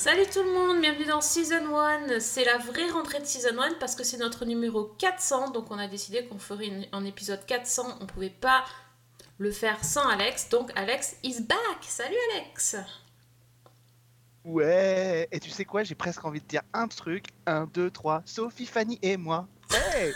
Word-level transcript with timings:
Salut 0.00 0.24
tout 0.32 0.42
le 0.42 0.50
monde, 0.52 0.80
bienvenue 0.80 1.04
dans 1.04 1.20
Season 1.20 1.76
1. 1.76 2.20
C'est 2.20 2.44
la 2.44 2.56
vraie 2.56 2.88
rentrée 2.88 3.20
de 3.20 3.26
Season 3.26 3.60
1 3.60 3.74
parce 3.78 3.94
que 3.94 4.02
c'est 4.02 4.16
notre 4.16 4.46
numéro 4.46 4.84
400. 4.98 5.50
Donc 5.50 5.70
on 5.70 5.76
a 5.78 5.88
décidé 5.88 6.24
qu'on 6.24 6.38
ferait 6.38 6.68
une- 6.68 6.86
un 6.92 7.04
épisode 7.04 7.44
400. 7.44 7.98
On 8.00 8.06
pouvait 8.06 8.30
pas 8.30 8.64
le 9.36 9.50
faire 9.50 9.84
sans 9.84 10.08
Alex. 10.08 10.48
Donc 10.48 10.70
Alex 10.74 11.16
is 11.22 11.42
back. 11.42 11.58
Salut 11.82 12.16
Alex. 12.34 12.76
Ouais, 14.42 15.28
et 15.30 15.38
tu 15.38 15.50
sais 15.50 15.66
quoi, 15.66 15.82
j'ai 15.82 15.94
presque 15.94 16.24
envie 16.24 16.40
de 16.40 16.46
dire 16.46 16.62
un 16.72 16.88
truc. 16.88 17.26
Un, 17.44 17.66
deux, 17.66 17.90
trois, 17.90 18.22
Sophie, 18.24 18.64
Fanny 18.64 18.98
et 19.02 19.18
moi. 19.18 19.46
Hey 19.92 20.14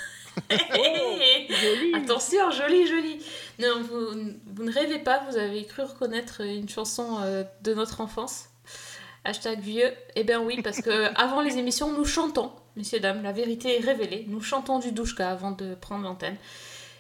Attention, 1.95 2.51
joli, 2.53 2.87
joli. 2.87 3.23
Non, 3.59 3.83
vous, 3.83 4.33
vous 4.47 4.65
ne 4.65 4.73
rêvez 4.73 4.99
pas, 5.01 5.23
vous 5.31 5.37
avez 5.37 5.67
cru 5.67 5.83
reconnaître 5.83 6.41
une 6.41 6.71
chanson 6.71 7.19
euh, 7.21 7.45
de 7.61 7.75
notre 7.75 8.01
enfance. 8.01 8.47
Hashtag 9.25 9.61
vieux. 9.61 9.93
Eh 10.17 10.25
bien 10.25 10.41
oui, 10.43 10.61
parce 10.63 10.81
que 10.81 11.11
avant 11.21 11.41
les 11.41 11.59
émissions, 11.59 11.93
nous 11.93 12.05
chantons, 12.05 12.53
messieurs, 12.77 13.01
dames, 13.01 13.23
la 13.23 13.33
vérité 13.33 13.79
est 13.79 13.85
révélée. 13.85 14.27
Nous 14.29 14.41
chantons 14.41 14.79
du 14.79 14.93
douchka 14.93 15.31
avant 15.31 15.51
de 15.53 15.75
prendre 15.75 16.05
l'antenne. 16.05 16.37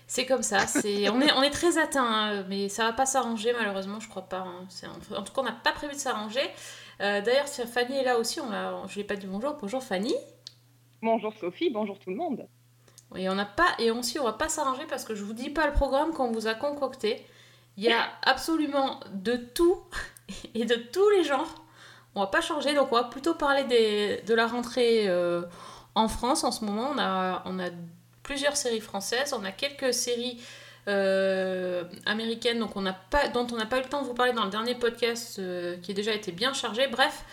C'est 0.06 0.26
comme 0.26 0.42
ça, 0.42 0.66
c'est... 0.66 1.08
On, 1.08 1.20
est, 1.20 1.32
on 1.32 1.42
est 1.42 1.50
très 1.50 1.78
atteint, 1.78 2.04
hein, 2.04 2.44
mais 2.48 2.68
ça 2.68 2.84
va 2.84 2.92
pas 2.92 3.06
s'arranger 3.06 3.54
malheureusement, 3.54 4.00
je 4.00 4.08
crois 4.08 4.28
pas. 4.28 4.40
hein. 4.40 4.66
En 5.16 5.22
tout 5.22 5.32
cas, 5.32 5.40
on 5.40 5.44
n'a 5.44 5.52
pas 5.52 5.72
prévu 5.72 5.94
de 5.94 5.98
s'arranger. 5.98 6.42
Euh, 7.00 7.22
D'ailleurs, 7.22 7.48
si 7.48 7.62
Fanny 7.66 7.96
est 7.96 8.04
là 8.04 8.18
aussi, 8.18 8.38
on 8.40 8.50
l'a... 8.50 8.82
je 8.86 8.94
lui 8.94 9.00
ai 9.00 9.04
pas 9.04 9.16
dit 9.16 9.26
bonjour. 9.26 9.54
Bonjour 9.60 9.82
Fanny. 9.82 10.14
Bonjour 11.02 11.32
Sophie, 11.40 11.70
bonjour 11.70 11.98
tout 11.98 12.10
le 12.10 12.16
monde. 12.16 12.46
Et 13.16 13.28
on 13.28 13.34
n'a 13.34 13.44
pas 13.46 13.68
et 13.78 13.90
aussi 13.90 14.18
on 14.18 14.24
va 14.24 14.32
pas 14.32 14.48
s'arranger 14.48 14.84
parce 14.88 15.04
que 15.04 15.14
je 15.14 15.22
vous 15.22 15.34
dis 15.34 15.50
pas 15.50 15.66
le 15.66 15.72
programme 15.72 16.12
qu'on 16.12 16.30
vous 16.32 16.46
a 16.46 16.54
concocté. 16.54 17.24
Il 17.76 17.84
y 17.84 17.92
a 17.92 18.08
absolument 18.22 19.00
de 19.12 19.36
tout 19.36 19.78
et 20.54 20.64
de 20.64 20.74
tous 20.74 21.08
les 21.10 21.24
genres. 21.24 21.63
On 22.14 22.20
va 22.20 22.26
pas 22.28 22.40
changer 22.40 22.74
donc 22.74 22.92
on 22.92 22.96
va 22.96 23.04
plutôt 23.04 23.34
parler 23.34 23.64
des, 23.64 24.22
de 24.26 24.34
la 24.34 24.46
rentrée 24.46 25.08
euh, 25.08 25.42
en 25.94 26.08
France 26.08 26.44
en 26.44 26.52
ce 26.52 26.64
moment. 26.64 26.90
On 26.94 26.98
a, 26.98 27.42
on 27.46 27.58
a 27.58 27.70
plusieurs 28.22 28.56
séries 28.56 28.80
françaises, 28.80 29.32
on 29.32 29.44
a 29.44 29.50
quelques 29.52 29.92
séries 29.92 30.40
euh, 30.86 31.84
américaines 32.06 32.58
donc 32.60 32.76
on 32.76 32.84
a 32.86 32.92
pas, 32.92 33.28
dont 33.28 33.46
on 33.52 33.56
n'a 33.56 33.66
pas 33.66 33.78
eu 33.78 33.82
le 33.82 33.88
temps 33.88 34.02
de 34.02 34.06
vous 34.06 34.14
parler 34.14 34.32
dans 34.32 34.44
le 34.44 34.50
dernier 34.50 34.74
podcast 34.74 35.38
euh, 35.38 35.76
qui 35.78 35.90
a 35.90 35.94
déjà 35.94 36.12
été 36.12 36.30
bien 36.32 36.52
chargé. 36.52 36.86
Bref, 36.88 37.24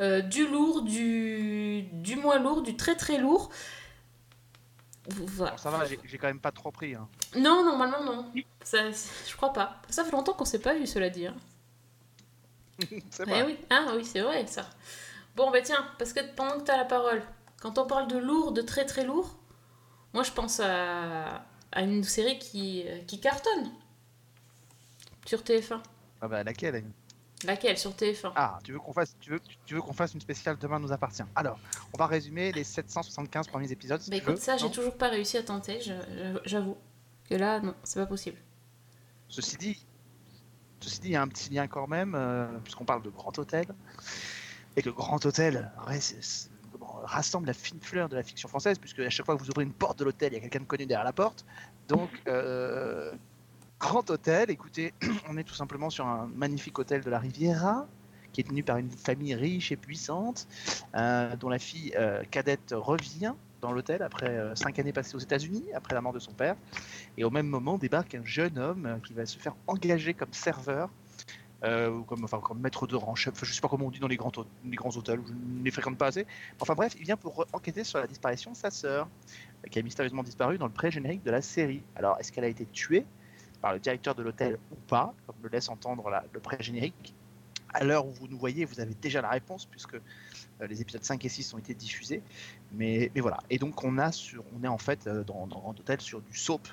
du 0.00 0.46
lourd, 0.46 0.82
du, 0.82 1.82
du 1.92 2.14
moins 2.16 2.38
lourd, 2.38 2.62
du 2.62 2.76
très 2.76 2.94
très 2.94 3.18
lourd. 3.18 3.50
Voilà. 5.08 5.56
Ça 5.56 5.70
va, 5.70 5.84
j'ai 5.86 5.98
j'ai 6.04 6.18
quand 6.18 6.26
même 6.28 6.38
pas 6.38 6.52
trop 6.52 6.70
pris. 6.70 6.94
hein. 6.94 7.08
Non, 7.36 7.64
normalement 7.64 8.04
non. 8.04 8.26
Ça, 8.62 8.90
je 8.90 9.36
crois 9.36 9.52
pas. 9.52 9.80
Ça 9.88 10.04
fait 10.04 10.12
longtemps 10.12 10.34
qu'on 10.34 10.44
s'est 10.44 10.60
pas 10.60 10.74
vu, 10.74 10.86
cela 10.86 11.08
dit. 11.08 11.26
hein. 11.26 11.34
C'est 13.10 13.24
Eh 13.26 13.30
vrai. 13.30 13.42
oui, 13.44 13.58
ah 13.70 13.92
oui, 13.96 14.04
c'est 14.04 14.20
vrai 14.20 14.46
ça. 14.46 14.68
Bon, 15.36 15.50
bah 15.50 15.60
tiens, 15.62 15.86
parce 15.98 16.12
que 16.12 16.20
pendant 16.34 16.58
que 16.58 16.64
tu 16.64 16.70
as 16.70 16.76
la 16.76 16.84
parole, 16.84 17.22
quand 17.60 17.78
on 17.78 17.86
parle 17.86 18.08
de 18.08 18.18
lourd, 18.18 18.52
de 18.52 18.62
très 18.62 18.86
très 18.86 19.04
lourd, 19.04 19.36
moi 20.14 20.22
je 20.22 20.30
pense 20.32 20.60
à, 20.60 21.44
à 21.72 21.82
une 21.82 22.04
série 22.04 22.38
qui, 22.38 22.84
euh, 22.86 23.00
qui 23.06 23.20
cartonne 23.20 23.70
sur 25.26 25.40
TF1. 25.42 25.80
Ah 26.20 26.28
bah 26.28 26.42
laquelle 26.44 26.74
elle 26.76 26.90
Laquelle? 27.44 27.78
Sur 27.78 27.92
TF1 27.92 28.32
Ah, 28.34 28.58
tu 28.64 28.72
veux 28.72 28.80
qu'on 28.80 28.92
fasse, 28.92 29.14
tu 29.20 29.30
veux, 29.30 29.40
tu 29.64 29.74
veux 29.74 29.80
qu'on 29.80 29.92
fasse 29.92 30.12
une 30.12 30.20
spéciale 30.20 30.58
Demain 30.58 30.80
nous 30.80 30.90
appartient. 30.90 31.22
Alors, 31.36 31.56
on 31.94 31.98
va 31.98 32.06
résumer 32.08 32.50
les 32.50 32.64
775 32.64 33.46
premiers 33.46 33.70
épisodes. 33.70 34.00
si 34.00 34.10
Bah 34.10 34.16
écoute, 34.16 34.34
veux, 34.34 34.40
ça 34.40 34.56
j'ai 34.56 34.68
toujours 34.72 34.96
pas 34.96 35.08
réussi 35.08 35.36
à 35.36 35.44
tenter, 35.44 35.78
j'avoue. 36.44 36.76
Que 37.30 37.36
là, 37.36 37.60
non, 37.60 37.74
c'est 37.84 38.00
pas 38.00 38.06
possible. 38.06 38.38
Ceci 39.28 39.56
dit, 39.56 39.86
ceci 40.80 41.00
dit, 41.00 41.08
il 41.08 41.12
y 41.12 41.16
a 41.16 41.22
un 41.22 41.28
petit 41.28 41.50
lien 41.50 41.66
quand 41.66 41.86
même, 41.86 42.14
euh, 42.14 42.46
puisqu'on 42.62 42.84
parle 42.84 43.02
de 43.02 43.10
Grand 43.10 43.36
Hôtel, 43.38 43.66
et 44.76 44.82
que 44.82 44.90
Grand 44.90 45.24
Hôtel 45.24 45.70
rassemble 47.04 47.46
la 47.46 47.54
fine 47.54 47.80
fleur 47.80 48.08
de 48.08 48.16
la 48.16 48.22
fiction 48.22 48.48
française, 48.48 48.78
puisque 48.78 49.00
à 49.00 49.10
chaque 49.10 49.26
fois 49.26 49.36
que 49.36 49.42
vous 49.42 49.50
ouvrez 49.50 49.64
une 49.64 49.72
porte 49.72 49.98
de 49.98 50.04
l'hôtel, 50.04 50.32
il 50.32 50.36
y 50.36 50.38
a 50.38 50.40
quelqu'un 50.40 50.60
de 50.60 50.64
connu 50.64 50.86
derrière 50.86 51.04
la 51.04 51.12
porte. 51.12 51.44
Donc, 51.88 52.10
euh, 52.26 53.12
Grand 53.80 54.08
Hôtel, 54.10 54.50
écoutez, 54.50 54.94
on 55.28 55.36
est 55.36 55.44
tout 55.44 55.54
simplement 55.54 55.90
sur 55.90 56.06
un 56.06 56.28
magnifique 56.34 56.78
hôtel 56.78 57.02
de 57.02 57.10
la 57.10 57.18
Riviera, 57.18 57.86
qui 58.32 58.42
est 58.42 58.44
tenu 58.44 58.62
par 58.62 58.76
une 58.76 58.90
famille 58.90 59.34
riche 59.34 59.72
et 59.72 59.76
puissante, 59.76 60.46
euh, 60.94 61.34
dont 61.36 61.48
la 61.48 61.58
fille 61.58 61.94
cadette 62.30 62.74
revient 62.76 63.34
dans 63.60 63.72
l'hôtel 63.72 64.02
après 64.02 64.28
euh, 64.28 64.54
cinq 64.54 64.78
années 64.78 64.92
passées 64.92 65.16
aux 65.16 65.20
États-Unis, 65.20 65.64
après 65.74 65.94
la 65.94 66.00
mort 66.00 66.12
de 66.12 66.18
son 66.18 66.32
père. 66.32 66.56
Et 67.16 67.24
au 67.24 67.30
même 67.30 67.46
moment 67.46 67.78
débarque 67.78 68.14
un 68.14 68.24
jeune 68.24 68.58
homme 68.58 68.86
euh, 68.86 68.98
qui 69.06 69.12
va 69.14 69.26
se 69.26 69.38
faire 69.38 69.54
engager 69.66 70.14
comme 70.14 70.32
serveur, 70.32 70.90
euh, 71.64 71.90
ou 71.90 72.04
comme, 72.04 72.22
enfin, 72.22 72.38
comme 72.40 72.60
maître 72.60 72.86
de 72.86 72.94
rang, 72.94 73.16
je 73.16 73.30
sais 73.30 73.60
pas 73.60 73.68
comment 73.68 73.86
on 73.86 73.90
dit 73.90 73.98
dans 73.98 74.06
les 74.06 74.16
grands, 74.16 74.30
les 74.64 74.76
grands 74.76 74.96
hôtels, 74.96 75.20
je 75.26 75.32
ne 75.32 75.64
les 75.64 75.70
fréquente 75.72 75.98
pas 75.98 76.06
assez. 76.06 76.24
Enfin 76.60 76.74
bref, 76.74 76.94
il 76.96 77.02
vient 77.04 77.16
pour 77.16 77.46
enquêter 77.52 77.82
sur 77.82 77.98
la 77.98 78.06
disparition 78.06 78.52
de 78.52 78.56
sa 78.56 78.70
sœur, 78.70 79.08
qui 79.70 79.80
a 79.80 79.82
mystérieusement 79.82 80.22
disparu 80.22 80.56
dans 80.56 80.66
le 80.66 80.72
pré-générique 80.72 81.24
de 81.24 81.32
la 81.32 81.42
série. 81.42 81.82
Alors, 81.96 82.16
est-ce 82.20 82.30
qu'elle 82.30 82.44
a 82.44 82.48
été 82.48 82.64
tuée 82.66 83.04
par 83.60 83.72
le 83.72 83.80
directeur 83.80 84.14
de 84.14 84.22
l'hôtel 84.22 84.56
ou 84.70 84.76
pas, 84.86 85.12
comme 85.26 85.34
le 85.42 85.48
laisse 85.48 85.68
entendre 85.68 86.08
la- 86.10 86.24
le 86.32 86.38
pré-générique? 86.38 87.12
À 87.74 87.82
l'heure 87.82 88.06
où 88.06 88.12
vous 88.12 88.28
nous 88.28 88.38
voyez, 88.38 88.64
vous 88.64 88.78
avez 88.78 88.94
déjà 88.94 89.20
la 89.20 89.30
réponse, 89.30 89.66
puisque 89.66 89.96
les 90.66 90.80
épisodes 90.80 91.04
5 91.04 91.24
et 91.24 91.28
6 91.28 91.54
ont 91.54 91.58
été 91.58 91.74
diffusés. 91.74 92.22
Mais, 92.72 93.10
mais 93.14 93.20
voilà. 93.20 93.38
Et 93.50 93.58
donc, 93.58 93.84
on, 93.84 93.98
a 93.98 94.12
sur, 94.12 94.44
on 94.58 94.64
est 94.64 94.68
en 94.68 94.78
fait 94.78 95.06
euh, 95.06 95.24
dans, 95.24 95.46
dans 95.46 95.60
Grand 95.60 95.74
sur 96.00 96.20
du 96.20 96.36
soap. 96.36 96.68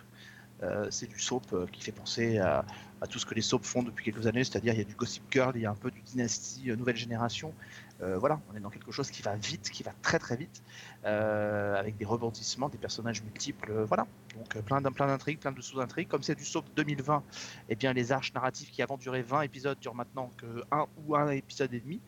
Euh, 0.63 0.87
c'est 0.89 1.07
du 1.07 1.19
soap 1.19 1.43
euh, 1.51 1.65
qui 1.71 1.81
fait 1.81 1.91
penser 1.91 2.37
à, 2.37 2.63
tout 3.09 3.19
ce 3.19 3.25
que 3.25 3.35
les 3.35 3.41
soaps 3.41 3.67
font 3.67 3.83
depuis 3.83 4.05
quelques 4.05 4.25
années, 4.25 4.43
c'est-à-dire 4.43 4.73
il 4.73 4.79
y 4.79 4.81
a 4.81 4.85
du 4.85 4.95
Gossip 4.95 5.23
Girl, 5.29 5.51
il 5.55 5.61
y 5.61 5.65
a 5.65 5.71
un 5.71 5.75
peu 5.75 5.91
du 5.91 6.01
Dynasty, 6.01 6.71
euh, 6.71 6.75
nouvelle 6.75 6.95
génération. 6.95 7.53
Euh, 8.01 8.17
voilà, 8.17 8.41
on 8.51 8.57
est 8.57 8.59
dans 8.59 8.69
quelque 8.69 8.91
chose 8.91 9.09
qui 9.09 9.21
va 9.21 9.35
vite, 9.35 9.69
qui 9.69 9.81
va 9.83 9.93
très 10.01 10.19
très 10.19 10.35
vite, 10.35 10.61
euh, 11.05 11.75
avec 11.75 11.97
des 11.97 12.05
rebondissements, 12.05 12.67
des 12.67 12.77
personnages 12.77 13.23
multiples, 13.23 13.71
euh, 13.71 13.85
voilà. 13.85 14.05
Donc 14.35 14.55
euh, 14.55 14.61
plein 14.61 14.81
d'intrigues, 14.81 15.39
plein 15.39 15.53
de 15.53 15.61
sous-intrigues. 15.61 16.07
Comme 16.09 16.23
c'est 16.23 16.35
du 16.35 16.43
soap 16.43 16.65
2020, 16.75 17.23
eh 17.69 17.75
bien 17.75 17.93
les 17.93 18.11
arches 18.11 18.33
narratives 18.33 18.69
qui 18.69 18.81
avant 18.81 18.97
duraient 18.97 19.21
20 19.21 19.41
épisodes 19.41 19.77
durent 19.79 19.95
maintenant 19.95 20.29
que 20.37 20.63
un 20.71 20.87
ou 21.05 21.15
un 21.15 21.29
épisode 21.29 21.73
et 21.73 21.79
demi. 21.79 22.01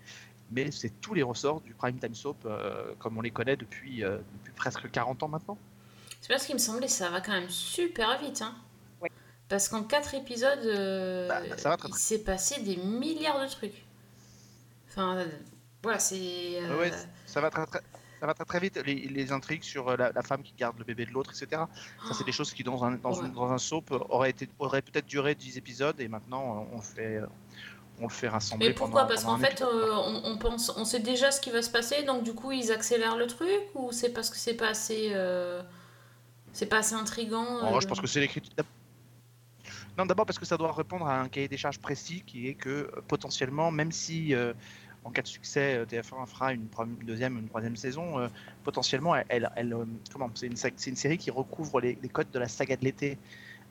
Mais 0.52 0.72
c'est 0.72 0.90
tous 1.02 1.14
les 1.14 1.24
ressorts 1.24 1.62
du 1.62 1.74
prime 1.74 1.98
time 2.00 2.16
soap 2.16 2.38
euh, 2.46 2.94
comme 3.00 3.18
on 3.18 3.22
les 3.22 3.32
connaît 3.32 3.58
depuis, 3.58 4.04
euh, 4.04 4.18
depuis 4.40 4.54
presque 4.54 4.90
40 4.90 5.24
ans 5.24 5.28
maintenant. 5.28 5.58
C'est 6.22 6.30
parce 6.30 6.46
qu'il 6.46 6.56
me 6.56 6.60
semblait, 6.60 6.88
ça 6.88 7.10
va 7.10 7.22
quand 7.22 7.34
même 7.34 7.50
super 7.50 8.18
vite. 8.20 8.42
Hein. 8.42 8.56
Ouais. 9.02 9.12
Parce 9.50 9.68
qu'en 9.70 9.84
4 9.84 10.16
épisodes, 10.16 10.66
euh, 10.66 11.28
Bah, 11.28 11.42
ça 11.58 11.70
va 11.70 11.78
très 11.78 11.90
il 11.90 11.96
s'est 11.96 12.20
passé 12.24 12.62
des 12.62 12.78
milliards 12.78 13.42
de 13.42 13.48
trucs. 13.50 13.84
Enfin, 14.90 15.18
euh, 15.18 15.28
voilà, 15.84 16.00
c'est. 16.00 16.62
euh, 16.64 16.80
Ouais, 16.80 16.92
ça 17.26 17.42
va 17.42 17.50
très 17.50 17.66
très, 17.66 17.82
ça 18.20 18.26
va 18.26 18.34
très, 18.34 18.46
très 18.46 18.60
vite. 18.60 18.82
Les, 18.86 18.96
les 18.96 19.32
intrigues 19.32 19.64
sur 19.64 19.96
la, 19.96 20.12
la 20.12 20.22
femme 20.24 20.42
qui 20.44 20.54
garde 20.58 20.78
le 20.80 20.86
bébé 20.86 21.06
de 21.06 21.12
l'autre, 21.12 21.32
etc. 21.32 21.64
Ça, 22.08 22.14
c'est 22.18 22.24
des 22.26 22.32
choses 22.32 22.52
qui, 22.54 22.64
dans 22.64 22.84
un, 22.84 22.92
dans 22.96 23.12
Ouais. 23.20 23.28
une- 23.28 23.34
dans 23.34 23.52
un 23.52 23.58
soap, 23.58 23.92
auraient, 24.10 24.32
été, 24.32 24.50
auraient 24.60 24.82
peut-être 24.82 25.06
duré 25.06 25.36
10 25.36 25.58
épisodes 25.58 26.00
et 26.00 26.08
maintenant, 26.08 26.68
on 26.74 26.82
fait, 26.82 27.22
on 28.00 28.04
le 28.04 28.10
fait 28.10 28.28
rassembler. 28.28 28.68
Mais 28.70 28.74
pourquoi 28.74 29.02
pendant- 29.02 29.14
Parce 29.14 29.24
qu'en 29.24 29.38
fait, 29.38 29.62
euh, 29.62 29.92
on, 29.96 30.32
on 30.32 30.38
pense, 30.38 30.72
on 30.78 30.86
sait 30.86 31.00
déjà 31.00 31.32
ce 31.32 31.42
qui 31.42 31.50
va 31.50 31.62
se 31.62 31.70
passer, 31.70 32.04
donc 32.04 32.24
du 32.24 32.34
coup, 32.34 32.52
ils 32.52 32.72
accélèrent 32.72 33.18
le 33.18 33.28
truc 33.28 33.50
ou 33.76 33.92
c'est 33.92 34.10
parce 34.10 34.30
que 34.30 34.38
c'est 34.38 34.54
pas 34.56 34.70
assez, 34.70 35.10
euh, 35.14 35.62
c'est 36.54 36.68
pas 36.68 36.78
assez 36.78 36.96
intrigant 36.96 37.46
Oh, 37.64 37.76
euh, 37.76 37.80
je 37.80 37.88
pense 37.88 38.00
que 38.00 38.08
c'est 38.08 38.20
l'écriture. 38.20 38.54
Non, 39.98 40.06
d'abord 40.06 40.28
parce 40.28 40.38
que 40.38 40.46
ça 40.46 40.58
doit 40.58 40.72
répondre 40.72 41.08
à 41.08 41.20
un 41.20 41.28
cahier 41.28 41.48
des 41.48 41.58
charges 41.58 41.80
précis 41.80 42.24
qui 42.26 42.48
est 42.48 42.54
que 42.54 42.70
euh, 42.70 43.02
potentiellement, 43.08 43.72
même 43.72 43.92
si 43.92 44.36
euh, 44.36 44.54
en 45.04 45.10
cas 45.12 45.24
de 45.24 45.28
succès, 45.28 45.78
euh, 45.78 45.86
TF1 45.86 46.28
fera 46.28 46.54
une, 46.54 46.68
une 46.86 47.06
deuxième 47.06 47.38
ou 47.38 47.40
une 47.40 47.48
troisième 47.48 47.76
saison, 47.76 48.20
euh, 48.20 48.28
potentiellement, 48.64 49.16
elle, 49.16 49.26
elle, 49.30 49.52
elle, 49.56 49.74
euh, 49.74 49.86
comment 50.12 50.30
C'est 50.36 50.48
une, 50.48 50.96
série 50.96 51.18
qui 51.18 51.32
recouvre 51.32 51.82
les, 51.82 51.98
les 52.02 52.10
codes 52.10 52.30
de 52.30 52.38
la 52.40 52.48
saga 52.48 52.76
de 52.76 52.84
l'été 52.84 53.14
euh, 53.14 53.16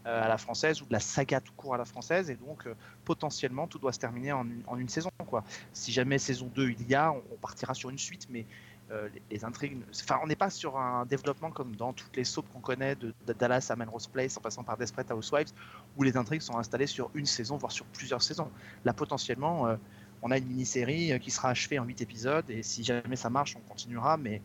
à 0.06 0.28
la 0.28 0.38
française 0.38 0.80
ou 0.82 0.86
de 0.86 0.92
la 0.92 1.00
saga 1.00 1.40
tout 1.40 1.52
court 1.56 1.74
à 1.74 1.78
la 1.78 1.84
française, 1.84 2.30
et 2.30 2.36
donc 2.36 2.66
euh, 2.66 2.74
potentiellement 3.04 3.66
tout 3.66 3.78
doit 3.78 3.92
se 3.92 3.98
terminer 3.98 4.32
en, 4.32 4.46
une- 4.78 4.88
saison. 4.88 5.10
Quoi. 5.26 5.42
Si 5.72 5.92
jamais 5.92 6.18
saison 6.18 6.50
2 6.54 6.70
il 6.70 6.88
y 6.88 6.94
a, 6.94 7.12
on, 7.12 7.36
partira 7.40 7.74
sur 7.74 7.90
une 7.90 7.98
suite, 7.98 8.28
mais 8.30 8.46
euh, 8.92 9.08
les, 9.30 9.44
intrigues. 9.44 9.78
Enfin, 9.90 10.20
on 10.22 10.28
n'est 10.28 10.36
pas 10.36 10.48
sur 10.48 10.78
un 10.78 11.04
développement 11.06 11.50
comme 11.50 11.74
dans 11.74 11.92
toutes 11.92 12.16
les 12.16 12.22
soaps 12.22 12.48
qu'on 12.52 12.60
connaît, 12.60 12.94
de, 12.94 13.12
Dallas 13.38 13.66
à 13.70 13.76
Melrose 13.76 14.06
Place, 14.06 14.36
en 14.36 14.40
passant 14.40 14.62
par 14.62 14.76
Desperate 14.76 15.10
Housewives, 15.10 15.50
où 15.96 16.04
les 16.04 16.16
intrigues 16.16 16.40
sont 16.40 16.56
installées 16.56 16.86
sur 16.86 17.10
une 17.14 17.26
saison, 17.26 17.56
voire 17.56 17.72
sur 17.72 17.84
plusieurs 17.86 18.22
saisons. 18.22 18.48
Là, 18.84 18.92
potentiellement, 18.92 19.66
euh, 19.66 19.76
on 20.22 20.30
a 20.30 20.38
une 20.38 20.46
mini-série 20.46 21.12
euh, 21.12 21.18
qui 21.18 21.32
sera 21.32 21.50
achevée 21.50 21.80
en 21.80 21.84
8 21.84 22.00
épisodes, 22.00 22.48
et 22.48 22.62
si 22.62 22.84
jamais 22.84 23.16
ça 23.16 23.28
marche, 23.28 23.56
on 23.56 23.68
continuera, 23.68 24.16
mais 24.16 24.40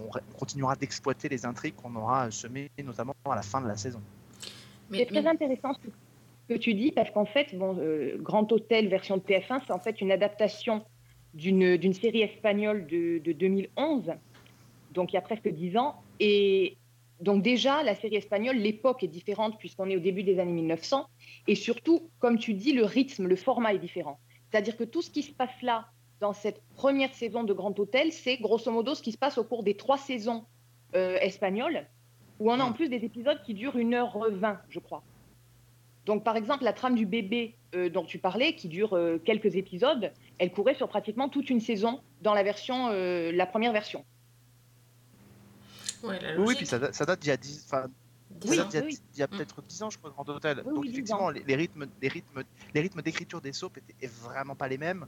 on 0.00 0.10
continuera 0.38 0.76
d'exploiter 0.76 1.28
les 1.28 1.44
intrigues 1.44 1.76
qu'on 1.76 1.94
aura 1.94 2.30
semées, 2.30 2.70
notamment 2.82 3.14
à 3.26 3.34
la 3.34 3.42
fin 3.42 3.60
de 3.60 3.68
la 3.68 3.76
saison. 3.76 4.00
C'est 4.94 5.06
très 5.06 5.22
mais- 5.22 5.28
intéressant 5.28 5.72
ce 5.74 6.54
que 6.54 6.58
tu 6.58 6.74
dis, 6.74 6.92
parce 6.92 7.10
qu'en 7.10 7.24
fait, 7.24 7.54
bon, 7.54 7.76
euh, 7.78 8.16
Grand 8.18 8.50
Hôtel 8.52 8.88
version 8.88 9.18
TF1, 9.18 9.60
c'est 9.66 9.72
en 9.72 9.78
fait 9.78 10.00
une 10.00 10.12
adaptation 10.12 10.84
d'une 11.32 11.76
d'une 11.76 11.94
série 11.94 12.22
espagnole 12.22 12.86
de, 12.86 13.18
de 13.18 13.32
2011, 13.32 14.12
donc 14.92 15.12
il 15.12 15.16
y 15.16 15.18
a 15.18 15.22
presque 15.22 15.48
10 15.48 15.76
ans. 15.76 15.96
Et 16.20 16.76
donc 17.20 17.42
déjà, 17.42 17.82
la 17.82 17.94
série 17.94 18.16
espagnole, 18.16 18.56
l'époque 18.56 19.02
est 19.02 19.08
différente 19.08 19.58
puisqu'on 19.58 19.88
est 19.90 19.96
au 19.96 20.00
début 20.00 20.22
des 20.22 20.38
années 20.38 20.52
1900. 20.52 21.06
Et 21.48 21.54
surtout, 21.54 22.08
comme 22.20 22.38
tu 22.38 22.54
dis, 22.54 22.72
le 22.72 22.84
rythme, 22.84 23.26
le 23.26 23.36
format 23.36 23.74
est 23.74 23.78
différent. 23.78 24.18
C'est-à-dire 24.50 24.76
que 24.76 24.84
tout 24.84 25.02
ce 25.02 25.10
qui 25.10 25.22
se 25.22 25.32
passe 25.32 25.60
là, 25.62 25.86
dans 26.20 26.32
cette 26.32 26.62
première 26.76 27.12
saison 27.12 27.42
de 27.42 27.52
Grand 27.52 27.76
Hôtel, 27.78 28.12
c'est 28.12 28.36
grosso 28.36 28.70
modo 28.70 28.94
ce 28.94 29.02
qui 29.02 29.10
se 29.12 29.18
passe 29.18 29.36
au 29.38 29.44
cours 29.44 29.64
des 29.64 29.74
trois 29.76 29.98
saisons 29.98 30.44
euh, 30.94 31.16
espagnoles, 31.20 31.86
où 32.40 32.50
on 32.50 32.58
a 32.60 32.64
en 32.64 32.72
plus 32.72 32.88
des 32.88 33.04
épisodes 33.04 33.40
qui 33.44 33.54
durent 33.54 33.76
1h20, 33.76 34.58
je 34.68 34.78
crois. 34.80 35.02
Donc, 36.06 36.22
par 36.24 36.36
exemple, 36.36 36.64
la 36.64 36.72
trame 36.72 36.94
du 36.96 37.06
bébé 37.06 37.54
euh, 37.74 37.88
dont 37.88 38.04
tu 38.04 38.18
parlais, 38.18 38.54
qui 38.54 38.68
dure 38.68 38.92
euh, 38.94 39.18
quelques 39.24 39.56
épisodes, 39.56 40.12
elle 40.38 40.52
courait 40.52 40.74
sur 40.74 40.88
pratiquement 40.88 41.28
toute 41.30 41.48
une 41.48 41.60
saison 41.60 42.02
dans 42.20 42.34
la 42.34 42.42
version, 42.42 42.88
euh, 42.90 43.32
la 43.32 43.46
première 43.46 43.72
version. 43.72 44.04
ouais, 46.02 46.20
la 46.20 46.38
Oui, 46.38 46.54
puis 46.56 46.66
ça, 46.66 46.78
date- 46.78 46.94
ça 46.94 47.04
date 47.06 47.20
d'il 47.20 47.28
y 47.28 47.32
a 47.32 47.36
10, 47.36 47.64
enfin, 47.66 47.86
Dix 48.30 48.48
ça 48.48 48.54
ans. 48.54 48.56
date 48.64 48.68
d'il 48.70 48.76
y 48.80 48.82
a, 48.82 48.84
oui. 48.86 48.98
il 49.14 49.18
y 49.20 49.22
a 49.22 49.26
Mm. 49.26 49.28
peut-être 49.30 49.62
10 49.62 49.82
ans, 49.82 49.90
je 49.90 49.98
crois, 49.98 50.10
Grand 50.10 50.28
Hôtel. 50.28 50.62
Oui, 50.66 50.74
Donc 50.74 50.82
oui, 50.82 50.88
10 50.88 50.94
effectivement, 50.94 51.30
les, 51.30 51.42
les 51.44 51.56
rythmes, 51.56 51.86
les 52.02 52.08
rythmes, 52.08 52.42
les 52.74 52.80
rythmes 52.80 53.00
d'écriture 53.02 53.40
des 53.40 53.52
soaps 53.52 53.78
étaient 53.78 54.06
vraiment 54.06 54.54
pas 54.56 54.68
les 54.68 54.78
mêmes. 54.78 55.06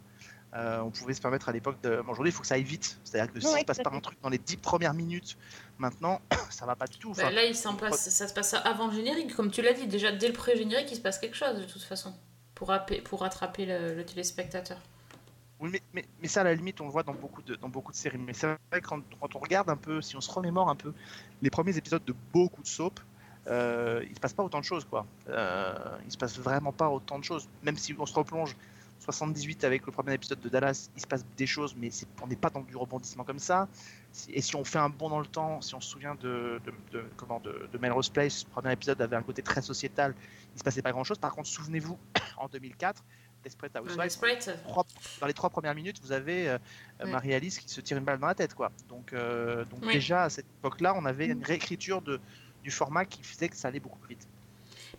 Euh, 0.55 0.81
on 0.81 0.91
pouvait 0.91 1.13
se 1.13 1.21
permettre 1.21 1.49
à 1.49 1.53
l'époque 1.53 1.81
de. 1.83 2.01
bon, 2.03 2.13
Aujourd'hui, 2.13 2.31
il 2.31 2.35
faut 2.35 2.41
que 2.41 2.47
ça 2.47 2.55
aille 2.55 2.63
vite. 2.63 2.99
C'est-à-dire 3.05 3.33
que 3.33 3.41
si 3.41 3.47
Ouais, 3.47 3.61
se 3.61 3.65
passe 3.65 3.77
fait. 3.79 3.87
un 3.87 4.01
truc 4.01 4.19
dans 4.23 4.29
les 4.29 4.39
10 4.39 4.57
premières 4.59 4.95
minutes, 4.95 5.37
maintenant, 5.79 6.21
ça 6.51 6.65
va 6.67 6.77
pas 6.77 6.87
du 6.87 6.99
tout. 6.99 7.13
Bah, 7.13 7.25
Enfin, 7.25 7.31
là, 7.35 7.45
il 7.45 7.55
s'en 7.57 7.75
passe, 7.75 8.09
ça 8.09 8.29
se 8.29 8.33
passe 8.35 8.55
avant 8.55 8.87
le 8.87 8.95
générique, 8.95 9.35
comme 9.35 9.51
tu 9.51 9.61
l'as 9.63 9.73
dit. 9.75 9.87
Déjà, 9.87 10.13
dès 10.13 10.29
le 10.29 10.33
pré-générique, 10.35 10.91
il 10.93 10.97
se 10.97 11.01
passe 11.01 11.19
quelque 11.19 11.37
chose, 11.37 11.57
de 11.59 11.65
toute 11.65 11.83
façon, 11.83 12.15
pour, 12.55 12.73
pour 13.05 13.21
rattraper 13.21 13.67
le, 13.67 13.95
le 13.95 14.05
téléspectateur. 14.05 14.79
Oui, 15.59 15.71
mais, 15.73 15.83
mais, 15.95 16.05
mais 16.21 16.29
ça, 16.29 16.43
à 16.43 16.45
la 16.45 16.55
limite, 16.55 16.81
on 16.81 16.85
le 16.85 16.91
voit 16.91 17.03
dans 17.03 17.15
beaucoup 17.15 17.43
de, 17.43 17.55
dans 17.57 17.69
beaucoup 17.69 17.91
de 17.93 17.97
séries. 17.97 18.19
Mais 18.19 18.33
c'est 18.35 18.47
vrai 18.47 18.81
que 18.81 18.87
quand, 18.87 19.01
quand 19.21 19.35
on 19.37 19.39
regarde 19.39 19.69
un 19.71 19.77
peu, 19.77 20.01
si 20.03 20.15
on 20.17 20.21
se 20.21 20.31
remémore 20.31 20.69
un 20.69 20.77
peu 20.77 20.93
les 21.43 21.51
premiers 21.51 21.77
épisodes 21.77 22.05
de 22.05 22.15
beaucoup 22.33 22.63
de 22.63 22.67
soap, 22.67 23.01
euh, 23.49 24.05
il 24.09 24.15
se 24.15 24.21
passe 24.21 24.33
pas 24.35 24.43
autant 24.43 24.59
de 24.61 24.65
choses, 24.65 24.85
quoi. 24.85 25.07
Euh, 25.29 25.75
il 26.05 26.13
se 26.13 26.19
passe 26.19 26.39
vraiment 26.39 26.73
pas 26.73 26.89
autant 26.91 27.19
de 27.19 27.25
choses. 27.25 27.49
Même 27.63 27.77
si 27.77 27.95
on 27.99 28.05
se 28.05 28.13
replonge 28.15 28.55
78 29.07 29.65
avec 29.65 29.87
le 29.87 29.93
premier 29.93 30.15
épisode 30.15 30.41
de 30.41 30.49
Dallas, 30.49 30.91
il 30.97 31.01
se 31.01 31.07
passe 31.07 31.25
des 31.37 31.47
choses, 31.47 31.75
mais 31.79 31.91
on 32.23 32.27
n'est 32.27 32.37
pas 32.37 32.51
dans 32.51 32.61
du 32.63 32.77
rebondissement 32.77 33.25
comme 33.25 33.39
ça. 33.39 33.69
Et 34.29 34.43
si 34.43 34.57
on 34.57 34.65
fait 34.65 34.79
un 34.79 34.89
bond 34.89 35.09
dans 35.09 35.21
le 35.21 35.27
temps, 35.27 35.61
si 35.61 35.75
on 35.75 35.81
se 35.81 35.89
souvient 35.91 36.15
de, 36.17 36.61
de, 36.65 36.73
de- 36.93 37.05
comment, 37.17 37.39
de, 37.41 37.69
de 37.73 37.79
Melrose 37.79 38.09
Place, 38.09 38.45
le 38.45 38.51
premier 38.51 38.73
épisode 38.73 39.01
avait 39.01 39.17
un 39.17 39.23
côté 39.23 39.43
très 39.43 39.63
sociétal, 39.63 40.15
il 40.55 40.59
se 40.59 40.65
passait 40.65 40.83
pas 40.83 40.93
grand-chose. 40.93 41.19
Par 41.19 41.33
contre, 41.35 41.49
souvenez-vous, 41.49 41.97
en 42.39 42.49
2004, 42.49 43.03
Desperate 43.45 43.77
Housewives, 43.77 44.19
dans 45.21 45.27
les 45.27 45.35
trois 45.35 45.51
premières 45.51 45.75
minutes, 45.75 46.01
vous 46.03 46.11
avez 46.13 46.49
euh, 46.49 46.59
Ouais. 47.05 47.11
Marie-Alice 47.11 47.59
qui 47.61 47.69
se 47.69 47.81
tire 47.81 47.97
une 47.99 48.05
balle 48.05 48.19
dans 48.19 48.27
la 48.27 48.35
tête. 48.35 48.55
Quoi. 48.55 48.73
Donc, 48.89 49.13
euh, 49.13 49.65
donc 49.67 49.81
Oui. 49.85 49.93
déjà, 49.93 50.25
à 50.25 50.31
cette 50.31 50.47
époque-là, 50.59 50.95
on 50.97 51.05
avait 51.05 51.27
une 51.27 51.45
réécriture 51.45 52.01
de, 52.03 52.19
du 52.65 52.71
format 52.73 53.05
qui 53.05 53.23
faisait 53.23 53.49
que 53.49 53.57
ça 53.57 53.69
allait 53.69 53.79
beaucoup 53.81 53.99
plus 53.99 54.15
vite. 54.17 54.27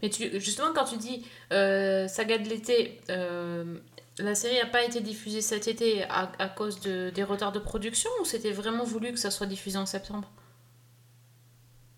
Mais 0.04 0.10
tu, 0.12 0.30
justement, 0.40 0.74
quand 0.76 0.86
tu 0.86 0.98
dis 0.98 1.26
euh, 1.52 2.08
saga 2.08 2.38
de 2.38 2.48
l'été, 2.48 3.02
euh, 3.10 3.80
la 4.20 4.36
série 4.36 4.58
n'a 4.58 4.66
pas 4.66 4.84
été 4.84 5.02
diffusée 5.02 5.42
cet 5.42 5.68
été 5.68 6.04
à, 6.04 6.50
cause 6.50 6.80
de, 6.82 7.12
des 7.14 7.24
retards 7.24 7.52
de 7.52 7.60
production 7.60 8.10
ou 8.22 8.26
c'était 8.26 8.52
vraiment 8.52 8.84
voulu 8.84 9.12
que 9.12 9.18
ça 9.20 9.32
soit 9.32 9.46
diffusé 9.48 9.78
en 9.78 9.86
septembre? 9.86 10.30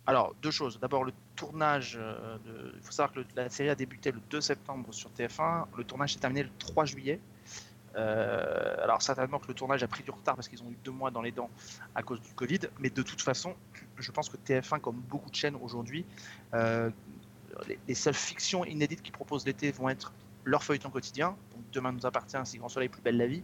Alors, 0.06 0.34
deux 0.42 0.52
choses. 0.52 0.80
D'abord, 0.80 1.04
le 1.04 1.14
tournage. 1.36 1.98
euh, 2.02 2.38
de- 2.40 2.74
Il 2.76 2.82
faut 2.82 2.92
savoir 2.92 3.14
que 3.14 3.20
la 3.36 3.50
série 3.50 3.70
a 3.70 3.76
débuté 3.76 4.12
le 4.12 4.20
2 4.30 4.42
septembre 4.42 4.92
sur 4.92 5.10
TF1. 5.12 5.68
Le 5.78 5.84
tournage 5.84 6.14
s'est 6.14 6.20
terminé 6.20 6.44
le 6.44 6.50
3 6.58 6.86
juillet. 6.86 7.20
Euh, 7.96 8.76
alors, 8.84 9.02
certainement 9.02 9.40
que 9.40 9.48
le 9.48 9.54
tournage 9.54 9.84
a 9.84 9.88
pris 9.88 10.04
du 10.04 10.10
retard 10.12 10.36
parce 10.36 10.48
qu'ils 10.48 10.62
ont 10.64 10.70
eu 10.72 10.78
deux 10.84 10.92
mois 10.92 11.12
dans 11.12 11.22
les 11.22 11.32
dents 11.32 11.50
à 11.94 12.02
cause 12.02 12.20
du 12.22 12.34
Covid. 12.34 12.60
Mais 12.80 12.90
de 12.90 13.02
toute 13.04 13.22
façon, 13.22 13.54
je 13.98 14.12
pense 14.12 14.30
que 14.30 14.38
TF1, 14.38 14.80
comme 14.80 14.96
beaucoup 14.98 15.30
de 15.30 15.36
chaînes 15.36 15.56
aujourd'hui, 15.62 16.06
euh, 16.56 16.90
les, 17.68 17.78
les 17.88 17.96
seules 17.96 18.14
fictions 18.16 18.66
inédites 18.66 19.04
qu'ils 19.04 19.14
proposent 19.14 19.46
l'été 19.46 19.72
vont 19.72 19.90
être 19.90 20.12
leur 20.50 20.64
feuilleton 20.64 20.90
quotidien. 20.90 21.36
Demain 21.72 21.92
nous 21.92 22.06
appartient, 22.06 22.38
Si 22.46 22.58
Grand 22.58 22.70
Soleil, 22.70 22.90
Plus 22.90 23.02
belle 23.02 23.18
la 23.18 23.28
vie. 23.28 23.44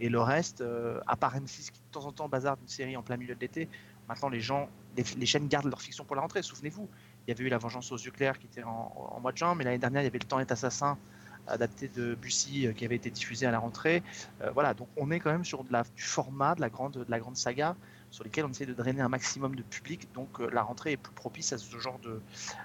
Et 0.00 0.08
le 0.08 0.20
reste, 0.20 0.60
euh, 0.60 1.00
à 1.06 1.16
part 1.16 1.36
M6 1.36 1.70
qui 1.70 1.80
de 1.80 1.92
temps 1.92 2.06
en 2.06 2.12
temps 2.12 2.28
bazarde 2.28 2.60
une 2.60 2.68
série 2.68 2.96
en 2.96 3.02
plein 3.02 3.16
milieu 3.16 3.34
de 3.34 3.40
l'été, 3.40 3.68
maintenant 4.08 4.28
les 4.28 4.40
gens, 4.40 4.68
les, 4.96 5.26
chaînes 5.26 5.48
gardent 5.48 5.70
leur 5.70 5.80
fiction 5.80 6.04
pour 6.04 6.16
la 6.16 6.22
rentrée. 6.22 6.42
Souvenez-vous, 6.42 6.88
il 7.26 7.30
y 7.30 7.34
avait 7.34 7.44
eu 7.44 7.48
La 7.48 7.58
Vengeance 7.58 7.90
aux 7.92 7.96
yeux 7.96 8.10
clairs 8.10 8.38
qui 8.38 8.46
était 8.46 8.62
en, 8.62 9.18
mois 9.20 9.32
de 9.32 9.38
juin, 9.38 9.54
mais 9.54 9.64
l'année 9.64 9.78
dernière 9.78 10.02
il 10.02 10.04
y 10.04 10.08
avait 10.08 10.18
Le 10.18 10.24
temps 10.24 10.40
est 10.40 10.52
assassin 10.52 10.98
adapté 11.46 11.88
de 11.88 12.14
Bussy 12.14 12.66
euh, 12.66 12.72
qui 12.72 12.84
avait 12.84 12.96
été 12.96 13.10
diffusé 13.10 13.46
à 13.46 13.50
la 13.50 13.58
rentrée. 13.58 14.02
Euh, 14.42 14.50
voilà, 14.52 14.74
donc 14.74 14.88
on 14.96 15.10
est 15.10 15.20
quand 15.20 15.32
même 15.32 15.44
sur 15.44 15.64
du 15.64 16.02
format 16.02 16.54
de 16.54 16.60
la 16.60 16.70
grande, 16.70 16.92
de 16.92 17.10
la 17.10 17.18
grande 17.18 17.36
saga 17.36 17.76
sur 18.10 18.24
lesquels 18.24 18.44
on 18.44 18.50
essaie 18.50 18.66
de 18.66 18.74
drainer 18.74 19.00
un 19.00 19.08
maximum 19.08 19.56
de 19.56 19.62
public. 19.62 20.08
Donc 20.14 20.40
euh, 20.40 20.50
la 20.52 20.62
rentrée 20.62 20.92
est 20.92 20.96
plus 20.96 21.14
propice 21.14 21.52
à 21.52 21.58
ce 21.58 21.78
genre 21.78 21.98
de, 22.00 22.20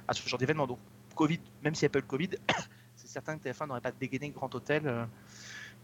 à 0.08 0.14
ce 0.14 0.28
genre 0.28 0.40
d'événement. 0.40 0.68
Donc 0.68 0.80
Covid, 1.16 1.40
même 1.64 1.74
s'il 1.74 1.86
n'y 1.86 1.92
a 1.92 1.94
pas 1.94 2.00
eu 2.00 2.04
le 2.04 2.08
Covid, 2.08 2.30
certain 3.18 3.38
que 3.38 3.50
TF1 3.50 3.68
n'aurait 3.68 3.82
pas 3.82 3.92
dégainé 3.92 4.30
Grand 4.30 4.54
Hôtel 4.54 4.84
euh, 4.86 5.06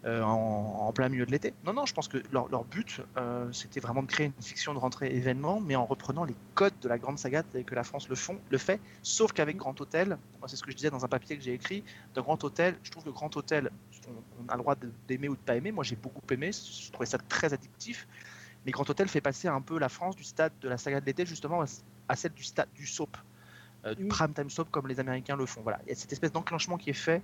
euh, 0.05 0.21
en, 0.21 0.91
plein 0.93 1.09
milieu 1.09 1.25
de 1.25 1.31
l'été. 1.31 1.53
Non, 1.63 1.73
non, 1.73 1.85
je 1.85 1.93
pense 1.93 2.07
que 2.07 2.21
leur, 2.31 2.65
but, 2.65 3.01
euh, 3.17 3.51
c'était 3.51 3.79
vraiment 3.79 4.03
de 4.03 4.07
créer 4.07 4.27
une 4.27 4.43
fiction 4.43 4.73
de 4.73 4.79
rentrée 4.79 5.15
événement, 5.15 5.59
mais 5.59 5.75
en 5.75 5.85
reprenant 5.85 6.25
les 6.25 6.35
codes 6.53 6.77
de 6.81 6.89
la 6.89 6.97
grande 6.97 7.17
saga 7.17 7.41
tels 7.41 7.63
que 7.63 7.73
la 7.73 7.83
France 7.83 8.07
le, 8.09 8.57
fait, 8.57 8.79
sauf 9.01 9.31
qu'avec 9.31 9.57
Grand 9.57 9.79
Hôtel, 9.79 10.17
c'est 10.45 10.57
ce 10.57 10.63
que 10.63 10.71
je 10.71 10.75
disais 10.75 10.91
dans 10.91 11.05
un 11.05 11.07
papier 11.07 11.37
que 11.37 11.43
j'ai 11.43 11.53
écrit, 11.53 11.83
de 12.13 12.21
Grand 12.21 12.43
Hôtel, 12.43 12.75
je 12.83 12.91
trouve 12.91 13.05
que 13.05 13.09
Grand 13.09 13.35
Hôtel, 13.35 13.71
on, 14.07 14.49
a 14.49 14.55
le 14.55 14.61
droit 14.61 14.75
d'aimer 15.07 15.29
ou 15.29 15.35
de 15.35 15.41
pas 15.41 15.55
aimer, 15.55 15.71
moi 15.71 15.83
j'ai 15.83 15.95
beaucoup 15.95 16.21
aimé, 16.31 16.51
je 16.51 16.91
trouvais 16.91 17.07
ça 17.07 17.17
très 17.17 17.53
addictif, 17.53 18.07
mais 18.65 18.71
Grand 18.71 18.87
Hôtel 18.87 19.07
fait 19.07 19.21
passer 19.21 19.47
un 19.47 19.61
peu 19.61 19.79
la 19.79 19.89
France 19.89 20.15
du 20.15 20.23
stade 20.23 20.51
de 20.61 20.69
la 20.69 20.77
saga 20.77 20.99
de 20.99 21.05
l'été 21.05 21.25
justement 21.25 21.63
à 22.09 22.15
celle 22.15 22.33
du 22.33 22.43
stade 22.43 22.69
du 22.75 22.85
soap, 22.85 23.17
euh, 23.85 23.95
du 23.95 24.03
Oui. 24.03 24.09
prime 24.09 24.33
time 24.33 24.49
soap 24.49 24.69
comme 24.71 24.87
les 24.87 24.99
Américains 24.99 25.35
le 25.35 25.45
font. 25.45 25.61
Voilà, 25.61 25.79
il 25.85 25.89
y 25.89 25.91
a 25.91 25.95
cette 25.95 26.11
espèce 26.11 26.31
d'enclenchement 26.31 26.77
qui 26.77 26.89
est 26.89 26.93
fait 26.93 27.21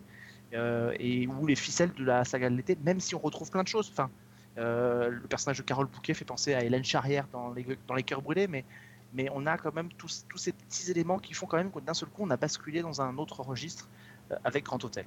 euh, 0.53 0.93
et 0.99 1.27
où 1.27 1.45
les 1.47 1.55
ficelles 1.55 1.93
de 1.93 2.03
la 2.03 2.25
saga 2.25 2.49
de 2.49 2.55
l'été, 2.55 2.77
même 2.83 2.99
si 2.99 3.15
on 3.15 3.19
retrouve 3.19 3.49
plein 3.51 3.63
de 3.63 3.67
choses. 3.67 3.89
Enfin, 3.91 4.09
euh, 4.57 5.09
le 5.09 5.27
personnage 5.27 5.57
de 5.57 5.63
Carole 5.63 5.87
Bouquet 5.87 6.13
fait 6.13 6.25
penser 6.25 6.53
à 6.53 6.63
Hélène 6.63 6.83
Charrière 6.83 7.27
dans 7.31 7.51
les, 7.53 7.65
dans 7.87 7.93
les 7.95 8.03
cœurs 8.03 8.21
brûlés, 8.21 8.47
mais, 8.47 8.65
mais 9.13 9.29
on 9.33 9.45
a 9.45 9.57
quand 9.57 9.73
même 9.73 9.89
tous, 9.97 10.25
tous 10.27 10.37
ces 10.37 10.51
petits 10.51 10.89
éléments 10.91 11.19
qui 11.19 11.33
font 11.33 11.45
quand 11.45 11.57
même 11.57 11.71
que 11.71 11.79
d'un 11.79 11.93
seul 11.93 12.09
coup 12.09 12.23
on 12.23 12.29
a 12.29 12.37
basculé 12.37 12.81
dans 12.81 13.01
un 13.01 13.17
autre 13.17 13.41
registre 13.41 13.87
euh, 14.31 14.35
avec 14.43 14.65
Grand 14.65 14.83
Hôtel. 14.83 15.05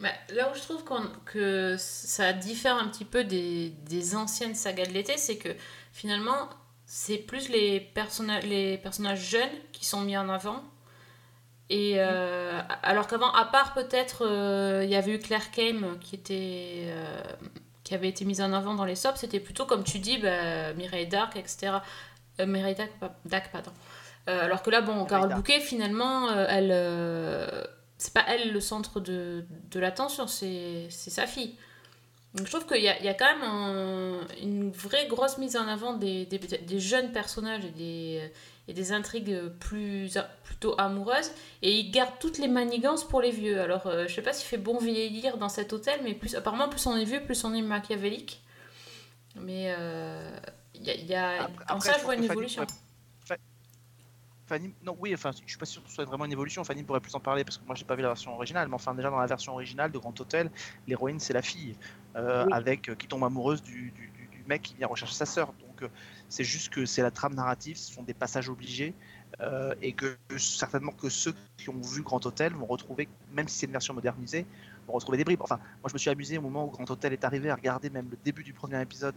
Bah, 0.00 0.08
là 0.30 0.50
où 0.50 0.54
je 0.54 0.60
trouve 0.60 0.82
que 1.26 1.76
ça 1.78 2.32
diffère 2.32 2.76
un 2.76 2.88
petit 2.88 3.04
peu 3.04 3.22
des, 3.22 3.70
des 3.84 4.16
anciennes 4.16 4.54
sagas 4.54 4.86
de 4.86 4.92
l'été, 4.92 5.18
c'est 5.18 5.36
que 5.36 5.54
finalement, 5.92 6.48
c'est 6.92 7.18
plus 7.18 7.48
les, 7.50 7.78
personna- 7.78 8.40
les 8.40 8.76
personnages 8.78 9.20
jeunes 9.20 9.56
qui 9.70 9.84
sont 9.86 10.00
mis 10.00 10.16
en 10.16 10.28
avant. 10.28 10.60
Et 11.68 11.94
euh, 11.98 12.60
alors 12.82 13.06
qu'avant, 13.06 13.30
à 13.32 13.44
part 13.44 13.74
peut-être, 13.74 14.26
euh, 14.26 14.80
il 14.82 14.90
y 14.90 14.96
avait 14.96 15.14
eu 15.14 15.20
Claire 15.20 15.52
Kame 15.52 15.98
qui, 16.00 16.16
était, 16.16 16.86
euh, 16.88 17.22
qui 17.84 17.94
avait 17.94 18.08
été 18.08 18.24
mise 18.24 18.40
en 18.42 18.52
avant 18.52 18.74
dans 18.74 18.84
les 18.84 18.96
sops, 18.96 19.20
c'était 19.20 19.38
plutôt 19.38 19.66
comme 19.66 19.84
tu 19.84 20.00
dis, 20.00 20.18
bah, 20.18 20.72
Mireille 20.72 21.06
Dark, 21.06 21.36
etc. 21.36 21.74
Mireille 22.44 22.74
Dark, 22.74 22.90
pas- 22.98 23.14
Dark, 23.24 23.52
pardon. 23.52 23.70
Alors 24.26 24.62
que 24.62 24.70
là, 24.70 24.80
bon, 24.80 25.04
Carole. 25.06 25.32
Bouquet, 25.34 25.60
finalement, 25.60 26.28
elle. 26.32 26.70
c'est 27.98 28.12
pas 28.14 28.24
elle 28.26 28.52
le 28.52 28.60
centre 28.60 28.98
de, 28.98 29.44
de 29.70 29.78
l'attention, 29.80 30.26
c'est 30.26 30.86
c'est 30.90 31.10
sa 31.10 31.26
fille. 31.28 31.54
Donc 32.34 32.46
je 32.46 32.52
trouve 32.52 32.66
qu'il 32.66 32.82
y 32.82 32.88
a, 32.88 32.96
il 33.00 33.04
y 33.04 33.08
a 33.08 33.14
quand 33.14 33.26
même 33.32 33.42
un- 33.42 34.20
une 34.40 34.70
vraie 34.70 35.06
grosse 35.08 35.36
mise 35.38 35.56
en 35.56 35.66
avant 35.66 35.94
des, 35.94 36.26
des, 36.26 36.38
des 36.38 36.78
jeunes 36.80 37.10
personnages 37.10 37.64
et 37.64 37.70
des, 37.70 38.30
et 38.68 38.72
des 38.72 38.92
intrigues 38.92 39.48
plus, 39.58 40.16
plutôt 40.44 40.74
amoureuses. 40.78 41.32
Et 41.62 41.76
ils 41.80 41.90
gardent 41.90 42.18
toutes 42.20 42.38
les 42.38 42.46
manigances 42.46 43.02
pour 43.02 43.20
les 43.20 43.32
vieux. 43.32 43.60
Alors 43.60 43.88
euh, 43.88 44.06
je 44.06 44.14
sais 44.14 44.22
pas 44.22 44.32
s'il 44.32 44.46
fait 44.46 44.58
bon 44.58 44.78
vieillir 44.78 45.38
dans 45.38 45.48
cet 45.48 45.72
hôtel, 45.72 46.00
mais 46.04 46.14
plus, 46.14 46.36
apparemment 46.36 46.68
plus 46.68 46.86
on 46.86 46.96
est 46.96 47.04
vieux, 47.04 47.20
plus 47.24 47.42
on 47.44 47.52
est 47.52 47.62
machiavélique. 47.62 48.40
Mais 49.34 49.74
euh, 49.76 50.30
il 50.74 50.84
y 50.84 50.90
a, 50.90 50.94
il 50.94 51.06
y 51.06 51.14
a- 51.14 51.42
Après- 51.44 51.64
en 51.68 51.76
après, 51.76 51.92
ça 51.92 51.98
je 51.98 52.04
vois 52.04 52.14
une 52.14 52.20
que 52.20 52.26
Fanny 52.28 52.32
évolution. 52.38 52.66
Fanny, 54.46 54.74
non, 54.82 54.96
oui, 54.98 55.14
enfin, 55.14 55.30
je 55.30 55.48
suis 55.48 55.58
pas 55.58 55.64
sûr 55.64 55.80
que 55.80 55.88
ce 55.88 55.94
soit 55.94 56.04
vraiment 56.04 56.24
une 56.24 56.32
évolution. 56.32 56.64
Fanny 56.64 56.82
pourrait 56.82 56.98
plus 57.00 57.14
en 57.14 57.20
parler 57.20 57.44
parce 57.44 57.56
que 57.58 57.64
moi 57.64 57.76
j'ai 57.76 57.84
pas 57.84 57.94
vu 57.94 58.02
la 58.02 58.08
version 58.08 58.34
originale, 58.34 58.66
mais 58.66 58.74
enfin 58.74 58.94
déjà 58.94 59.08
dans 59.08 59.18
la 59.20 59.26
version 59.26 59.52
originale 59.52 59.92
de 59.92 59.98
Grand 59.98 60.18
Hôtel, 60.20 60.50
l'héroïne 60.88 61.20
c'est 61.20 61.32
la 61.32 61.42
fille 61.42 61.76
euh, 62.16 62.44
Oui. 62.46 62.52
avec 62.52 62.88
euh, 62.88 62.94
qui 62.94 63.06
tombe 63.06 63.24
amoureuse 63.24 63.62
du, 63.62 63.90
du- 63.92 64.10
du- 64.16 64.28
du 64.32 64.44
mec 64.46 64.62
qui 64.62 64.74
vient 64.74 64.88
rechercher 64.88 65.14
sa 65.14 65.26
sœur. 65.26 65.52
Donc 65.60 65.82
euh, 65.82 65.88
c'est 66.28 66.44
juste 66.44 66.70
que 66.70 66.86
c'est 66.86 67.02
la 67.02 67.10
trame 67.10 67.34
narrative, 67.34 67.76
ce 67.76 67.92
sont 67.92 68.02
des 68.02 68.14
passages 68.14 68.48
obligés 68.48 68.94
euh, 69.40 69.74
et 69.80 69.92
que 69.92 70.16
certainement 70.36 70.92
que 70.92 71.08
ceux 71.08 71.34
qui 71.56 71.70
ont 71.70 71.80
vu 71.80 72.02
Grand 72.02 72.24
Hôtel 72.26 72.52
vont 72.54 72.66
retrouver, 72.66 73.08
même 73.32 73.48
si 73.48 73.58
c'est 73.58 73.66
une 73.66 73.72
version 73.72 73.94
modernisée, 73.94 74.44
vont 74.86 74.94
retrouver 74.94 75.18
des 75.18 75.24
bribes. 75.24 75.42
Enfin, 75.42 75.58
moi 75.82 75.88
je 75.88 75.92
me 75.94 75.98
suis 75.98 76.10
amusé 76.10 76.38
au 76.38 76.42
moment 76.42 76.64
où 76.66 76.70
Grand 76.70 76.90
Hôtel 76.90 77.12
est 77.12 77.24
arrivé 77.24 77.50
à 77.50 77.54
regarder 77.54 77.90
même 77.90 78.08
le 78.10 78.18
début 78.24 78.42
du 78.42 78.52
premier 78.52 78.80
épisode 78.82 79.14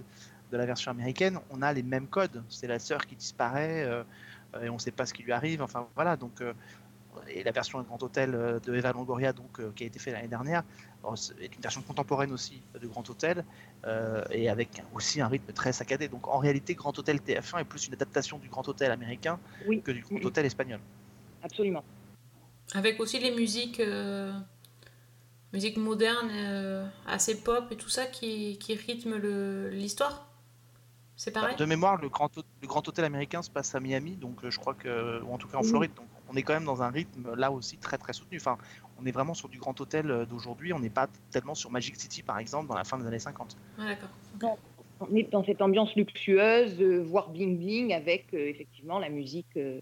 de 0.51 0.57
la 0.57 0.65
version 0.65 0.91
américaine, 0.91 1.39
on 1.49 1.61
a 1.63 1.73
les 1.73 1.83
mêmes 1.83 2.07
codes. 2.07 2.43
C'est 2.49 2.67
la 2.67 2.77
sœur 2.77 3.07
qui 3.07 3.15
disparaît 3.15 3.83
euh, 3.83 4.03
et 4.61 4.69
on 4.69 4.75
ne 4.75 4.79
sait 4.79 4.91
pas 4.91 5.07
ce 5.07 5.13
qui 5.15 5.23
lui 5.23 5.31
arrive. 5.31 5.63
Enfin 5.63 5.87
voilà, 5.95 6.15
donc 6.15 6.43
et 7.27 7.43
la 7.43 7.51
version 7.51 7.81
Grand 7.81 8.01
Hôtel 8.01 8.31
de 8.31 8.75
Eva 8.75 8.91
Longoria, 8.91 9.33
donc 9.33 9.59
euh, 9.59 9.71
qui 9.75 9.83
a 9.83 9.87
été 9.87 9.99
faite 9.99 10.13
l'année 10.13 10.27
dernière, 10.27 10.63
une 11.05 11.61
version 11.61 11.81
contemporaine 11.81 12.31
aussi 12.31 12.61
de 12.79 12.87
Grand 12.87 13.07
Hôtel 13.09 13.43
euh, 13.85 14.23
et 14.31 14.49
avec 14.49 14.81
aussi 14.93 15.19
un 15.21 15.27
rythme 15.27 15.51
très 15.53 15.73
saccadé. 15.73 16.07
Donc 16.07 16.27
en 16.27 16.37
réalité, 16.37 16.75
Grand 16.75 16.97
Hôtel 16.97 17.17
TF1 17.19 17.59
est 17.59 17.65
plus 17.65 17.87
une 17.87 17.93
adaptation 17.93 18.37
du 18.39 18.47
Grand 18.49 18.67
Hôtel 18.67 18.91
américain 18.91 19.39
Oui, 19.67 19.81
que 19.81 19.91
du 19.91 20.01
Grand 20.01 20.15
Mhm. 20.15 20.25
Hôtel 20.25 20.45
espagnol. 20.45 20.79
absolument. 21.41 21.83
Avec 22.73 22.99
aussi 22.99 23.19
les 23.19 23.31
musiques, 23.31 23.79
euh, 23.81 24.31
musiques 25.51 25.77
modernes, 25.77 26.29
euh, 26.31 26.87
assez 27.05 27.41
pop 27.41 27.65
et 27.71 27.75
tout 27.75 27.89
ça 27.89 28.05
qui, 28.05 28.57
qui 28.57 28.73
rythment 28.75 29.17
le- 29.17 29.69
l'histoire. 29.69 30.27
C'est 31.15 31.31
pareil? 31.31 31.55
De 31.57 31.65
mémoire, 31.65 32.01
le 32.01 32.09
Grand, 32.09 32.31
le 32.61 32.67
Grand 32.67 32.87
Hôtel 32.87 33.05
américain 33.05 33.41
se 33.43 33.49
passe 33.51 33.75
à 33.75 33.79
Miami, 33.79 34.15
donc 34.15 34.39
je 34.49 34.57
crois 34.57 34.73
que, 34.73 35.21
ou 35.21 35.31
en 35.33 35.37
tout 35.37 35.47
cas 35.47 35.57
en 35.57 35.61
Oui. 35.61 35.67
Floride, 35.67 35.93
donc 35.95 36.07
on 36.27 36.35
est 36.35 36.41
quand 36.41 36.53
même 36.53 36.65
dans 36.65 36.81
un 36.81 36.89
rythme 36.89 37.35
là 37.35 37.51
aussi 37.51 37.77
très 37.77 37.97
très 37.99 38.13
soutenu. 38.13 38.37
Enfin, 38.37 38.57
on 39.03 39.05
est 39.05 39.11
vraiment 39.11 39.33
sur 39.33 39.49
du 39.49 39.59
Grand 39.59 39.79
Hôtel 39.79 40.09
euh, 40.09 40.25
d'aujourd'hui, 40.25 40.73
on 40.73 40.79
n'est 40.79 40.89
pas 40.89 41.07
tellement 41.31 41.55
sur 41.55 41.71
Magic 41.71 41.95
City 41.95 42.23
par 42.23 42.39
exemple 42.39 42.67
dans 42.67 42.75
la 42.75 42.83
fin 42.83 42.97
des 42.97 43.05
années 43.05 43.19
50. 43.19 43.57
Ah, 43.77 43.83
D'accord. 43.87 44.57
On 44.99 45.15
est 45.15 45.29
dans 45.31 45.43
cette 45.43 45.61
ambiance 45.61 45.93
luxueuse, 45.95 46.79
euh, 46.79 47.01
voire 47.01 47.29
bling 47.29 47.57
bling, 47.57 47.93
avec 47.93 48.33
euh, 48.33 48.47
effectivement 48.47 48.99
la 48.99 49.09
musique 49.09 49.57
euh, 49.57 49.79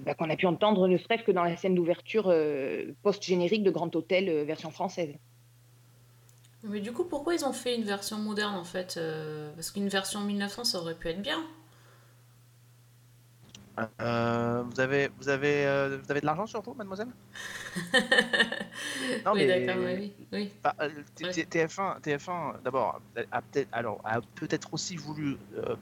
bah, 0.00 0.14
qu'on 0.14 0.30
a 0.30 0.36
pu 0.36 0.46
entendre, 0.46 0.88
ne 0.88 0.98
serait-ce 0.98 1.22
que 1.22 1.32
dans 1.32 1.44
la 1.44 1.56
scène 1.56 1.74
d'ouverture 1.74 2.26
euh, 2.28 2.92
post-générique 3.02 3.62
de 3.62 3.70
Grand 3.70 3.94
Hôtel 3.94 4.28
euh, 4.28 4.44
version 4.44 4.70
française. 4.70 5.14
Mais 6.62 6.80
du 6.80 6.92
coup, 6.92 7.04
pourquoi 7.04 7.34
ils 7.34 7.44
ont 7.44 7.52
fait 7.52 7.76
une 7.76 7.84
version 7.84 8.18
moderne 8.18 8.56
en 8.56 8.64
fait 8.64 8.96
euh, 8.96 9.52
Parce 9.54 9.70
qu'une 9.70 9.88
version 9.88 10.20
1900, 10.20 10.64
ça 10.64 10.78
aurait 10.78 10.94
pu 10.94 11.08
être 11.08 11.22
bien. 11.22 11.44
Euh, 14.00 14.62
vous 14.62 14.80
avez, 14.80 15.10
vous 15.18 15.28
avez, 15.28 15.66
euh, 15.66 15.98
vous 16.02 16.10
avez 16.10 16.20
de 16.20 16.26
l'argent 16.26 16.46
sur 16.46 16.62
vous, 16.62 16.74
mademoiselle? 16.74 17.08
Non, 19.24 19.32
oui, 19.34 19.46
mais- 19.46 19.66
d'accord, 19.66 19.82
oui, 19.84 19.94
oui. 20.20 20.26
oui. 20.32 20.52
Bah, 20.62 20.74
euh, 20.80 20.88
T- 21.14 21.24
Ouais. 21.24 21.30
T- 21.32 21.44
TF1, 21.44 22.00
TF1 22.00 22.54
d'abord 22.64 23.00
a 23.30 23.42
peut-être 23.42 23.68
alors 23.72 24.00
a 24.04 24.20
peut-être 24.34 24.72
aussi 24.72 24.96
voulu 24.96 25.36
euh, 25.56 25.76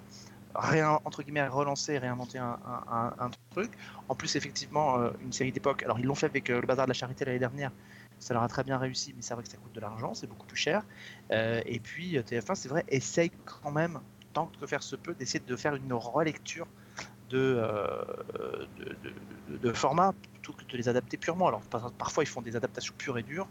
rien 0.54 0.98
entre 1.04 1.22
guillemets 1.22 1.46
relancer, 1.46 1.98
réinventer 1.98 2.38
un, 2.38 2.58
un- 2.66 2.84
un- 2.90 3.14
un 3.26 3.30
truc. 3.50 3.72
En 4.08 4.14
plus 4.14 4.34
effectivement 4.36 4.98
une 5.20 5.32
série 5.32 5.52
d'époque. 5.52 5.82
Alors 5.84 5.98
ils 5.98 6.04
l'ont 6.06 6.14
fait 6.14 6.26
avec 6.26 6.48
le 6.48 6.60
bazar 6.62 6.86
de 6.86 6.90
la 6.90 6.94
charité 6.94 7.24
l'année 7.24 7.38
dernière. 7.38 7.70
Ça 8.18 8.32
leur 8.34 8.42
a 8.42 8.48
très 8.48 8.64
bien 8.64 8.78
réussi, 8.78 9.12
mais 9.14 9.22
c'est 9.22 9.34
vrai 9.34 9.42
que 9.42 9.48
ça 9.50 9.56
coûte 9.58 9.72
de 9.74 9.80
l'argent, 9.80 10.14
c'est 10.14 10.26
beaucoup 10.26 10.46
plus 10.46 10.56
cher. 10.56 10.82
Et 11.30 11.80
puis 11.82 12.16
euh, 12.18 12.22
TF1, 12.22 12.54
c'est 12.54 12.68
vrai, 12.68 12.84
essaye 12.88 13.30
quand 13.44 13.70
même, 13.70 14.00
tant 14.32 14.50
que 14.60 14.66
faire 14.66 14.82
se 14.82 14.96
peut, 14.96 15.14
d'essayer 15.14 15.44
de 15.44 15.56
faire 15.56 15.74
une 15.74 15.92
relecture 15.92 16.66
de, 17.30 17.38
euh, 17.38 18.66
de, 18.76 18.98
de, 19.48 19.56
de 19.58 19.72
formats 19.72 20.12
plutôt 20.32 20.52
que 20.52 20.64
de 20.64 20.76
les 20.76 20.88
adapter 20.88 21.16
purement. 21.16 21.48
Alors 21.48 21.62
par- 21.62 21.92
parfois 21.92 22.24
ils 22.24 22.26
font 22.28 22.42
des 22.42 22.56
adaptations 22.56 22.94
pures 22.98 23.18
et 23.18 23.22
dures, 23.22 23.48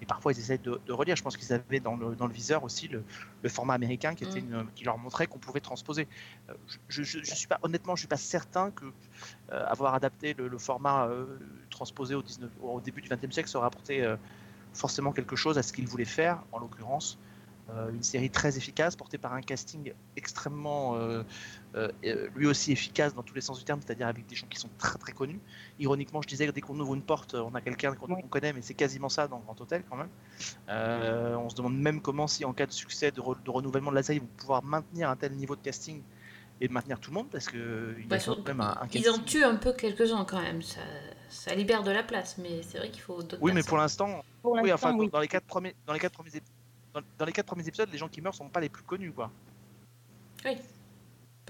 et 0.00 0.06
parfois 0.06 0.32
ils 0.32 0.38
essayent 0.38 0.58
de, 0.60 0.80
de 0.86 0.92
relire. 0.92 1.16
Je 1.16 1.22
pense 1.22 1.36
qu'ils 1.36 1.52
avaient 1.52 1.80
dans 1.80 1.96
le, 1.96 2.14
dans 2.16 2.26
le 2.26 2.32
viseur 2.32 2.64
aussi 2.64 2.88
le, 2.88 3.04
le 3.42 3.48
format 3.48 3.74
américain 3.74 4.14
qui, 4.14 4.24
était 4.24 4.40
Mm. 4.40 4.52
une- 4.52 4.70
qui 4.74 4.84
leur 4.84 4.98
montrait 4.98 5.26
qu'on 5.26 5.38
pouvait 5.40 5.60
transposer. 5.60 6.08
Euh, 6.50 6.54
Je, 6.88 7.02
je, 7.02 7.18
je 7.22 7.34
suis 7.34 7.48
pas 7.48 7.58
honnêtement, 7.62 7.96
je 7.96 8.00
suis 8.02 8.08
pas 8.08 8.16
certain 8.16 8.70
que 8.70 8.84
euh, 9.52 9.64
avoir 9.66 9.94
adapté 9.94 10.34
le, 10.34 10.48
le 10.48 10.58
format 10.58 11.06
euh, 11.08 11.38
transposé 11.70 12.14
au, 12.14 12.22
19, 12.22 12.50
au 12.60 12.80
début 12.80 13.02
du 13.02 13.08
XXe 13.08 13.32
siècle 13.32 13.48
ça 13.50 13.58
aurait 13.58 13.68
apporté 13.68 14.14
forcément 14.72 15.12
quelque 15.12 15.36
chose 15.36 15.58
à 15.58 15.62
ce 15.62 15.72
qu'ils 15.72 15.88
voulaient 15.88 16.04
faire. 16.04 16.44
En 16.52 16.58
l'occurrence, 16.58 17.18
une 17.68 18.02
série 18.02 18.30
très 18.30 18.56
efficace 18.56 18.96
portée 18.96 19.18
par 19.18 19.34
un 19.34 19.42
casting 19.42 19.92
extrêmement 20.16 20.96
euh, 21.78 21.88
euh, 22.04 22.14
euh, 22.26 22.28
lui 22.34 22.46
aussi 22.46 22.72
efficace 22.72 23.14
dans 23.14 23.22
tous 23.22 23.34
les 23.34 23.40
sens 23.40 23.58
du 23.58 23.64
terme, 23.64 23.80
c'est-à-dire 23.84 24.06
avec 24.08 24.26
des 24.26 24.34
gens 24.34 24.46
qui 24.48 24.58
sont 24.58 24.68
très 24.78 24.98
très 24.98 25.12
connus. 25.12 25.40
Ironiquement, 25.78 26.20
je 26.22 26.28
disais 26.28 26.46
que 26.46 26.50
dès 26.52 26.60
qu'on 26.60 26.78
ouvre 26.80 26.94
une 26.94 27.02
porte, 27.02 27.34
on 27.34 27.54
a 27.54 27.60
quelqu'un 27.60 27.94
qu'on 27.94 28.12
Oui. 28.14 28.22
connaît, 28.28 28.52
mais 28.52 28.62
c'est 28.62 28.74
quasiment 28.74 29.08
ça 29.08 29.28
dans 29.28 29.38
Grand 29.38 29.60
Hôtel 29.60 29.84
quand 29.88 29.96
même. 29.96 30.08
Euh, 30.68 31.36
on 31.36 31.48
se 31.48 31.54
demande 31.56 31.78
même 31.78 32.00
comment, 32.00 32.26
si 32.26 32.44
en 32.44 32.52
cas 32.52 32.66
de 32.66 32.72
succès 32.72 33.10
de, 33.10 33.20
re- 33.20 33.42
de 33.42 33.50
renouvellement 33.50 33.90
de 33.90 33.96
la 33.96 34.02
série, 34.02 34.18
ils 34.18 34.22
vont 34.22 34.36
pouvoir 34.36 34.62
maintenir 34.64 35.08
un 35.10 35.16
tel 35.16 35.32
niveau 35.32 35.56
de 35.56 35.62
casting 35.62 36.02
et 36.60 36.66
maintenir 36.68 36.98
tout 36.98 37.10
le 37.10 37.14
monde 37.14 37.28
parce 37.30 37.46
que 37.46 37.94
il 37.98 38.04
y 38.04 38.06
Bah, 38.08 38.16
a 38.16 38.18
surtout- 38.20 38.42
quand 38.42 38.48
même 38.54 38.60
un, 38.60 38.76
un 38.82 38.88
Ils 38.92 39.08
en 39.10 39.18
tuent 39.18 39.44
un 39.44 39.54
peu 39.56 39.72
quelques-uns 39.72 40.24
quand 40.24 40.42
même. 40.42 40.60
Ça, 40.62 40.80
ça 41.28 41.54
libère 41.54 41.82
de 41.84 41.92
la 41.92 42.02
place, 42.02 42.36
mais 42.38 42.62
c'est 42.62 42.78
vrai 42.78 42.90
qu'il 42.90 43.02
faut 43.02 43.22
d'autres 43.22 43.38
Oui, 43.40 43.52
mais 43.54 43.62
pour 43.62 43.76
l'instant, 43.78 44.24
oui, 44.42 44.72
enfin, 44.72 44.94
oui. 44.96 45.08
dans 45.10 45.20
les 45.20 45.28
quatre 45.28 45.46
premiers, 45.46 45.76
dans 45.86 45.92
les 45.92 46.00
quatre 46.00 46.14
premiers, 46.14 46.30
ép- 46.30 46.42
dans, 46.94 47.00
dans 47.18 47.24
les 47.24 47.32
quatre 47.32 47.46
premiers 47.46 47.68
épisodes, 47.68 47.88
les 47.92 47.98
gens 47.98 48.08
qui 48.08 48.20
meurent 48.20 48.34
sont 48.34 48.48
pas 48.48 48.60
les 48.60 48.68
plus 48.68 48.82
connus, 48.82 49.12
quoi. 49.12 49.30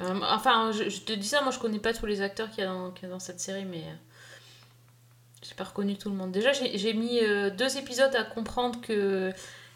Euh, 0.00 0.20
enfin, 0.22 0.70
je, 0.72 0.88
je 0.88 1.00
te 1.00 1.12
dis 1.12 1.26
ça, 1.26 1.42
moi 1.42 1.50
je 1.50 1.58
connais 1.58 1.78
pas 1.80 1.92
tous 1.92 2.06
les 2.06 2.20
acteurs 2.22 2.50
qu'il 2.50 2.60
y 2.62 2.66
a 2.66 2.70
dans, 2.70 2.90
qu'il 2.92 3.04
y 3.04 3.06
a 3.06 3.10
dans 3.10 3.18
cette 3.18 3.40
série, 3.40 3.64
mais 3.64 3.78
euh, 3.78 3.94
j'ai 5.42 5.54
pas 5.54 5.64
reconnu 5.64 5.96
tout 5.96 6.08
le 6.08 6.14
monde. 6.16 6.30
Déjà, 6.30 6.52
j'ai 6.52 6.94
mis 6.94 7.20
euh, 7.20 7.50
deux 7.50 7.76
épisodes 7.78 8.14
à 8.14 8.24
comprendre 8.24 8.80
que 8.80 9.32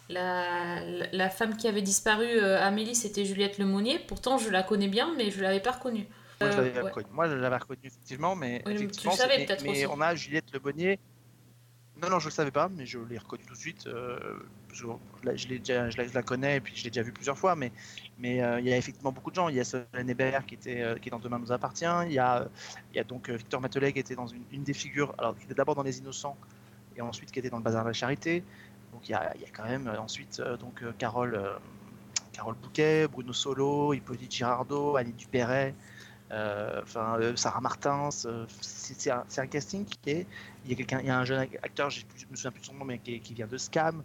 la, 0.09 0.79
la, 0.81 1.05
la 1.11 1.29
femme 1.29 1.57
qui 1.57 1.67
avait 1.67 1.81
disparu, 1.81 2.39
Amélie, 2.39 2.95
c'était 2.95 3.25
Juliette 3.25 3.57
Lemonnier. 3.57 3.99
Pourtant, 3.99 4.37
je 4.37 4.49
la 4.49 4.63
connais 4.63 4.87
bien, 4.87 5.13
mais 5.17 5.31
je 5.31 5.41
l'avais 5.41 5.61
pas 5.61 5.71
reconnue. 5.71 6.07
Moi, 6.41 6.51
je 6.51 6.57
l'avais 6.57 6.73
ouais. 6.73 6.81
reconnu. 6.81 7.07
Moi, 7.11 7.29
je 7.29 7.33
l'avais 7.35 7.57
reconnu 7.57 7.79
effectivement, 7.83 8.35
mais 8.35 8.61
Oui, 8.65 8.73
mais 8.73 8.77
tu 8.77 8.83
effectivement, 8.83 9.13
mais, 9.63 9.85
aussi. 9.85 9.85
on 9.87 10.01
a 10.01 10.15
Juliette 10.15 10.51
Le 10.51 10.59
Bonnier. 10.59 10.99
Non, 12.03 12.09
non, 12.09 12.19
je 12.19 12.25
le 12.25 12.31
savais 12.31 12.51
pas, 12.51 12.67
mais 12.67 12.85
je 12.85 12.99
l'ai 12.99 13.17
reconnu 13.17 13.45
tout 13.45 13.53
de 13.53 13.57
suite. 13.57 13.87
euh, 13.87 14.19
je, 14.73 14.85
la, 16.13 16.23
connais 16.23 16.57
et 16.57 16.59
puis 16.59 16.75
je 16.75 16.83
l'ai 16.83 16.89
déjà 16.89 17.01
vu 17.01 17.13
plusieurs 17.13 17.37
fois, 17.37 17.55
mais 17.55 17.71
euh, 18.43 18.59
il 18.59 18.67
y 18.67 18.73
a 18.73 18.77
effectivement 18.77 19.13
beaucoup 19.13 19.29
de 19.29 19.35
gens. 19.35 19.47
Il 19.47 19.55
y 19.55 19.61
a 19.61 19.63
Solène 19.63 20.09
Hébert 20.09 20.45
qui 20.45 20.55
était 20.55 20.81
euh, 20.81 20.95
qui 20.95 21.07
est 21.07 21.11
dans 21.11 21.19
Demain 21.19 21.39
nous 21.39 21.53
appartient. 21.53 21.85
Il 22.07 22.11
y 22.11 22.19
a 22.19 22.49
donc 23.07 23.29
Victor 23.29 23.61
Matelet 23.61 23.93
qui 23.93 23.99
était 23.99 24.15
dans 24.15 24.27
une, 24.27 24.63
des 24.63 24.73
figures, 24.73 25.15
alors 25.17 25.37
qui 25.37 25.45
était 25.45 25.53
d'abord 25.53 25.75
dans 25.75 25.83
Les 25.83 25.99
Innocents 25.99 26.35
et 26.97 27.01
ensuite 27.01 27.31
qui 27.31 27.39
était 27.39 27.49
dans 27.49 27.57
le 27.57 27.63
Bazar 27.63 27.83
de 27.83 27.89
la 27.89 27.93
Charité. 27.93 28.43
Donc 28.91 29.07
il 29.07 29.13
y 29.13 29.15
a, 29.15 29.33
quand 29.55 29.63
même 29.63 29.89
ensuite 29.97 30.41
donc 30.59 30.83
Carole 30.97 31.39
Carole 32.33 32.55
Bouquet, 32.61 33.07
Bruno 33.07 33.31
Solo, 33.31 33.93
Hippolyte 33.93 34.33
Girardot, 34.33 34.97
Annie 34.97 35.13
Dupéret 35.13 35.73
Sarah 36.35 37.61
Martins, 37.61 38.09
c'est 38.11 39.11
un 39.11 39.47
casting 39.47 39.85
qui 39.85 40.09
est, 40.09 40.27
il 40.65 40.71
y 40.71 40.73
a 40.73 40.77
quelqu'un, 40.77 40.99
il 40.99 41.07
y 41.07 41.09
a 41.09 41.17
un 41.17 41.25
jeune 41.25 41.39
acteur, 41.39 41.89
je 41.89 42.03
me 42.29 42.35
souviens 42.35 42.51
plus 42.51 42.61
de 42.61 42.65
son 42.65 42.73
nom, 42.73 42.85
mais 42.85 42.99
qui, 42.99 43.33
vient 43.33 43.47
de 43.47 43.57
Scam. 43.57 44.03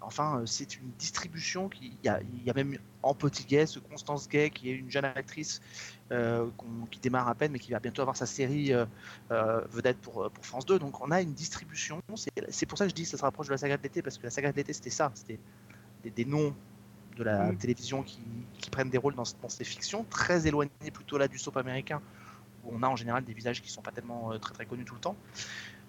Enfin, 0.00 0.40
euh, 0.40 0.46
c'est 0.46 0.76
une 0.76 0.90
distribution 0.98 1.68
qui, 1.68 1.96
il 2.02 2.06
y 2.06 2.08
a, 2.08 2.20
il 2.20 2.44
y 2.44 2.50
a 2.50 2.54
même 2.54 2.76
en 3.02 3.14
petit 3.14 3.44
Gay, 3.44 3.66
ce 3.66 3.78
Constance 3.78 4.28
Gay, 4.28 4.50
qui 4.50 4.70
est 4.70 4.74
une 4.74 4.90
jeune 4.90 5.04
actrice 5.04 5.60
euh, 6.10 6.48
qui 6.90 6.98
démarre 6.98 7.28
à 7.28 7.34
peine, 7.34 7.52
mais 7.52 7.60
qui 7.60 7.70
va 7.70 7.78
bientôt 7.78 8.02
avoir 8.02 8.16
sa 8.16 8.26
série 8.26 8.72
euh, 8.72 8.86
euh, 9.30 9.60
vedette 9.70 9.98
pour, 9.98 10.30
pour 10.30 10.44
France 10.44 10.66
2. 10.66 10.80
Donc 10.80 11.00
on 11.00 11.10
a 11.12 11.20
une 11.20 11.32
distribution. 11.32 12.00
C'est 12.48 12.66
pour 12.66 12.76
ça 12.76 12.86
que 12.86 12.90
je 12.90 12.94
dis 12.94 13.04
que 13.04 13.08
ça 13.08 13.18
se 13.18 13.22
rapproche 13.22 13.46
de 13.46 13.52
la 13.52 13.58
saga 13.58 13.76
de 13.76 13.82
l'été, 13.82 14.02
parce 14.02 14.18
que 14.18 14.24
la 14.24 14.30
saga 14.30 14.50
de 14.50 14.56
l'été 14.56 14.72
c'était 14.72 14.90
ça, 14.90 15.12
c'était 15.14 15.38
des, 16.02 16.10
des 16.10 16.24
noms 16.24 16.54
de 17.16 17.22
la 17.24 17.52
Mm. 17.52 17.56
télévision 17.56 18.02
qui, 18.02 18.22
qui 18.58 18.70
prennent 18.70 18.90
des 18.90 18.98
rôles 18.98 19.14
dans, 19.14 19.24
dans 19.42 19.48
ces 19.48 19.64
fictions, 19.64 20.04
très 20.04 20.46
éloignés 20.46 20.90
plutôt 20.92 21.18
là 21.18 21.28
du 21.28 21.38
soap 21.38 21.56
américain, 21.56 22.00
où 22.64 22.70
on 22.74 22.82
a 22.82 22.88
en 22.88 22.96
général 22.96 23.24
des 23.24 23.32
visages 23.32 23.62
qui 23.62 23.70
sont 23.70 23.82
pas 23.82 23.92
tellement 23.92 24.32
euh, 24.32 24.38
très 24.38 24.54
très 24.54 24.66
connus 24.66 24.84
tout 24.84 24.94
le 24.94 25.00
temps. 25.00 25.16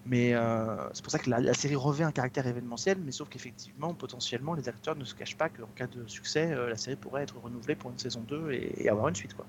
Mais 0.08 0.34
euh, 0.36 0.76
c'est 0.94 1.04
pour 1.04 1.12
ça 1.12 1.18
que 1.18 1.30
la, 1.30 1.40
la 1.40 1.54
série 1.56 1.76
revêt 1.76 2.04
un 2.04 2.12
caractère 2.12 2.46
événementiel, 2.46 2.98
mais 3.04 3.12
sauf 3.12 3.28
qu'effectivement, 3.28 3.94
potentiellement, 3.96 4.54
les 4.54 4.70
acteurs 4.70 4.96
ne 4.96 5.04
se 5.04 5.16
cachent 5.16 5.36
pas 5.36 5.50
qu'en 5.50 5.66
cas 5.76 5.88
de 5.88 6.08
succès, 6.08 6.52
euh, 6.52 6.70
la 6.70 6.78
série 6.78 6.96
pourrait 6.96 7.24
être 7.24 7.40
renouvelée 7.40 7.74
pour 7.76 7.90
une 7.90 7.98
saison 7.98 8.22
2 8.28 8.52
et, 8.52 8.84
et 8.84 8.90
avoir 8.90 9.08
une 9.08 9.16
suite. 9.16 9.34
Quoi. 9.34 9.46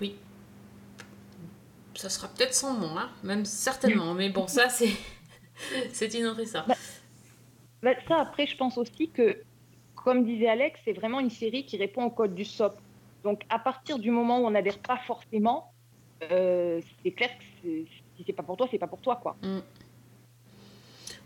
Oui. 0.00 0.16
Ça 1.94 2.10
sera 2.10 2.28
peut-être 2.28 2.52
sans 2.52 2.74
nom, 2.78 2.98
hein 2.98 3.10
même 3.22 3.44
certainement. 3.46 4.12
Mais 4.12 4.28
bon, 4.28 4.46
ça, 4.48 4.68
c'est 4.68 4.90
c'est 5.92 6.12
une 6.14 6.26
autre 6.26 6.40
histoire. 6.40 6.66
Bah, 7.82 7.94
ça, 8.06 8.20
après, 8.20 8.46
je 8.46 8.56
pense 8.56 8.76
aussi 8.76 9.08
que, 9.10 9.38
comme 9.94 10.24
disait 10.26 10.48
Alex, 10.48 10.78
c'est 10.84 10.92
vraiment 10.92 11.20
une 11.20 11.30
série 11.30 11.64
qui 11.64 11.76
répond 11.78 12.04
au 12.04 12.10
code 12.10 12.34
du 12.34 12.44
SOP. 12.44 12.76
Donc, 13.22 13.42
à 13.48 13.58
partir 13.58 13.98
du 13.98 14.10
moment 14.10 14.40
où 14.40 14.46
on 14.46 14.50
n'adhère 14.50 14.78
pas 14.78 14.98
forcément, 15.06 15.72
euh, 16.30 16.80
c'est 17.02 17.12
clair 17.12 17.30
que 17.38 17.44
c'est- 17.62 17.86
si 18.16 18.24
c'est 18.26 18.32
pas 18.32 18.42
pour 18.42 18.56
toi, 18.56 18.66
c'est 18.70 18.78
pas 18.78 18.86
pour 18.86 19.00
toi, 19.00 19.16
quoi. 19.22 19.36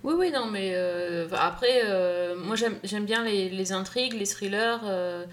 Oui, 0.04 0.14
oui, 0.16 0.30
non, 0.30 0.46
mais 0.46 0.72
euh, 0.74 1.26
après, 1.36 1.80
euh, 1.84 2.36
moi 2.36 2.54
j'aime 2.56 2.78
j'aime 2.84 3.04
bien 3.04 3.24
les, 3.24 3.48
les 3.48 3.72
intrigues, 3.72 4.14
les 4.14 4.26
thrillers. 4.26 4.78
euh, 4.84 5.24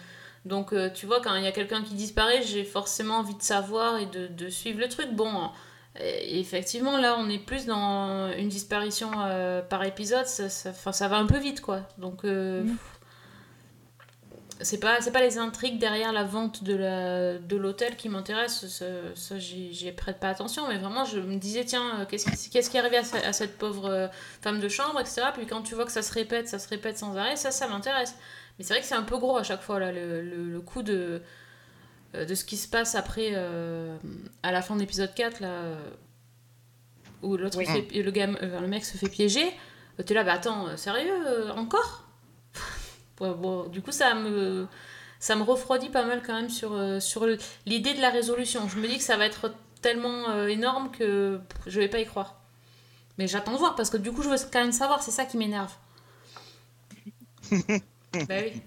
donc, 0.46 0.74
euh, 0.74 0.90
tu 0.94 1.06
vois, 1.08 1.22
quand 1.22 1.36
il 1.36 1.44
y 1.44 1.48
a 1.48 1.52
quelqu'un 1.52 1.82
qui 1.84 1.94
disparaît, 1.96 2.42
j'ai 2.44 2.64
forcément 2.64 3.18
envie 3.20 3.36
de 3.36 3.42
savoir 3.42 3.98
et 3.98 4.06
de, 4.06 4.28
de 4.28 4.50
suivre 4.50 4.80
le 4.80 4.88
truc. 4.88 5.12
Bon, 5.14 5.50
effectivement, 6.00 6.98
là, 7.00 7.16
on 7.18 7.30
est 7.30 7.40
plus 7.40 7.66
dans 7.66 8.32
une 8.38 8.50
disparition 8.50 9.10
euh, 9.24 9.62
par 9.64 9.84
épisode. 9.84 10.26
Ça, 10.28 10.50
ça, 10.50 10.70
enfin, 10.70 10.92
ça 10.92 11.08
va 11.08 11.18
un 11.18 11.26
peu 11.26 11.40
vite, 11.40 11.62
quoi. 11.62 11.82
Donc, 11.98 12.26
euh, 12.26 12.64
Mhm. 12.64 12.78
C'est 14.62 14.80
pas, 14.80 15.02
c'est 15.02 15.12
pas 15.12 15.22
les 15.22 15.38
intrigues 15.38 15.80
derrière 15.80 16.14
la 16.14 16.24
vente 16.24 16.64
de 16.64 16.76
la 16.76 17.38
de 17.38 17.56
l'hôtel 17.58 17.96
qui 17.98 18.08
m'intéressent. 18.10 18.70
Ça, 18.70 18.86
ça, 19.16 19.38
j'y 19.38 19.92
prête 19.92 20.20
pas 20.20 20.30
attention. 20.30 20.68
Mais 20.70 20.78
vraiment, 20.78 21.04
je 21.06 21.20
me 21.20 21.36
disais, 21.38 21.66
tiens, 21.66 22.00
euh, 22.02 22.06
qu'est-ce 22.06 22.26
qui, 22.26 22.50
qu'est-ce 22.50 22.70
qui 22.70 22.78
est 22.78 22.80
arrivé 22.80 22.98
à, 22.98 23.04
ce- 23.04 23.18
à 23.18 23.34
cette 23.34 23.58
pauvre. 23.58 23.86
euh, 23.88 24.08
femme 24.42 24.60
de 24.60 24.68
chambre, 24.70 25.00
etc. 25.02 25.24
Puis 25.34 25.46
quand 25.46 25.62
tu 25.62 25.76
vois 25.76 25.86
que 25.86 25.92
ça 25.92 26.02
se 26.02 26.14
répète, 26.14 26.48
ça 26.48 26.60
se 26.60 26.68
répète 26.70 26.98
sans 26.98 27.18
arrêt, 27.18 27.36
ça, 27.36 27.52
ça 27.52 27.68
m'intéresse. 27.68 28.16
Mais 28.58 28.64
c'est 28.64 28.74
vrai 28.74 28.82
que 28.82 28.88
c'est 28.88 28.96
un 28.96 29.04
peu 29.04 29.18
gros 29.18 29.38
à 29.38 29.44
chaque 29.44 29.62
fois, 29.62 29.80
là, 29.80 29.92
le, 29.92 30.22
le- 30.22 30.44
le 30.50 30.62
coup 30.62 30.84
de, 30.84 31.22
euh, 32.16 32.24
de 32.26 32.34
ce 32.36 32.46
qui 32.46 32.56
se 32.58 32.68
passe 32.70 32.96
après, 32.96 33.32
euh, 33.34 33.98
à 34.44 34.52
la 34.54 34.62
fin 34.62 34.76
de 34.76 34.80
l'épisode 34.80 35.14
4, 35.14 35.42
là, 35.42 35.50
où 37.22 37.36
l'autre, 37.36 37.58
Oui. 37.58 37.66
le, 37.94 38.12
euh, 38.44 38.60
le 38.62 38.68
mec 38.68 38.86
se 38.86 38.98
fait 38.98 39.10
piéger. 39.10 39.46
Euh, 40.00 40.04
T'es 40.04 40.14
là, 40.14 40.24
bah 40.24 40.34
attends, 40.34 40.78
sérieux, 40.78 41.52
encore? 41.58 42.05
Ouais, 43.20 43.34
bon, 43.34 43.68
Du 43.68 43.82
coup, 43.82 43.92
ça 43.92 44.14
me, 44.16 44.68
ça 45.20 45.36
me 45.36 45.44
refroidit 45.44 45.90
pas 45.90 46.06
mal 46.06 46.22
quand 46.26 46.34
même 46.34 46.50
sur, 46.50 46.74
euh, 46.74 47.00
sur 47.00 47.26
l'idée 47.66 47.94
de 47.94 48.02
la 48.02 48.10
résolution. 48.10 48.68
Je 48.68 48.78
me 48.78 48.88
dis 48.88 48.98
que 48.98 49.04
ça 49.04 49.18
va 49.18 49.26
être 49.26 49.54
tellement 49.82 50.30
euh, 50.30 50.48
énorme 50.48 50.92
que 50.92 51.40
je 51.68 51.80
vais 51.80 51.88
pas 51.88 52.00
y 52.00 52.06
croire. 52.06 52.42
Mais 53.18 53.28
j'attends 53.28 53.54
de 53.54 53.58
voir 53.58 53.76
parce 53.76 53.90
que 53.90 53.98
du 53.98 54.12
coup, 54.12 54.22
je 54.22 54.30
veux 54.30 54.38
quand 54.52 54.62
même 54.62 54.72
savoir, 54.72 55.02
c'est 55.02 55.12
ça 55.12 55.26
qui 55.26 55.38
m'énerve. 55.38 55.74
bah 57.52 58.36
oui. 58.42 58.62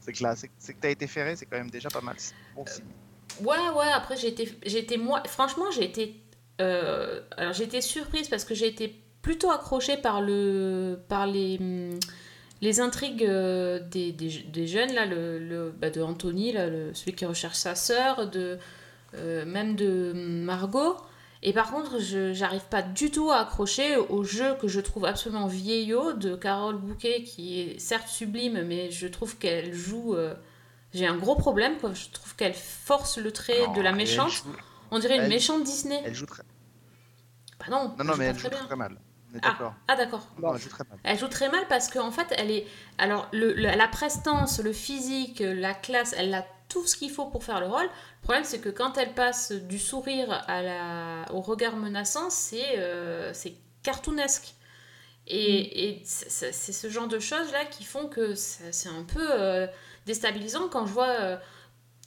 C'est 0.00 0.12
que 0.12 0.22
là, 0.22 0.34
c'est 0.34 0.48
que 0.48 0.80
t'as 0.80 0.90
été 0.90 1.06
ferré, 1.06 1.36
c'est 1.36 1.46
quand 1.46 1.58
même 1.58 1.70
déjà 1.70 1.90
pas 1.90 2.00
mal. 2.00 2.16
Bon 2.56 2.64
signe. 2.66 2.84
Ouais, 3.40 3.68
ouais, 3.76 3.90
après 3.92 4.16
j'ai 4.16 4.28
été, 4.78 4.96
moi, 4.96 5.22
franchement 5.26 5.70
j'ai 5.70 5.84
été, 5.84 6.16
euh, 6.60 7.22
alors 7.36 7.52
j'ai 7.52 7.64
été 7.64 7.80
surprise 7.80 8.28
parce 8.28 8.44
que 8.44 8.54
j'ai 8.54 8.66
été 8.66 9.00
plutôt 9.22 9.50
accrochée 9.50 9.96
par 9.96 10.20
le, 10.20 10.98
par 11.08 11.26
les, 11.26 11.58
hum, 11.60 12.00
les 12.60 12.80
intrigues 12.80 13.24
euh, 13.24 13.78
des, 13.80 14.12
des, 14.12 14.28
des 14.52 14.66
jeunes 14.66 14.92
là, 14.92 15.06
le, 15.06 15.38
le- 15.38 15.70
bah, 15.70 15.90
de 15.90 16.00
Anthony 16.02 16.52
là, 16.52 16.68
le- 16.68 16.92
celui 16.94 17.12
qui 17.14 17.24
recherche 17.26 17.56
sa 17.56 17.74
sœur, 17.74 18.28
de, 18.28 18.58
euh, 19.14 19.44
même 19.44 19.76
de 19.76 20.12
Margot. 20.14 20.96
Et 21.44 21.52
par 21.52 21.70
contre, 21.70 22.00
je 22.00 22.32
j'arrive 22.32 22.64
pas 22.68 22.82
du 22.82 23.12
tout 23.12 23.30
à 23.30 23.36
accrocher 23.42 23.96
au 23.96 24.24
jeu 24.24 24.56
que 24.60 24.66
je 24.66 24.80
trouve 24.80 25.04
absolument 25.04 25.46
vieillot 25.46 26.12
de 26.14 26.34
Carole 26.34 26.76
Bouquet, 26.78 27.22
qui 27.22 27.60
est 27.60 27.78
certes 27.78 28.08
sublime, 28.08 28.62
mais 28.64 28.90
je 28.90 29.06
trouve 29.06 29.38
qu'elle 29.38 29.72
joue. 29.72 30.14
euh, 30.16 30.34
j'ai 30.94 31.06
un 31.06 31.16
gros 31.16 31.36
problème, 31.36 31.76
quoi. 31.78 31.92
Je 31.94 32.08
trouve 32.10 32.34
qu'elle 32.34 32.54
force 32.54 33.18
le 33.18 33.30
trait 33.30 33.66
Non, 33.68 33.72
de 33.74 33.80
la 33.82 33.92
méchante. 33.92 34.30
joue- 34.32 34.44
On 34.90 34.98
dirait 34.98 35.16
une 35.16 35.22
elle- 35.22 35.28
méchante 35.28 35.62
Disney. 35.62 36.00
Elle 36.04 36.14
joue 36.14 36.26
très. 36.26 36.42
Bah 37.60 37.66
non, 37.70 37.94
Non, 38.04 38.16
mais 38.16 38.24
elle 38.26 38.34
joue 38.34 38.48
très 38.48 38.50
bien. 38.56 38.64
très 38.66 38.76
mal. 38.76 38.96
Ah. 39.42 39.48
d'accord. 39.50 39.74
Ah 39.88 39.96
d'accord. 39.96 40.26
Non, 40.40 40.54
elle 40.54 40.60
joue 40.60 40.68
très 40.68 40.84
mal. 40.88 40.98
Elle 41.04 41.18
joue 41.18 41.28
très 41.28 41.48
mal 41.50 41.66
parce 41.68 41.88
qu'en 41.88 42.10
fait, 42.10 42.26
elle 42.36 42.50
est. 42.50 42.66
Alors, 42.98 43.28
le, 43.32 43.52
le- 43.52 43.76
la 43.76 43.88
prestance, 43.88 44.60
le 44.60 44.72
physique, 44.72 45.40
la 45.44 45.74
classe, 45.74 46.14
elle 46.16 46.32
a 46.34 46.46
tout 46.68 46.86
ce 46.86 46.96
qu'il 46.96 47.10
faut 47.10 47.26
pour 47.26 47.44
faire 47.44 47.60
le 47.60 47.66
rôle. 47.66 47.84
Le 47.84 48.22
problème, 48.22 48.44
c'est 48.44 48.60
que 48.60 48.68
quand 48.68 48.98
elle 48.98 49.14
passe 49.14 49.52
du 49.52 49.78
sourire 49.78 50.44
à 50.48 50.62
la, 50.62 51.24
au 51.32 51.40
regard 51.40 51.76
menaçant, 51.76 52.30
c'est 52.30 52.74
euh, 52.78 53.32
cartoonesque. 53.82 54.54
Et, 55.26 55.90
et 55.90 56.02
c'est 56.04 56.52
ce 56.52 56.88
genre 56.88 57.06
de 57.08 57.18
choses-là 57.18 57.66
qui 57.66 57.84
font 57.84 58.06
que 58.08 58.34
c'est 58.34 58.72
c'est 58.72 58.88
un 58.88 59.02
peu 59.02 59.20
euh, 59.30 59.66
déstabilisant 60.06 60.68
quand 60.68 60.86
je 60.86 60.92
vois. 60.92 61.08
euh, 61.20 61.36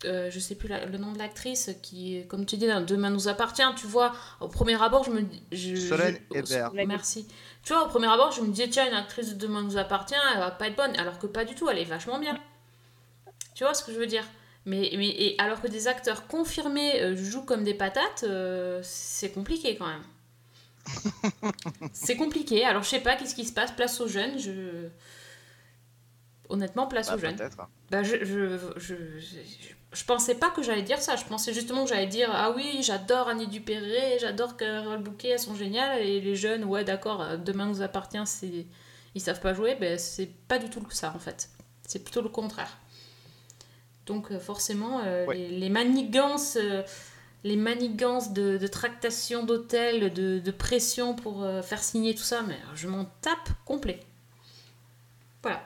euh, 0.06 0.30
je 0.32 0.40
sais 0.40 0.56
plus 0.56 0.68
la- 0.68 0.86
le 0.86 0.98
nom 0.98 1.12
de 1.12 1.18
l'actrice 1.20 1.70
qui, 1.82 2.26
comme 2.28 2.46
tu 2.46 2.58
dis, 2.58 2.68
Demain 2.88 3.10
nous 3.10 3.28
appartient. 3.28 3.64
Tu 3.76 3.88
vois, 3.88 4.14
au 4.40 4.48
premier 4.48 4.82
abord, 4.82 5.04
je 5.04 5.12
me 5.12 5.22
dis. 5.22 5.44
je- 5.52 5.76
Solène 5.76 6.20
je- 6.32 6.38
Hébert. 6.38 6.72
Merci. 6.88 7.28
Tu 7.64 7.74
vois, 7.74 7.86
au 7.86 7.88
premier 7.88 8.08
abord, 8.08 8.32
je 8.32 8.42
me 8.42 8.48
disais, 8.50 8.70
tiens, 8.70 8.88
une 8.88 8.96
actrice 8.96 9.30
de 9.30 9.36
Demain 9.36 9.62
nous 9.62 9.78
appartient, 9.78 10.16
elle 10.34 10.40
va 10.40 10.52
pas 10.52 10.68
être 10.68 10.76
bonne. 10.76 10.96
Alors 10.98 11.20
que 11.20 11.28
pas 11.28 11.46
du 11.46 11.56
tout, 11.56 11.70
elle 11.70 11.78
est 11.80 11.84
vachement 11.86 12.20
bien. 12.20 12.38
Tu 13.56 13.64
vois 13.64 13.74
ce 13.74 13.84
que 13.84 13.92
je 13.94 13.98
veux 14.00 14.08
dire? 14.08 14.24
Mais, 14.66 14.92
mais 14.96 15.10
et 15.10 15.36
alors 15.40 15.62
que 15.62 15.68
des 15.68 15.88
acteurs 15.88 16.28
confirmés 16.28 17.02
euh, 17.02 17.16
jouent 17.16 17.46
comme 17.46 17.64
des 17.64 17.74
patates, 17.74 18.24
euh, 18.24 18.80
c'est 18.84 19.32
compliqué 19.32 19.76
quand 19.76 19.88
même. 19.88 20.04
c'est 21.94 22.16
compliqué. 22.16 22.64
Alors 22.66 22.84
je 22.84 22.90
sais 22.90 23.00
pas 23.00 23.16
qu'est-ce 23.16 23.36
qui 23.36 23.46
se 23.46 23.54
passe? 23.54 23.72
Place 23.72 24.00
aux 24.02 24.08
jeunes. 24.08 24.40
Je... 24.40 24.88
Honnêtement, 26.52 26.88
place 26.88 27.08
Bah, 27.08 27.16
aux 27.16 27.18
jeunes. 27.18 27.36
Peut-être. 27.36 27.58
Bah, 27.90 28.04
je, 28.04 28.18
je, 28.24 28.58
je, 28.78 28.96
je, 29.94 30.04
pensais 30.06 30.36
pas 30.36 30.50
que 30.50 30.62
j'allais 30.62 30.82
dire 30.84 31.02
ça. 31.02 31.16
Je 31.16 31.26
pensais 31.26 31.54
justement 31.54 31.84
que 31.84 31.90
j'allais 31.90 32.08
dire 32.08 32.30
Ah 32.32 32.52
oui, 32.56 32.80
j'adore 32.82 33.28
Annie 33.30 33.48
Dupéré, 33.48 34.18
j'adore 34.20 34.58
Carole 34.58 35.02
Bouquet, 35.02 35.30
elles 35.30 35.40
sont 35.40 35.56
géniales. 35.56 36.02
Et 36.02 36.22
les 36.22 36.36
jeunes, 36.36 36.64
ouais, 36.66 36.84
d'accord, 36.84 37.22
euh, 37.22 37.38
demain 37.38 37.66
nous 37.66 37.82
appartient, 37.82 38.26
c'est... 38.26 38.66
ils 39.16 39.22
savent 39.22 39.40
pas 39.42 39.54
jouer. 39.54 39.76
Ben, 39.80 39.98
c'est 39.98 40.30
pas 40.48 40.60
du 40.60 40.70
tout 40.70 40.86
ça 40.92 41.14
en 41.16 41.20
fait. 41.20 41.50
C'est 41.88 42.04
plutôt 42.04 42.22
le 42.22 42.30
contraire. 42.30 42.78
Donc, 44.06 44.32
euh, 44.32 44.40
forcément, 44.40 45.02
euh, 45.06 45.26
Ouais. 45.26 45.38
les, 45.38 45.48
les 45.60 45.70
manigances. 45.70 46.58
euh, 46.58 46.84
les 47.44 47.56
manigances 47.56 48.34
de, 48.34 48.58
de 48.60 48.68
tractation 48.68 49.44
d'hôtel, 49.44 50.14
de, 50.14 50.38
de 50.38 50.52
pression 50.52 51.16
pour 51.16 51.42
euh, 51.44 51.64
faire 51.64 51.82
signer 51.82 52.14
tout 52.14 52.22
ça, 52.22 52.44
mais 52.44 52.56
je 52.76 52.88
m'en 52.88 53.06
tape 53.22 53.50
complet. 53.66 54.00
Voilà. 55.42 55.60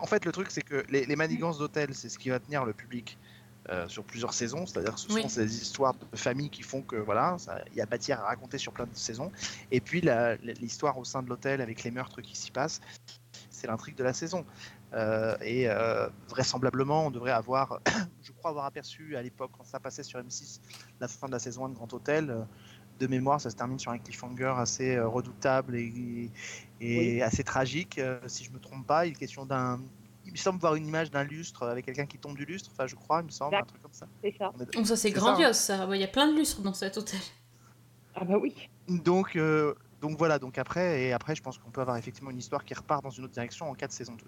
En 0.00 0.06
fait, 0.06 0.24
le 0.24 0.32
truc, 0.32 0.50
c'est 0.50 0.62
que 0.62 0.84
les, 0.88 1.06
les 1.06 1.16
manigances 1.16 1.58
d'hôtel, 1.58 1.94
c'est 1.94 2.08
ce 2.08 2.18
qui 2.18 2.30
va 2.30 2.40
tenir 2.40 2.64
le 2.64 2.72
public 2.72 3.18
euh, 3.68 3.86
sur 3.86 4.02
plusieurs 4.02 4.34
saisons. 4.34 4.66
C'est-à-dire 4.66 4.94
que 4.94 5.00
ce 5.00 5.12
Oui. 5.12 5.22
sont 5.22 5.28
ces 5.28 5.62
histoires 5.62 5.94
de 5.94 6.16
famille 6.16 6.50
qui 6.50 6.62
font 6.62 6.82
que 6.82 6.96
voilà, 6.96 7.36
il 7.70 7.76
y 7.76 7.80
a 7.80 7.86
matière 7.86 8.20
à 8.20 8.24
raconter 8.24 8.58
sur 8.58 8.72
plein 8.72 8.86
de 8.86 8.94
saisons. 8.94 9.30
Et 9.70 9.80
puis 9.80 10.02
l'histoire 10.60 10.98
au 10.98 11.04
sein 11.04 11.22
de 11.22 11.28
l'hôtel 11.28 11.60
avec 11.60 11.84
les 11.84 11.92
meurtres 11.92 12.20
qui 12.22 12.36
s'y 12.36 12.50
passent, 12.50 12.80
c'est 13.50 13.68
l'intrigue 13.68 13.94
de 13.94 14.02
la 14.02 14.14
saison. 14.14 14.44
Euh, 14.94 15.36
et 15.42 15.68
euh, 15.68 16.08
vraisemblablement, 16.28 17.06
on 17.06 17.12
devrait 17.12 17.30
avoir, 17.30 17.80
je 18.24 18.32
crois 18.32 18.50
avoir 18.50 18.64
aperçu 18.64 19.16
à 19.16 19.22
l'époque 19.22 19.52
quand 19.56 19.64
ça 19.64 19.78
passait 19.78 20.02
sur 20.02 20.18
M6 20.18 20.58
la 20.98 21.06
fin 21.06 21.28
de 21.28 21.32
la 21.32 21.38
saison 21.38 21.66
1 21.66 21.68
de 21.68 21.74
Grand 21.74 21.92
Hôtel. 21.92 22.44
de 22.98 23.06
mémoire, 23.06 23.40
ça 23.40 23.50
se 23.50 23.54
termine 23.54 23.78
sur 23.78 23.92
un 23.92 23.98
cliffhanger 23.98 24.54
assez 24.58 24.98
redoutable 24.98 25.76
et, 25.76 26.30
et 26.82 27.22
assez 27.22 27.44
tragique. 27.44 27.98
euh, 27.98 28.18
si 28.26 28.44
je 28.44 28.50
me 28.50 28.58
trompe 28.58 28.86
pas, 28.86 29.06
il 29.06 29.12
est 29.12 29.16
question 29.16 29.46
d'un. 29.46 29.80
Il 30.24 30.32
me 30.32 30.36
semble 30.36 30.60
voir 30.60 30.74
une 30.76 30.86
image 30.86 31.10
d'un 31.10 31.24
lustre 31.24 31.66
avec 31.66 31.84
quelqu'un 31.84 32.06
qui 32.06 32.18
tombe 32.18 32.36
du 32.36 32.44
lustre. 32.44 32.70
Enfin, 32.72 32.86
je 32.86 32.94
crois, 32.94 33.20
il 33.22 33.26
me 33.26 33.30
semble, 33.30 33.56
un 33.56 33.62
truc 33.62 33.82
comme 33.82 33.92
ça. 33.92 34.06
C'est 34.22 34.34
ça. 34.38 34.52
Est- 34.60 34.72
Donc 34.74 34.86
ça 34.86 34.96
c'est 34.96 35.10
ça, 35.10 35.14
grandiose 35.14 35.56
ça. 35.56 35.86
Ouais, 35.88 35.98
Il 35.98 36.00
y 36.00 36.04
a 36.04 36.08
plein 36.08 36.30
de 36.30 36.36
lustres 36.36 36.60
dans 36.62 36.74
cet 36.74 36.96
hôtel. 36.96 37.18
Ah 38.14 38.24
bah 38.24 38.36
oui. 38.40 38.54
Donc, 38.88 39.34
euh, 39.36 39.74
donc 40.00 40.16
voilà. 40.18 40.38
Donc 40.38 40.58
après, 40.58 41.02
et 41.04 41.12
après, 41.12 41.34
je 41.34 41.42
pense 41.42 41.58
qu'on 41.58 41.70
peut 41.70 41.80
avoir 41.80 41.96
effectivement 41.96 42.30
une 42.30 42.38
histoire 42.38 42.64
qui 42.64 42.74
repart 42.74 43.02
dans 43.02 43.10
une 43.10 43.24
autre 43.24 43.32
direction 43.34 43.68
en 43.68 43.74
cas 43.74 43.88
de 43.88 43.92
saison 43.92 44.14
2. 44.14 44.24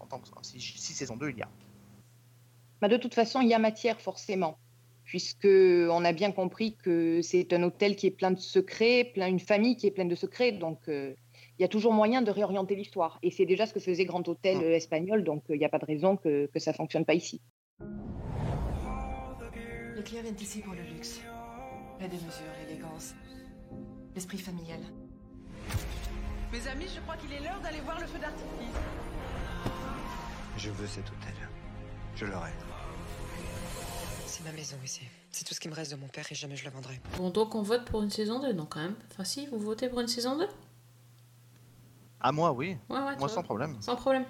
En 0.00 0.06
tant 0.06 0.18
que 0.18 0.28
si, 0.42 0.60
si 0.60 0.92
saison 0.92 1.16
2 1.16 1.30
il 1.30 1.38
y 1.38 1.42
a. 1.42 1.48
Bah, 2.80 2.88
de 2.88 2.96
toute 2.96 3.14
façon, 3.14 3.40
il 3.40 3.48
y 3.48 3.54
a 3.54 3.58
matière 3.58 4.00
forcément, 4.00 4.58
puisque 5.04 5.46
on 5.46 6.04
a 6.04 6.12
bien 6.12 6.32
compris 6.32 6.76
que 6.76 7.20
c'est 7.22 7.52
un 7.52 7.62
hôtel 7.62 7.94
qui 7.96 8.06
est 8.08 8.10
plein 8.10 8.30
de 8.30 8.38
secrets, 8.40 9.10
plein 9.14 9.26
une 9.28 9.40
famille 9.40 9.76
qui 9.76 9.86
est 9.86 9.90
pleine 9.90 10.08
de 10.08 10.14
secrets, 10.14 10.52
donc 10.52 10.80
euh, 10.88 11.14
il 11.60 11.62
y 11.62 11.66
a 11.66 11.68
toujours 11.68 11.92
moyen 11.92 12.22
de 12.22 12.30
réorienter 12.30 12.74
l'histoire. 12.74 13.18
Et 13.22 13.30
c'est 13.30 13.44
déjà 13.44 13.66
ce 13.66 13.74
que 13.74 13.80
faisait 13.80 14.06
Grand 14.06 14.26
Hôtel 14.26 14.56
Mm. 14.56 14.62
euh, 14.62 14.74
espagnol, 14.76 15.22
donc 15.24 15.42
euh, 15.50 15.54
il 15.56 15.58
n'y 15.58 15.64
a 15.66 15.68
pas 15.68 15.78
de 15.78 15.84
raison 15.84 16.16
que, 16.16 16.46
que 16.46 16.58
ça 16.58 16.72
fonctionne 16.72 17.04
pas 17.04 17.12
ici. 17.12 17.42
Les 19.94 20.02
clients 20.02 20.22
viennent 20.22 20.40
ici 20.40 20.62
pour 20.62 20.72
le 20.72 20.80
luxe. 20.94 21.20
La 22.00 22.08
démesure, 22.08 22.46
l'élégance. 22.66 23.12
L'esprit 24.14 24.38
familial. 24.38 24.80
Mes 26.50 26.66
amis, 26.66 26.86
je 26.94 27.00
crois 27.02 27.16
qu'il 27.16 27.30
est 27.34 27.40
l'heure 27.40 27.60
d'aller 27.62 27.80
voir 27.80 28.00
le 28.00 28.06
feu 28.06 28.18
d'artifice. 28.18 28.80
Je 30.56 30.70
veux 30.70 30.86
cet 30.86 31.04
hôtel. 31.08 31.34
Je 32.16 32.24
l'aurai. 32.24 32.50
C'est 34.26 34.44
ma 34.44 34.52
maison 34.52 34.76
ici. 34.82 35.02
C'est 35.30 35.44
tout 35.44 35.52
ce 35.54 35.60
qui 35.60 35.68
me 35.68 35.74
reste 35.74 35.90
de 35.92 35.96
mon 35.96 36.08
père 36.08 36.24
et 36.30 36.34
jamais 36.34 36.56
je 36.56 36.64
le 36.64 36.70
vendrai. 36.70 36.98
Bon 37.18 37.28
donc 37.28 37.54
on 37.54 37.60
vote 37.62 37.84
pour 37.84 38.00
une 38.02 38.10
saison 38.10 38.40
2 38.40 38.54
non 38.54 38.64
quand 38.64 38.80
même. 38.80 38.96
Enfin 39.12 39.24
si, 39.24 39.46
vous 39.48 39.58
votez 39.58 39.90
pour 39.90 40.00
une 40.00 40.08
saison 40.08 40.38
2 40.38 40.46
À 42.20 42.32
moi, 42.32 42.52
oui. 42.52 42.76
Ouais 42.88 42.98
ouais. 42.98 42.98
tu 42.98 42.98
Moi, 42.98 43.14
vois. 43.18 43.28
sans 43.28 43.42
problème. 43.42 43.76
Sans 43.80 43.96
problème. 43.96 44.24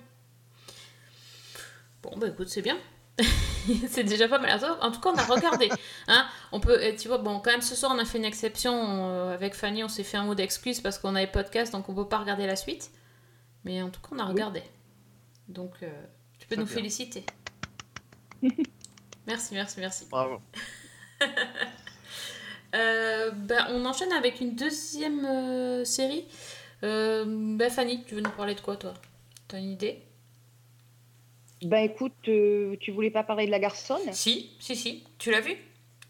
Bon 2.03 2.16
bah 2.16 2.29
écoute 2.29 2.48
c'est 2.48 2.62
bien. 2.62 2.79
c'est 3.88 4.05
déjà 4.05 4.26
pas 4.29 4.38
mal. 4.38 4.59
En 4.81 4.90
tout 4.90 5.00
cas 5.00 5.11
on 5.11 5.16
a 5.16 5.24
regardé. 5.24 5.68
hein 6.09 6.26
on 6.53 6.61
peut, 6.61 6.83
et 6.83 6.96
tu 6.96 7.09
vois 7.09 7.18
bon 7.18 7.40
quand 7.40 7.50
même 7.50 7.61
ce 7.61 7.74
soir 7.74 7.92
on 7.94 7.98
a 7.98 8.05
fait 8.07 8.16
une 8.18 8.24
exception 8.24 8.72
euh, 9.11 9.35
avec 9.35 9.55
Fanny. 9.55 9.85
On 9.85 9.88
s'est 9.88 10.05
fait 10.05 10.16
un 10.16 10.24
mot 10.24 10.35
d'excuse 10.35 10.81
parce 10.81 10.98
qu'on 10.98 11.14
avait 11.14 11.26
podcast 11.26 11.72
donc 11.72 11.88
on 11.88 11.94
peut 11.94 12.09
pas 12.09 12.18
regarder 12.18 12.46
la 12.46 12.57
suite. 12.57 12.90
Mais 13.64 13.83
en 13.83 13.90
tout 13.90 14.00
cas 14.00 14.09
on 14.12 14.18
a 14.18 14.24
Oui. 14.24 14.31
regardé. 14.31 14.62
Donc 15.48 15.72
euh, 15.83 15.90
tu 16.38 16.46
peux 16.46 16.57
nous 16.57 16.64
bien. 16.64 16.74
féliciter. 16.74 17.26
merci 19.26 19.53
merci 19.55 19.81
merci. 19.81 20.07
Bravo. 20.11 20.40
Euh, 22.74 23.31
ben, 23.33 23.66
on 23.70 23.85
enchaîne 23.85 24.12
avec 24.12 24.40
une 24.40 24.55
deuxième 24.55 25.24
euh, 25.24 25.85
série. 25.85 26.24
Euh, 26.83 27.25
ben, 27.57 27.71
Fanny, 27.71 28.05
tu 28.05 28.14
veux 28.14 28.21
nous 28.21 28.31
parler 28.31 28.55
de 28.55 28.61
quoi, 28.61 28.77
toi? 28.77 28.95
T'as 29.49 29.59
une 29.59 29.71
idée? 29.71 30.03
Ben 31.62 31.85
écoute, 31.85 32.14
euh, 32.29 32.77
tu 32.81 32.90
voulais 32.90 33.11
pas 33.11 33.23
parler 33.23 33.45
de 33.47 33.51
la 33.51 33.59
garçonne? 33.59 34.01
Si, 34.12 34.57
si, 34.61 34.75
si. 34.77 35.05
Tu 35.19 35.31
l'as 35.31 35.40
vu 35.43 35.57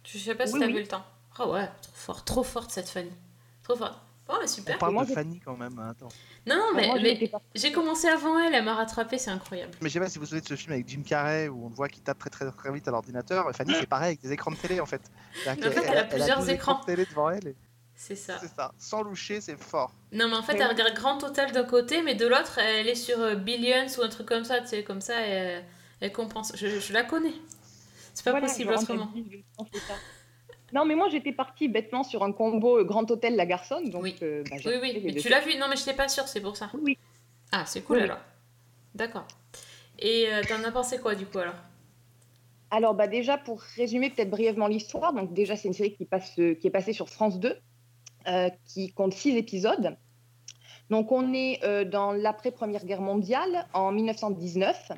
Je 0.04 0.18
sais 0.18 0.34
pas 0.36 0.46
si 0.46 0.54
Oui, 0.54 0.60
t'as 0.60 0.66
oui. 0.66 0.72
vu 0.74 0.80
le 0.80 0.86
temps. 0.86 1.04
Ah 1.38 1.48
ouais, 1.48 1.66
trop 1.82 1.92
forte, 1.94 2.26
trop 2.26 2.42
forte 2.42 2.70
cette 2.70 2.88
Fanny. 2.88 3.10
Trop 3.64 3.74
forte. 3.76 3.98
Oh, 4.28 4.34
mais 4.38 4.44
On 4.44 4.46
super. 4.46 4.78
parle 4.78 4.92
Moi, 4.92 5.04
de 5.04 5.12
Fanny 5.12 5.40
quand 5.40 5.56
même. 5.56 5.76
hein, 5.80 5.88
Attends. 5.90 6.08
Non, 6.46 6.54
non, 6.56 6.92
Ah, 6.94 6.98
mais, 7.02 7.30
j'ai 7.56 7.72
commencé 7.72 8.06
avant 8.06 8.38
elle, 8.38 8.54
elle 8.54 8.64
m'a 8.64 8.74
rattrapé, 8.74 9.18
c'est 9.18 9.30
incroyable. 9.30 9.72
Mais 9.80 9.88
je 9.88 9.94
sais 9.94 9.98
pas 9.98 10.08
si 10.08 10.18
vous 10.18 10.20
vous 10.24 10.26
souvenez 10.26 10.42
de 10.42 10.46
ce 10.46 10.54
film 10.54 10.72
avec 10.72 10.88
Jim 10.88 11.02
Carrey 11.04 11.48
où 11.48 11.66
on 11.66 11.68
le 11.68 11.74
voit 11.74 11.88
qui 11.88 12.00
tape 12.00 12.18
très 12.20 12.30
très 12.30 12.48
très 12.52 12.72
vite 12.72 12.86
à 12.86 12.92
l'ordinateur. 12.92 13.50
Fanny, 13.56 13.72
c'est 13.80 13.88
pareil 13.88 14.08
avec 14.10 14.20
des 14.20 14.30
écrans 14.32 14.52
de 14.52 14.56
télé 14.56 14.78
en 14.78 14.86
fait. 14.86 15.02
En 15.48 15.54
elle 15.54 15.64
a 15.64 15.92
elle 16.02 16.08
plusieurs 16.08 16.38
12 16.38 16.48
écrans. 16.50 16.78
de 16.80 16.84
télé 16.84 17.06
devant 17.06 17.30
elle. 17.30 17.48
et- 17.48 17.56
C'est 18.02 18.16
ça. 18.16 18.38
C'est 18.40 18.48
ça. 18.48 18.72
Sans 18.78 19.02
loucher, 19.02 19.42
c'est 19.42 19.60
fort. 19.62 19.92
Non, 20.10 20.26
mais 20.28 20.36
en 20.36 20.42
fait, 20.42 20.54
Mais 20.54 20.60
elle 20.60 20.68
regarde 20.68 20.94
Grand 20.94 21.22
Hôtel 21.22 21.52
d'un 21.52 21.64
côté, 21.64 22.00
mais 22.02 22.14
de 22.14 22.26
l'autre, 22.26 22.56
elle 22.58 22.88
est 22.88 22.94
sur 22.94 23.20
euh, 23.20 23.34
Billions 23.34 23.86
ou 23.98 24.02
un 24.02 24.08
truc 24.08 24.26
comme 24.26 24.44
ça, 24.44 24.58
tu 24.62 24.68
sais, 24.68 24.82
comme 24.84 25.02
ça, 25.02 25.20
elle, 25.20 25.62
elle 26.00 26.10
compense. 26.10 26.52
Je, 26.56 26.66
je 26.80 26.92
la 26.94 27.04
connais. 27.04 27.34
C'est 28.14 28.24
pas 28.24 28.30
Voilà, 28.30 28.46
possible 28.46 28.72
autrement. 28.72 29.04
à 29.04 29.08
10, 29.14 29.24
je 29.30 29.36
pense 29.54 29.68
que 29.68 29.78
c'est 29.78 29.86
ça. 29.86 29.94
Non, 30.72 30.86
mais 30.86 30.94
moi 30.94 31.08
j'étais 31.10 31.32
partie 31.32 31.68
bêtement 31.68 32.02
sur 32.02 32.22
un 32.22 32.32
combo 32.32 32.78
euh, 32.78 32.84
Grand 32.84 33.08
Hôtel 33.10 33.36
La 33.36 33.44
Garçonne. 33.44 33.90
Donc, 33.90 34.02
Oui. 34.04 34.16
euh, 34.22 34.44
bah, 34.50 34.56
Oui, 34.64 34.72
oui, 34.80 35.02
mais 35.04 35.14
tu 35.16 35.28
l'as 35.28 35.40
vu? 35.40 35.58
Non, 35.58 35.66
mais 35.68 35.76
je 35.76 35.80
n'étais 35.82 35.94
pas 35.94 36.08
sûre, 36.08 36.26
c'est 36.26 36.40
pour 36.40 36.56
ça. 36.56 36.70
Oui. 36.80 36.96
Ah, 37.52 37.64
c'est 37.66 37.82
cool 37.82 37.98
Oui, 37.98 38.02
alors. 38.04 38.18
D'accord. 38.94 39.26
Et 39.98 40.26
euh, 40.32 40.40
t'en 40.48 40.64
as 40.64 40.72
pensé 40.72 40.98
quoi 40.98 41.14
du 41.14 41.26
coup 41.26 41.38
alors? 41.38 41.54
Alors, 42.70 42.94
bah, 42.94 43.08
déjà, 43.08 43.36
pour 43.36 43.60
résumer 43.76 44.08
peut-être 44.08 44.30
brièvement 44.30 44.68
l'histoire, 44.68 45.12
donc 45.12 45.34
déjà, 45.34 45.54
c'est 45.54 45.68
une 45.68 45.74
série 45.74 45.92
qui, 45.94 46.06
passe, 46.06 46.32
euh, 46.38 46.54
qui 46.54 46.66
est 46.66 46.70
passée 46.70 46.94
sur 46.94 47.10
France 47.10 47.38
2, 47.40 47.48
euh, 47.50 47.54
qui 48.66 48.92
compte 48.92 49.12
six 49.12 49.36
épisodes. 49.36 49.96
Donc, 50.90 51.12
on 51.12 51.32
est 51.32 51.64
euh, 51.64 51.84
dans 51.84 52.12
l'après-première 52.12 52.84
guerre 52.84 53.00
mondiale, 53.00 53.66
en 53.72 53.92
1919. 53.92 54.92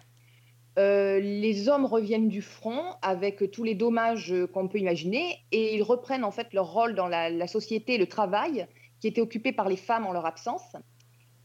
Euh, 0.78 1.20
les 1.20 1.68
hommes 1.68 1.84
reviennent 1.84 2.30
du 2.30 2.40
front 2.40 2.82
avec 3.02 3.50
tous 3.50 3.62
les 3.62 3.74
dommages 3.74 4.32
euh, 4.32 4.46
qu'on 4.46 4.68
peut 4.68 4.78
imaginer 4.78 5.36
et 5.52 5.76
ils 5.76 5.82
reprennent 5.82 6.24
en 6.24 6.30
fait 6.30 6.54
leur 6.54 6.72
rôle 6.72 6.94
dans 6.94 7.08
la, 7.08 7.46
société, 7.46 7.98
le 7.98 8.06
travail, 8.06 8.66
qui 9.00 9.06
était 9.06 9.20
occupé 9.20 9.52
par 9.52 9.68
les 9.68 9.76
femmes 9.76 10.06
en 10.06 10.12
leur 10.12 10.24
absence. 10.24 10.74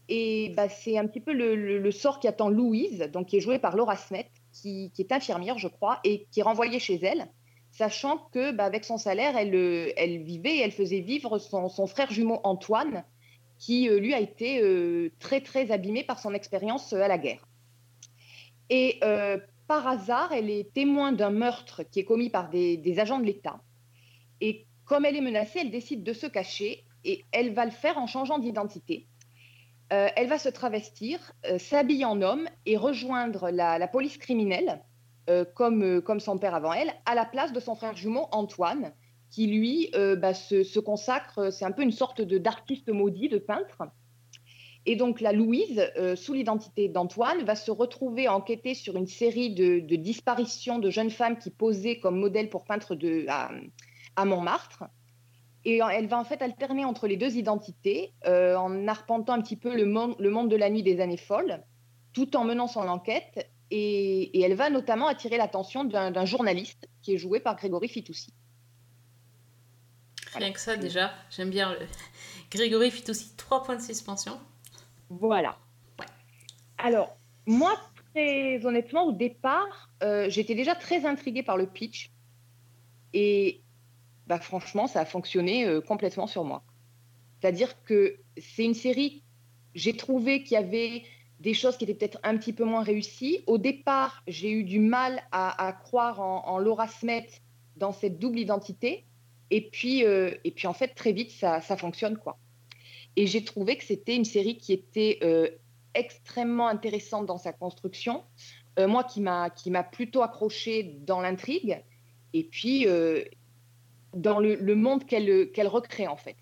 Et 0.08 0.54
bah, 0.56 0.70
c'est 0.70 0.96
un 0.96 1.06
petit 1.06 1.20
peu 1.20 1.34
le 1.34 1.90
sort 1.90 2.18
qui 2.18 2.26
attend 2.26 2.48
Louise, 2.48 3.10
donc 3.12 3.26
qui 3.26 3.36
est 3.36 3.40
jouée 3.40 3.58
par 3.58 3.76
Laura 3.76 3.96
Smet, 3.96 4.30
qui, 4.54 4.90
qui 4.94 5.02
est 5.02 5.12
infirmière, 5.12 5.58
je 5.58 5.68
crois, 5.68 6.00
et 6.04 6.26
qui 6.30 6.40
est 6.40 6.42
renvoyée 6.42 6.78
chez 6.78 6.98
elle, 7.04 7.28
sachant 7.70 8.18
que 8.32 8.52
bah, 8.52 8.64
avec 8.64 8.84
son 8.84 8.98
salaire, 8.98 9.36
elle, 9.36 9.54
euh, 9.54 9.92
elle 9.96 10.22
vivait 10.22 10.56
et 10.56 10.60
elle 10.60 10.72
faisait 10.72 11.00
vivre 11.00 11.38
son, 11.38 11.86
frère 11.86 12.10
jumeau 12.10 12.40
Antoine, 12.44 13.04
qui 13.58 13.88
euh, 13.88 13.98
lui 13.98 14.14
a 14.14 14.20
été 14.20 14.62
euh, 14.62 15.12
très 15.18 15.40
très 15.40 15.70
abîmé 15.70 16.04
par 16.04 16.18
son 16.18 16.34
expérience 16.34 16.92
à 16.92 17.08
la 17.08 17.18
guerre. 17.18 17.46
Et 18.70 19.00
par 19.66 19.86
hasard, 19.86 20.32
elle 20.32 20.50
est 20.50 20.72
témoin 20.74 21.12
d'un 21.12 21.30
meurtre 21.30 21.82
qui 21.82 22.00
est 22.00 22.04
commis 22.04 22.28
par 22.28 22.50
des, 22.50 22.98
agents 22.98 23.18
de 23.18 23.24
l'État. 23.24 23.62
Et 24.42 24.66
comme 24.84 25.06
elle 25.06 25.16
est 25.16 25.22
menacée, 25.22 25.60
elle 25.62 25.70
décide 25.70 26.02
de 26.02 26.12
se 26.12 26.26
cacher 26.26 26.84
et 27.02 27.24
elle 27.32 27.54
va 27.54 27.64
le 27.64 27.70
faire 27.70 27.96
en 27.96 28.06
changeant 28.06 28.38
d'identité. 28.38 29.06
Elle 29.88 30.28
va 30.28 30.38
se 30.38 30.50
travestir, 30.50 31.32
s'habiller 31.56 32.04
en 32.04 32.20
homme 32.20 32.46
et 32.66 32.76
rejoindre 32.76 33.48
la 33.48 33.88
police 33.88 34.18
criminelle, 34.18 34.82
euh, 35.28 35.44
comme, 35.44 35.82
euh, 35.82 36.00
comme 36.00 36.20
son 36.20 36.38
père 36.38 36.54
avant 36.54 36.72
elle, 36.72 36.90
à 37.04 37.14
la 37.14 37.26
place 37.26 37.52
de 37.52 37.60
son 37.60 37.74
frère 37.74 37.94
jumeau 37.94 38.28
Antoine, 38.32 38.92
qui 39.30 39.46
lui 39.46 39.90
euh, 39.94 40.16
bah, 40.16 40.32
se, 40.32 40.78
consacre, 40.78 41.52
c'est 41.52 41.66
un 41.66 41.70
peu 41.70 41.82
une 41.82 41.92
sorte 41.92 42.22
de 42.22 42.38
d'artiste 42.38 42.88
maudit, 42.88 43.28
de 43.28 43.36
peintre. 43.36 43.82
Et 44.86 44.96
donc 44.96 45.20
la 45.20 45.32
Louise, 45.32 45.86
sous 46.14 46.32
l'identité 46.32 46.88
d'Antoine, 46.88 47.44
va 47.44 47.56
se 47.56 47.70
retrouver 47.70 48.26
à 48.26 48.34
enquêter 48.34 48.72
sur 48.72 48.96
une 48.96 49.06
série 49.06 49.52
de, 49.54 49.96
disparitions 49.96 50.78
de 50.78 50.88
jeunes 50.88 51.10
femmes 51.10 51.36
qui 51.36 51.50
posaient 51.50 51.98
comme 51.98 52.18
modèle 52.18 52.48
pour 52.48 52.64
peintre 52.64 52.94
de, 52.94 53.26
à, 53.28 54.24
Montmartre. 54.24 54.84
Et 55.66 55.80
elle 55.92 56.06
va 56.06 56.18
en 56.18 56.24
fait 56.24 56.40
alterner 56.40 56.86
entre 56.86 57.06
les 57.06 57.18
deux 57.18 57.36
identités 57.36 58.14
en 58.24 58.88
arpentant 58.88 59.34
un 59.34 59.42
petit 59.42 59.56
peu 59.56 59.76
le 59.76 59.84
monde 59.84 60.48
de 60.48 60.56
la 60.56 60.70
nuit 60.70 60.82
des 60.82 61.00
années 61.02 61.18
folles, 61.18 61.62
tout 62.14 62.34
en 62.34 62.44
menant 62.44 62.66
son 62.66 62.88
enquête. 62.88 63.50
Et, 63.70 64.38
et 64.38 64.40
elle 64.40 64.54
va 64.54 64.70
notamment 64.70 65.08
attirer 65.08 65.36
l'attention 65.36 65.84
d'un 65.84 66.24
journaliste 66.24 66.88
qui 67.02 67.14
est 67.14 67.18
joué 67.18 67.40
par 67.40 67.56
Grégory 67.56 67.88
Fitoussi. 67.88 68.32
Rien 70.34 70.52
que 70.52 70.60
ça 70.60 70.76
déjà, 70.76 71.12
j'aime 71.30 71.50
bien 71.50 71.72
le... 71.72 71.86
Grégory 72.50 72.90
fit 72.90 73.10
aussi 73.10 73.34
3 73.36 73.62
points 73.64 73.76
de 73.76 73.82
suspension. 73.82 74.38
Voilà. 75.10 75.58
Ouais. 75.98 76.06
Alors, 76.78 77.16
moi, 77.46 77.74
très 78.12 78.64
honnêtement, 78.64 79.04
au 79.04 79.12
départ, 79.12 79.90
euh, 80.02 80.28
j'étais 80.30 80.54
déjà 80.54 80.74
très 80.74 81.04
intriguée 81.06 81.42
par 81.42 81.56
le 81.56 81.66
pitch. 81.66 82.10
Et 83.12 83.62
bah, 84.26 84.38
franchement, 84.38 84.86
ça 84.86 85.00
a 85.00 85.04
fonctionné 85.04 85.66
euh, 85.66 85.80
complètement 85.80 86.26
sur 86.26 86.44
moi. 86.44 86.62
C'est-à-dire 87.40 87.82
que 87.84 88.18
c'est 88.36 88.64
une 88.64 88.74
série, 88.74 89.22
j'ai 89.74 89.96
trouvé 89.96 90.42
qu'il 90.42 90.52
y 90.52 90.56
avait 90.56 91.04
des 91.40 91.54
choses 91.54 91.76
qui 91.76 91.84
étaient 91.84 91.94
peut-être 91.94 92.18
un 92.22 92.36
petit 92.36 92.52
peu 92.52 92.64
moins 92.64 92.82
réussies. 92.82 93.42
Au 93.46 93.58
départ, 93.58 94.22
j'ai 94.26 94.50
eu 94.50 94.64
du 94.64 94.80
mal 94.80 95.22
à, 95.30 95.72
croire 95.84 96.20
en, 96.20 96.58
Laura 96.58 96.88
Smet 96.88 97.28
dans 97.76 97.92
cette 97.92 98.18
double 98.18 98.38
identité. 98.38 99.04
Et 99.50 99.70
puis, 99.70 100.04
euh, 100.04 100.32
et 100.44 100.50
puis 100.50 100.66
en 100.66 100.74
fait, 100.74 100.88
très 100.88 101.12
vite, 101.12 101.30
ça, 101.30 101.60
fonctionne, 101.60 102.18
quoi. 102.18 102.38
Et 103.16 103.26
j'ai 103.26 103.44
trouvé 103.44 103.76
que 103.76 103.84
c'était 103.84 104.14
une 104.14 104.24
série 104.24 104.58
qui 104.58 104.72
était 104.72 105.18
euh, 105.22 105.48
extrêmement 105.94 106.68
intéressante 106.68 107.26
dans 107.26 107.38
sa 107.38 107.52
construction. 107.52 108.24
Euh, 108.78 108.86
moi, 108.86 109.04
qui 109.04 109.20
m'a 109.20 109.82
plutôt 109.84 110.22
accroché 110.22 110.98
dans 111.00 111.20
l'intrigue. 111.20 111.82
Et 112.34 112.44
puis, 112.44 112.86
dans 114.14 114.38
le, 114.38 114.56
le 114.56 114.74
monde 114.74 115.06
qu'elle 115.06 115.50
qu'elle 115.52 115.68
recrée, 115.68 116.08
en 116.08 116.16
fait. 116.16 116.36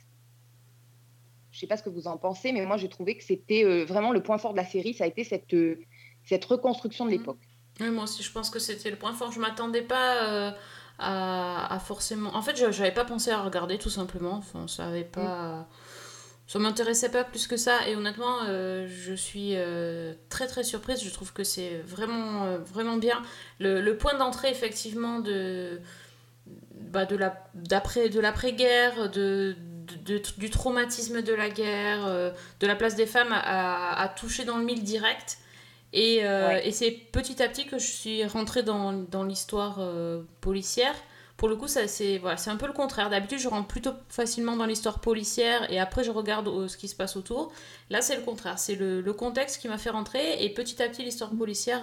Je 1.56 1.60
ne 1.60 1.60
sais 1.62 1.66
pas 1.68 1.78
ce 1.78 1.82
que 1.82 1.88
vous 1.88 2.06
en 2.06 2.18
pensez, 2.18 2.52
mais 2.52 2.66
moi, 2.66 2.76
j'ai 2.76 2.90
trouvé 2.90 3.16
que 3.16 3.24
c'était 3.24 3.64
euh, 3.64 3.86
vraiment 3.86 4.12
le 4.12 4.22
point 4.22 4.36
fort 4.36 4.52
de 4.52 4.58
la 4.58 4.66
série. 4.66 4.92
Ça 4.92 5.04
a 5.04 5.06
été 5.06 5.24
cette, 5.24 5.54
euh, 5.54 5.80
cette 6.22 6.44
reconstruction 6.44 7.06
de 7.06 7.10
l'époque. 7.12 7.40
Oui, 7.80 7.88
moi 7.88 8.04
aussi, 8.04 8.22
je 8.22 8.30
pense 8.30 8.50
que 8.50 8.58
c'était 8.58 8.90
le 8.90 8.96
point 8.96 9.14
fort. 9.14 9.32
Je 9.32 9.40
m'attendais 9.40 9.80
pas 9.80 10.22
euh, 10.22 10.50
à, 10.98 11.74
à 11.74 11.78
forcément. 11.78 12.36
En 12.36 12.42
fait, 12.42 12.58
je 12.58 12.70
j'avais 12.72 12.92
pas 12.92 13.06
pensé 13.06 13.30
à 13.30 13.40
regarder 13.40 13.78
tout 13.78 13.88
simplement. 13.88 14.34
Enfin, 14.34 14.68
ça 14.68 14.88
avait 14.88 15.04
pas. 15.04 15.66
Ça 16.46 16.58
m'intéressait 16.58 17.10
pas 17.10 17.24
plus 17.24 17.46
que 17.46 17.56
ça. 17.56 17.88
Et 17.88 17.96
honnêtement, 17.96 18.44
euh, 18.44 18.86
je 18.86 19.14
suis 19.14 19.52
euh, 19.54 20.12
très 20.28 20.46
très 20.46 20.62
surprise. 20.62 21.02
Je 21.02 21.10
trouve 21.10 21.32
que 21.32 21.42
c'est 21.42 21.78
vraiment, 21.78 22.44
euh, 22.44 22.58
vraiment 22.58 22.98
bien. 22.98 23.22
Le, 23.60 23.80
le 23.80 23.96
point 23.96 24.14
d'entrée, 24.18 24.50
effectivement, 24.50 25.20
de. 25.20 25.80
Bah, 26.78 27.04
de 27.04 27.16
la 27.16 27.42
d'après 27.54 28.08
de 28.08 28.20
l'après-guerre 28.20 29.10
de, 29.10 29.56
de- 30.04 30.22
du 30.38 30.50
traumatisme 30.50 31.22
de 31.22 31.32
la 31.32 31.48
guerre 31.50 32.06
euh, 32.06 32.30
de 32.60 32.66
la 32.66 32.74
place 32.76 32.94
des 32.96 33.06
femmes 33.06 33.32
à, 33.32 34.00
à 34.00 34.08
toucher 34.08 34.44
dans 34.44 34.56
le 34.58 34.64
mille 34.64 34.82
direct 34.82 35.38
et, 35.92 36.20
euh, 36.24 36.48
Ouais. 36.48 36.68
et 36.68 36.72
c'est 36.72 36.90
petit 36.90 37.42
à 37.42 37.48
petit 37.48 37.66
que 37.66 37.78
je 37.78 37.86
suis 37.86 38.24
rentrée 38.26 38.62
dans, 38.62 38.92
dans 38.92 39.24
l'histoire 39.24 39.76
euh, 39.80 40.22
policière. 40.40 40.94
Pour 41.36 41.48
le 41.48 41.56
coup, 41.56 41.68
ça, 41.68 41.86
c'est 41.86 42.16
voilà, 42.16 42.38
c'est 42.38 42.48
un 42.48 42.56
peu 42.56 42.66
le 42.66 42.72
contraire. 42.72 43.10
D'habitude, 43.10 43.38
je 43.38 43.48
rentre 43.48 43.68
plutôt 43.68 43.92
facilement 44.08 44.56
dans 44.56 44.64
l'histoire 44.64 45.00
policière 45.00 45.70
et 45.70 45.78
après, 45.78 46.02
je 46.02 46.10
regarde 46.10 46.66
ce 46.66 46.76
qui 46.78 46.88
se 46.88 46.96
passe 46.96 47.14
autour. 47.14 47.52
Là, 47.90 48.00
c'est 48.00 48.16
le 48.16 48.22
contraire. 48.22 48.58
C'est 48.58 48.74
le, 48.74 49.02
le 49.02 49.12
contexte 49.12 49.60
qui 49.60 49.68
m'a 49.68 49.76
fait 49.76 49.90
rentrer 49.90 50.42
et 50.42 50.48
petit 50.48 50.82
à 50.82 50.88
petit, 50.88 51.02
l'histoire 51.04 51.30
policière 51.30 51.82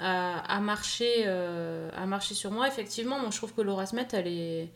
a, 0.00 0.38
a 0.40 0.60
marché, 0.60 1.24
a 1.26 2.06
marché 2.06 2.34
sur 2.34 2.50
moi. 2.50 2.66
Effectivement, 2.66 3.18
moi, 3.20 3.28
je 3.30 3.36
trouve 3.36 3.54
que 3.54 3.60
Laura 3.62 3.86
Smet, 3.86 4.08
elle 4.12 4.26
est... 4.26 4.68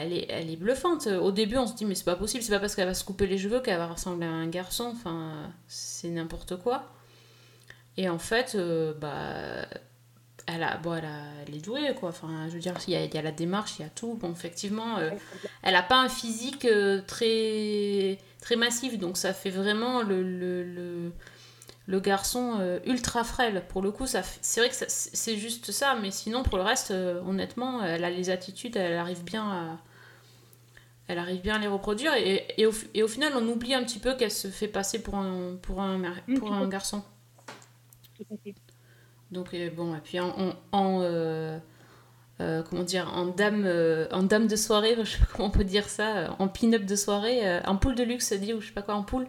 Elle 0.00 0.12
est, 0.12 0.26
elle 0.28 0.50
est 0.50 0.56
bluffante. 0.56 1.06
Au 1.06 1.30
début, 1.30 1.56
on 1.56 1.66
se 1.66 1.74
dit, 1.74 1.84
mais 1.84 1.94
c'est 1.94 2.04
pas 2.04 2.16
possible, 2.16 2.42
c'est 2.42 2.52
pas 2.52 2.58
parce 2.58 2.74
qu'elle 2.74 2.88
va 2.88 2.94
se 2.94 3.04
couper 3.04 3.26
les 3.26 3.38
cheveux 3.38 3.60
qu'elle 3.60 3.78
va 3.78 3.86
ressembler 3.86 4.26
à 4.26 4.30
un 4.30 4.48
garçon. 4.48 4.92
Enfin, 4.92 5.52
c'est 5.68 6.08
n'importe 6.08 6.56
quoi. 6.56 6.90
Et 7.96 8.08
en 8.08 8.18
fait, 8.18 8.54
euh, 8.54 8.94
bah, 8.94 9.66
elle, 10.46 10.62
a, 10.62 10.76
bon, 10.78 10.94
elle, 10.94 11.04
a, 11.04 11.54
est 11.54 11.64
douée, 11.64 11.94
quoi. 11.98 12.10
Enfin, 12.10 12.46
je 12.48 12.54
veux 12.54 12.60
dire, 12.60 12.74
il 12.86 12.94
y 12.94 12.96
a, 12.96 13.04
il 13.04 13.14
y 13.14 13.22
la 13.22 13.32
démarche, 13.32 13.78
il 13.78 13.82
y 13.82 13.84
a 13.84 13.88
tout. 13.88 14.14
Bon, 14.14 14.32
effectivement, 14.32 14.98
euh, 14.98 15.10
elle 15.62 15.76
a 15.76 15.82
pas 15.82 16.00
un 16.00 16.08
physique 16.08 16.64
euh, 16.64 17.02
très, 17.06 18.18
très 18.40 18.56
massif, 18.56 18.98
donc 18.98 19.16
ça 19.16 19.32
fait 19.32 19.50
vraiment 19.50 20.02
le, 20.02 20.22
le, 20.22 21.12
le 21.90 21.98
garçon 21.98 22.58
euh, 22.60 22.78
ultra 22.86 23.24
frêle. 23.24 23.64
Pour 23.68 23.82
le 23.82 23.90
coup, 23.90 24.06
ça 24.06 24.22
c'est 24.42 24.60
vrai 24.60 24.70
que 24.70 24.76
c'est 24.86 25.36
juste 25.36 25.72
ça, 25.72 25.96
mais 26.00 26.12
sinon, 26.12 26.44
pour 26.44 26.56
le 26.56 26.62
reste, 26.62 26.92
euh, 26.92 27.20
honnêtement, 27.22 27.82
elle 27.82 28.04
a 28.04 28.10
les 28.10 28.30
attitudes, 28.30 28.76
elle 28.76 28.96
arrive 28.96 29.24
bien 29.24 29.42
à. 29.50 29.78
Elle 31.08 31.18
arrive 31.18 31.40
bien 31.40 31.56
à 31.56 31.58
les 31.58 31.66
reproduire 31.66 32.14
et, 32.14 32.46
et, 32.56 32.66
au, 32.66 32.72
et 32.94 33.02
au 33.02 33.08
final 33.08 33.32
on 33.34 33.44
oublie 33.48 33.74
un 33.74 33.82
petit 33.82 33.98
peu 33.98 34.14
qu'elle 34.14 34.30
se 34.30 34.46
fait 34.46 34.68
passer 34.68 35.02
pour 35.02 35.16
un, 35.16 35.56
pour 35.60 35.80
un, 35.80 35.98
Mm, 36.28 36.38
pour 36.38 36.52
un 36.52 36.68
garçon. 36.68 37.02
Donc 39.32 39.52
euh, 39.52 39.70
bon, 39.70 39.96
et 39.96 39.98
puis 39.98 40.20
en, 40.20 40.32
en, 40.38 40.54
en, 40.70 41.60
comment 42.38 42.84
dire, 42.84 43.12
en 43.12 43.26
dame, 43.26 43.66
en 44.12 44.22
dame 44.22 44.46
de 44.46 44.54
soirée, 44.54 44.94
je 45.02 45.10
sais 45.10 45.18
pas 45.18 45.26
comment 45.32 45.48
on 45.48 45.50
peut 45.50 45.64
dire 45.64 45.88
ça, 45.88 46.36
en 46.38 46.46
pin-up 46.46 46.84
de 46.84 46.94
soirée, 46.94 47.58
en 47.66 47.76
poule 47.76 47.96
de 47.96 48.04
luxe, 48.04 48.32
dit 48.34 48.54
ou 48.54 48.60
je 48.60 48.68
sais 48.68 48.72
pas 48.72 48.82
quoi, 48.82 48.94
en 48.94 49.02
poule. 49.02 49.26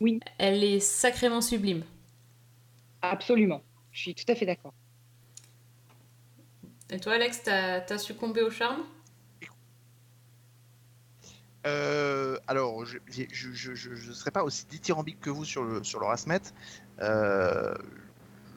Oui. 0.00 0.20
Elle 0.38 0.64
est 0.64 0.80
sacrément 0.80 1.40
sublime. 1.40 1.84
Absolument. 3.02 3.62
Je 3.92 4.00
suis 4.00 4.14
tout 4.14 4.30
à 4.30 4.34
fait 4.34 4.46
d'accord. 4.46 4.72
Et 6.90 6.98
toi, 6.98 7.14
Alex, 7.14 7.42
t'as 7.44 7.84
as 7.88 7.98
succombé 7.98 8.42
au 8.42 8.50
charme? 8.50 8.82
Euh, 11.66 12.38
alors, 12.46 12.84
je 12.86 12.96
ne 12.98 14.12
serai 14.12 14.30
pas 14.30 14.44
aussi 14.44 14.64
dithyrambique 14.66 15.20
que 15.20 15.30
vous 15.30 15.44
sur 15.44 15.62
le, 15.62 15.84
sur 15.84 16.00
le 16.00 16.06
Rasmet. 16.06 16.40
Euh, 17.00 17.74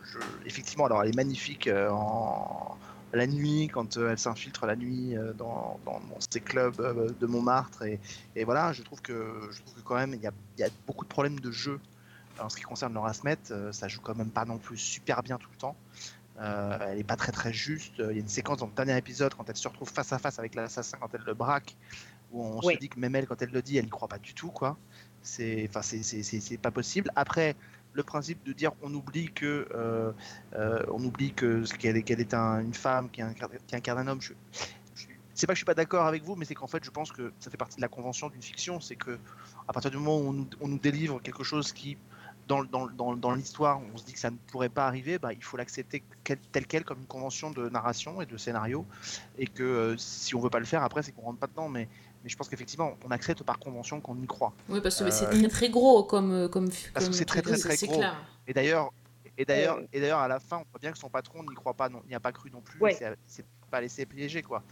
je- 0.04 0.20
effectivement, 0.46 0.86
alors 0.86 1.04
elle 1.04 1.10
est 1.10 1.16
magnifique 1.16 1.68
euh, 1.68 1.90
en, 1.90 2.78
la 3.14 3.28
nuit, 3.28 3.70
quand 3.72 3.98
euh, 3.98 4.12
elle 4.12 4.18
s'infiltre 4.18 4.66
la 4.66 4.76
nuit 4.76 5.16
euh, 5.16 5.34
dans, 5.34 5.80
dans, 5.86 6.00
dans 6.00 6.20
ces 6.32 6.42
clubs 6.42 6.80
euh, 6.80 7.10
de 7.20 7.26
Montmartre. 7.28 7.84
Et, 7.84 8.00
et 8.36 8.44
voilà, 8.44 8.74
je 8.74 8.82
trouve 8.82 9.02
que, 9.02 9.50
je 9.52 9.62
trouve 9.62 9.76
que 9.76 9.82
quand 9.82 9.96
même, 9.96 10.14
il 10.14 10.22
y 10.22 10.28
a, 10.28 10.32
il 10.58 10.62
y 10.62 10.64
a 10.64 10.70
beaucoup 10.88 11.06
de 11.06 11.10
problèmes 11.10 11.40
de 11.40 11.52
jeu 11.52 11.80
en 12.40 12.50
ce 12.50 12.58
qui 12.58 12.64
concerne 12.64 12.94
Laura 12.94 13.14
Smet. 13.14 13.38
ça 13.72 13.88
joue 13.88 14.02
quand 14.02 14.16
même 14.16 14.32
pas 14.32 14.46
non 14.46 14.58
plus 14.58 14.78
super 14.78 15.22
bien 15.22 15.38
tout 15.38 15.50
le 15.52 15.58
temps. 15.58 15.76
Euh, 16.40 16.78
elle 16.82 16.98
est 16.98 17.04
pas 17.04 17.16
très 17.16 17.32
très 17.32 17.54
juste. 17.54 17.94
Il 18.00 18.06
y 18.06 18.08
a 18.08 18.22
une 18.22 18.28
séquence 18.28 18.58
dans 18.58 18.66
le 18.66 18.72
dernier 18.72 18.98
épisode 18.98 19.36
quand 19.36 19.48
elle 19.48 19.56
se 19.56 19.68
retrouve 19.68 19.90
face 19.90 20.12
à 20.14 20.18
face 20.18 20.40
avec 20.40 20.56
l'assassin 20.56 20.98
quand 21.00 21.14
elle 21.14 21.22
le 21.28 21.36
braque, 21.36 21.78
où 22.32 22.44
on 22.44 22.60
Oui. 22.64 22.74
se 22.74 22.80
dit 22.80 22.90
que 22.90 23.00
même 23.00 23.14
elle, 23.16 23.28
quand 23.28 23.40
elle 23.44 23.52
le 23.52 23.62
dit, 23.62 23.78
elle 23.78 23.86
n'y 23.86 23.92
croit 23.92 24.08
pas 24.08 24.18
du 24.18 24.34
tout, 24.34 24.50
quoi. 24.50 24.76
C'est, 25.22 25.68
enfin, 25.70 25.84
c'est, 25.84 26.02
c'est, 26.02 26.24
c'est, 26.24 26.40
c'est 26.40 26.58
pas 26.58 26.72
possible. 26.72 27.12
Après, 27.16 27.56
le 27.94 28.04
principe 28.04 28.44
de 28.44 28.54
dire 28.54 28.72
on 28.82 28.94
oublie 28.94 29.32
que, 29.34 29.68
euh, 29.74 30.12
euh, 30.56 30.84
on 30.90 31.04
oublie 31.04 31.34
que 31.34 31.64
qu'elle 31.78 31.98
est, 31.98 32.04
qu'elle 32.04 32.20
est 32.22 32.34
un- 32.34 32.60
une 32.62 32.74
femme 32.74 33.10
qui 33.12 33.22
incarne, 33.22 33.58
qui 33.68 33.76
incarne 33.76 34.00
un 34.00 34.08
homme. 34.08 34.22
Je, 34.22 34.34
je- 34.96 35.08
c'est 35.34 35.48
pas 35.48 35.54
que 35.54 35.56
je 35.56 35.60
suis 35.60 35.66
pas 35.66 35.74
d'accord 35.74 36.06
avec 36.06 36.24
vous, 36.24 36.36
mais 36.36 36.46
c'est 36.46 36.54
qu'en 36.56 36.68
fait, 36.68 36.84
je 36.84 36.92
pense 36.92 37.12
que 37.12 37.34
ça 37.40 37.50
fait 37.50 37.58
partie 37.58 37.78
de 37.78 37.82
la 37.82 37.88
convention 37.90 38.30
d'une 38.30 38.42
fiction. 38.42 38.80
C'est 38.80 38.96
que 38.96 39.20
à 39.68 39.74
partir 39.74 39.92
du 39.92 39.98
moment 39.98 40.20
où 40.20 40.48
on 40.62 40.68
nous, 40.68 40.80
délivre 40.80 41.22
quelque 41.22 41.44
chose 41.44 41.72
qui 41.74 41.98
dans, 42.48 42.64
dans, 42.66 42.88
dans, 42.88 43.16
dans 43.16 43.34
l'histoire, 43.34 43.80
on 43.82 43.98
se 43.98 44.04
dit 44.06 44.14
que 44.14 44.20
ça 44.20 44.30
ne 44.30 44.38
pourrait 44.48 44.70
pas 44.70 44.86
arriver, 44.86 45.18
bah, 45.18 45.32
il 45.34 45.44
faut 45.44 45.56
l'accepter 45.58 46.04
tel 46.24 46.68
quel 46.68 46.84
comme 46.84 47.00
une 47.00 47.08
convention 47.08 47.52
de 47.52 47.70
narration 47.70 48.22
et 48.22 48.26
de 48.26 48.36
scénario, 48.38 48.86
et 49.38 49.48
que 49.48 49.64
euh, 49.64 49.98
si 49.98 50.36
on 50.36 50.42
veut 50.42 50.50
pas 50.50 50.60
le 50.60 50.66
faire, 50.66 50.84
après 50.84 51.04
c'est 51.04 51.14
qu'on 51.14 51.22
rentre 51.24 51.40
pas 51.40 51.48
dedans, 51.48 51.70
mais, 51.70 51.88
mais 52.24 52.30
je 52.30 52.36
pense 52.38 52.48
qu'effectivement 52.50 52.94
on 53.06 53.12
accepte 53.12 53.44
par 53.44 53.60
convention 53.60 54.00
qu'on 54.02 54.16
y 54.22 54.28
croit. 54.28 54.54
Oui, 54.70 54.80
parce 54.82 55.02
que 55.04 55.10
c'est 55.12 55.26
très 55.30 55.48
très 55.48 55.70
gros 55.70 56.04
comme. 56.04 56.50
comme 56.50 56.70
Parce 56.94 57.08
que 57.08 57.14
c'est 57.14 57.26
très, 57.26 57.42
très, 57.42 57.58
très 57.58 57.76
c'est 57.76 57.88
gros. 57.88 57.98
clair. 57.98 58.16
Et 58.48 58.54
d'ailleurs, 58.54 58.92
et 59.38 59.46
d'ailleurs, 59.46 59.78
Euh. 59.78 59.88
et 59.94 60.00
d'ailleurs 60.00 60.20
à 60.20 60.28
la 60.28 60.40
fin, 60.40 60.58
on 60.58 60.66
voit 60.72 60.80
bien 60.80 60.92
que 60.92 60.98
son 60.98 61.10
patron 61.10 61.44
n'y 61.44 61.56
croit 61.56 61.74
pas, 61.74 61.90
n'y 62.08 62.16
a 62.16 62.20
pas 62.20 62.32
cru 62.32 62.50
non 62.52 62.62
plus, 62.62 62.80
Ouais. 62.80 62.98
s'est 63.28 63.46
pas 63.72 63.82
laissé 63.82 64.06
piéger 64.06 64.42
quoi. 64.42 64.64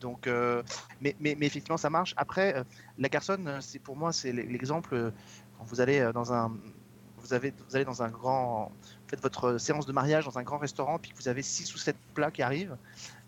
Donc, 0.00 0.26
euh, 0.26 0.62
mais, 1.00 1.16
mais, 1.20 1.36
mais 1.38 1.46
effectivement 1.46 1.76
ça 1.76 1.90
marche. 1.90 2.14
Après, 2.16 2.54
euh, 2.56 2.64
la 2.98 3.08
Carson, 3.08 3.58
c'est 3.60 3.78
pour 3.80 3.96
moi 3.96 4.12
c'est 4.12 4.32
l'exemple 4.32 5.12
quand 5.56 5.64
vous 5.64 5.80
allez 5.80 6.10
dans 6.12 6.32
un 6.32 6.52
vous, 7.20 7.32
avez, 7.34 7.52
vous 7.68 7.74
allez 7.76 7.84
dans 7.84 8.00
un 8.02 8.08
grand. 8.10 8.70
Vous 8.70 9.08
faites 9.08 9.20
votre 9.20 9.58
séance 9.58 9.86
de 9.86 9.92
mariage 9.92 10.24
dans 10.24 10.38
un 10.38 10.42
grand 10.44 10.58
restaurant, 10.58 10.98
puis 10.98 11.10
que 11.10 11.16
vous 11.16 11.26
avez 11.28 11.42
6 11.42 11.74
ou 11.74 11.78
7 11.78 11.96
plats 12.14 12.30
qui 12.30 12.42
arrivent. 12.42 12.76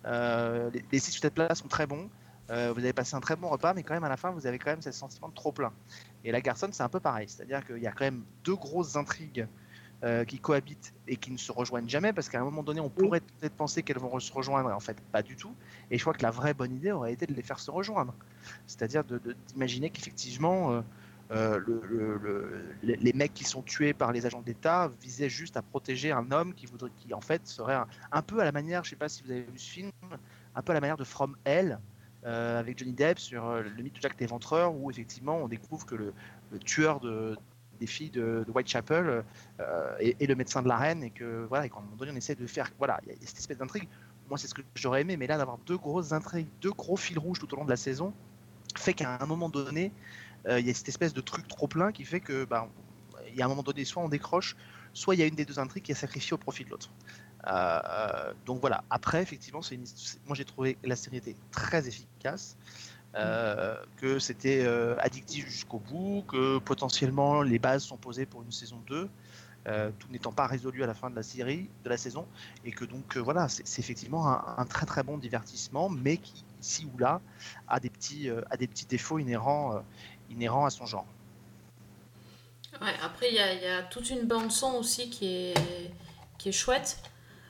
Euh, 0.07 0.71
les, 0.73 0.85
les 0.93 0.99
6 1.01 1.17
ou 1.19 1.21
7 1.21 1.35
plats 1.35 1.55
sont 1.57 1.67
très 1.69 1.87
bons. 1.87 2.09
Euh, 2.51 2.73
vous 2.73 2.81
avez 2.81 2.93
passé 2.93 3.15
un 3.15 3.21
très 3.21 3.37
bon 3.37 3.49
repas, 3.49 3.75
mais 3.75 3.83
quand 3.83 3.95
même 3.95 4.05
à 4.05 4.09
la 4.09 4.17
fin, 4.17 4.31
vous 4.31 4.47
avez 4.47 4.59
quand 4.59 4.71
même 4.71 4.83
ce 4.83 4.91
sentiment 4.91 5.29
de 5.29 5.35
trop 5.35 5.53
plein. 5.53 5.73
Et 6.25 6.33
la 6.33 6.41
Garçon, 6.41 6.69
c'est 6.73 6.83
un 6.83 6.89
peu 6.89 7.01
pareil. 7.01 7.29
C'est-à-dire 7.29 7.65
qu'il 7.65 7.79
y 7.79 7.87
a 7.87 7.93
quand 7.93 8.05
même 8.05 8.25
deux 8.45 8.57
grosses 8.57 8.97
intrigues 8.97 9.47
euh, 10.03 10.25
qui 10.25 10.39
cohabitent 10.39 10.93
et 11.07 11.17
qui 11.17 11.31
ne 11.31 11.37
se 11.37 11.53
rejoignent 11.53 11.89
jamais, 11.89 12.13
parce 12.13 12.29
qu'à 12.29 12.41
un 12.41 12.45
moment 12.45 12.63
donné, 12.63 12.81
on 12.81 12.89
pourrait 12.89 13.21
peut-être 13.21 13.55
penser 13.55 13.83
qu'elles 13.83 13.99
vont 13.99 14.19
se 14.19 14.33
rejoindre, 14.33 14.71
et 14.71 14.73
en 14.73 14.81
fait, 14.81 14.99
pas 15.13 15.23
du 15.23 15.37
tout. 15.37 15.55
Et 15.91 15.99
je 15.99 16.03
crois 16.03 16.15
que 16.15 16.23
la 16.23 16.31
vraie 16.31 16.55
bonne 16.55 16.75
idée 16.75 16.91
aurait 16.91 17.13
été 17.13 17.27
de 17.27 17.35
les 17.35 17.43
faire 17.43 17.61
se 17.61 17.71
rejoindre. 17.71 18.15
C'est-à-dire 18.67 19.05
d'imaginer 19.49 19.91
qu'effectivement, 19.91 20.73
euh, 20.73 20.81
euh, 21.33 21.61
le- 21.65 21.83
le- 21.89 22.19
le- 22.19 22.75
les 22.83 22.97
les 22.97 23.13
mecs 23.13 23.35
qui 23.35 23.45
sont 23.45 23.63
tués 23.63 23.93
par 23.93 24.11
les 24.11 24.27
agents 24.27 24.41
d'État 24.43 24.91
visaient 25.01 25.29
juste 25.29 25.57
à 25.57 25.63
protéger 25.63 26.11
un 26.11 26.33
homme 26.33 26.55
qui 26.55 26.67
voudrait, 26.67 26.91
qui 26.97 27.15
en 27.15 27.21
fait 27.21 27.47
serait 27.47 27.75
un, 27.77 27.87
un 28.11 28.23
peu 28.23 28.41
à 28.41 28.45
la 28.45 28.51
manière, 28.51 28.83
je 28.83 28.91
sais 28.91 28.97
pas 28.97 29.09
si 29.09 29.23
vous 29.23 29.31
avez 29.31 29.43
vu 29.43 29.59
ce 29.59 29.71
film, 29.71 29.91
un 30.57 30.63
peu 30.63 30.73
à 30.73 30.75
la 30.75 30.81
manière 30.81 30.97
de 30.97 31.05
From 31.05 31.37
Hell 31.45 31.79
euh, 32.27 32.59
avec 32.59 32.79
Johnny 32.79 32.93
Depp 32.93 33.19
sur 33.19 33.47
euh, 33.47 33.63
le 33.63 33.83
mythe 33.83 33.95
de 33.95 34.01
Jack 34.01 34.21
l'Éventreur, 34.21 34.75
où 34.75 34.91
effectivement 34.91 35.39
on 35.39 35.49
découvre 35.49 35.87
que 35.87 35.95
le, 35.95 36.13
tueur 36.59 37.01
de, 37.01 37.37
des 37.79 37.87
filles 37.87 38.11
de, 38.11 38.45
Whitechapel 38.55 39.25
euh, 39.61 39.97
est, 39.99 40.27
le 40.27 40.35
médecin 40.35 40.63
de 40.63 40.69
la 40.69 40.77
reine 40.77 41.03
et 41.03 41.11
que 41.11 41.47
voilà, 41.49 41.67
et 41.67 41.71
qu'à 41.71 41.79
un 41.79 41.83
moment 41.83 41.97
donné 41.97 42.13
on 42.13 42.17
essaie 42.17 42.35
de 42.35 42.47
faire, 42.47 42.71
voilà, 42.79 43.01
il 43.07 43.13
y 43.13 43.25
a 43.25 43.27
cette 43.27 43.39
espèce 43.39 43.59
d'intrigue. 43.59 43.89
Moi 44.29 44.39
c'est 44.39 44.49
ce 44.49 44.55
que 44.55 44.63
j'aurais 44.75 45.01
aimé, 45.01 45.17
mais 45.17 45.27
là 45.27 45.39
d'avoir 45.39 45.59
deux 45.59 45.79
grosses 45.79 46.13
intrigues, 46.13 46.49
deux 46.61 46.73
gros 46.73 46.97
fils 46.97 47.19
rouges 47.19 47.39
tout 47.39 47.53
au 47.55 47.57
long 47.57 47.65
de 47.65 47.71
la 47.71 47.77
saison, 47.77 48.13
fait 48.77 48.93
qu'à 48.95 49.19
un 49.21 49.27
moment 49.27 49.49
donné, 49.49 49.93
il 50.49 50.67
y 50.67 50.71
a 50.71 50.75
cette 50.75 50.89
espèce 50.89 51.13
de 51.13 51.21
truc 51.21 51.49
trop 51.49 51.69
plein 51.69 51.91
qui 51.91 52.05
fait 52.05 52.21
que, 52.21 52.45
bah, 52.45 52.69
y 53.35 53.43
a 53.43 53.45
un 53.45 53.49
moment 53.49 53.63
donné, 53.63 53.85
soit 53.85 54.03
on 54.03 54.09
décroche, 54.09 54.57
soit 54.93 55.15
il 55.15 55.19
y 55.19 55.23
a 55.23 55.27
une 55.27 55.35
des 55.35 55.45
deux 55.45 55.59
intrigues 55.59 55.83
qui 55.83 55.93
est 55.93 55.97
sacrifiée 55.97 56.35
au 56.35 56.39
profit 56.39 56.65
de 56.65 56.71
l'autre. 56.71 56.91
Euh, 57.47 57.81
euh, 57.85 58.33
donc 58.47 58.61
voilà. 58.61 58.85
Après, 58.91 59.23
effectivement, 59.23 59.63
c'est 59.63 59.75
une... 59.77 59.85
moi 60.27 60.35
j'ai 60.37 60.45
trouvé 60.45 60.79
la 60.85 60.97
série 60.97 61.19
était 61.19 61.37
très 61.51 61.89
efficace, 61.89 62.57
euh, 63.17 63.77
que 63.97 64.19
c'était 64.19 64.63
euh, 64.65 64.97
addictif 65.01 65.47
jusqu'au 65.49 65.79
bout, 65.81 66.25
que 66.29 66.59
potentiellement 66.59 67.43
les 67.43 67.59
bases 67.59 67.85
sont 67.85 67.97
posées 67.97 68.27
pour 68.27 68.43
une 68.43 68.53
saison 68.53 68.83
2. 68.87 69.11
euh, 69.69 69.91
tout 69.99 70.09
n'étant 70.11 70.33
pas 70.33 70.47
résolu 70.47 70.83
à 70.83 70.87
la 70.87 70.95
fin 70.95 71.11
de 71.11 71.17
la 71.17 71.23
série, 71.23 71.71
de 71.85 71.89
la 71.91 71.97
saison, 71.97 72.27
et 72.65 72.73
que 72.73 72.85
donc 72.85 73.17
euh, 73.17 73.21
voilà, 73.21 73.49
c'est 73.49 73.79
effectivement 73.79 74.29
un, 74.29 74.55
un 74.57 74.65
très 74.67 74.87
très 74.87 75.03
bon 75.03 75.19
divertissement, 75.19 75.89
mais 75.89 76.17
qui 76.19 76.45
ici 76.61 76.87
ou 76.93 76.99
là 76.99 77.21
a 77.69 77.81
des 77.81 77.91
petits, 77.91 78.29
euh, 78.31 78.43
a 78.51 78.57
des 78.57 78.67
petits 78.67 78.87
défauts 78.87 79.19
inhérents, 79.19 79.77
euh, 79.77 79.81
inhérents 80.31 80.65
à 80.67 80.71
son 80.71 80.87
genre. 80.87 81.07
Ouais, 82.81 82.95
après, 83.03 83.29
il 83.31 83.35
y 83.35 83.65
y 83.65 83.67
a 83.69 83.83
toute 83.83 84.11
une 84.11 84.27
bande-son 84.27 84.75
aussi 84.75 85.11
qui 85.11 85.27
est, 85.27 85.55
qui 86.39 86.49
est 86.51 86.53
chouette. 86.53 87.03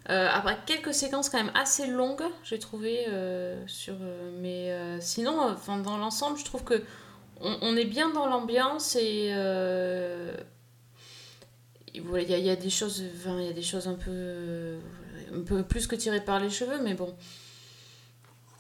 Euh, 0.09 0.29
après, 0.33 0.57
quelques 0.67 0.95
séquences 0.95 1.29
quand 1.29 1.39
même 1.39 1.53
assez 1.55 1.87
longues, 1.87 2.25
j'ai 2.43 2.59
trouvé. 2.59 3.05
euh, 3.09 3.63
sur, 3.67 3.95
euh, 4.01 4.31
mais 4.41 5.01
sinon, 5.01 5.55
dans 5.85 5.99
l'ensemble, 5.99 6.39
je 6.39 6.45
trouve 6.45 6.65
que 6.65 6.83
on, 7.43 7.77
est 7.77 7.85
bien 7.85 8.11
dans 8.11 8.27
l'ambiance 8.27 8.97
et. 8.97 9.29
il 11.95 12.31
y, 12.31 12.51
a- 12.51 12.57
des 12.57 12.71
choses, 12.71 13.03
il 13.03 13.55
des 13.55 13.63
choses 13.63 13.89
un 13.89 13.95
peu, 13.95 14.79
un 15.35 15.41
peu 15.43 15.63
plus 15.63 15.87
que 15.87 15.97
tirées 15.97 16.21
par 16.25 16.41
les 16.41 16.51
cheveux, 16.51 16.81
mais 16.83 16.95
bon. 16.95 17.15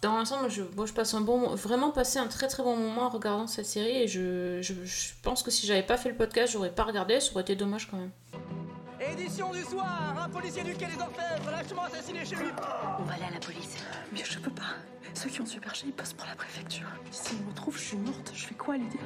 Dans 0.02 0.16
l'ensemble, 0.16 0.48
je, 0.50 0.62
je 0.86 0.92
passe 0.94 1.12
un 1.12 1.20
bon, 1.20 1.54
vraiment 1.54 1.90
passé 1.90 2.18
un 2.18 2.26
très 2.26 2.48
très 2.48 2.62
bon 2.62 2.74
moment 2.74 3.02
en 3.02 3.10
regardant 3.10 3.46
cette 3.46 3.66
série 3.66 3.98
et 3.98 4.08
je, 4.08 4.62
je, 4.62 4.72
je 4.82 5.08
pense 5.22 5.42
que 5.42 5.50
si 5.50 5.66
j'avais 5.66 5.82
pas 5.82 5.98
fait 5.98 6.08
le 6.08 6.16
podcast, 6.16 6.54
j'aurais 6.54 6.74
pas 6.74 6.84
regardé, 6.84 7.20
ça 7.20 7.32
aurait 7.32 7.42
été 7.42 7.54
dommage 7.54 7.86
quand 7.90 7.98
même. 7.98 8.10
Édition 9.12 9.50
du 9.52 9.62
soir, 9.62 10.14
un 10.24 10.28
policier 10.28 10.62
du 10.62 10.72
quai 10.74 10.86
des 10.86 11.00
Orfèvres, 11.00 11.50
lâchement 11.50 11.82
assassiné 11.82 12.24
chez 12.24 12.36
lui. 12.36 12.50
On 12.98 13.02
va 13.02 13.14
aller 13.14 13.24
à 13.24 13.30
la 13.30 13.40
police. 13.40 13.76
Mais 14.12 14.20
je 14.24 14.38
peux 14.38 14.50
pas. 14.50 14.74
Ceux 15.14 15.28
qui 15.28 15.40
ont 15.40 15.46
superché, 15.46 15.86
ils 15.86 15.92
passent 15.92 16.12
pour 16.12 16.26
la 16.26 16.34
préfecture. 16.34 16.86
S'ils 17.10 17.42
me 17.42 17.48
retrouvent, 17.48 17.76
je 17.76 17.82
suis 17.82 17.96
morte. 17.96 18.32
Je 18.34 18.46
fais 18.46 18.54
quoi 18.54 18.76
lui 18.76 18.86
dire 18.86 19.00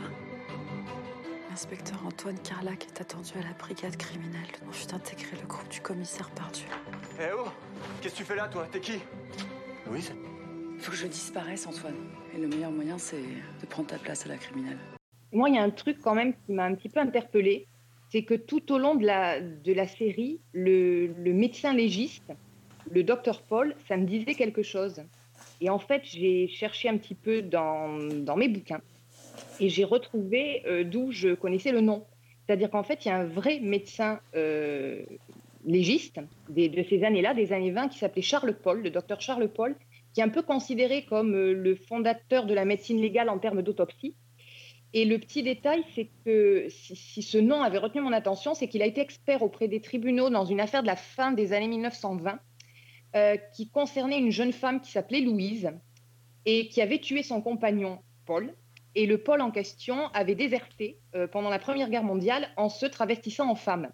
L'inspecteur 1.50 1.98
Antoine 2.06 2.38
Carlac 2.40 2.86
est 2.86 3.00
attendu 3.00 3.32
à 3.40 3.42
la 3.42 3.52
brigade 3.54 3.96
criminelle. 3.96 4.40
On 4.66 4.70
vient 4.70 4.86
d'intégrer 4.88 5.36
le 5.40 5.46
groupe 5.46 5.68
du 5.68 5.80
commissaire 5.80 6.30
Pardieu. 6.30 6.66
Eh 7.20 7.24
oh 7.36 7.48
Qu'est-ce 8.00 8.14
que 8.14 8.18
tu 8.18 8.24
fais 8.24 8.36
là, 8.36 8.48
toi? 8.48 8.66
T'es 8.70 8.80
qui? 8.80 9.00
Louise 9.86 10.12
Faut 10.78 10.90
que 10.90 10.96
je 10.96 11.06
disparaisse, 11.06 11.66
Antoine. 11.66 11.94
Et 12.34 12.38
le 12.38 12.48
meilleur 12.48 12.70
moyen, 12.72 12.98
c'est 12.98 13.22
de 13.22 13.66
prendre 13.66 13.88
ta 13.88 13.98
place 13.98 14.26
à 14.26 14.28
la 14.28 14.36
criminelle. 14.36 14.78
Moi, 15.32 15.48
il 15.48 15.54
y 15.54 15.58
a 15.58 15.62
un 15.62 15.70
truc 15.70 15.98
quand 16.02 16.14
même 16.14 16.34
qui 16.34 16.52
m'a 16.52 16.64
un 16.64 16.74
petit 16.74 16.88
peu 16.88 17.00
interpellée, 17.00 17.66
c'est 18.14 18.22
que 18.22 18.34
tout 18.34 18.70
au 18.70 18.78
long 18.78 18.94
de 18.94 19.04
la, 19.04 19.86
série, 19.88 20.38
le, 20.52 21.08
médecin 21.32 21.74
légiste, 21.74 22.32
le 22.88 23.02
docteur 23.02 23.42
Paul, 23.42 23.74
ça 23.88 23.96
me 23.96 24.06
disait 24.06 24.34
quelque 24.34 24.62
chose. 24.62 25.02
Et 25.60 25.68
en 25.68 25.80
fait, 25.80 26.02
j'ai 26.04 26.46
cherché 26.46 26.88
un 26.88 26.96
petit 26.96 27.16
peu 27.16 27.42
dans, 27.42 27.88
mes 28.36 28.46
bouquins 28.46 28.80
et 29.58 29.68
j'ai 29.68 29.82
retrouvé 29.82 30.62
euh, 30.64 30.84
d'où 30.84 31.10
je 31.10 31.34
connaissais 31.34 31.72
le 31.72 31.80
nom. 31.80 32.04
C'est-à-dire 32.46 32.70
qu'en 32.70 32.84
fait, 32.84 33.04
il 33.04 33.08
y 33.08 33.10
a 33.10 33.16
un 33.16 33.24
vrai 33.24 33.58
médecin 33.58 34.20
euh, 34.36 35.02
légiste 35.66 36.20
de 36.50 36.84
ces 36.88 37.02
années-là, 37.02 37.34
des 37.34 37.52
années 37.52 37.72
20, 37.72 37.88
qui 37.88 37.98
s'appelait 37.98 38.22
Charles 38.22 38.54
Paul, 38.54 38.80
le 38.80 38.90
docteur 38.90 39.20
Charles 39.20 39.48
Paul, 39.48 39.74
qui 40.12 40.20
est 40.20 40.24
un 40.24 40.28
peu 40.28 40.42
considéré 40.42 41.04
comme 41.04 41.34
euh, 41.34 41.52
le 41.52 41.74
fondateur 41.74 42.46
de 42.46 42.54
la 42.54 42.64
médecine 42.64 43.00
légale 43.00 43.28
en 43.28 43.38
termes 43.38 43.62
d'autopsie. 43.62 44.14
Et 44.96 45.04
le 45.04 45.18
petit 45.18 45.42
détail, 45.42 45.84
c'est 45.96 46.08
que 46.24 46.68
si, 46.70 46.94
si 46.94 47.20
ce 47.20 47.36
nom 47.36 47.62
avait 47.62 47.78
retenu 47.78 48.00
mon 48.00 48.12
attention, 48.12 48.54
c'est 48.54 48.68
qu'il 48.68 48.80
a 48.80 48.86
été 48.86 49.00
expert 49.00 49.42
auprès 49.42 49.66
des 49.66 49.80
tribunaux 49.80 50.30
dans 50.30 50.44
une 50.44 50.60
affaire 50.60 50.82
de 50.82 50.86
la 50.86 50.94
fin 50.94 51.32
des 51.32 51.52
années 51.52 51.66
1920 51.66 52.38
euh, 53.16 53.36
qui 53.54 53.68
concernait 53.68 54.18
une 54.18 54.30
jeune 54.30 54.52
femme 54.52 54.80
qui 54.80 54.92
s'appelait 54.92 55.20
Louise 55.20 55.72
et 56.46 56.68
qui 56.68 56.80
avait 56.80 57.00
tué 57.00 57.24
son 57.24 57.42
compagnon 57.42 57.98
Paul. 58.24 58.54
Et 58.94 59.06
le 59.06 59.18
Paul 59.18 59.40
en 59.40 59.50
question 59.50 60.06
avait 60.14 60.36
déserté 60.36 60.98
euh, 61.16 61.26
pendant 61.26 61.50
la 61.50 61.58
Première 61.58 61.90
Guerre 61.90 62.04
mondiale 62.04 62.48
en 62.56 62.68
se 62.68 62.86
travestissant 62.86 63.50
en 63.50 63.56
femme. 63.56 63.90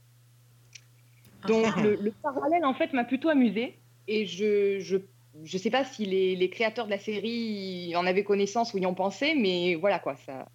Donc 1.48 1.64
Ah. 1.64 1.80
le, 1.80 1.94
le 1.96 2.12
parallèle, 2.22 2.66
en 2.66 2.74
fait, 2.74 2.92
m'a 2.92 3.04
plutôt 3.04 3.30
amusé. 3.30 3.78
Et 4.06 4.26
je 4.26 4.80
je, 4.80 4.98
je 5.44 5.56
sais 5.56 5.70
pas 5.70 5.84
si 5.84 6.04
les, 6.04 6.36
les 6.36 6.50
créateurs 6.50 6.84
de 6.84 6.90
la 6.90 6.98
série 6.98 7.94
en 7.96 8.04
avaient 8.04 8.24
connaissance 8.24 8.74
ou 8.74 8.78
y 8.78 8.84
ont 8.84 8.94
pensé, 8.94 9.34
mais 9.34 9.76
voilà 9.76 9.98
quoi. 9.98 10.16
Ça, 10.16 10.46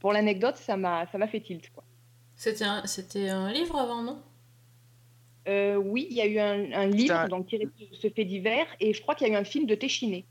pour 0.00 0.12
l'anecdote, 0.12 0.56
ça 0.56 0.76
m'a 0.76 1.06
ça 1.12 1.18
m'a 1.18 1.28
fait 1.28 1.40
tilt. 1.40 1.70
Quoi. 1.72 1.84
C'était 2.36 2.64
un, 2.64 2.84
c'était 2.86 3.28
un 3.28 3.52
livre 3.52 3.76
avant, 3.78 4.02
non? 4.02 4.22
Euh, 5.48 5.76
oui, 5.76 6.06
il 6.10 6.16
y 6.16 6.20
a 6.20 6.26
eu 6.26 6.38
un, 6.38 6.72
un 6.72 6.86
livre 6.86 7.14
un- 7.14 7.28
donc, 7.28 7.46
tiré 7.46 7.64
de 7.66 7.72
ce 7.94 8.08
fait 8.10 8.24
divers 8.24 8.66
et 8.80 8.92
je 8.92 9.00
crois 9.02 9.14
qu'il 9.14 9.26
y 9.26 9.30
a 9.30 9.34
eu 9.34 9.36
un 9.36 9.44
film 9.44 9.66
de 9.66 9.74
Téchiné. 9.74 10.26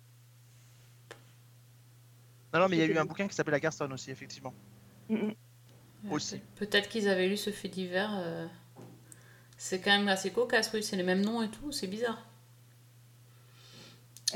Non, 2.54 2.60
non, 2.62 2.68
mais 2.70 2.78
il 2.78 2.80
y 2.80 2.84
a 2.84 2.86
eu 2.86 2.98
un 2.98 3.06
bouquin 3.06 3.28
qui 3.28 3.36
s'appelle 3.36 3.52
La 3.54 3.60
Garçon 3.60 3.90
aussi, 3.92 4.12
effectivement. 4.12 4.54
Mm, 5.10 5.16
mm. 5.16 5.36
Ouais, 6.06 6.12
Aussi. 6.12 6.38
peut- 6.56 6.66
Peut-être 6.66 6.90
qu'ils 6.90 7.08
avaient 7.10 7.28
lu 7.28 7.38
ce 7.38 7.50
fait 7.52 7.68
divers. 7.68 8.12
euh, 8.18 8.48
C'est 9.58 9.82
quand 9.82 9.92
même 9.92 10.08
assez 10.08 10.32
cocasse, 10.32 10.72
oui, 10.74 10.82
c'est 10.82 10.96
les 10.96 11.04
mêmes 11.04 11.22
noms 11.22 11.42
et 11.44 11.50
tout, 11.50 11.72
c'est 11.72 11.88
bizarre. 11.88 12.26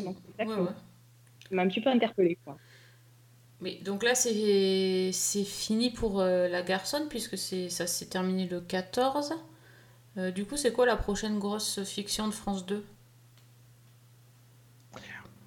Donc, 0.04 0.18
c'est 0.38 0.44
ça 0.44 0.50
Ouais, 0.50 0.60
ouais. 0.62 0.72
m'a 1.52 1.62
un 1.62 1.68
petit 1.68 1.82
peu 1.82 1.90
interpellée. 1.90 2.38
Quoi. 2.44 2.58
Donc 3.84 4.04
là, 4.04 4.16
c'est 4.16 5.12
fini 5.46 5.92
pour 5.92 6.20
euh, 6.20 6.48
la 6.48 6.62
garçonne, 6.62 7.08
puisque 7.08 7.38
ça 7.38 7.88
s'est 7.88 8.06
terminé 8.08 8.48
le 8.48 8.62
14. 8.62 9.34
Euh, 10.18 10.32
du 10.32 10.46
coup, 10.46 10.58
c'est 10.58 10.74
quoi 10.74 10.86
la 10.86 10.98
prochaine 10.98 11.40
grosse 11.40 11.84
fiction 11.84 12.28
de 12.28 12.34
France 12.34 12.66
2 12.66 12.84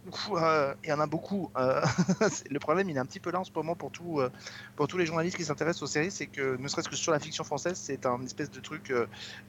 Ouh, 0.07 0.37
euh, 0.37 0.73
Il 0.85 0.89
y 0.89 0.93
en 0.93 1.01
a 1.01 1.07
beaucoup. 1.07 1.51
le 1.57 2.59
problème, 2.59 2.89
il 2.89 2.97
est 2.97 3.01
un 3.01 3.07
petit 3.07 3.21
peu 3.21 3.31
là 3.31 3.41
en 3.41 3.45
ce 3.45 3.51
moment 3.53 3.75
pour, 3.75 3.91
pour 4.77 4.89
tous 4.89 4.99
les 4.99 5.05
journalistes 5.05 5.37
qui 5.37 5.45
s'intéressent 5.45 5.83
aux 5.83 5.93
séries, 5.93 6.13
c'est 6.13 6.27
que 6.27 6.57
ne 6.57 6.69
serait-ce 6.69 6.89
que 6.89 6.97
sur 6.97 7.13
la 7.13 7.19
fiction 7.19 7.45
française, 7.45 7.77
c'est 7.77 8.07
un 8.07 8.23
espèce 8.23 8.51
de 8.51 8.61
truc 8.61 8.95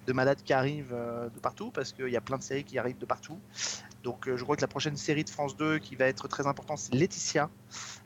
de 0.07 0.13
malade 0.13 0.39
qui 0.43 0.53
arrive 0.53 0.89
de 0.89 1.39
partout, 1.39 1.69
parce 1.69 1.93
qu'il 1.93 2.09
y 2.09 2.17
a 2.17 2.21
plein 2.21 2.37
de 2.37 2.43
séries 2.43 2.63
qui 2.63 2.79
arrivent 2.79 2.97
de 2.97 3.05
partout. 3.05 3.39
Donc 4.03 4.27
euh, 4.27 4.37
je 4.37 4.43
crois 4.43 4.55
que 4.55 4.61
la 4.61 4.67
prochaine 4.67 4.97
série 4.97 5.23
de 5.23 5.29
France 5.29 5.55
2 5.57 5.79
qui 5.79 5.95
va 5.95 6.05
être 6.05 6.27
très 6.27 6.47
importante, 6.47 6.79
c'est 6.79 6.93
Laetitia, 6.93 7.49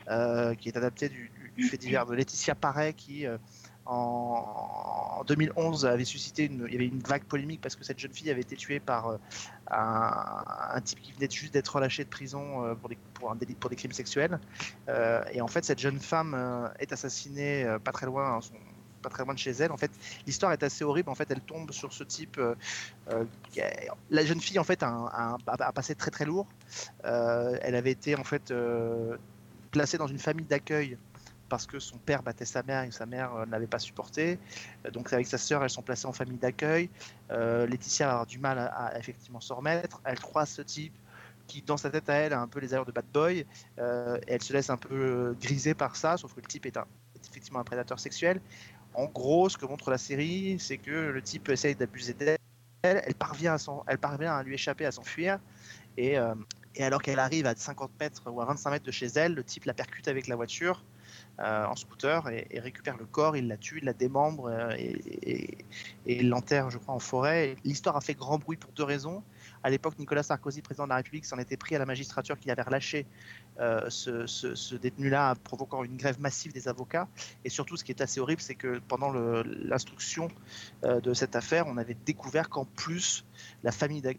euh, 0.08 0.54
qui 0.54 0.68
est 0.68 0.76
adaptée 0.76 1.08
du, 1.08 1.30
fait 1.70 1.76
divers 1.76 2.06
de 2.06 2.14
Laetitia 2.14 2.54
Paré, 2.54 2.94
qui 2.94 3.26
euh, 3.26 3.38
en, 3.84 5.18
en 5.18 5.24
2011 5.24 5.86
avait 5.86 6.04
suscité 6.04 6.46
une, 6.46 6.66
il 6.68 6.72
y 6.72 6.76
avait 6.76 6.86
une 6.86 7.02
vague 7.02 7.24
polémique 7.24 7.60
parce 7.60 7.76
que 7.76 7.84
cette 7.84 7.98
jeune 7.98 8.12
fille 8.12 8.30
avait 8.30 8.40
été 8.40 8.56
tuée 8.56 8.80
par 8.80 9.18
un, 9.70 10.80
type 10.82 11.00
qui 11.00 11.12
venait 11.12 11.28
juste 11.30 11.52
d'être 11.52 11.74
relâché 11.74 12.04
de 12.04 12.08
prison 12.08 12.76
pour 12.76 12.88
des, 12.88 12.98
pour 13.54 13.70
des 13.70 13.76
crimes 13.76 13.92
sexuels. 13.92 14.40
Et 15.32 15.40
en 15.40 15.48
fait, 15.48 15.64
cette 15.64 15.80
jeune 15.80 15.98
femme 15.98 16.70
est 16.78 16.92
assassinée 16.92 17.76
pas 17.84 17.90
très 17.90 18.06
loin, 18.06 18.40
son- 18.40 18.54
pas 19.02 19.10
très 19.10 19.24
loin 19.24 19.34
de 19.34 19.38
chez 19.38 19.50
elle. 19.50 19.72
En 19.72 19.76
fait, 19.76 19.90
l'histoire 20.26 20.52
est 20.52 20.62
assez 20.62 20.84
horrible. 20.84 21.10
En 21.10 21.14
fait, 21.14 21.30
elle 21.30 21.40
tombe 21.40 21.70
sur 21.72 21.92
ce 21.92 22.04
type. 22.04 22.38
euh, 22.38 22.54
euh, 23.08 23.24
la 24.10 24.24
jeune 24.24 24.40
fille, 24.40 24.58
en 24.58 24.64
fait, 24.64 24.82
a, 24.82 25.36
passé 25.74 25.94
très 25.94 26.10
très 26.10 26.24
lourd. 26.24 26.46
Euh, 27.04 27.58
elle 27.62 27.74
avait 27.74 27.90
été 27.90 28.16
en 28.16 28.24
fait 28.24 28.52
placée 29.70 29.98
dans 29.98 30.06
une 30.06 30.18
famille 30.18 30.46
d'accueil 30.46 30.96
parce 31.48 31.66
que 31.66 31.78
son 31.78 31.98
père 31.98 32.22
battait 32.22 32.46
sa 32.46 32.62
mère 32.62 32.84
et 32.84 32.90
sa 32.90 33.04
mère 33.04 33.34
ne 33.46 33.50
l'avait 33.50 33.66
pas 33.66 33.78
supporté. 33.78 34.38
Donc 34.92 35.12
avec 35.12 35.26
sa 35.26 35.36
sœur, 35.36 35.62
elles 35.62 35.70
sont 35.70 35.82
placées 35.82 36.06
en 36.06 36.12
famille 36.12 36.38
d'accueil. 36.38 36.88
Laetitia 37.30 38.06
va 38.06 38.12
avoir 38.12 38.26
du 38.26 38.38
mal 38.38 38.58
à, 38.58 38.98
effectivement 38.98 39.40
s'en 39.40 39.56
remettre. 39.56 40.00
Elle 40.04 40.18
croise 40.18 40.48
ce 40.48 40.62
type 40.62 40.94
qui, 41.46 41.60
dans 41.60 41.76
sa 41.76 41.90
tête 41.90 42.08
à 42.08 42.14
elle, 42.14 42.32
a 42.32 42.40
un 42.40 42.48
peu 42.48 42.60
les 42.60 42.72
allures 42.72 42.86
de 42.86 42.92
bad 42.92 43.04
boy. 43.12 43.44
Elle 43.76 44.42
se 44.42 44.52
laisse 44.54 44.70
un 44.70 44.78
peu 44.78 45.36
griser 45.40 45.74
par 45.74 45.96
ça, 45.96 46.16
sauf 46.16 46.32
que 46.32 46.40
le 46.40 46.46
type 46.46 46.64
est, 46.64 46.78
un, 46.78 46.86
effectivement 47.28 47.60
un 47.60 47.64
prédateur 47.64 47.98
sexuel. 47.98 48.40
En 48.94 49.06
gros, 49.06 49.48
ce 49.48 49.56
que 49.56 49.66
montre 49.66 49.90
la 49.90 49.98
série, 49.98 50.58
c'est 50.58 50.78
que 50.78 50.90
le 50.90 51.22
type 51.22 51.48
essaye 51.48 51.74
d'abuser 51.74 52.14
d'elle. 52.14 52.38
Elle 52.82 53.14
parvient, 53.14 53.56
à 54.34 54.42
lui 54.42 54.54
échapper, 54.54 54.86
à 54.86 54.92
s'enfuir. 54.92 55.38
Et, 55.96 56.18
euh, 56.18 56.34
alors 56.78 57.02
qu'elle 57.02 57.18
arrive 57.18 57.46
à 57.46 57.54
50 57.54 57.92
mètres 58.00 58.30
ou 58.30 58.40
à 58.40 58.44
25 58.46 58.70
mètres 58.70 58.84
de 58.86 58.90
chez 58.90 59.06
elle, 59.06 59.34
le 59.34 59.44
type 59.44 59.66
la 59.66 59.74
percute 59.74 60.08
avec 60.08 60.26
la 60.26 60.36
voiture 60.36 60.84
euh, 61.40 61.64
en 61.66 61.76
scooter 61.76 62.28
et, 62.28 62.58
récupère 62.60 62.96
le 62.96 63.06
corps, 63.06 63.36
il 63.36 63.46
la 63.48 63.56
tue, 63.56 63.78
il 63.78 63.84
la 63.84 63.92
démembre 63.92 64.46
euh, 64.50 64.74
et, 64.78 65.66
et- 66.06 66.22
l'enterre, 66.22 66.70
je 66.70 66.78
crois, 66.78 66.94
en 66.94 66.98
forêt. 66.98 67.56
L'histoire 67.64 67.96
a 67.96 68.00
fait 68.00 68.14
grand 68.14 68.38
bruit 68.38 68.56
pour 68.56 68.72
deux 68.72 68.84
raisons. 68.84 69.22
À 69.64 69.70
l'époque, 69.70 69.98
Nicolas 69.98 70.22
Sarkozy, 70.22 70.60
président 70.60 70.84
de 70.84 70.90
la 70.90 70.96
République, 70.96 71.24
s'en 71.24 71.38
était 71.38 71.56
pris 71.56 71.76
à 71.76 71.78
la 71.78 71.86
magistrature 71.86 72.38
qui 72.38 72.50
avait 72.50 72.62
relâché 72.62 73.06
euh, 73.60 73.88
ce, 73.90 74.74
détenu-là, 74.74 75.34
provoquant 75.44 75.84
une 75.84 75.96
grève 75.96 76.20
massive 76.20 76.52
des 76.52 76.68
avocats. 76.68 77.08
Et 77.44 77.48
surtout, 77.48 77.76
ce 77.76 77.84
qui 77.84 77.92
est 77.92 78.00
assez 78.00 78.18
horrible, 78.18 78.40
c'est 78.40 78.54
que 78.54 78.80
pendant 78.88 79.12
l'instruction 79.12 80.28
euh, 80.84 81.00
de 81.00 81.14
cette 81.14 81.36
affaire, 81.36 81.66
on 81.68 81.76
avait 81.76 81.96
découvert 82.06 82.48
qu'en 82.48 82.64
plus, 82.64 83.24
dans 83.62 83.70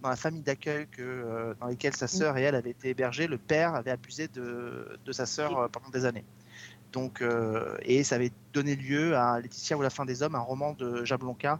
la 0.10 0.16
famille 0.16 0.44
d'accueil 0.44 0.88
euh, 1.00 1.54
dans 1.60 1.68
laquelle 1.68 1.96
sa 1.96 2.08
sœur 2.08 2.38
et 2.38 2.44
elle 2.44 2.56
avaient 2.56 2.72
été 2.72 2.90
hébergées, 2.90 3.28
le 3.28 3.38
père 3.38 3.76
avait 3.76 3.92
abusé 3.92 4.28
de, 4.30 4.98
de 5.04 5.12
sa 5.12 5.26
sœur 5.26 5.70
pendant 5.72 5.90
des 5.90 6.06
années. 6.06 6.26
Donc, 6.94 7.24
et 7.82 8.04
ça 8.04 8.16
avait 8.16 8.32
donné 8.54 8.76
lieu 8.76 9.18
à 9.18 9.40
Laetitia 9.40 9.76
ou 9.76 9.82
la 9.82 9.90
fin 9.90 10.06
des 10.06 10.22
hommes, 10.22 10.36
un 10.36 10.40
roman 10.40 10.74
de 10.74 11.04
Jablonka 11.04 11.60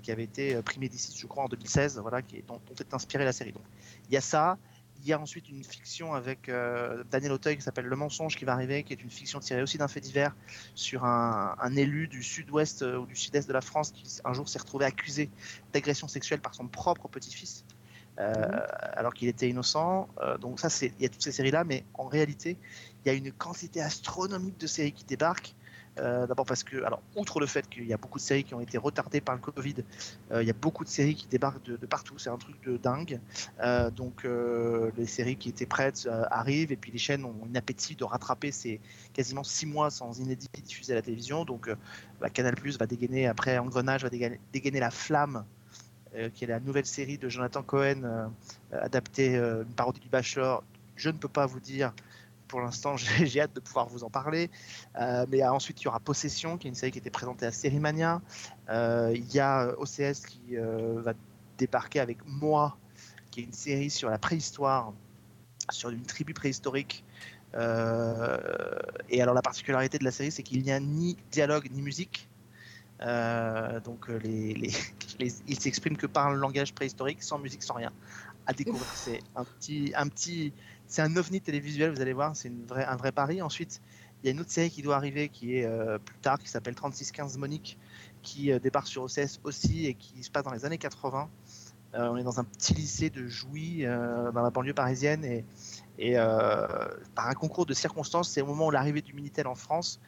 qui 0.00 0.10
avait 0.12 0.24
été 0.24 0.54
euh, 0.54 0.62
primé 0.62 0.88
d'ici, 0.88 1.16
je 1.16 1.26
crois, 1.26 1.44
en 1.44 1.48
2016, 1.48 1.98
voilà, 2.00 2.22
qui 2.22 2.36
est, 2.36 2.46
dont, 2.46 2.60
dont 2.66 2.74
est 2.78 2.94
inspirée 2.94 3.24
la 3.24 3.32
série. 3.32 3.52
Donc, 3.52 3.64
il 4.08 4.14
y 4.14 4.16
a 4.16 4.20
ça. 4.20 4.58
Il 5.00 5.06
y 5.06 5.12
a 5.12 5.20
ensuite 5.20 5.48
une 5.48 5.62
fiction 5.62 6.14
avec 6.14 6.48
euh, 6.48 7.04
Daniel 7.10 7.30
Auteuil 7.32 7.56
qui 7.56 7.62
s'appelle 7.62 7.86
Le 7.86 7.94
mensonge 7.96 8.36
qui 8.36 8.44
va 8.44 8.52
arriver, 8.52 8.82
qui 8.82 8.92
est 8.92 9.02
une 9.02 9.10
fiction 9.10 9.38
tirée 9.38 9.62
aussi 9.62 9.78
d'un 9.78 9.86
fait 9.86 10.00
divers 10.00 10.34
sur 10.74 11.04
un, 11.04 11.54
un 11.60 11.76
élu 11.76 12.08
du 12.08 12.22
sud-ouest 12.24 12.82
euh, 12.82 12.98
ou 12.98 13.06
du 13.06 13.14
sud-est 13.14 13.46
de 13.46 13.52
la 13.52 13.60
France 13.60 13.92
qui 13.92 14.04
un 14.24 14.32
jour 14.32 14.48
s'est 14.48 14.58
retrouvé 14.58 14.84
accusé 14.86 15.30
d'agression 15.72 16.08
sexuelle 16.08 16.40
par 16.40 16.54
son 16.54 16.66
propre 16.66 17.06
petit-fils. 17.08 17.64
euh, 18.18 18.66
alors 18.94 19.14
qu'il 19.14 19.28
était 19.28 19.48
innocent. 19.48 20.08
Euh, 20.20 20.38
donc 20.38 20.60
ça, 20.60 20.68
c'est 20.68 20.92
il 20.98 21.02
y 21.02 21.06
a 21.06 21.08
toutes 21.08 21.22
ces 21.22 21.32
séries-là, 21.32 21.64
mais 21.64 21.84
en 21.94 22.06
réalité, 22.06 22.56
il 23.04 23.08
y 23.08 23.10
a 23.10 23.14
une 23.14 23.32
quantité 23.32 23.80
astronomique 23.80 24.58
de 24.58 24.66
séries 24.66 24.92
qui 24.92 25.04
débarquent. 25.04 25.54
Euh, 25.98 26.26
D'abord 26.26 26.46
parce 26.46 26.62
que, 26.62 26.82
alors, 26.84 27.02
outre 27.16 27.40
le 27.40 27.46
fait 27.46 27.68
qu'il 27.68 27.86
y 27.86 27.92
a 27.92 27.96
beaucoup 27.96 28.18
de 28.18 28.22
séries 28.22 28.44
qui 28.44 28.54
ont 28.54 28.60
été 28.60 28.78
retardées 28.78 29.20
par 29.20 29.34
le 29.34 29.40
Covid, 29.40 29.76
euh, 30.32 30.42
il 30.42 30.46
y 30.46 30.50
a 30.50 30.54
beaucoup 30.54 30.84
de 30.84 30.88
séries 30.88 31.14
qui 31.14 31.26
débarquent 31.26 31.64
de, 31.64 31.76
partout. 31.86 32.18
C'est 32.18 32.30
un 32.30 32.36
truc 32.36 32.56
de 32.64 32.76
dingue. 32.76 33.20
Euh, 33.60 33.90
donc, 33.90 34.26
les 34.96 35.06
séries 35.06 35.36
qui 35.36 35.48
étaient 35.48 35.66
prêtes 35.66 36.08
arrivent 36.30 36.72
et 36.72 36.76
puis 36.76 36.92
les 36.92 36.98
chaînes 36.98 37.24
ont 37.24 37.34
un 37.50 37.54
appétit 37.54 37.94
de 37.94 38.04
rattraper 38.04 38.52
ces 38.52 38.80
quasiment 39.12 39.44
six 39.44 39.66
mois 39.66 39.90
sans 39.90 40.18
inédit 40.18 40.48
diffusés 40.62 40.92
à 40.92 40.96
la 40.96 41.02
télévision. 41.02 41.44
Donc, 41.44 41.70
bah, 42.20 42.30
Canal 42.30 42.54
Plus 42.54 42.78
va 42.78 42.86
dégainer 42.86 43.26
après 43.26 43.58
Engrenage, 43.58 44.02
va 44.02 44.10
dégainer, 44.10 44.40
dégainer 44.52 44.80
La 44.80 44.90
Flamme, 44.90 45.44
qui 46.34 46.44
est 46.44 46.48
la 46.48 46.60
nouvelle 46.60 46.86
série 46.86 47.18
de 47.18 47.28
Jonathan 47.28 47.62
Cohen, 47.62 48.30
adaptée, 48.72 49.36
une 49.36 49.74
parodie 49.76 50.00
du 50.00 50.08
Bachelor. 50.08 50.62
Je 50.96 51.10
ne 51.10 51.16
peux 51.16 51.28
pas 51.28 51.46
vous 51.46 51.60
dire 51.60 51.92
pour 52.48 52.60
l'instant, 52.60 52.96
j'ai 52.96 53.40
hâte 53.40 53.54
de 53.54 53.60
pouvoir 53.60 53.88
vous 53.88 54.04
en 54.04 54.10
parler. 54.10 54.50
Euh, 54.96 55.26
mais 55.28 55.42
euh, 55.42 55.52
ensuite, 55.52 55.80
il 55.80 55.84
y 55.84 55.88
aura 55.88 56.00
Possession, 56.00 56.58
qui 56.58 56.66
est 56.66 56.70
une 56.70 56.74
série 56.74 56.90
qui 56.90 56.98
était 56.98 57.10
présentée 57.10 57.46
à 57.46 57.52
Sérimania. 57.52 58.20
Euh, 58.70 59.12
il 59.14 59.32
y 59.32 59.40
a 59.40 59.74
OCS 59.78 60.26
qui 60.26 60.56
euh, 60.56 61.00
va 61.00 61.12
débarquer 61.58 62.00
avec 62.00 62.18
Moi, 62.26 62.76
qui 63.30 63.40
est 63.40 63.44
une 63.44 63.52
série 63.52 63.90
sur 63.90 64.10
la 64.10 64.18
préhistoire, 64.18 64.92
sur 65.70 65.90
une 65.90 66.02
tribu 66.02 66.34
préhistorique. 66.34 67.04
Euh, 67.54 68.38
et 69.08 69.22
alors, 69.22 69.34
la 69.34 69.42
particularité 69.42 69.98
de 69.98 70.04
la 70.04 70.10
série, 70.10 70.30
c'est 70.30 70.42
qu'il 70.42 70.62
n'y 70.62 70.72
a 70.72 70.80
ni 70.80 71.16
dialogue 71.30 71.68
ni 71.70 71.82
musique. 71.82 72.28
Euh, 73.00 73.78
donc, 73.80 74.10
euh, 74.10 74.18
les, 74.18 74.54
les, 74.54 74.72
ils 75.46 75.60
s'expriment 75.60 75.96
que 75.96 76.06
par 76.06 76.26
un 76.26 76.34
langage 76.34 76.74
préhistorique, 76.74 77.22
sans 77.22 77.38
musique, 77.38 77.62
sans 77.62 77.74
rien. 77.74 77.92
À 78.48 78.54
découvrir. 78.54 78.86
C'est 78.94 79.20
un 79.36 79.44
petit, 79.44 79.92
un 79.94 80.08
petit, 80.08 80.54
c'est 80.86 81.02
un 81.02 81.14
ovni 81.16 81.40
télévisuel, 81.42 81.90
vous 81.90 82.00
allez 82.00 82.14
voir, 82.14 82.34
c'est 82.34 82.48
une 82.48 82.64
vraie, 82.64 82.86
un 82.86 82.96
vrai 82.96 83.12
pari. 83.12 83.42
Ensuite, 83.42 83.82
il 84.22 84.26
y 84.26 84.28
a 84.30 84.32
une 84.32 84.40
autre 84.40 84.50
série 84.50 84.70
qui 84.70 84.80
doit 84.80 84.96
arriver 84.96 85.28
qui 85.28 85.58
est 85.58 85.66
euh, 85.66 85.98
plus 85.98 86.18
tard, 86.18 86.38
qui 86.38 86.48
s'appelle 86.48 86.74
3615 86.74 87.36
Monique, 87.36 87.78
qui 88.22 88.50
euh, 88.50 88.58
débarque 88.58 88.88
sur 88.88 89.02
OCS 89.02 89.40
aussi 89.44 89.86
et 89.86 89.94
qui 89.94 90.22
se 90.22 90.30
passe 90.30 90.44
dans 90.44 90.52
les 90.52 90.64
années 90.64 90.78
80. 90.78 91.28
Euh, 91.94 92.08
on 92.08 92.16
est 92.16 92.22
dans 92.22 92.40
un 92.40 92.44
petit 92.44 92.74
lycée 92.74 93.10
de 93.10 93.26
Jouy, 93.26 93.84
euh, 93.84 94.30
dans 94.32 94.42
la 94.42 94.50
banlieue 94.50 94.74
parisienne, 94.74 95.24
et, 95.24 95.44
et 95.98 96.14
par 96.14 97.28
un 97.28 97.34
concours 97.34 97.66
de 97.66 97.74
circonstances, 97.74 98.30
c'est 98.30 98.40
au 98.40 98.46
moment 98.46 98.68
où 98.68 98.70
l'arrivée 98.70 99.02
du 99.02 99.12
Minitel 99.14 99.46
en 99.46 99.56
France, 99.56 100.00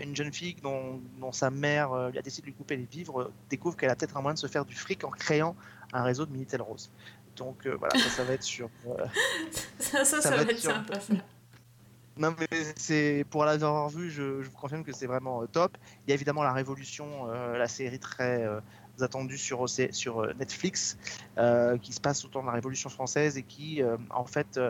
une 0.00 0.14
jeune 0.14 0.32
fille 0.32 0.54
dont, 0.62 1.00
dont 1.18 1.32
sa 1.32 1.50
mère 1.50 2.10
lui 2.10 2.18
a 2.18 2.22
décidé 2.22 2.42
de 2.42 2.46
lui 2.46 2.54
couper 2.54 2.76
les 2.76 2.84
vivres 2.84 3.32
découvre 3.50 3.76
qu'elle 3.76 3.90
a 3.90 3.96
peut-être 3.96 4.16
un 4.16 4.22
moyen 4.22 4.34
de 4.34 4.38
se 4.38 4.46
faire 4.46 4.64
du 4.64 4.76
fric 4.76 5.02
en 5.02 5.10
créant 5.10 5.56
un 5.92 6.04
réseau 6.04 6.24
de 6.24 6.30
Minitel 6.30 6.62
Rose. 6.62 6.88
Donc 7.36 7.66
euh, 7.66 7.76
voilà, 7.78 7.98
ça, 7.98 8.08
ça 8.10 8.24
va 8.24 8.32
être 8.34 8.42
sur. 8.42 8.68
euh, 8.86 9.04
Ça, 9.78 10.04
ça, 10.04 10.20
ça, 10.22 10.30
va 10.36 10.42
être 10.42 10.56
sur- 10.58 10.70
sympa, 10.70 10.98
ça. 11.00 11.12
non, 12.16 12.34
mais 12.38 12.48
c'est 12.76 13.24
pour 13.30 13.44
l'avoir 13.44 13.88
vu, 13.88 14.10
je, 14.10 14.40
je 14.42 14.48
vous 14.48 14.56
confirme 14.56 14.84
que 14.84 14.92
c'est 14.92 15.06
vraiment 15.06 15.42
euh, 15.42 15.46
top. 15.46 15.76
Il 16.06 16.10
y 16.10 16.12
a 16.12 16.14
évidemment 16.14 16.42
la 16.42 16.52
Révolution, 16.52 17.28
euh, 17.30 17.58
la 17.58 17.68
série 17.68 17.98
très 17.98 18.48
attendue 19.00 19.36
sur, 19.38 19.68
sur 19.68 20.34
Netflix, 20.36 20.96
qui 21.82 21.92
se 21.92 22.00
passe 22.00 22.24
autour 22.24 22.42
de 22.42 22.46
la 22.46 22.52
Révolution 22.52 22.88
française 22.88 23.36
et 23.36 23.42
qui, 23.42 23.82
en 24.10 24.24
fait, 24.24 24.60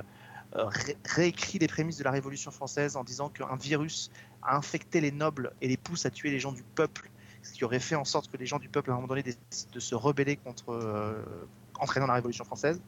ré- 0.54 0.96
réécrit 1.04 1.58
les 1.58 1.66
prémices 1.68 1.98
de 1.98 2.04
la 2.04 2.10
Révolution 2.10 2.50
française 2.50 2.96
en 2.96 3.04
disant 3.04 3.28
qu'un 3.28 3.56
virus 3.56 4.10
a 4.42 4.56
infecté 4.56 5.02
les 5.02 5.12
nobles 5.12 5.52
et 5.60 5.68
les 5.68 5.76
pousse 5.76 6.06
à 6.06 6.10
tuer 6.10 6.30
les 6.30 6.38
gens 6.40 6.52
du 6.52 6.62
peuple, 6.62 7.10
ce 7.42 7.52
qui 7.52 7.64
aurait 7.66 7.80
fait 7.80 7.96
en 7.96 8.06
sorte 8.06 8.30
que 8.30 8.38
les 8.38 8.46
gens 8.46 8.58
du 8.58 8.70
peuple, 8.70 8.90
à 8.90 8.94
un 8.94 8.96
moment 8.96 9.08
donné, 9.08 9.22
décident 9.22 9.70
de 9.74 9.80
se 9.80 9.94
rebeller 9.94 10.36
contre, 10.36 10.72
euh, 11.76 11.82
entraînant 11.82 12.06
la 12.06 12.14
Révolution 12.14 12.44
française. 12.44 12.80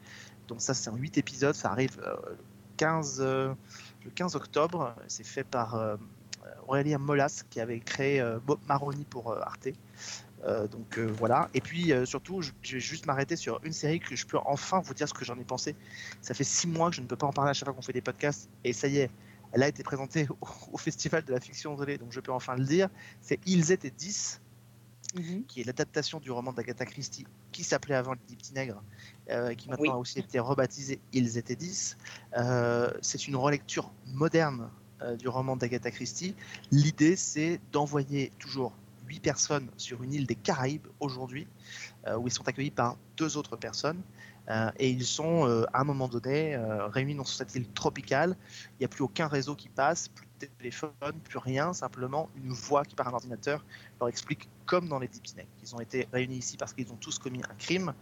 Donc 0.48 0.60
ça, 0.60 0.74
c'est 0.74 0.90
en 0.90 0.96
8 0.96 1.18
épisodes, 1.18 1.54
ça 1.54 1.70
arrive 1.70 2.00
euh, 2.04 2.16
le 2.30 2.38
15, 2.76 3.18
euh, 3.20 3.54
le 4.04 4.10
15 4.10 4.36
octobre. 4.36 4.94
C'est 5.08 5.26
fait 5.26 5.44
par 5.44 5.74
euh, 5.74 5.96
Aurélien 6.68 6.98
Molas 6.98 7.42
qui 7.50 7.60
avait 7.60 7.80
créé 7.80 8.22
Bob 8.44 8.60
Maroni 8.68 9.04
pour 9.04 9.36
Arte. 9.36 9.68
Donc 10.70 10.98
voilà. 10.98 11.48
Et 11.54 11.60
puis 11.60 11.92
surtout, 12.04 12.40
je, 12.40 12.52
vais 12.72 12.78
juste 12.78 13.06
m'arrêter 13.06 13.34
sur 13.34 13.60
une 13.64 13.72
série 13.72 13.98
que 13.98 14.14
je 14.14 14.24
peux 14.26 14.38
enfin 14.44 14.80
vous 14.80 14.94
dire 14.94 15.08
ce 15.08 15.14
que 15.14 15.24
j'en 15.24 15.36
ai 15.38 15.44
pensé. 15.44 15.74
Ça 16.22 16.34
fait 16.34 16.44
six 16.44 16.68
mois 16.68 16.90
que 16.90 16.96
je 16.96 17.00
ne 17.00 17.06
peux 17.06 17.16
pas 17.16 17.26
en 17.26 17.32
parler 17.32 17.50
à 17.50 17.52
chaque 17.52 17.64
fois 17.64 17.74
qu'on 17.74 17.82
fait 17.82 17.92
des 17.92 18.00
podcasts. 18.00 18.48
Et 18.62 18.72
ça 18.72 18.86
y 18.86 18.98
est, 18.98 19.10
elle 19.50 19.64
a 19.64 19.68
été 19.68 19.82
présentée 19.82 20.28
au, 20.40 20.46
au 20.72 20.78
Festival 20.78 21.24
de 21.24 21.32
la 21.32 21.40
fiction 21.40 21.74
isolée, 21.74 21.98
donc 21.98 22.12
je 22.12 22.20
peux 22.20 22.30
enfin 22.30 22.54
le 22.54 22.64
dire. 22.64 22.88
C'est 23.20 23.40
Ils 23.44 23.72
étaient 23.72 23.90
10. 23.90 24.40
Mhm. 25.14 25.44
qui 25.46 25.60
est 25.60 25.64
l'adaptation 25.64 26.20
du 26.20 26.30
roman 26.30 26.52
d'Agatha 26.52 26.84
Christie, 26.84 27.26
qui 27.52 27.64
s'appelait 27.64 27.94
avant 27.94 28.14
Les 28.28 28.36
Petits 28.36 28.52
Nègres, 28.54 28.82
euh, 29.30 29.54
qui 29.54 29.68
maintenant 29.68 29.82
Oui. 29.92 29.96
a 29.96 29.98
aussi 29.98 30.18
été 30.18 30.38
rebaptisé 30.38 31.00
Ils 31.12 31.38
étaient 31.38 31.56
10. 31.56 31.96
Euh, 32.36 32.92
c'est 33.00 33.28
une 33.28 33.36
relecture 33.36 33.90
moderne 34.06 34.68
euh, 35.02 35.16
du 35.16 35.28
roman 35.28 35.56
d'Agatha 35.56 35.90
Christie. 35.90 36.34
L'idée, 36.70 37.16
c'est 37.16 37.60
d'envoyer 37.72 38.32
toujours 38.38 38.72
huit 39.06 39.20
personnes 39.20 39.68
sur 39.76 40.02
une 40.02 40.12
île 40.12 40.26
des 40.26 40.34
Caraïbes 40.34 40.86
aujourd'hui, 41.00 41.46
euh, 42.06 42.16
où 42.16 42.26
ils 42.26 42.32
sont 42.32 42.46
accueillis 42.48 42.70
par 42.70 42.96
deux 43.16 43.36
autres 43.36 43.56
personnes. 43.56 44.02
Euh, 44.48 44.70
et 44.78 44.90
ils 44.90 45.04
sont, 45.04 45.48
euh, 45.48 45.64
à 45.72 45.80
un 45.80 45.84
moment 45.84 46.08
donné, 46.08 46.54
euh, 46.54 46.86
réunis 46.88 47.14
dans 47.14 47.24
cette 47.24 47.54
île 47.54 47.68
tropicale. 47.72 48.36
Il 48.72 48.82
n'y 48.82 48.84
a 48.84 48.88
plus 48.88 49.02
aucun 49.02 49.26
réseau 49.26 49.54
qui 49.56 49.68
passe, 49.68 50.08
plus 50.08 50.25
téléphone, 50.36 50.92
plus 51.24 51.38
rien, 51.38 51.72
simplement 51.72 52.28
une 52.36 52.52
voix 52.52 52.84
qui 52.84 52.94
par 52.94 53.08
un 53.08 53.12
ordinateur 53.12 53.64
leur 54.00 54.08
explique, 54.08 54.48
comme 54.66 54.88
dans 54.88 54.98
les 54.98 55.08
Deep 55.08 55.26
Snake, 55.26 55.48
qu'ils 55.58 55.74
ont 55.74 55.80
été 55.80 56.08
réunis 56.12 56.38
ici 56.38 56.56
parce 56.56 56.72
qu'ils 56.72 56.90
ont 56.92 56.96
tous 56.96 57.18
commis 57.18 57.40
un 57.50 57.54
crime 57.54 57.94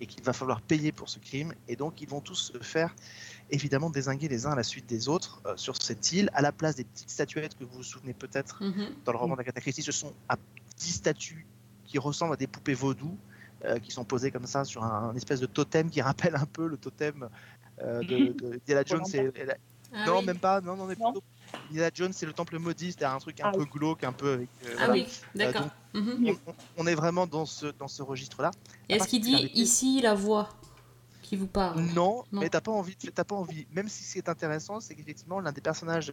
et 0.00 0.06
qu'il 0.06 0.22
va 0.22 0.32
falloir 0.32 0.60
payer 0.62 0.92
pour 0.92 1.08
ce 1.08 1.18
crime. 1.18 1.52
Et 1.66 1.74
donc, 1.76 2.00
ils 2.00 2.08
vont 2.08 2.20
tous 2.20 2.52
se 2.52 2.58
faire 2.62 2.94
évidemment 3.50 3.90
désinguer 3.90 4.28
les 4.28 4.46
uns 4.46 4.52
à 4.52 4.56
la 4.56 4.62
suite 4.62 4.86
des 4.86 5.08
autres 5.08 5.40
euh, 5.46 5.56
sur 5.56 5.80
cette 5.80 6.12
île. 6.12 6.30
À 6.34 6.42
la 6.42 6.52
place 6.52 6.76
des 6.76 6.84
petites 6.84 7.10
statuettes 7.10 7.56
que 7.56 7.64
vous 7.64 7.76
vous 7.78 7.82
souvenez 7.82 8.14
peut-être 8.14 8.62
Mhm. 8.62 8.94
dans 9.04 9.12
le 9.12 9.18
roman 9.18 9.36
d'Agatha 9.36 9.60
Christie, 9.60 9.82
ce 9.82 9.92
sont 9.92 10.12
à 10.28 10.36
10 10.78 10.92
statues 10.92 11.46
qui 11.84 11.98
ressemblent 11.98 12.34
à 12.34 12.36
des 12.36 12.46
poupées 12.46 12.74
vaudou, 12.74 13.16
euh, 13.64 13.78
qui 13.78 13.90
sont 13.90 14.04
posées 14.04 14.30
comme 14.30 14.46
ça 14.46 14.64
sur 14.64 14.84
un, 14.84 15.10
un 15.10 15.14
espèce 15.16 15.40
de 15.40 15.46
totem 15.46 15.90
qui 15.90 16.00
rappelle 16.00 16.36
un 16.36 16.46
peu 16.46 16.66
le 16.68 16.76
totem 16.76 17.28
euh, 17.80 18.02
de, 18.02 18.32
de 18.66 18.84
Jones. 18.86 19.02
et- 19.14 19.40
et 19.40 19.44
la- 19.46 19.56
Ah 19.92 20.04
non, 20.06 20.18
oui. 20.20 20.26
même 20.26 20.38
pas. 20.38 20.60
Non, 20.60 20.76
non, 20.76 20.84
mais 20.86 20.94
plutôt. 20.94 21.22
Indiana 21.64 21.90
Jones, 21.92 22.12
c'est 22.12 22.26
le 22.26 22.32
temple 22.32 22.58
maudit, 22.58 22.94
c'est 22.98 23.04
un 23.04 23.18
truc 23.18 23.40
un 23.40 23.48
Ah 23.48 23.52
peu 23.52 23.60
oui. 23.62 23.68
glauque, 23.70 24.04
un 24.04 24.12
peu 24.12 24.32
avec. 24.32 24.50
euh, 24.62 24.74
Ah 24.78 24.86
voilà. 24.86 24.92
oui, 24.94 25.06
d'accord. 25.34 25.62
donc, 25.62 25.72
Mhm. 25.94 26.28
On, 26.46 26.50
on- 26.50 26.54
on 26.76 26.86
est 26.86 26.94
vraiment 26.94 27.26
dans 27.26 27.46
ce, 27.46 27.66
dans 27.66 27.88
ce 27.88 28.02
registre-là. 28.02 28.50
Et 28.88 28.94
Est-ce 28.94 29.08
qu'il 29.08 29.22
dit 29.22 29.50
ici 29.54 30.00
la 30.02 30.14
voix 30.14 30.48
qui 31.22 31.34
vous 31.36 31.46
parle? 31.46 31.80
Non, 31.80 32.24
Non. 32.30 32.40
mais 32.42 32.48
t'as 32.50 32.60
pas 32.60 32.70
envie. 32.72 32.94
T'as 32.96 33.24
pas 33.24 33.34
envie. 33.34 33.66
Même 33.70 33.88
si 33.88 34.04
c'est 34.04 34.28
intéressant, 34.28 34.80
c'est 34.80 34.94
qu'effectivement 34.94 35.40
l'un 35.40 35.52
des 35.52 35.60
personnages 35.62 36.12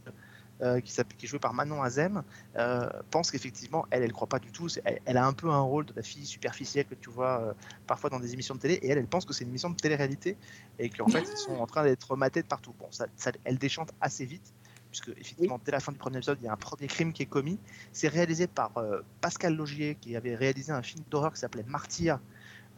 euh, 0.61 0.79
qui, 0.79 0.93
qui 1.17 1.25
est 1.25 1.27
joué 1.27 1.39
par 1.39 1.53
Manon 1.53 1.83
Azem 1.83 2.23
euh, 2.55 2.89
pense 3.11 3.29
qu'effectivement 3.31 3.86
elle, 3.91 4.03
elle 4.03 4.13
croit 4.13 4.27
pas 4.27 4.39
du 4.39 4.51
tout. 4.53 4.67
Elle, 4.86 5.01
elle 5.05 5.17
a 5.17 5.25
un 5.27 5.33
peu 5.33 5.49
un 5.49 5.59
rôle 5.59 5.86
de 5.86 5.93
la 5.93 6.01
fille 6.01 6.25
superficielle 6.25 6.86
que 6.86 6.95
tu 6.95 7.09
vois 7.09 7.41
euh, 7.41 7.53
parfois 7.86 8.09
dans 8.09 8.19
des 8.21 8.33
émissions 8.33 8.55
de 8.55 8.61
télé, 8.61 8.75
et 8.75 8.88
elle, 8.89 8.97
elle 8.97 9.07
pense 9.07 9.25
que 9.25 9.33
c'est 9.33 9.43
une 9.43 9.49
émission 9.49 9.69
de 9.69 9.75
télé-réalité 9.75 10.38
et 10.79 10.89
qu'en 10.89 11.07
fait 11.07 11.25
ils 11.29 11.38
sont 11.38 11.55
en 11.57 11.67
train 11.67 11.83
d'être 11.83 12.15
matés 12.15 12.41
de 12.41 12.47
partout. 12.47 12.73
Bon, 12.79 12.88
ça, 12.91 13.07
ça- 13.17 13.33
elle 13.43 13.57
déchante 13.57 13.91
assez 13.99 14.23
vite. 14.25 14.53
Puisque 14.95 15.19
effectivement, 15.19 15.59
dès 15.65 15.73
la 15.73 15.81
fin 15.81 15.91
du 15.91 15.97
premier 15.97 16.17
épisode, 16.17 16.37
il 16.41 16.45
y 16.45 16.47
a 16.47 16.53
un 16.53 16.57
premier 16.57 16.87
crime 16.87 17.11
qui 17.11 17.23
est 17.23 17.25
commis. 17.25 17.59
C'est 17.91 18.07
réalisé 18.07 18.47
par 18.47 18.77
euh, 18.77 19.01
Pascal 19.19 19.53
Logier, 19.53 19.97
qui 19.99 20.15
avait 20.15 20.35
réalisé 20.35 20.71
un 20.71 20.81
film 20.81 21.03
d'horreur 21.09 21.33
qui 21.33 21.39
s'appelait 21.39 21.65
Martyr, 21.67 22.17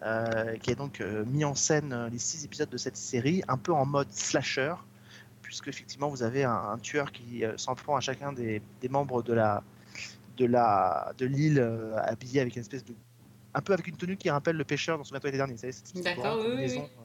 euh, 0.01 0.57
qui 0.57 0.71
a 0.71 0.75
donc 0.75 0.99
euh, 0.99 1.25
mis 1.25 1.45
en 1.45 1.53
scène 1.53 1.93
euh, 1.93 2.09
les 2.09 2.17
six 2.17 2.43
épisodes 2.43 2.69
de 2.69 2.77
cette 2.77 2.97
série, 2.97 3.43
un 3.47 3.57
peu 3.57 3.71
en 3.71 3.85
mode 3.85 4.11
slasher, 4.11 4.73
puisque 5.43 5.67
effectivement 5.67 6.09
vous 6.09 6.23
avez 6.23 6.43
un, 6.43 6.55
un 6.55 6.79
tueur 6.79 7.11
qui 7.11 7.45
euh, 7.45 7.55
s'en 7.57 7.75
prend 7.75 7.95
à 7.95 7.99
chacun 7.99 8.33
des, 8.33 8.63
des 8.81 8.89
membres 8.89 9.21
de 9.21 9.33
la 9.33 9.63
de 10.37 10.45
la 10.45 11.13
de 11.19 11.25
l'île 11.27 11.59
euh, 11.59 11.95
habillé 11.97 12.41
avec 12.41 12.55
une 12.55 12.61
espèce 12.61 12.83
de 12.83 12.95
un 13.53 13.61
peu 13.61 13.73
avec 13.73 13.87
une 13.87 13.97
tenue 13.97 14.17
qui 14.17 14.31
rappelle 14.31 14.55
le 14.55 14.63
pêcheur 14.63 14.97
dans 14.97 15.03
son 15.03 15.13
l'été 15.13 15.31
dernier, 15.31 15.53
vous 15.53 15.59
savez, 15.59 15.71
cette 15.71 15.85
espèce 15.85 16.01
de 16.01 16.07
D'accord, 16.21 16.39
oui, 16.39 16.53
oui, 16.57 16.77
euh, 16.79 17.03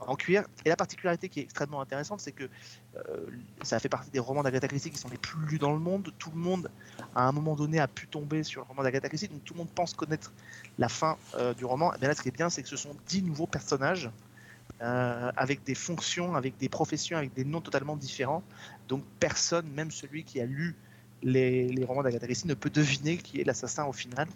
en 0.00 0.16
cuir. 0.16 0.44
Et 0.64 0.68
la 0.68 0.76
particularité 0.76 1.28
qui 1.28 1.40
est 1.40 1.42
extrêmement 1.42 1.80
intéressante, 1.80 2.20
c'est 2.20 2.32
que 2.32 2.44
euh, 2.44 3.26
ça 3.62 3.78
fait 3.80 3.88
partie 3.88 4.10
des 4.10 4.18
romans 4.18 4.42
d'Agatha 4.42 4.68
Christie 4.68 4.90
qui 4.90 4.98
sont 4.98 5.08
les 5.08 5.18
plus 5.18 5.40
lus 5.46 5.58
dans 5.58 5.72
le 5.72 5.78
monde. 5.78 6.12
Tout 6.18 6.30
le 6.30 6.38
monde, 6.38 6.70
à 7.14 7.26
un 7.26 7.32
moment 7.32 7.56
donné, 7.56 7.78
a 7.80 7.88
pu 7.88 8.06
tomber 8.06 8.42
sur 8.42 8.62
le 8.62 8.66
roman 8.68 8.82
d'Agatha 8.82 9.08
Christie, 9.08 9.28
donc 9.28 9.44
tout 9.44 9.54
le 9.54 9.58
monde 9.58 9.70
pense 9.74 9.94
connaître 9.94 10.32
la 10.78 10.88
fin 10.88 11.16
euh, 11.34 11.54
du 11.54 11.64
roman. 11.64 11.94
Et 11.94 11.98
bien 11.98 12.08
là, 12.08 12.14
ce 12.14 12.22
qui 12.22 12.28
est 12.28 12.36
bien, 12.36 12.50
c'est 12.50 12.62
que 12.62 12.68
ce 12.68 12.76
sont 12.76 12.96
dix 13.06 13.22
nouveaux 13.22 13.46
personnages 13.46 14.10
euh, 14.80 15.32
avec 15.36 15.64
des 15.64 15.74
fonctions, 15.74 16.36
avec 16.36 16.56
des 16.58 16.68
professions, 16.68 17.16
avec 17.16 17.34
des 17.34 17.44
noms 17.44 17.60
totalement 17.60 17.96
différents. 17.96 18.42
Donc 18.88 19.02
personne, 19.18 19.66
même 19.72 19.90
celui 19.90 20.24
qui 20.24 20.40
a 20.40 20.46
lu 20.46 20.76
les, 21.22 21.84
romans 21.84 22.02
d'Agatha 22.02 22.26
Christie, 22.26 22.48
ne 22.48 22.54
peut 22.54 22.70
deviner 22.70 23.16
qui 23.16 23.40
est 23.40 23.44
l'assassin 23.44 23.84
au 23.84 23.92
final. 23.92 24.28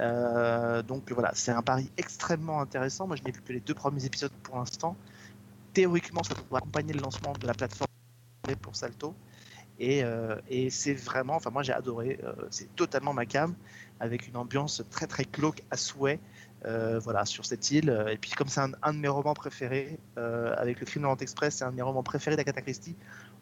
Euh, 0.00 0.82
donc 0.82 1.10
voilà, 1.12 1.32
c'est 1.34 1.52
un 1.52 1.62
pari 1.62 1.90
extrêmement 1.96 2.60
intéressant. 2.60 3.06
Moi, 3.06 3.16
je 3.16 3.22
n'ai 3.22 3.32
vu 3.32 3.40
que 3.40 3.52
les 3.52 3.60
deux 3.60 3.74
premiers 3.74 4.04
épisodes 4.04 4.32
pour 4.42 4.56
l'instant. 4.56 4.96
Théoriquement, 5.72 6.22
ça 6.22 6.34
doit 6.50 6.58
accompagner 6.58 6.92
le 6.92 7.00
lancement 7.00 7.32
de 7.32 7.46
la 7.46 7.54
plateforme 7.54 7.88
pour 8.60 8.76
Salto. 8.76 9.14
Et, 9.80 10.04
euh, 10.04 10.36
c'est 10.70 10.94
vraiment, 10.94 11.34
enfin 11.34 11.50
moi 11.50 11.64
j'ai 11.64 11.72
adoré, 11.72 12.20
euh, 12.22 12.32
c'est 12.50 12.72
totalement 12.76 13.12
ma 13.12 13.26
cam, 13.26 13.56
avec 13.98 14.28
une 14.28 14.36
ambiance 14.36 14.84
très 14.88 15.08
très 15.08 15.24
glauque 15.24 15.64
à 15.72 15.76
souhait, 15.76 16.20
voilà, 17.02 17.24
sur 17.24 17.44
cette 17.44 17.70
île. 17.72 18.04
Et 18.08 18.16
puis 18.16 18.30
comme 18.30 18.48
c'est 18.48 18.60
un, 18.60 18.92
de 18.92 18.98
mes 18.98 19.08
romans 19.08 19.34
préférés, 19.34 19.98
avec 20.16 20.80
le 20.80 20.86
Crime 20.86 21.02
de 21.02 21.22
Express, 21.22 21.56
c'est 21.56 21.64
un 21.64 21.72
de 21.72 21.76
mes 21.76 21.82
romans 21.82 22.04
préférés 22.04 22.36
d'Agatha 22.36 22.62
Christie, 22.62 22.96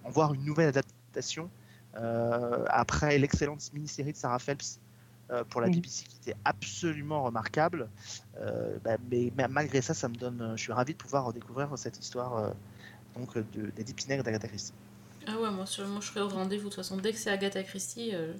en 0.05 0.11
voir 0.11 0.33
une 0.35 0.45
nouvelle 0.45 0.69
adaptation, 0.69 1.51
après 1.95 3.19
l'excellente 3.19 3.73
mini-série 3.73 4.13
de 4.13 4.17
Sarah 4.17 4.39
Phelps 4.39 4.81
euh, 5.33 5.45
pour 5.45 5.61
la. 5.61 5.69
BBC 5.69 6.05
qui 6.05 6.17
était 6.17 6.37
absolument 6.45 7.23
remarquable. 7.23 7.89
Euh, 8.39 8.77
bah, 8.85 8.97
mais, 9.11 9.33
mais 9.37 9.49
malgré 9.49 9.81
ça, 9.81 9.95
ça 9.95 10.09
me 10.09 10.15
donne, 10.15 10.53
je 10.57 10.63
suis 10.63 10.73
ravi 10.73 10.93
de 10.93 10.99
pouvoir 10.99 11.25
redécouvrir 11.25 11.71
cette 11.77 11.99
histoire 11.99 12.37
euh, 12.37 12.51
donc 13.17 13.37
de, 13.37 13.71
des 13.71 13.85
Deep 13.85 14.07
Nègres 14.09 14.25
d'Agatha 14.25 14.49
Christie. 14.49 14.75
Ah 15.27 15.33
ouais, 15.37 15.51
moi, 15.51 15.65
moi 15.65 16.01
je 16.01 16.07
serai 16.07 16.21
au 16.21 16.29
rendez-vous. 16.29 16.65
De 16.65 16.75
toute 16.75 16.75
façon, 16.75 16.97
dès 16.97 17.13
que 17.13 17.19
c'est 17.19 17.31
Agatha 17.31 17.63
Christie, 17.63 18.11
euh, 18.13 18.35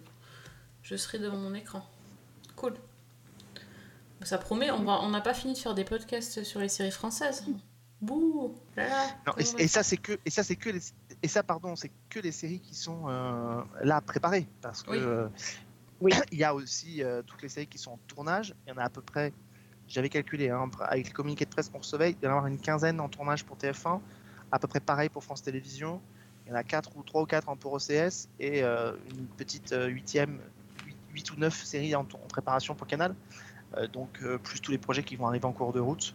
je 0.83 0.97
serai 0.97 1.19
devant 1.19 1.39
mon 1.39 1.55
écran. 1.55 1.83
Cool. 2.57 2.75
Ça 4.23 4.39
promet, 4.39 4.71
on 4.71 5.09
n'a 5.11 5.21
pas 5.21 5.35
fini 5.35 5.55
de 5.55 5.59
faire 5.59 5.75
des 5.75 5.85
podcasts 5.85 6.45
sur 6.45 6.61
les 6.61 6.69
séries 6.69 6.93
françaises. 6.93 7.45
Bouh 8.03 8.55
là 8.77 8.89
là, 8.89 9.07
Non, 9.27 9.33
et, 9.39 9.63
et 9.63 9.69
ça 9.69 9.85
c'est 9.85 9.97
que 9.97 10.19
et 10.27 10.31
ça 10.31 10.43
c'est 10.43 10.57
que 10.57 10.71
les, 10.71 10.81
et 11.23 11.29
ça 11.29 11.43
pardon 11.43 11.77
c'est 11.77 11.91
que 12.09 12.21
les 12.21 12.33
séries 12.33 12.61
qui 12.61 12.75
sont 12.75 13.05
euh, 13.09 13.63
là 13.83 14.01
préparées 14.01 14.47
parce 14.61 14.83
que 14.83 14.91
Oui. 14.91 14.99
euh, 15.01 15.29
Oui. 16.01 16.13
il 16.33 16.39
y 16.39 16.43
a 16.45 16.53
aussi 16.53 17.03
euh, 17.05 17.23
toutes 17.25 17.43
les 17.43 17.49
séries 17.49 17.69
qui 17.69 17.79
sont 17.79 17.93
en 17.93 17.99
tournage 18.09 18.55
il 18.67 18.71
y 18.71 18.73
en 18.73 18.79
a 18.79 18.85
à 18.85 18.89
peu 18.91 19.01
près 19.01 19.33
j'avais 19.87 20.09
calculé 20.09 20.51
hein, 20.51 20.69
avec 20.81 21.09
le 21.09 21.13
communiqué 21.13 21.45
de 21.45 21.51
presse 21.51 21.69
qu'on 21.69 21.79
recevait 21.79 22.11
il 22.11 22.17
y 22.25 22.27
en 22.27 22.31
a 22.31 22.33
avoir 22.33 22.47
une 22.49 22.59
quinzaine 22.59 23.01
en 23.01 23.09
tournage 23.09 23.45
pour 23.45 23.57
TF1 23.57 24.01
à 24.51 24.59
peu 24.59 24.67
près 24.67 24.81
pareil 24.81 25.09
pour 25.09 25.23
France 25.23 25.43
Télévisions 25.43 26.01
il 26.45 26.51
y 26.51 26.53
en 26.53 26.57
a 26.57 26.65
quatre 26.65 26.97
ou 26.97 27.05
trois 27.05 27.23
ou 27.23 27.27
quatre 27.27 27.49
en 27.49 27.57
pour 27.57 27.73
OCS 27.75 28.29
et 28.41 28.65
euh, 28.65 28.93
une 29.11 29.27
petite 29.27 29.73
euh, 29.73 29.87
huitième 29.87 30.41
huit, 30.85 30.97
huit 31.13 31.31
ou 31.31 31.37
neuf 31.37 31.63
séries 31.65 31.95
en, 31.95 32.01
en 32.01 32.29
préparation 32.29 32.75
pour 32.75 32.87
Canal 32.87 33.15
donc 33.95 34.23
plus 34.43 34.61
tous 34.61 34.71
les 34.71 34.77
projets 34.77 35.03
qui 35.03 35.17
vont 35.17 35.27
arriver 35.27 35.47
en 35.47 35.53
cours 35.53 35.73
de 35.73 35.81
route 35.81 36.15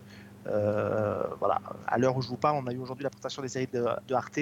euh, 0.49 1.24
voilà, 1.39 1.60
à 1.88 1.97
l'heure 1.97 2.16
où 2.16 2.22
je 2.22 2.28
vous 2.30 2.38
parle, 2.38 2.58
on 2.64 2.68
a 2.68 2.74
eu 2.74 2.78
aujourd'hui 2.78 3.03
la 3.03 3.10
présentation 3.10 3.41
des 3.41 3.49
séries 3.49 3.68
de, 3.72 3.86
de 4.08 4.14
Arte. 4.14 4.39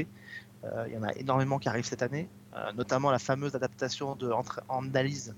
Euh, 0.65 0.85
il 0.87 0.93
y 0.93 0.97
en 0.97 1.03
a 1.03 1.13
énormément 1.13 1.59
qui 1.59 1.69
arrivent 1.69 1.85
cette 1.85 2.01
année, 2.01 2.27
euh, 2.55 2.71
notamment 2.73 3.11
la 3.11 3.19
fameuse 3.19 3.55
adaptation 3.55 4.15
de 4.15 4.31
Entre- 4.31 4.63
en 4.67 4.85
analyse 4.85 5.35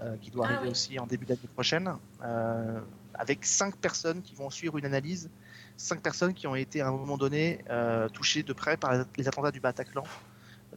euh, 0.00 0.16
qui 0.20 0.30
doit 0.30 0.46
Ah 0.46 0.50
arriver 0.50 0.66
oui. 0.66 0.70
aussi 0.70 0.98
en 0.98 1.06
début 1.06 1.26
d'année 1.26 1.40
prochaine, 1.54 1.96
avec 3.14 3.44
cinq 3.44 3.76
personnes 3.76 4.22
qui 4.22 4.34
vont 4.34 4.50
suivre 4.50 4.78
une 4.78 4.86
analyse, 4.86 5.30
cinq 5.76 6.00
personnes 6.00 6.34
qui 6.34 6.46
ont 6.46 6.54
été 6.54 6.80
à 6.80 6.88
un 6.88 6.92
moment 6.92 7.16
donné 7.16 7.64
touchées 8.12 8.42
de 8.42 8.52
près 8.52 8.76
par 8.76 9.04
les 9.16 9.28
attentats 9.28 9.50
du 9.50 9.60
Bataclan. 9.60 10.04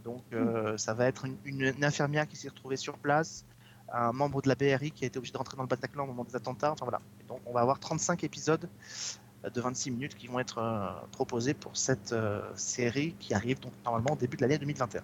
Donc 0.03 0.23
euh, 0.33 0.77
ça 0.77 0.93
va 0.93 1.05
être 1.05 1.25
une, 1.45 1.83
infirmière 1.83 2.27
qui 2.27 2.35
s'est 2.35 2.49
retrouvée 2.49 2.77
sur 2.77 2.97
place, 2.97 3.45
un 3.91 4.11
membre 4.11 4.41
de 4.41 4.49
la 4.49 4.55
BRI 4.55 4.91
qui 4.91 5.05
a 5.05 5.07
été 5.07 5.17
obligé 5.17 5.31
de 5.31 5.37
rentrer 5.37 5.55
dans 5.55 5.63
le 5.63 5.69
Bataclan 5.69 6.03
au 6.03 6.07
moment 6.07 6.23
des 6.23 6.35
attentats. 6.35 6.71
Enfin 6.71 6.85
voilà. 6.85 7.01
Et 7.21 7.23
donc 7.27 7.39
on 7.45 7.53
va 7.53 7.61
avoir 7.61 7.79
35 7.79 8.23
épisodes 8.23 8.69
de 9.53 9.61
26 9.61 9.91
minutes 9.91 10.15
qui 10.17 10.27
vont 10.27 10.39
être 10.39 10.57
euh, 10.59 10.87
proposés 11.11 11.53
pour 11.53 11.75
cette 11.77 12.11
euh, 12.13 12.41
série 12.55 13.13
qui 13.19 13.33
arrive 13.33 13.59
donc 13.59 13.71
normalement 13.83 14.13
au 14.13 14.15
début 14.15 14.37
de 14.37 14.41
l'année 14.41 14.57
2021. 14.57 15.01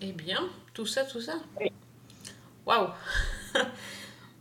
Eh 0.00 0.12
bien, 0.12 0.40
tout 0.74 0.86
ça, 0.86 1.04
tout 1.04 1.20
ça. 1.20 1.34
Waouh 2.66 2.88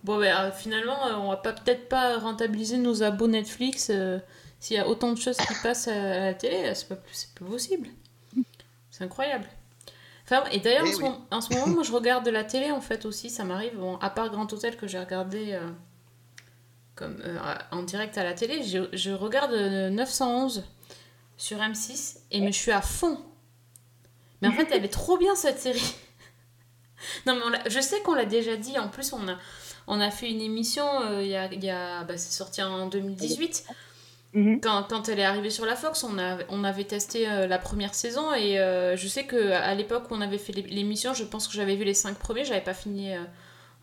Bon, 0.04 0.20
ben, 0.20 0.36
euh, 0.36 0.52
finalement, 0.52 1.06
euh, 1.08 1.14
on 1.16 1.30
va 1.30 1.38
pas 1.38 1.54
peut-être 1.54 1.88
pas 1.88 2.18
rentabiliser 2.18 2.78
nos 2.78 3.04
abos 3.04 3.28
Netflix 3.28 3.92
euh, 3.92 4.18
s'il 4.60 4.78
y 4.78 4.80
a 4.80 4.88
autant 4.88 5.14
de 5.14 5.18
choses 5.20 5.38
qui 5.38 5.54
passent 5.62 5.88
à, 5.88 5.92
à 5.94 6.20
la 6.26 6.34
télé. 6.34 6.74
C'est 6.74 6.88
pas, 6.88 6.98
c'est 7.12 7.34
pas 7.36 7.46
possible. 7.46 7.88
C'est 8.90 9.04
incroyable. 9.04 9.46
Enfin, 10.24 10.44
et 10.52 10.60
d'ailleurs, 10.60 10.86
Eh 10.86 10.90
en, 10.90 10.92
ce 10.94 10.98
oui. 10.98 11.04
moment- 11.04 11.26
en 11.30 11.42
ce 11.42 11.54
moment, 11.54 11.68
moi, 11.68 11.84
je 11.84 11.92
regarde 11.92 12.26
de 12.26 12.32
la 12.32 12.44
télé, 12.44 12.72
en 12.72 12.82
fait, 12.82 13.06
aussi. 13.06 13.30
Ça 13.30 13.44
m'arrive, 13.44 13.76
bon, 13.78 13.98
à 13.98 14.10
part 14.10 14.30
Grand 14.32 14.52
Hôtel 14.52 14.76
que 14.76 14.88
j'ai 14.88 15.00
regardé 15.00 15.52
euh, 15.54 15.70
comme, 17.02 17.18
euh, 17.26 17.38
en 17.72 17.84
direct 17.84 18.18
à 18.18 18.24
la 18.24 18.34
télé, 18.34 18.64
je, 18.64 18.80
je 18.94 19.12
regarde 19.12 19.52
euh, 19.54 19.90
911 19.90 20.64
sur 21.38 21.58
M6 21.60 22.18
et 22.32 22.40
mais 22.42 22.52
je 22.52 22.58
suis 22.58 22.72
à 22.72 22.82
fond. 22.82 23.18
Mais 24.42 24.48
en 24.48 24.52
fait, 24.54 24.68
elle 24.72 24.86
est 24.86 24.90
trop 24.90 25.18
bien 25.18 25.36
cette 25.36 25.60
série. 25.60 25.96
Non, 27.26 27.36
mais 27.36 27.42
on 27.66 27.70
je 27.70 27.80
sais 27.82 28.00
qu'on 28.02 28.14
l'a 28.14 28.26
déjà 28.26 28.56
dit. 28.58 28.78
En 28.78 28.88
plus, 28.88 29.12
on 29.14 29.28
a, 29.28 29.36
on 29.88 30.00
a 30.00 30.12
fait 30.12 30.30
une 30.30 30.40
émission 30.42 30.86
euh, 31.02 31.24
il 31.24 31.30
y 31.30 31.36
a. 31.36 31.52
y 31.52 31.70
a- 31.72 32.04
bah, 32.04 32.16
c'est 32.16 32.32
sorti 32.32 32.62
en 32.62 32.88
2018. 32.88 33.66
Mhm. 34.34 34.62
Quand, 34.62 34.84
quand 34.88 35.10
elle 35.10 35.20
est 35.20 35.26
arrivée 35.26 35.50
sur 35.50 35.66
la 35.66 35.76
Fox, 35.76 36.04
on, 36.04 36.20
a, 36.20 36.38
on 36.50 36.64
avait 36.64 36.84
testé 36.84 37.28
euh, 37.28 37.48
la 37.48 37.58
première 37.58 37.96
saison. 37.96 38.34
Et 38.36 38.60
euh, 38.60 38.96
je 38.96 39.08
sais 39.08 39.26
qu'à 39.26 39.74
l'époque 39.74 40.12
où 40.12 40.14
on 40.14 40.22
avait 40.22 40.38
fait 40.38 40.54
l'é- 40.54 40.62
l'émission, 40.62 41.16
je 41.16 41.24
pense 41.24 41.48
que 41.48 41.54
j'avais 41.56 41.76
vu 41.76 41.86
les 41.86 41.96
cinq 41.96 42.18
premiers. 42.20 42.46
J'avais 42.46 42.62
pas 42.62 42.76
fini 42.76 43.16
euh, 43.16 43.20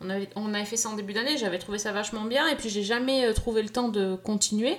On 0.01 0.11
avait, 0.11 0.65
fait 0.65 0.77
ça 0.77 0.89
en 0.89 0.95
début 0.95 1.13
d'année, 1.13 1.37
j'avais 1.37 1.59
trouvé 1.59 1.79
ça 1.79 1.93
vachement 1.93 2.25
bien, 2.25 2.47
et 2.49 2.55
puis 2.55 2.69
j'ai 2.69 2.85
jamais 2.85 3.25
euh, 3.25 3.33
trouvé 3.33 3.63
le 3.63 3.69
temps 3.69 3.89
de 3.89 4.15
continuer, 4.15 4.77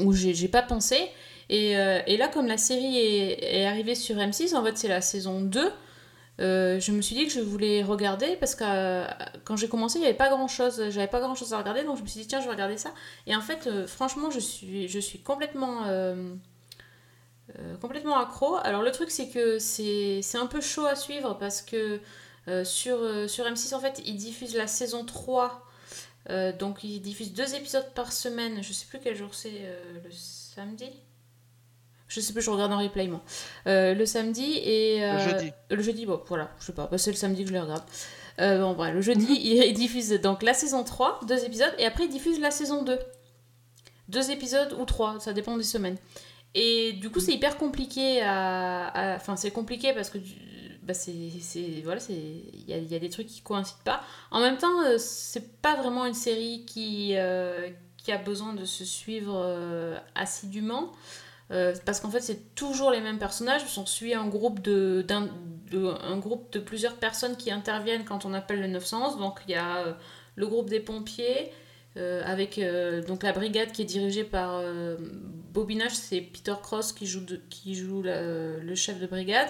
ou 0.00 0.14
j'ai 0.14 0.48
pas 0.48 0.62
pensé. 0.62 1.10
Et, 1.50 1.76
euh, 1.76 2.00
et 2.06 2.16
là, 2.16 2.28
comme 2.28 2.46
la 2.46 2.56
série 2.58 2.98
est, 2.98 3.66
arrivée 3.66 3.94
sur 3.94 4.16
M6, 4.16 4.54
en 4.54 4.64
fait 4.64 4.78
c'est 4.78 4.88
la 4.88 5.00
saison 5.02 5.42
2, 5.42 5.72
euh, 6.40 6.78
je 6.78 6.92
me 6.92 7.02
suis 7.02 7.16
dit 7.16 7.26
que 7.26 7.32
je 7.32 7.40
voulais 7.40 7.82
regarder 7.82 8.36
parce 8.36 8.54
que 8.54 9.04
quand 9.44 9.56
j'ai 9.56 9.68
commencé, 9.68 9.98
il 9.98 10.02
n'y 10.02 10.06
avait 10.06 10.16
pas 10.16 10.28
grand 10.28 10.46
chose, 10.46 10.82
j'avais 10.90 11.08
pas 11.08 11.20
grand 11.20 11.34
chose 11.34 11.52
à 11.52 11.58
regarder, 11.58 11.84
donc 11.84 11.98
je 11.98 12.02
me 12.02 12.06
suis 12.06 12.20
dit 12.20 12.26
tiens, 12.26 12.40
je 12.40 12.46
vais 12.46 12.52
regarder 12.52 12.78
ça. 12.78 12.94
Et 13.26 13.34
en 13.34 13.40
fait, 13.40 13.68
franchement, 13.86 14.30
je 14.30 14.38
suis, 14.38 15.20
complètement, 15.22 15.82
complètement 17.80 18.16
accro. 18.18 18.56
Alors 18.62 18.82
le 18.82 18.90
truc, 18.90 19.10
c'est 19.10 19.28
que 19.28 19.58
c'est 19.58 20.38
un 20.38 20.46
peu 20.46 20.60
chaud 20.62 20.86
à 20.86 20.94
suivre 20.94 21.36
parce 21.38 21.60
que 21.60 22.00
sur, 22.64 22.96
euh, 22.98 23.28
sur 23.28 23.44
M6, 23.44 23.74
en 23.74 23.80
fait, 23.80 24.00
ils 24.06 24.16
diffusent 24.16 24.54
la 24.56 24.66
saison 24.66 25.04
3. 25.04 25.64
euh, 26.30 26.52
donc 26.52 26.84
ils 26.84 27.00
diffusent 27.00 27.32
deux 27.32 27.54
épisodes 27.54 27.86
par 27.94 28.12
semaine. 28.12 28.62
Je 28.62 28.72
sais 28.72 28.86
plus 28.86 28.98
quel 29.02 29.16
jour 29.16 29.34
c'est, 29.34 29.52
euh, 29.62 29.80
le 30.04 30.10
samedi 30.10 30.90
je 32.10 32.20
sais 32.20 32.32
plus, 32.32 32.40
je 32.40 32.48
regarde 32.48 32.72
en 32.72 32.78
replay 32.78 33.06
moi. 33.06 33.20
Euh, 33.66 33.92
le 33.92 34.06
samedi 34.06 34.54
et. 34.64 35.04
euh, 35.04 35.12
Le 35.12 35.30
jeudi. 35.30 35.52
Le 35.70 35.82
jeudi, 35.82 36.06
bon, 36.06 36.22
voilà, 36.26 36.50
je 36.58 36.64
sais 36.64 36.72
pas, 36.72 36.86
bah, 36.90 36.96
c'est 36.96 37.10
le 37.10 37.16
samedi 37.18 37.42
que 37.42 37.48
je 37.48 37.52
les 37.52 37.60
regarde. 37.60 37.82
Euh, 38.40 38.60
bon, 38.60 38.72
bref, 38.72 38.94
le 38.94 39.02
jeudi, 39.02 39.26
ils 39.42 39.74
diffusent 39.74 40.18
donc 40.22 40.42
la 40.42 40.54
saison 40.54 40.84
3, 40.84 41.20
deux 41.28 41.44
épisodes, 41.44 41.74
et 41.76 41.84
après 41.84 42.04
ils 42.04 42.10
diffusent 42.10 42.40
la 42.40 42.50
saison 42.50 42.82
2. 42.82 42.98
Deux 44.08 44.30
épisodes 44.30 44.74
ou 44.78 44.86
trois, 44.86 45.20
ça 45.20 45.34
dépend 45.34 45.54
des 45.58 45.62
semaines. 45.62 45.98
Et 46.54 46.94
du 46.94 47.10
coup, 47.10 47.20
c'est 47.20 47.32
hyper 47.34 47.58
compliqué 47.58 48.22
à. 48.22 48.86
à- 48.88 49.16
Enfin, 49.16 49.36
c'est 49.36 49.50
compliqué 49.50 49.92
parce 49.92 50.08
que. 50.08 50.16
Bah, 50.88 50.94
c'est. 50.94 51.12
Voilà, 51.84 52.00
c'est. 52.00 52.14
Il 52.14 52.64
y 52.66 52.72
a, 52.72 52.78
y 52.78 52.94
a 52.94 52.98
des 52.98 53.10
trucs 53.10 53.26
qui 53.26 53.42
coïncident 53.42 53.78
pas. 53.84 54.02
En 54.30 54.40
même 54.40 54.56
temps, 54.56 54.80
euh, 54.86 54.96
c'est 54.98 55.60
pas 55.60 55.76
vraiment 55.76 56.06
une 56.06 56.14
série 56.14 56.64
qui, 56.66 57.12
euh, 57.16 57.68
qui 57.98 58.10
a 58.10 58.16
besoin 58.16 58.54
de 58.54 58.64
se 58.64 58.86
suivre 58.86 59.34
euh, 59.36 59.98
assidûment. 60.14 60.90
Euh, 61.50 61.74
parce 61.84 62.00
qu'en 62.00 62.10
fait, 62.10 62.20
c'est 62.22 62.54
toujours 62.54 62.90
les 62.90 63.02
mêmes 63.02 63.18
personnages. 63.18 63.62
On 63.76 63.84
suit 63.84 64.14
un 64.14 64.26
groupe 64.28 64.60
de, 64.62 65.04
d'un- 65.06 65.28
de- 65.70 65.94
un 66.04 66.16
groupe 66.16 66.50
de 66.54 66.58
plusieurs 66.58 66.94
personnes 66.94 67.36
qui 67.36 67.50
interviennent 67.50 68.06
quand 68.06 68.24
on 68.24 68.32
appelle 68.32 68.60
le 68.60 68.68
911. 68.68 69.18
Donc, 69.18 69.40
il 69.46 69.50
y 69.52 69.56
a 69.56 69.94
le 70.36 70.46
groupe 70.46 70.70
des 70.70 70.80
pompiers, 70.80 71.52
avec 71.96 72.60
donc 73.08 73.22
la 73.24 73.32
brigade 73.32 73.72
qui 73.72 73.82
est 73.82 73.86
dirigée 73.86 74.24
par 74.24 74.62
Nash, 75.74 75.94
c'est 75.94 76.20
Peter 76.20 76.54
Cross 76.62 76.92
qui 76.92 77.06
joue, 77.06 77.22
qui 77.50 77.74
joue 77.74 78.02
le 78.02 78.74
chef 78.74 79.00
de 79.00 79.06
brigade. 79.06 79.48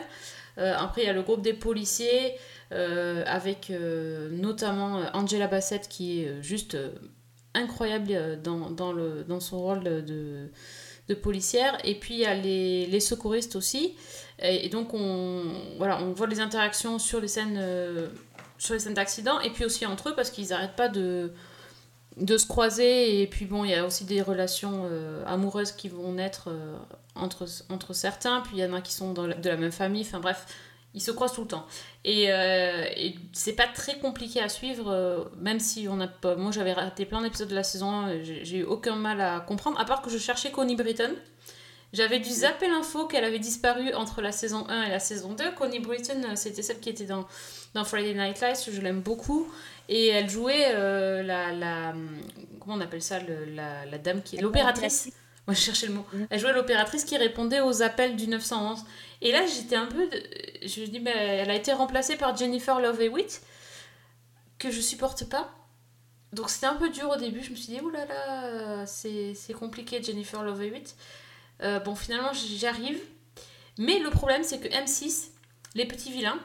Euh, 0.59 0.75
après, 0.77 1.03
il 1.03 1.07
y 1.07 1.11
a 1.11 1.13
le 1.13 1.23
groupe 1.23 1.43
des 1.43 1.55
policiers, 1.55 2.35
euh, 2.73 3.23
avec 3.27 3.71
euh, 3.71 4.29
notamment 4.31 5.03
Angela 5.15 5.47
Bassett 5.47 5.89
qui 5.89 6.23
est 6.23 6.43
juste 6.43 6.77
incroyable 7.55 8.41
dans, 8.43 8.71
dans, 8.71 8.93
le, 8.93 9.25
dans 9.25 9.41
son 9.41 9.59
rôle 9.59 9.85
de, 9.85 10.49
de 11.09 11.15
policière. 11.15 11.79
Et 11.85 11.95
puis, 11.95 12.15
il 12.15 12.21
y 12.21 12.27
a 12.27 12.35
les, 12.35 12.87
les 12.87 13.01
secouristes 13.01 13.57
aussi. 13.57 13.95
Et, 14.41 14.69
donc, 14.69 14.95
on, 14.95 15.45
voilà, 15.79 16.03
on 16.03 16.13
voit 16.13 16.27
les 16.27 16.41
interactions 16.41 16.99
sur 16.99 17.21
les 17.21 17.29
scènes, 17.29 17.61
sur 18.59 18.75
les 18.75 18.81
scènes 18.81 18.95
d'accident, 18.95 19.41
et 19.41 19.51
puis 19.51 19.65
aussi 19.65 19.87
entre 19.87 20.11
eux, 20.11 20.15
parce 20.15 20.31
qu'ils 20.31 20.49
n'arrêtent 20.49 20.77
pas 20.77 20.89
de 20.89 21.33
de 22.21 22.37
se 22.37 22.47
croiser 22.47 23.23
et 23.23 23.27
puis 23.27 23.45
bon 23.45 23.65
il 23.65 23.71
y 23.71 23.75
a 23.75 23.85
aussi 23.85 24.05
des 24.05 24.23
relations 24.23 24.83
euh, 24.91 25.23
amoureuses 25.27 25.73
qui 25.73 25.89
vont 25.89 26.13
naître 26.13 26.49
euh, 26.49 26.77
entre, 27.15 27.47
entre 27.71 27.93
certains 27.93 28.41
puis 28.41 28.57
il 28.57 28.61
y 28.61 28.65
en 28.65 28.73
a 28.73 28.81
qui 28.81 28.93
sont 28.93 29.13
de 29.13 29.49
la 29.49 29.57
même 29.57 29.73
famille 29.73 30.03
enfin 30.03 30.21
bref 30.21 30.47
ils 30.95 31.03
se 31.03 31.11
croisent 31.11 31.35
tout 31.35 31.43
le 31.43 31.49
temps. 31.49 31.67
Et, 32.05 32.33
euh, 32.33 32.87
c'est 33.33 33.53
pas 33.53 33.67
très 33.67 33.99
compliqué 33.99 34.41
à 34.41 34.49
suivre 34.49 35.31
même 35.39 35.61
si 35.61 35.87
on 35.89 36.01
a 36.01 36.09
pas 36.09 36.35
moi 36.35 36.51
j'avais 36.51 36.73
raté 36.73 37.05
plein 37.05 37.23
d'épisodes 37.23 37.49
de 37.49 37.55
la 37.55 37.63
saison 37.63 37.91
1 37.91 38.23
j'ai 38.23 38.59
eu 38.59 38.65
aucun 38.65 38.97
mal 38.97 39.21
à 39.21 39.41
comprendre 39.41 39.79
à 39.79 39.85
part 39.85 40.03
que 40.03 40.11
je 40.11 40.19
cherchais 40.19 40.51
Connie 40.51 40.77
Britton. 40.77 41.15
J'avais 41.95 42.19
dû 42.19 42.29
zapper 42.29 42.69
l'info 42.69 43.07
qu'elle 43.07 43.25
avait 43.25 43.39
disparu 43.39 43.95
entre 43.95 44.21
la 44.21 44.31
saison 44.33 44.67
1 44.69 44.85
et 44.85 44.91
la 44.91 44.99
saison 44.99 45.35
2 45.35 45.53
Connie 45.53 45.81
Britton 45.81 46.23
c'était 46.35 46.63
celle 46.63 46.81
qui 46.81 46.89
était 46.89 47.07
dans, 47.07 47.27
dans 47.75 47.85
Friday 47.85 48.15
Night 48.15 48.41
Lights 48.41 48.71
je 48.73 48.81
l'aime 48.81 49.01
beaucoup 49.01 49.47
et 49.89 50.09
elle 50.09 50.29
jouait 50.29 50.67
euh, 50.75 51.23
la, 51.23 51.53
la. 51.53 51.95
Comment 52.61 52.77
on 52.77 52.81
appelle 52.81 53.03
ça 53.03 53.19
le- 53.21 53.45
la, 53.47 53.87
la 53.87 53.99
dame 53.99 54.23
qui 54.23 54.37
est. 54.37 54.41
L'opératrice. 54.41 55.11
Moi, 55.47 55.55
je 55.55 55.61
cherchais 55.61 55.87
le 55.87 55.95
mot. 55.95 56.05
Mhm. 56.13 56.27
Elle 56.31 56.41
jouait 56.41 56.53
l'opératrice 56.53 57.05
qui 57.05 57.17
répondait 57.17 57.61
aux 57.61 57.83
appels 57.83 58.17
du 58.17 58.27
911. 58.29 58.85
Et 59.23 59.33
là, 59.33 59.47
j'étais 59.47 59.77
un 59.77 59.87
peu. 59.87 60.07
de- 60.09 60.23
Je 60.69 60.83
me 60.83 60.87
dis, 60.87 61.01
mais 61.01 61.11
elle 61.15 61.51
a 61.51 61.55
été 61.55 61.73
remplacée 61.73 62.17
par 62.17 62.37
Jennifer 62.37 62.81
Love 62.81 63.01
Hewitt, 63.01 63.41
que 64.59 64.71
je 64.71 64.81
supporte 64.81 65.25
pas. 65.29 65.51
Donc 66.35 66.51
c'était 66.51 66.67
un 66.67 66.75
peu 66.75 66.91
dur 66.91 67.09
au 67.09 67.17
début. 67.17 67.43
Je 67.43 67.51
me 67.51 67.57
suis 67.57 67.73
dit, 67.73 67.81
oulala, 67.81 68.85
c'est 68.87 69.33
c'est 69.35 69.55
compliqué, 69.55 70.03
Jennifer 70.03 70.43
Love 70.43 70.63
Hewitt. 70.63 70.95
Euh, 71.63 71.81
bon, 71.81 71.95
finalement, 71.95 72.33
j'y 72.35 72.67
arrive. 72.67 73.01
Mais 73.79 73.99
le 74.01 74.11
problème, 74.11 74.43
c'est 74.43 74.59
que 74.59 74.69
M6, 74.69 75.31
les 75.75 75.87
petits 75.87 76.11
vilains, 76.13 76.39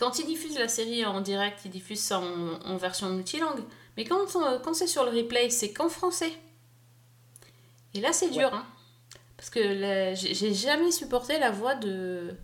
quand 0.00 0.18
ils 0.18 0.26
diffusent 0.26 0.58
la 0.58 0.66
série 0.68 1.04
en 1.04 1.20
direct, 1.20 1.60
ils 1.64 1.70
diffusent 1.70 2.00
ça 2.02 2.18
en, 2.18 2.60
en 2.64 2.76
version 2.76 3.08
multilingue. 3.10 3.62
Mais 3.96 4.04
quand, 4.04 4.34
on- 4.34 4.58
quand 4.60 4.74
c'est 4.74 4.86
sur 4.88 5.04
le 5.04 5.10
replay, 5.10 5.48
c'est 5.50 5.72
qu'en 5.72 5.88
français. 5.88 6.32
Et 7.94 8.00
là, 8.00 8.12
c'est 8.12 8.30
dur, 8.30 8.52
hein. 8.52 8.66
Parce 9.36 9.50
que 9.50 9.60
la- 9.60 10.14
j'ai 10.14 10.52
jamais 10.54 10.90
supporté 10.90 11.38
la 11.38 11.50
voix 11.52 11.74
de 11.76 12.34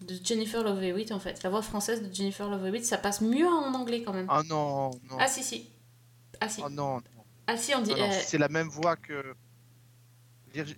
de 0.00 0.14
Jennifer 0.22 0.62
Love 0.62 0.82
Hewitt 0.82 1.12
en 1.12 1.18
fait. 1.18 1.42
La 1.42 1.48
voix 1.50 1.62
française 1.62 2.02
de 2.02 2.14
Jennifer 2.14 2.48
Love 2.50 2.66
Hewitt, 2.66 2.84
ça 2.84 2.98
passe 2.98 3.22
mieux 3.22 3.48
en 3.48 3.72
anglais 3.74 4.02
quand 4.02 4.12
même. 4.12 4.26
Ah 4.28 4.42
non, 4.46 4.90
non. 5.10 5.16
Ah 5.18 5.26
si 5.28 5.42
si. 5.42 5.66
Ah 6.40 6.48
si. 6.48 6.60
Oh 6.62 6.68
non, 6.68 6.96
non. 6.96 7.02
Ah 7.46 7.56
si, 7.56 7.74
on 7.74 7.80
dit. 7.80 7.92
Euh, 7.92 8.10
C'est 8.26 8.36
la 8.38 8.48
même 8.48 8.68
voix 8.68 8.96
que. 8.96 9.34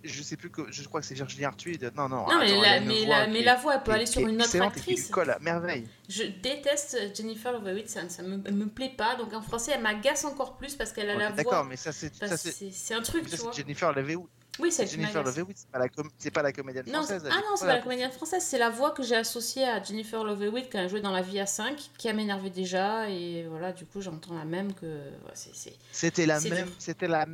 Je 0.03 0.21
sais 0.23 0.37
plus 0.37 0.49
que. 0.49 0.71
Je 0.71 0.83
crois 0.87 1.01
que 1.01 1.05
c'est 1.07 1.13
Virginie 1.15 1.45
Artuide. 1.45 1.91
Non, 1.95 2.09
non. 2.09 2.25
Non 2.27 2.39
mais, 2.39 2.51
attends, 2.51 2.61
la, 2.61 2.79
mais, 2.79 3.05
voix 3.05 3.19
la, 3.19 3.25
qui 3.25 3.31
mais 3.31 3.39
est- 3.41 3.43
la 3.43 3.55
voix, 3.55 3.75
elle 3.75 3.83
peut 3.83 3.91
aller 3.91 4.05
sur 4.05 4.27
une 4.27 4.41
autre 4.41 4.61
actrice. 4.61 5.09
colle 5.09 5.29
à 5.29 5.39
merveille. 5.39 5.87
Je 6.09 6.23
déteste 6.23 7.15
Jennifer 7.15 7.51
Love 7.51 7.67
Hewitt, 7.67 7.89
ça, 7.89 8.07
ça 8.09 8.23
me, 8.23 8.65
plaît 8.67 8.93
pas. 8.97 9.15
Donc 9.15 9.33
en 9.33 9.41
français, 9.41 9.73
elle 9.75 9.81
m'agace 9.81 10.25
encore 10.25 10.57
plus 10.57 10.75
parce 10.75 10.91
qu'elle 10.91 11.09
a 11.09 11.15
la 11.15 11.31
D'accord, 11.31 11.53
voix. 11.53 11.63
mais 11.69 11.75
ça 11.75 11.91
c'est 11.91 12.07
un 12.07 12.27
truc, 12.27 12.29
ça, 12.29 13.29
tu 13.29 13.29
c'est 13.29 13.41
vois. 13.43 13.51
Jennifer 13.51 13.93
Love 13.93 14.09
Hewitt. 14.09 14.27
Oui, 14.59 14.71
c'est 14.71 14.87
Jennifer 14.87 15.23
Love 15.23 15.39
Hewitt, 15.39 15.57
c'est 15.57 15.69
pas 15.69 15.79
la 15.79 15.89
com- 15.89 16.09
c'est 16.17 16.31
pas 16.31 16.41
la 16.41 16.51
comédienne 16.51 16.85
Non, 16.87 17.03
française. 17.03 17.23
ah 17.29 17.35
non, 17.35 17.55
c'est 17.55 17.65
pas 17.67 17.75
la 17.75 17.81
comédienne 17.81 18.11
française, 18.11 18.43
c'est 18.43 18.57
la 18.57 18.69
voix 18.69 18.91
que 18.91 19.03
j'ai 19.03 19.15
associée 19.15 19.65
à 19.65 19.81
Jennifer 19.83 20.23
Love 20.23 20.43
Hewitt 20.43 20.69
quand 20.71 20.79
elle 20.79 20.89
jouait 20.89 21.01
dans 21.01 21.11
La 21.11 21.21
Vie 21.21 21.39
à 21.39 21.45
5, 21.45 21.77
qui 21.97 22.09
a 22.09 22.13
m'énervé 22.13 22.49
déjà, 22.49 23.09
et 23.09 23.45
voilà, 23.47 23.71
du 23.71 23.85
coup 23.85 24.01
j'entends 24.01 24.33
la 24.35 24.45
même 24.45 24.73
que... 24.73 24.85
C'était 25.91 26.25
la 26.25 26.39
même, 26.39 26.67
la, 27.01 27.25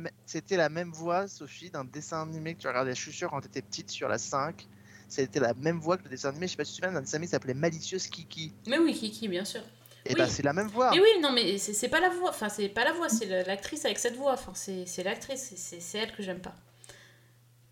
la 0.56 0.68
même 0.68 0.92
voix, 0.92 1.26
Sophie, 1.28 1.70
d'un 1.70 1.84
dessin 1.84 2.22
animé 2.22 2.54
que 2.54 2.60
tu 2.60 2.68
regardais, 2.68 2.94
je 2.94 3.00
suis 3.00 3.12
sûr, 3.12 3.30
quand 3.30 3.40
t'étais 3.40 3.62
petite 3.62 3.90
sur 3.90 4.08
la 4.08 4.18
5. 4.18 4.66
C'était 5.08 5.38
la 5.40 5.54
même 5.54 5.78
voix 5.78 5.96
que 5.96 6.04
le 6.04 6.10
dessin 6.10 6.30
animé, 6.30 6.46
je 6.46 6.52
sais 6.52 6.56
pas 6.56 6.64
si 6.64 6.72
tu 6.74 6.80
te 6.80 6.86
souviens, 6.86 6.94
d'un 6.98 7.02
dessin 7.02 7.16
animé 7.16 7.26
qui 7.26 7.30
s'appelait 7.32 7.54
Malicieuse 7.54 8.06
Kiki. 8.08 8.52
Mais 8.66 8.78
oui, 8.78 8.92
Kiki, 8.94 9.28
bien 9.28 9.44
sûr. 9.44 9.60
Et 10.06 10.10
Oui. 10.10 10.16
bah 10.18 10.26
c'est 10.28 10.42
la 10.42 10.52
même 10.52 10.68
voix. 10.68 10.90
Mais 10.90 11.00
oui, 11.00 11.20
non, 11.22 11.30
mais 11.32 11.56
c'est 11.58 11.88
pas 11.88 12.00
la 12.00 12.10
voix, 12.10 12.28
enfin 12.30 12.48
c'est 12.50 12.68
pas 12.68 12.84
la 12.84 12.92
voix, 12.92 13.08
c'est 13.08 13.24
l'actrice 13.46 13.84
avec 13.86 13.98
cette 13.98 14.16
voix, 14.16 14.32
enfin 14.34 14.52
c'est 14.54 15.02
l'actrice, 15.02 15.54
c'est 15.56 15.98
elle 15.98 16.12
que 16.12 16.22
j'aime 16.22 16.40
pas. 16.40 16.54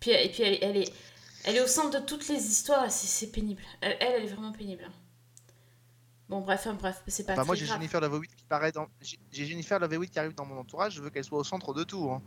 Puis, 0.03 0.11
et 0.11 0.29
puis 0.29 0.43
elle, 0.43 0.57
elle 0.61 0.77
est, 0.77 0.93
elle 1.45 1.55
est 1.55 1.61
au 1.61 1.67
centre 1.67 1.99
de 1.99 2.05
toutes 2.05 2.27
les 2.27 2.35
histoires, 2.45 2.91
c'est 2.91 3.31
pénible. 3.31 3.61
Elle, 3.81 3.97
elle, 4.01 4.13
elle 4.17 4.23
est 4.25 4.27
vraiment 4.33 4.51
pénible. 4.51 4.89
Bon, 6.29 6.41
bref, 6.41 6.61
enfin, 6.61 6.73
bref, 6.73 7.01
c'est 7.07 7.25
pas 7.25 7.35
Bah, 7.35 7.43
moi 7.45 7.55
très 7.55 7.61
j'ai 7.61 7.65
grave. 7.65 7.77
Jennifer 7.77 8.01
Love 8.01 8.21
qui 8.21 8.45
paraît 8.45 8.71
dans, 8.71 8.87
j'ai 9.01 9.45
Jennifer 9.45 9.79
Love 9.79 9.93
Hewitt 9.93 10.11
qui 10.11 10.19
arrive 10.19 10.33
dans 10.35 10.45
mon 10.45 10.57
entourage, 10.57 10.93
je 10.95 11.01
veux 11.01 11.09
qu'elle 11.09 11.23
soit 11.23 11.39
au 11.39 11.43
centre 11.43 11.73
de 11.73 11.83
tout. 11.83 12.09
hein. 12.11 12.21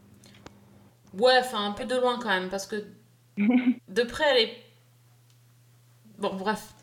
Ouais, 1.14 1.38
enfin 1.40 1.64
un 1.66 1.72
peu 1.72 1.84
de 1.84 1.96
loin 1.96 2.18
quand 2.18 2.28
même, 2.28 2.48
parce 2.50 2.66
que 2.66 2.84
de 3.36 4.02
près 4.02 4.24
elle 4.30 4.38
est. 4.48 4.62
Bon, 6.18 6.34
bref. 6.34 6.74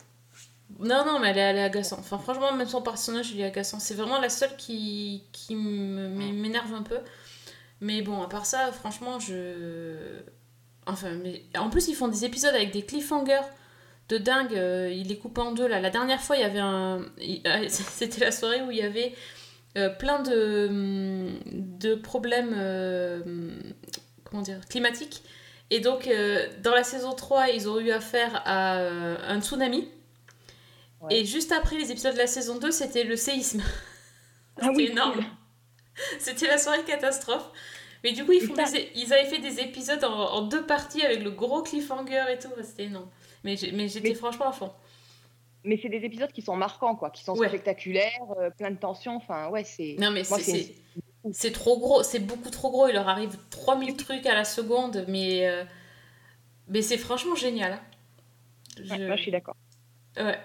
Non, 0.79 1.05
non, 1.05 1.19
mais 1.19 1.29
elle 1.29 1.37
est, 1.37 1.41
elle 1.41 1.57
est 1.57 1.63
agaçante. 1.63 1.99
Enfin, 1.99 2.17
franchement, 2.17 2.53
même 2.53 2.67
son 2.67 2.81
personnage, 2.81 3.31
il 3.31 3.39
est 3.39 3.45
agaçant. 3.45 3.79
C'est 3.79 3.93
vraiment 3.93 4.19
la 4.19 4.29
seule 4.29 4.55
qui, 4.57 5.23
qui 5.31 5.55
m'énerve 5.55 6.73
un 6.73 6.83
peu. 6.83 6.99
Mais 7.81 8.01
bon, 8.01 8.21
à 8.23 8.29
part 8.29 8.45
ça, 8.45 8.71
franchement, 8.71 9.19
je. 9.19 10.21
Enfin, 10.85 11.11
mais. 11.11 11.43
En 11.57 11.69
plus, 11.69 11.87
ils 11.87 11.95
font 11.95 12.07
des 12.07 12.25
épisodes 12.25 12.53
avec 12.53 12.71
des 12.71 12.83
cliffhangers 12.83 13.41
de 14.09 14.17
dingue. 14.17 14.53
euh, 14.55 14.91
Ils 14.91 15.07
les 15.07 15.17
coupent 15.17 15.37
en 15.37 15.51
deux, 15.53 15.67
là. 15.67 15.79
La 15.79 15.89
dernière 15.89 16.21
fois, 16.21 16.35
il 16.37 16.41
y 16.41 16.45
avait 16.45 16.59
un. 16.59 17.05
il- 17.19 17.41
euh, 17.47 17.65
C'était 17.69 18.21
la 18.21 18.31
soirée 18.31 18.61
où 18.61 18.71
il 18.71 18.77
y 18.77 18.81
avait 18.81 19.13
euh, 19.77 19.89
plein 19.89 20.21
de, 20.21 21.29
de 21.45 21.95
problèmes. 21.95 22.53
euh, 22.57 23.21
comment 24.25 24.41
dire, 24.43 24.59
climatique. 24.69 25.23
Et 25.69 25.79
donc, 25.79 26.07
euh, 26.07 26.47
dans 26.61 26.73
la 26.75 26.83
saison 26.83 27.13
3, 27.13 27.49
ils 27.49 27.67
ont 27.69 27.79
eu 27.79 27.91
affaire 27.91 28.41
à 28.45 28.77
un 28.79 29.41
tsunami. 29.41 29.87
Ouais. 31.01 31.15
Et 31.15 31.25
juste 31.25 31.51
après 31.51 31.77
les 31.77 31.91
épisodes 31.91 32.13
de 32.13 32.17
la 32.19 32.27
saison 32.27 32.59
2, 32.59 32.69
c'était 32.71 33.03
le 33.05 33.15
séisme. 33.15 33.61
Ah 34.57 34.65
C'était 34.67 34.75
oui, 34.75 34.85
énorme. 34.91 35.23
C'était 36.19 36.47
la 36.47 36.57
soirée 36.57 36.83
catastrophe. 36.83 37.49
Mais 38.03 38.11
du 38.11 38.25
coup, 38.25 38.33
ils, 38.33 38.41
font 38.41 38.53
des- 38.53 38.91
ils 38.95 39.13
avaient 39.13 39.25
fait 39.29 39.39
des 39.39 39.59
épisodes 39.61 40.03
en, 40.03 40.13
en 40.13 40.41
deux 40.41 40.65
parties 40.65 41.01
avec 41.03 41.23
le 41.23 41.31
gros 41.31 41.61
cliffhanger 41.63 42.25
et 42.33 42.39
tout. 42.39 42.49
C'était 42.61 42.85
énorme. 42.85 43.09
Mais 43.43 43.55
j'étais 43.55 44.13
franchement 44.13 44.49
à 44.49 44.51
fond. 44.51 44.71
mais 45.65 45.79
c'est 45.81 45.89
des 45.89 46.03
épisodes 46.05 46.31
qui 46.31 46.41
sont 46.41 46.55
marquants, 46.57 46.95
quoi, 46.95 47.09
qui 47.09 47.23
sont 47.23 47.35
Ouais. 47.37 47.47
spectaculaires, 47.47 48.11
euh, 48.39 48.49
plein 48.49 48.71
de 48.71 48.77
tensions. 48.77 49.15
Enfin, 49.15 49.47
ouais, 49.49 49.63
c'est. 49.63 49.95
Non, 49.99 50.11
mais 50.11 50.23
c'est- 50.25 50.75
c'est- 51.31 51.51
trop 51.51 51.79
gros, 51.79 52.03
c'est 52.03 52.19
beaucoup 52.19 52.49
trop 52.49 52.69
gros. 52.71 52.87
Il 52.89 52.93
leur 52.93 53.07
arrive 53.07 53.37
3000 53.49 53.95
trucs 53.95 54.25
à 54.25 54.33
la 54.35 54.43
seconde, 54.43 55.05
mais, 55.07 55.47
euh, 55.47 55.63
mais 56.67 56.81
c'est 56.81 56.97
franchement 56.97 57.35
génial. 57.35 57.73
hein. 57.73 57.81
Ouais, 58.79 58.97
Je- 58.97 59.03
moi, 59.07 59.15
je 59.15 59.21
suis 59.21 59.31
d'accord. 59.31 59.55
Ouais. 60.17 60.37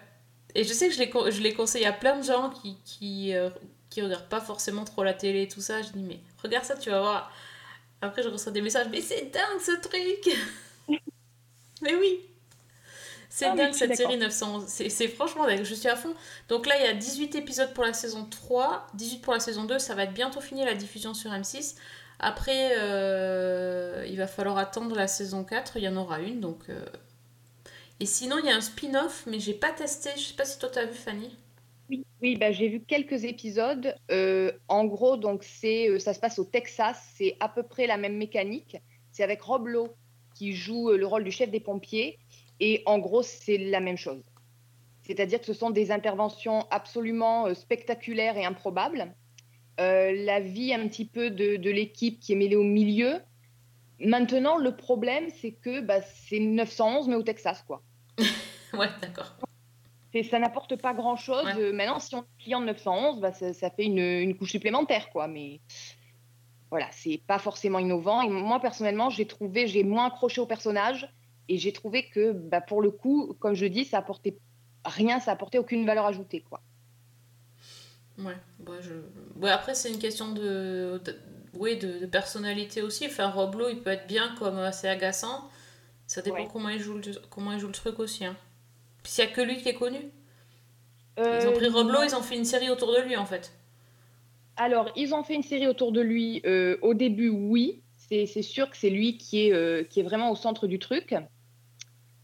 Et 0.55 0.63
je 0.65 0.73
sais 0.73 0.89
que 0.89 0.95
je 0.95 0.99
l'ai 1.01 1.11
con- 1.11 1.31
je 1.31 1.41
l'ai 1.43 1.53
conseillé 1.55 1.87
à 1.87 1.93
plein 1.93 2.17
de 2.17 2.23
gens 2.23 2.51
qui, 2.51 2.77
qui, 2.85 3.35
euh, 3.35 3.51
qui 3.91 4.03
regardent 4.03 4.29
pas 4.29 4.41
forcément 4.41 4.85
trop 4.85 5.03
la 5.03 5.15
télé 5.15 5.43
et 5.43 5.49
tout 5.49 5.61
ça. 5.61 5.83
Je 5.83 5.89
dis, 5.91 6.03
mais 6.03 6.21
regarde 6.43 6.65
ça, 6.65 6.77
tu 6.77 6.91
vas 6.91 7.01
voir. 7.01 7.33
Après, 8.01 8.23
je 8.23 8.29
reçois 8.29 8.53
des 8.53 8.61
messages, 8.63 8.89
mais 8.91 9.01
c'est 9.01 9.27
dingue 9.33 9.61
ce 9.61 9.73
truc! 9.81 10.37
mais 11.83 11.95
oui! 11.95 12.21
C'est 13.29 13.47
Ah, 13.47 13.55
dingue 13.55 13.75
cette 13.75 13.95
série 13.95 14.17
911. 14.17 14.65
C'est 14.69 14.89
c'est 14.89 15.09
franchement 15.09 15.47
dingue, 15.47 15.63
je 15.65 15.75
suis 15.75 15.89
à 15.89 15.97
fond. 15.97 16.15
Donc 16.49 16.67
là, 16.67 16.77
il 16.79 16.85
y 16.85 16.89
a 16.89 16.95
18 16.95 17.35
épisodes 17.37 17.73
pour 17.75 17.85
la 17.85 17.93
saison 17.93 18.25
3, 18.25 18.87
18 18.95 19.19
pour 19.21 19.33
la 19.35 19.41
saison 19.41 19.65
2. 19.65 19.79
Ça 19.79 19.95
va 19.95 20.05
être 20.05 20.15
bientôt 20.15 20.41
fini 20.41 20.65
la 20.65 20.75
diffusion 20.75 21.15
sur 21.15 21.31
M6. 21.31 21.77
Après, 22.21 22.73
euh, 22.79 24.05
il 24.09 24.17
va 24.19 24.27
falloir 24.27 24.59
attendre 24.59 24.97
la 24.97 25.09
saison 25.09 25.45
4. 25.45 25.77
Il 25.77 25.83
y 25.85 25.89
en 25.89 25.97
aura 25.97 26.21
une. 26.21 26.41
donc... 26.41 26.63
euh, 26.71 26.85
Et 28.01 28.07
sinon, 28.07 28.39
il 28.39 28.47
y 28.47 28.51
a 28.51 28.57
un 28.57 28.61
spin-off, 28.61 29.25
mais 29.27 29.41
j'ai 29.41 29.55
pas 29.55 29.71
testé. 29.73 30.11
Je 30.17 30.23
sais 30.23 30.35
pas 30.35 30.45
si 30.45 30.59
toi 30.59 30.69
t'as 30.73 30.85
vu, 30.87 30.95
Fanny. 30.95 31.37
Oui, 31.89 32.07
oui 32.23 32.37
bah, 32.37 32.53
j'ai 32.53 32.69
vu 32.69 32.81
quelques 32.81 33.25
épisodes. 33.25 33.95
Euh, 34.11 34.53
en 34.69 34.85
gros, 34.85 35.17
donc 35.17 35.43
c'est, 35.43 35.89
euh, 35.89 35.99
ça 35.99 36.15
se 36.15 36.21
passe 36.21 36.39
au 36.39 36.45
Texas. 36.45 37.13
C'est 37.15 37.37
à 37.41 37.49
peu 37.49 37.63
près 37.63 37.87
la 37.87 37.97
même 37.97 38.17
mécanique. 38.17 38.77
C'est 39.11 39.23
avec 39.23 39.43
Rob 39.43 39.67
Lowe 39.67 39.95
qui 40.35 40.53
joue 40.53 40.91
euh, 40.91 40.97
le 40.97 41.07
rôle 41.07 41.25
du 41.25 41.31
chef 41.31 41.51
des 41.51 41.61
pompiers. 41.61 42.19
Et 42.61 42.83
en 42.87 42.99
gros, 42.99 43.23
c'est 43.23 43.59
la 43.59 43.81
même 43.81 43.97
chose. 43.97 44.23
C'est-à-dire 45.03 45.41
que 45.41 45.47
ce 45.47 45.55
sont 45.55 45.71
des 45.71 45.91
interventions 45.91 46.67
absolument 46.71 47.55
spectaculaires 47.55 48.37
et 48.37 48.45
improbables. 48.45 49.15
La 49.79 50.41
vie 50.41 50.75
un 50.75 50.89
petit 50.89 51.07
peu 51.07 51.31
de, 51.31 51.57
de 51.57 51.71
l'équipe 51.71 52.19
qui 52.19 52.33
est 52.33 52.37
mêlée 52.37 52.57
au 52.57 52.65
milieu. 52.65 53.21
Maintenant, 54.01 54.59
le 54.59 54.77
problème, 54.77 55.29
c'est 55.41 55.53
que 55.53 55.81
bah, 55.81 56.03
c'est 56.03 56.41
911, 56.41 57.09
mais 57.09 57.15
au 57.15 57.23
Texas, 57.23 57.63
quoi. 57.67 57.83
Ouais, 58.75 58.89
d'accord. 59.01 59.35
C'est- 60.13 60.23
ça 60.23 60.39
n'apporte 60.39 60.77
pas 60.77 60.95
grand-chose. 60.95 61.45
Ouais. 61.45 61.57
Euh, 61.59 61.73
maintenant, 61.73 61.99
si 62.01 62.15
on 62.15 62.23
est 62.23 62.43
client 62.43 62.61
de 62.61 62.67
911, 62.67 63.21
bah, 63.21 63.33
ça, 63.33 63.53
ça 63.53 63.71
fait 63.71 63.85
une, 63.85 63.99
une 63.99 64.37
couche 64.37 64.51
supplémentaire, 64.53 65.11
quoi. 65.11 65.29
Mais 65.29 65.61
voilà, 66.71 66.87
c'est 66.93 67.21
pas 67.27 67.39
forcément 67.39 67.79
innovant. 67.79 68.23
Et 68.23 68.29
moi, 68.29 68.61
personnellement, 68.61 69.11
j'ai 69.11 69.27
trouvé, 69.27 69.67
j'ai 69.67 69.85
moins 69.85 70.07
accroché 70.07 70.41
au 70.41 70.47
personnage 70.47 71.09
et 71.49 71.59
j'ai 71.59 71.73
trouvé 71.73 72.09
que, 72.09 72.33
bah, 72.33 72.61
pour 72.61 72.81
le 72.83 72.91
coup, 72.91 73.35
comme 73.41 73.55
je 73.55 73.67
dis, 73.67 73.85
ça 73.85 73.99
apportait 73.99 74.39
rien, 74.85 75.21
ça 75.21 75.33
apportait 75.33 75.59
aucune 75.59 75.85
valeur 75.85 76.07
ajoutée, 76.07 76.41
quoi. 76.41 76.63
Ouais, 78.19 78.37
bah, 78.59 78.73
je... 78.81 78.95
ouais, 79.41 79.51
après, 79.51 79.75
c'est 79.75 79.91
une 79.93 79.99
question 79.99 80.33
de, 80.33 81.01
de- 81.05 81.17
oui, 81.55 81.77
de, 81.79 81.99
de 82.01 82.07
personnalité 82.07 82.83
aussi. 82.83 83.07
Enfin, 83.07 83.29
Rob 83.31 83.55
Lowe, 83.55 83.71
il 83.71 83.81
peut 83.81 83.91
être 83.91 84.07
bien 84.07 84.35
comme 84.39 84.59
assez 84.59 84.89
agaçant. 84.89 85.49
Ça 86.07 86.23
dépend 86.23 86.37
Ouais. 86.39 86.49
comment, 86.53 86.69
il 86.71 86.81
joue 86.81 86.95
le, 86.95 87.03
comment 87.31 87.53
il 87.53 87.61
joue 87.61 87.67
le 87.69 87.73
truc 87.73 87.99
aussi. 87.99 88.25
Hein. 88.25 88.37
Puis 89.09 89.15
s'il 89.15 89.25
y 89.25 89.27
a 89.27 89.31
que 89.31 89.41
lui 89.41 89.57
qui 89.57 89.71
est 89.71 89.75
connu. 89.75 90.01
Ils 91.17 91.23
ont 91.23 91.25
Euh, 91.25 91.51
pris 91.53 91.69
Rob 91.69 91.87
Lowe, 91.89 92.01
non. 92.01 92.03
ils 92.07 92.15
ont 92.15 92.21
fait 92.21 92.37
une 92.37 92.45
série 92.45 92.69
autour 92.69 92.93
de 92.93 93.01
lui 93.01 93.17
en 93.17 93.25
fait. 93.25 93.55
Alors, 94.57 94.93
ils 94.97 95.15
ont 95.15 95.23
fait 95.25 95.35
une 95.35 95.43
série 95.43 95.67
autour 95.67 95.93
de 95.93 96.03
lui. 96.03 96.43
euh, 96.45 96.77
au 96.83 96.93
début, 96.93 97.31
oui. 97.31 97.81
C'est 98.11 98.43
sûr 98.43 98.69
que 98.71 98.77
c'est 98.77 98.91
lui 98.91 99.17
qui 99.17 99.47
est, 99.49 99.53
euh, 99.55 99.83
qui 99.85 100.01
est 100.01 100.03
vraiment 100.03 100.31
au 100.31 100.37
centre 100.37 100.67
du 100.67 100.79
truc. 100.79 101.15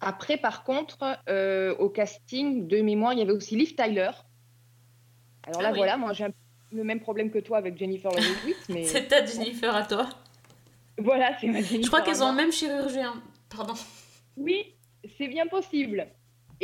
Après, 0.00 0.36
par 0.36 0.62
contre, 0.64 0.98
euh, 1.30 1.74
au 1.76 1.88
casting, 1.88 2.66
de 2.68 2.80
mémoire, 2.82 3.14
il 3.14 3.18
y 3.18 3.22
avait 3.22 3.32
aussi 3.32 3.56
Liv 3.56 3.74
Tyler. 3.74 4.10
Alors 5.46 5.62
là, 5.62 5.68
Ah 5.68 5.72
oui. 5.72 5.78
voilà, 5.78 5.96
moi 5.96 6.12
j'ai 6.12 6.26
le 6.72 6.84
même 6.84 7.00
problème 7.00 7.30
que 7.30 7.38
toi 7.38 7.56
avec 7.58 7.78
Jennifer 7.78 8.10
Love 8.10 8.24
mais 8.68 8.84
C'est 8.84 9.08
ta 9.08 9.24
Jennifer 9.24 9.74
à 9.74 9.84
toi. 9.86 10.08
voilà, 10.98 11.36
c'est 11.40 11.46
ma 11.48 11.60
Jennifer. 11.62 11.82
Je 11.82 11.86
crois 11.86 12.02
qu'elles 12.02 12.22
ont 12.22 12.30
le 12.30 12.36
même 12.36 12.52
chirurgien. 12.52 13.14
Pardon. 13.48 13.74
Oui, 14.36 14.74
c'est 15.18 15.28
bien 15.28 15.46
possible. 15.46 16.06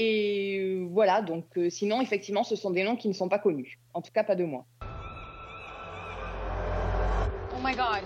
Et 0.02 0.56
euh, 0.58 0.88
voilà, 0.90 1.20
donc 1.20 1.44
euh, 1.58 1.68
sinon, 1.68 2.00
effectivement, 2.00 2.42
ce 2.42 2.56
sont 2.56 2.70
des 2.70 2.82
noms 2.84 2.96
qui 2.96 3.06
ne 3.06 3.12
sont 3.12 3.28
pas 3.28 3.38
connus. 3.38 3.78
En 3.92 4.00
tout 4.00 4.10
cas, 4.10 4.24
pas 4.24 4.34
de 4.34 4.44
moi. 4.44 4.64
Oh 7.54 7.60
my 7.62 7.74
god. 7.74 8.02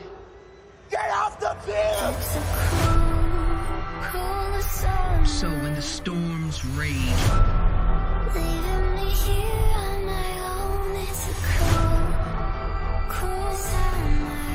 So 5.24 5.48
when 5.48 5.76
the 5.76 5.82
storms 5.82 6.64
rage, 6.76 6.90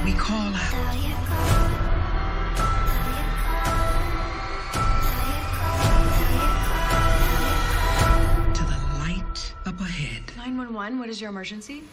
we 0.04 0.14
call 0.14 0.54
out. 0.54 1.59
Ahead. 10.00 10.24
911, 10.38 11.00
what 11.00 11.08
is 11.08 11.22
your 11.22 11.30
emergency? 11.30 11.84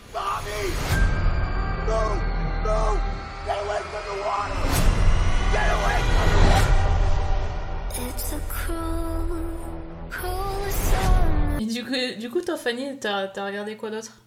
Et 11.60 11.66
du 11.66 11.84
coup, 11.84 12.20
du 12.20 12.30
coup 12.30 12.40
toi, 12.40 12.56
Fanny, 12.56 12.98
t'as 13.00 13.30
as 13.34 13.46
regardé 13.46 13.76
quoi 13.76 13.90
d'autre? 13.90 14.22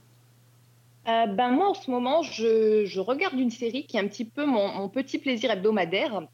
Euh, 1.08 1.28
ben 1.28 1.52
moi, 1.52 1.70
en 1.70 1.74
ce 1.74 1.90
moment, 1.90 2.22
je, 2.22 2.86
je 2.86 3.00
regarde 3.00 3.40
une 3.40 3.52
série 3.52 3.88
qui 3.88 3.98
est 3.98 4.00
un 4.00 4.08
petit 4.08 4.26
peu 4.26 4.46
mon, 4.46 4.68
mon 4.74 4.90
petit 4.90 5.18
plaisir 5.18 5.52
hebdomadaire. 5.52 6.28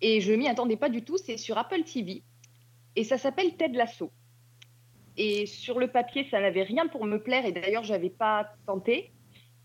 Et 0.00 0.20
je 0.20 0.32
m'y 0.32 0.48
attendais 0.48 0.76
pas 0.76 0.88
du 0.88 1.04
tout. 1.04 1.16
C'est 1.18 1.36
sur 1.36 1.56
Apple 1.56 1.84
TV. 1.84 2.22
Et 2.96 3.04
ça 3.04 3.16
s'appelle 3.16 3.54
Ted 3.56 3.76
Lasso. 3.76 4.10
Et 5.18 5.46
sur 5.46 5.78
le 5.78 5.88
papier, 5.88 6.26
ça 6.30 6.40
n'avait 6.40 6.62
rien 6.62 6.86
pour 6.86 7.04
me 7.04 7.20
plaire. 7.20 7.44
Et 7.44 7.52
d'ailleurs, 7.52 7.82
j'avais 7.82 8.08
pas 8.08 8.48
tenté. 8.66 9.10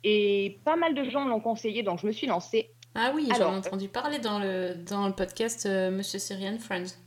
Et 0.04 0.60
pas 0.66 0.76
mal 0.76 0.96
de 0.96 1.04
gens 1.10 1.26
l'ont 1.26 1.40
conseillé, 1.40 1.84
donc 1.84 2.00
je 2.02 2.08
me 2.08 2.12
suis 2.12 2.28
lancée. 2.28 2.72
Ah 2.96 3.12
oui, 3.16 3.30
j'en 3.38 3.54
ai 3.54 3.58
entendu 3.58 3.88
parler 3.88 4.20
dans 4.20 4.40
le, 4.40 4.76
dans 4.76 5.08
le 5.08 5.14
podcast 5.14 5.66
euh, 5.66 5.90
Monsieur 5.92 6.20
Syrian 6.20 6.58
Friends. 6.60 6.98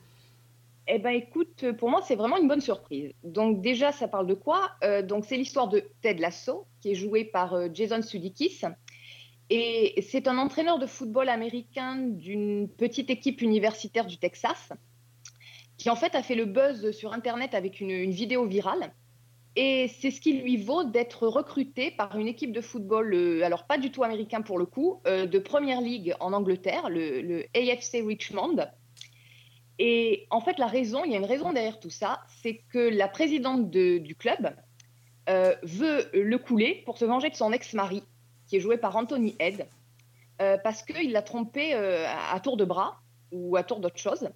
Eh 0.88 0.99
ben 0.99 1.11
écoute, 1.11 1.64
pour 1.78 1.90
moi, 1.90 2.01
c'est 2.03 2.14
vraiment 2.14 2.38
une 2.38 2.49
bonne 2.49 2.61
surprise. 2.61 3.12
Donc 3.24 3.61
déjà, 3.61 3.92
ça 3.92 4.09
parle 4.09 4.26
de 4.26 4.34
quoi? 4.34 4.70
Euh, 4.84 5.03
Donc 5.03 5.24
c'est 5.24 5.36
l'histoire 5.36 5.68
de 5.68 5.82
Ted 6.01 6.20
Lasso, 6.20 6.66
qui 6.80 6.92
est 6.92 6.94
joué 6.94 7.24
par 7.24 7.55
euh, 7.55 7.68
Jason 7.72 8.03
Sudeikis. 8.03 8.62
Et 9.51 10.01
c'est 10.03 10.26
un 10.26 10.38
entraîneur 10.38 10.78
de 10.78 10.86
football 10.86 11.28
américain 11.28 11.97
d'une 11.97 12.68
petite 12.68 13.11
équipe 13.11 13.42
universitaire 13.42 14.07
du 14.07 14.18
Texas, 14.18 14.72
qui 15.79 15.91
en 15.91 15.97
fait 15.97 16.14
a 16.14 16.22
fait 16.22 16.35
le 16.35 16.47
buzz 16.47 16.91
sur 16.93 17.12
Internet 17.12 17.55
avec 17.55 17.81
une, 17.81 18.11
vidéo 18.11 18.47
virale. 18.47 18.93
Et 19.57 19.89
c'est 19.89 20.11
ce 20.11 20.20
qui 20.20 20.35
lui 20.35 20.59
vaut 20.59 20.85
d'être 20.85 21.27
recruté 21.27 21.91
par 21.91 22.18
une 22.18 22.29
équipe 22.29 22.53
de 22.53 22.61
football, 22.61 23.14
euh, 23.14 23.43
alors 23.43 23.66
pas 23.66 23.79
du 23.79 23.91
tout 23.91 24.05
américain 24.05 24.43
pour 24.43 24.59
le 24.59 24.66
coup, 24.66 25.01
euh, 25.07 25.24
de 25.27 25.39
Première 25.39 25.81
Ligue 25.81 26.14
en 26.20 26.35
Angleterre, 26.35 26.91
le, 26.91 27.45
AFC 27.55 28.07
Richmond. 28.07 28.66
Et 29.79 30.27
en 30.31 30.41
fait, 30.41 30.59
la 30.59 30.66
raison, 30.66 31.05
il 31.05 31.12
y 31.12 31.14
a 31.14 31.18
une 31.18 31.24
raison 31.24 31.53
derrière 31.53 31.81
tout 31.81 31.91
ça, 31.91 32.20
c'est 32.43 32.62
que 32.70 32.79
la 32.79 33.09
présidente 33.09 33.70
de- 33.70 33.99
du 33.99 34.14
club 34.14 34.55
euh, 35.29 35.55
veut 35.62 36.09
le 36.12 36.39
couler 36.39 36.83
pour 36.85 36.99
se 36.99 37.05
venger 37.05 37.31
de 37.31 37.35
son 37.35 37.53
ex-mari, 37.53 38.03
qui 38.47 38.57
est 38.57 38.61
joué 38.61 38.77
par 38.77 38.95
Anthony 38.97 39.37
Head, 39.39 39.66
parce 40.39 40.83
qu'il 40.83 41.12
l'a 41.12 41.22
trompé 41.22 41.72
à 41.72 42.39
tour 42.41 42.59
de 42.59 42.64
bras 42.66 43.01
ou 43.33 43.57
à 43.57 43.62
tour 43.62 43.81
d'autre 43.81 43.97
chose. 43.97 44.29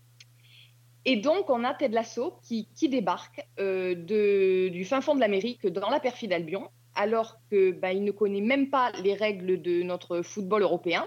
Et 1.05 1.17
donc, 1.17 1.49
on 1.49 1.65
a 1.65 1.73
Ted 1.75 1.95
Lasso 1.95 2.35
qui, 2.43 2.69
qui 2.75 2.89
débarque 2.89 3.47
euh, 3.59 3.95
de- 3.95 4.69
du 4.69 4.85
fin 4.85 5.01
fond 5.01 5.15
de 5.15 5.21
l'Amérique 5.21 5.67
dans 5.67 5.89
la 5.91 5.99
perfide 6.01 6.33
Albion, 6.33 6.69
alors 6.95 7.39
que 7.51 7.71
bah, 7.73 7.95
ne 7.95 8.11
connaît 8.11 8.41
même 8.43 8.69
pas 8.69 8.93
les 9.03 9.15
règles 9.15 9.63
de 9.63 9.83
notre 9.83 10.21
football 10.23 10.63
européen. 10.63 11.07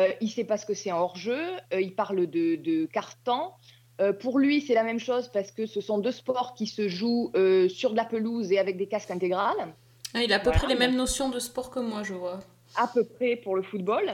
Euh, 0.00 0.08
il 0.20 0.26
ne 0.26 0.30
sait 0.30 0.44
pas 0.44 0.56
ce 0.56 0.64
que 0.66 0.74
c'est 0.74 0.90
un 0.90 0.96
hors-jeu. 0.96 1.38
euh, 1.72 1.80
il 1.80 1.94
parle 1.94 2.26
de, 2.26 2.56
de 2.56 2.86
carton. 2.86 3.50
Pour 4.20 4.40
lui, 4.40 4.60
c'est 4.60 4.74
la 4.74 4.82
même 4.82 4.98
chose 4.98 5.28
parce 5.32 5.52
que 5.52 5.66
ce 5.66 5.80
sont 5.80 5.98
deux 5.98 6.10
sports 6.10 6.54
qui 6.54 6.66
se 6.66 6.88
jouent 6.88 7.30
sur 7.68 7.90
de 7.92 7.96
la 7.96 8.04
pelouse 8.04 8.50
et 8.50 8.58
avec 8.58 8.76
des 8.76 8.88
casques 8.88 9.12
intégrales, 9.12 9.72
Ah, 10.14 10.22
il 10.24 10.32
a 10.32 10.36
à 10.36 10.38
peu 10.40 10.46
Voilà, 10.46 10.58
près 10.58 10.66
les 10.66 10.74
mêmes 10.74 10.96
notions 10.96 11.28
de 11.28 11.38
sport 11.38 11.70
que 11.70 11.78
moi, 11.78 12.02
je 12.02 12.14
vois. 12.14 12.40
à 12.74 12.88
peu 12.88 13.04
près 13.04 13.36
pour 13.36 13.54
le 13.54 13.62
football. 13.62 14.10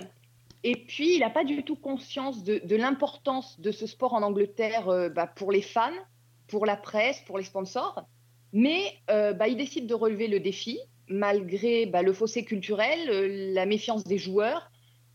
Et 0.62 0.76
puis, 0.76 1.14
il 1.14 1.20
n'a 1.20 1.30
pas 1.30 1.44
du 1.44 1.62
tout 1.64 1.76
conscience 1.76 2.44
de, 2.44 2.61
de 2.64 2.76
l'importance 2.76 3.58
de 3.61 3.70
ce 3.70 3.86
sport 3.86 4.12
en 4.14 4.22
Angleterre 4.22 4.88
euh, 4.88 5.08
bah, 5.08 5.26
pour 5.26 5.52
les 5.52 5.62
fans, 5.62 5.90
pour 6.48 6.66
la 6.66 6.76
presse, 6.76 7.20
pour 7.26 7.38
les 7.38 7.44
sponsors. 7.44 8.04
Mais 8.52 8.92
euh, 9.11 9.32
bah, 9.32 9.48
il 9.48 9.56
décide 9.56 9.86
de 9.86 9.94
relever 9.94 10.26
le 10.28 10.38
défi, 10.40 10.78
malgré 11.08 11.86
bah, 11.86 12.02
le 12.02 12.12
fossé 12.12 12.44
culturel, 12.44 13.08
euh, 13.08 13.52
la 13.54 13.64
méfiance 13.64 14.04
des 14.04 14.18
joueurs, 14.18 14.70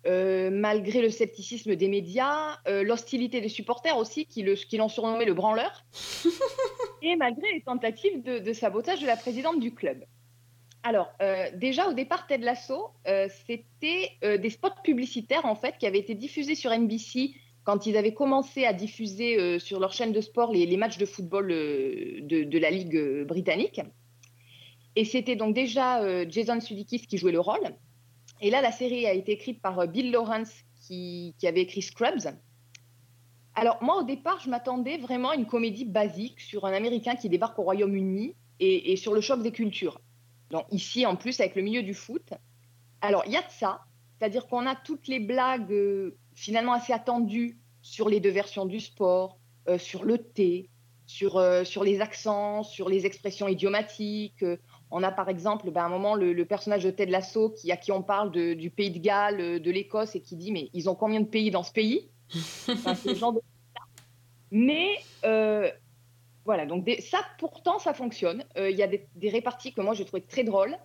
malgré 0.07 1.01
le 1.01 1.09
scepticisme 1.09 1.75
des 1.75 1.87
médias, 1.87 2.59
l'hostilité 2.67 3.41
des 3.41 3.49
supporters 3.49 3.97
aussi, 3.97 4.27
qui 4.27 4.43
le- 4.43 4.53
qui 4.53 4.77
l'ont 4.77 4.87
surnommé 4.87 5.25
le 5.25 5.33
branleur, 5.33 5.83
et 7.01 7.15
malgré 7.15 7.51
les 7.53 7.63
tentatives 7.63 8.21
de, 8.21 8.37
de 8.37 8.53
sabotage 8.53 9.01
de 9.01 9.07
la 9.07 9.17
présidente 9.17 9.59
du 9.59 9.73
club. 9.73 10.03
Alors, 10.87 11.11
euh, 11.19 11.49
déjà 11.55 11.89
au 11.89 11.93
départ, 11.93 12.27
Ted 12.27 12.45
Lasso, 12.45 12.91
euh, 13.07 13.27
c'était 13.47 14.11
euh, 14.23 14.37
des 14.37 14.51
spots 14.51 14.69
publicitaires 14.83 15.47
en 15.47 15.55
fait 15.55 15.79
qui 15.79 15.87
avaient 15.87 15.97
été 15.97 16.13
diffusés 16.13 16.53
sur 16.53 16.71
NBC 16.71 17.33
quand 17.63 17.87
ils 17.87 17.97
avaient 17.97 18.13
commencé 18.13 18.65
à 18.65 18.73
diffuser 18.73 19.57
sur 19.57 19.79
leur 19.79 19.91
chaîne 19.91 20.11
de 20.11 20.21
sport 20.21 20.51
les, 20.51 20.77
matchs 20.77 20.99
de 20.99 21.07
football 21.07 21.47
de, 21.47 22.59
la 22.59 22.69
Ligue 22.69 23.23
britannique. 23.23 23.81
Et 24.95 25.03
c'était 25.03 25.35
donc 25.35 25.55
déjà 25.55 26.29
Jason 26.29 26.61
Sudeikis 26.61 27.07
qui 27.07 27.17
jouait 27.17 27.31
le 27.31 27.39
rôle. 27.39 27.75
Et 28.39 28.51
là, 28.51 28.61
la 28.61 28.71
série 28.71 29.07
a 29.07 29.13
été 29.13 29.31
écrite 29.31 29.63
par 29.63 29.87
Bill 29.87 30.11
Lawrence 30.11 30.53
qui, 30.85 31.33
avait 31.41 31.61
écrit 31.61 31.81
Scrubs. 31.81 32.37
Alors 33.55 33.81
moi, 33.81 33.97
au 33.97 34.03
départ, 34.03 34.39
je 34.41 34.51
m'attendais 34.51 34.99
vraiment 34.99 35.31
à 35.31 35.35
une 35.35 35.47
comédie 35.47 35.85
basique 35.85 36.41
sur 36.41 36.65
un 36.65 36.73
Américain 36.73 37.15
qui 37.15 37.29
débarque 37.29 37.57
au 37.57 37.63
Royaume-Uni 37.63 38.35
et 38.59 38.95
sur 38.95 39.15
le 39.15 39.21
choc 39.21 39.41
des 39.41 39.51
cultures. 39.51 39.99
Donc 40.51 40.65
ici, 40.71 41.05
en 41.05 41.15
plus, 41.15 41.39
avec 41.39 41.55
le 41.55 41.61
milieu 41.61 41.83
du 41.83 41.93
foot. 41.93 42.33
Alors, 43.01 43.23
il 43.25 43.33
y 43.33 43.37
a 43.37 43.41
de 43.41 43.51
ça, 43.51 43.81
c'est-à-dire 44.17 44.47
qu'on 44.47 44.65
a 44.65 44.75
toutes 44.75 45.07
les 45.07 45.19
blagues 45.19 45.71
euh, 45.71 46.15
finalement 46.33 46.73
assez 46.73 46.93
attendues 46.93 47.57
sur 47.81 48.09
les 48.09 48.19
deux 48.19 48.29
versions 48.31 48.65
du 48.65 48.79
sport, 48.79 49.37
euh, 49.67 49.77
sur 49.77 50.03
le 50.03 50.17
thé, 50.17 50.69
sur, 51.07 51.37
euh, 51.37 51.63
sur 51.63 51.83
les 51.83 52.01
accents, 52.01 52.63
sur 52.63 52.89
les 52.89 53.05
expressions 53.05 53.47
idiomatiques. 53.47 54.43
On 54.91 55.03
a 55.03 55.11
par 55.11 55.29
exemple, 55.29 55.69
ben, 55.71 55.81
à 55.83 55.85
un 55.85 55.89
moment, 55.89 56.15
le, 56.15 56.33
le 56.33 56.45
personnage 56.45 56.83
de 56.83 56.91
Ted 56.91 57.11
Lasso 57.11 57.49
qui, 57.51 57.71
à 57.71 57.77
qui 57.77 57.91
on 57.91 58.01
parle 58.01 58.31
de- 58.31 58.53
du 58.53 58.69
pays 58.71 58.91
de 58.91 58.99
Galles, 58.99 59.59
de 59.61 59.71
l'Écosse, 59.71 60.15
et 60.15 60.21
qui 60.21 60.35
dit 60.35 60.51
Mais 60.51 60.69
ils 60.73 60.89
ont 60.89 60.95
combien 60.95 61.19
de 61.21 61.27
pays 61.27 61.51
dans 61.51 61.63
ce 61.63 61.71
pays? 61.71 62.09
Enfin, 62.69 62.95
c'est 62.95 63.09
le 63.09 63.15
genre 63.15 63.33
de- 63.33 63.41
Mais 64.51 64.95
voilà, 66.45 66.67
donc 66.67 66.87
ça, 66.99 67.17
pourtant, 67.39 67.79
ça 67.79 67.93
fonctionne. 67.93 68.45
Euh, 68.57 68.69
Il 68.69 68.77
y 68.77 68.83
a 68.83 68.87
des, 68.87 69.29
réparties 69.29 69.73
que 69.73 69.81
moi, 69.81 69.95
j'ai 69.95 70.05
trouvé 70.05 70.21
très 70.21 70.43
drôles. 70.43 70.77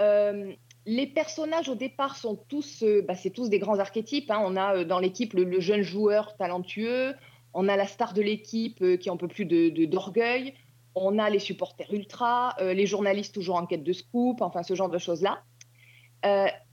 Euh, 0.00 0.52
les 0.84 1.06
personnages 1.06 1.68
au 1.70 1.74
départ 1.74 2.16
sont 2.16 2.36
tous, 2.48 2.82
euh, 2.82 3.02
bah, 3.02 3.14
tous 3.34 3.48
des 3.48 3.58
grands 3.58 3.78
archétypes. 3.78 4.30
hein. 4.30 4.40
On 4.44 4.54
a 4.56 4.84
dans 4.84 4.98
l'équipe 4.98 5.32
le, 5.32 5.60
jeune 5.60 5.82
joueur 5.82 6.36
talentueux, 6.36 7.14
on 7.54 7.68
a 7.68 7.76
la 7.76 7.86
star 7.86 8.12
de 8.12 8.20
l'équipe 8.20 8.98
qui 8.98 9.10
en 9.10 9.16
peut 9.16 9.28
plus 9.28 9.46
de 9.46 9.70
de- 9.70 9.86
d'orgueil, 9.86 10.54
on 10.94 11.18
a 11.18 11.30
les 11.30 11.38
supporters 11.38 11.92
ultra, 11.92 12.54
les 12.60 12.86
journalistes 12.86 13.34
toujours 13.34 13.56
en 13.56 13.66
quête 13.66 13.84
de 13.84 13.92
scoop, 13.92 14.42
enfin 14.42 14.62
ce 14.62 14.74
genre 14.74 14.90
de 14.90 14.98
choses-là. 14.98 15.42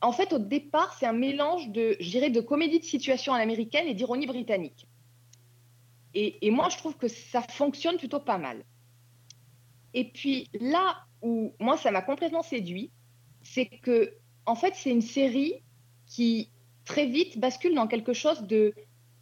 En 0.01 0.11
fait, 0.11 0.33
au 0.33 0.39
départ, 0.39 0.95
c'est 0.99 1.05
un 1.05 1.13
mélange 1.13 1.69
de, 1.69 1.95
je 1.99 2.29
de 2.29 2.41
comédie 2.41 2.79
de 2.79 2.85
situation 2.85 3.33
à 3.33 3.37
l'américaine 3.37 3.87
et 3.87 3.93
d'ironie 3.93 4.27
britannique. 4.27 4.87
Et, 6.17 6.49
moi, 6.49 6.69
je 6.69 6.77
trouve 6.77 6.95
que 6.95 7.09
ça 7.09 7.41
fonctionne 7.41 7.97
plutôt 7.97 8.21
pas 8.21 8.37
mal. 8.37 8.63
Et 9.93 10.05
puis 10.11 10.49
là 10.59 11.05
où 11.21 11.53
moi, 11.59 11.77
ça 11.77 11.91
m'a 11.91 12.01
complètement 12.01 12.41
séduit, 12.41 12.91
c'est 13.41 13.65
que, 13.65 14.15
en 14.45 14.55
fait, 14.55 14.73
c'est 14.75 14.91
une 14.91 15.01
série 15.01 15.61
qui 16.07 16.49
très 16.85 17.05
vite 17.05 17.37
bascule 17.39 17.75
dans 17.75 17.87
quelque 17.87 18.13
chose 18.13 18.43
de, 18.43 18.73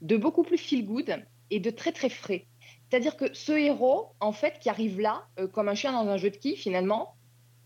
beaucoup 0.01 0.43
plus 0.43 0.57
feel 0.57 0.85
good 0.85 1.25
et 1.49 1.59
de 1.59 1.69
très 1.71 1.91
très 1.91 2.09
frais. 2.09 2.45
C'est-à-dire 2.89 3.17
que 3.17 3.33
ce 3.33 3.53
héros, 3.53 4.11
en 4.19 4.31
fait, 4.31 4.59
qui 4.59 4.69
arrive 4.69 4.99
là, 4.99 5.25
euh, 5.39 5.47
comme 5.47 5.69
un 5.69 5.75
chien 5.75 5.93
dans 5.93 6.07
un 6.07 6.17
jeu 6.17 6.29
de 6.29 6.37
quilles, 6.37 6.57
finalement, 6.57 7.15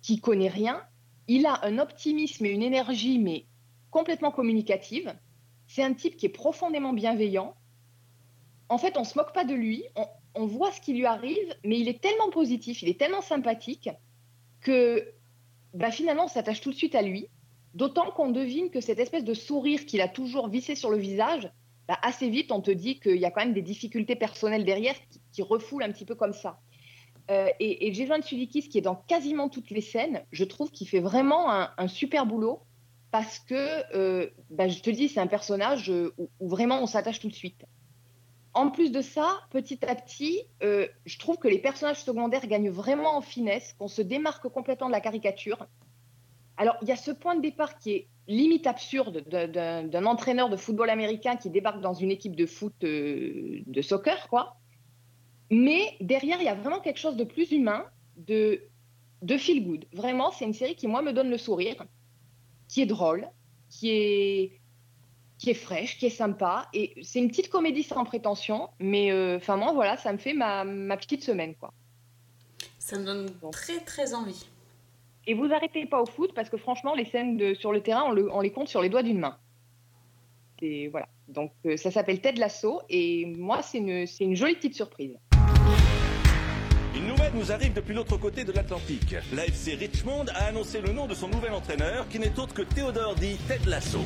qui 0.01 0.21
connaît 0.21 0.47
rien, 0.47 0.82
il 1.28 1.45
a 1.45 1.59
un 1.65 1.80
optimisme 1.80 2.45
et 2.45 2.51
une 2.51 2.63
énergie, 2.63 3.19
mais 3.19 3.45
complètement 3.91 4.32
communicative. 4.32 5.13
C'est 5.67 5.84
un 5.84 5.93
type 5.93 6.15
qui 6.15 6.28
est 6.28 6.30
profondément 6.30 6.93
bienveillant. 6.93 7.55
En 8.70 8.78
fait, 8.78 8.97
on 8.97 9.03
se 9.03 9.18
moque 9.18 9.34
pas 9.34 9.45
de 9.45 9.53
lui, 9.53 9.86
on, 10.36 10.45
voit 10.45 10.72
ce 10.72 10.82
qui 10.82 10.93
lui 10.93 11.05
arrive, 11.05 11.55
mais 11.63 11.80
il 11.80 11.88
est 11.88 12.01
tellement 12.01 12.30
positif, 12.30 12.82
il 12.82 12.89
est 12.89 12.99
tellement 12.99 13.22
sympathique 13.22 13.89
que 14.61 15.13
bah, 15.74 15.91
finalement, 15.91 16.26
on 16.26 16.28
s'attache 16.28 16.61
tout 16.61 16.72
de 16.72 16.76
suite 16.76 16.95
à 16.95 17.01
lui. 17.01 17.30
D'autant 17.74 18.11
qu'on 18.11 18.32
devine 18.32 18.70
que 18.70 18.82
cette 18.82 18.99
espèce 18.99 19.24
de 19.24 19.34
sourire 19.34 19.86
qu'il 19.86 20.01
a 20.01 20.07
toujours 20.07 20.49
vissé 20.49 20.76
sur 20.76 20.89
le 20.89 20.97
visage, 20.97 21.49
bah, 21.88 21.97
assez 22.01 22.30
vite, 22.30 22.51
on 22.51 22.61
te 22.61 22.72
dit 22.72 22.99
qu'il 22.99 23.18
y 23.18 23.26
a 23.26 23.32
quand 23.32 23.41
même 23.41 23.53
des 23.53 23.61
difficultés 23.61 24.15
personnelles 24.15 24.65
derrière 24.65 24.95
qui, 25.09 25.22
qui 25.32 25.41
refoulent 25.41 25.84
un 25.84 25.91
petit 25.91 26.05
peu 26.05 26.15
comme 26.15 26.34
ça. 26.34 26.59
Euh, 27.30 27.49
et, 27.59 27.88
et 27.88 27.93
Jason 27.93 28.22
Sudeikis, 28.22 28.70
qui 28.70 28.78
est 28.78 28.82
dans 28.82 28.95
quasiment 28.95 29.49
toutes 29.49 29.70
les 29.70 29.82
scènes, 29.82 30.24
je 30.32 30.43
trouve 30.43 30.72
qu'il 30.72 30.88
fait 30.88 30.99
vraiment 30.99 31.51
un, 31.51 31.88
super 31.88 32.26
boulot 32.26 32.61
parce 33.11 33.39
que, 33.39 33.95
euh, 33.95 34.30
bah, 34.49 34.68
je 34.68 34.80
te 34.80 34.89
dis, 34.89 35.09
c'est 35.09 35.20
un 35.20 35.28
personnage 35.28 35.89
euh, 35.89 36.13
où 36.18 36.47
vraiment 36.47 36.82
on 36.82 36.88
s'attache 36.88 37.20
tout 37.20 37.30
de 37.30 37.34
suite. 37.34 37.65
En 38.57 38.71
plus 38.71 38.91
de 38.91 39.01
ça, 39.01 39.27
petit 39.51 39.85
à 39.85 39.93
petit, 39.93 40.41
euh, 40.63 40.87
je 41.05 41.19
trouve 41.19 41.37
que 41.37 41.47
les 41.47 41.59
personnages 41.59 42.03
secondaires 42.03 42.47
gagnent 42.47 42.71
vraiment 42.71 43.15
en 43.15 43.21
finesse, 43.21 43.75
qu'on 43.77 43.87
se 43.87 44.01
démarque 44.01 44.47
complètement 44.49 44.87
de 44.87 44.93
la 44.93 44.99
caricature. 44.99 45.67
Alors, 46.57 46.75
il 46.81 46.87
y 46.87 46.91
a 46.91 46.95
ce 46.95 47.11
point 47.11 47.35
de 47.35 47.41
départ 47.41 47.77
qui 47.77 47.91
est 47.91 48.07
limite 48.27 48.65
absurde 48.65 49.23
de- 49.29 49.45
d'un 49.45 49.83
d'un 49.83 50.05
entraîneur 50.07 50.49
de 50.49 50.57
football 50.57 50.89
américain 50.89 51.35
qui 51.35 51.51
débarque 51.51 51.81
dans 51.81 51.93
une 51.93 52.09
équipe 52.09 52.35
de 52.35 52.47
foot 52.47 52.73
euh, 52.83 53.61
de 53.67 53.81
soccer, 53.83 54.27
quoi. 54.27 54.57
Mais 55.51 55.95
derrière, 56.01 56.39
il 56.41 56.45
y 56.45 56.49
a 56.49 56.55
vraiment 56.55 56.79
quelque 56.79 56.99
chose 57.05 57.15
de 57.15 57.25
plus 57.25 57.51
humain, 57.51 57.85
de, 58.15 58.63
de 59.21 59.37
feel 59.37 59.63
good. 59.67 59.85
Vraiment, 59.93 60.31
c'est 60.31 60.45
une 60.45 60.53
série 60.61 60.75
qui, 60.75 60.87
moi, 60.87 61.03
me 61.03 61.13
donne 61.13 61.29
le 61.29 61.37
sourire, 61.37 61.85
qui 62.67 62.81
est 62.81 62.87
drôle, 62.87 63.29
qui 63.69 63.91
est, 63.91 64.56
qui 65.38 65.51
est 65.51 65.55
fraîche, 65.55 65.97
qui 65.97 66.07
est 66.07 66.09
sympa. 66.09 66.67
Et 66.73 66.93
c'est 67.03 67.19
une 67.19 67.27
petite 67.29 67.49
comédie 67.49 67.83
sans 67.83 68.03
prétention, 68.05 68.69
mais 68.79 69.11
euh, 69.11 69.38
enfin, 69.38 69.55
moi, 69.57 69.71
voilà, 69.73 69.97
ça 69.97 70.11
me 70.11 70.17
fait 70.17 70.33
ma, 70.33 70.63
ma 70.63 70.97
petite 70.97 71.23
semaine, 71.23 71.55
quoi. 71.55 71.73
Ça 72.79 72.97
me 72.97 73.05
donne 73.05 73.27
très 73.51 73.79
très 73.81 74.13
envie. 74.13 74.45
Et 75.27 75.33
vous 75.33 75.51
arrêtez 75.53 75.85
pas 75.85 76.01
au 76.01 76.05
foot 76.05 76.31
parce 76.33 76.49
que 76.49 76.55
franchement, 76.57 76.95
les 76.95 77.03
scènes 77.05 77.35
de, 77.38 77.53
sur 77.53 77.71
le 77.73 77.81
terrain, 77.81 78.03
on, 78.07 78.11
le- 78.11 78.31
on 78.31 78.39
les 78.41 78.51
compte 78.51 78.69
sur 78.69 78.81
les 78.81 78.88
doigts 78.89 79.03
d'une 79.03 79.19
main. 79.19 79.38
Et 80.61 80.88
voilà. 80.88 81.07
Donc 81.27 81.51
euh, 81.65 81.75
ça 81.75 81.91
s'appelle 81.91 82.21
Ted 82.21 82.39
Lasso 82.39 82.81
et 82.89 83.25
moi, 83.38 83.61
c'est 83.61 83.79
une, 83.79 84.07
c'est 84.07 84.23
une 84.23 84.35
jolie 84.35 84.55
petite 84.55 84.73
surprise. 84.75 85.17
Une 86.95 87.07
nouvelle 87.07 87.33
nous 87.35 87.51
arrive 87.51 87.73
depuis 87.73 87.93
l'autre 87.93 88.17
côté 88.17 88.43
de 88.45 88.51
l'Atlantique. 88.53 89.15
L'AFC 89.33 89.77
Richmond 89.77 90.25
a 90.33 90.45
annoncé 90.45 90.79
le 90.81 90.93
nom 90.93 91.05
de 91.07 91.13
son 91.13 91.27
nouvel 91.27 91.51
entraîneur, 91.51 92.07
qui 92.07 92.17
n'est 92.19 92.39
autre 92.39 92.53
que 92.53 92.61
Théodore 92.63 93.13
dit 93.15 93.35
Ted 93.47 93.69
Lasso. 93.69 93.99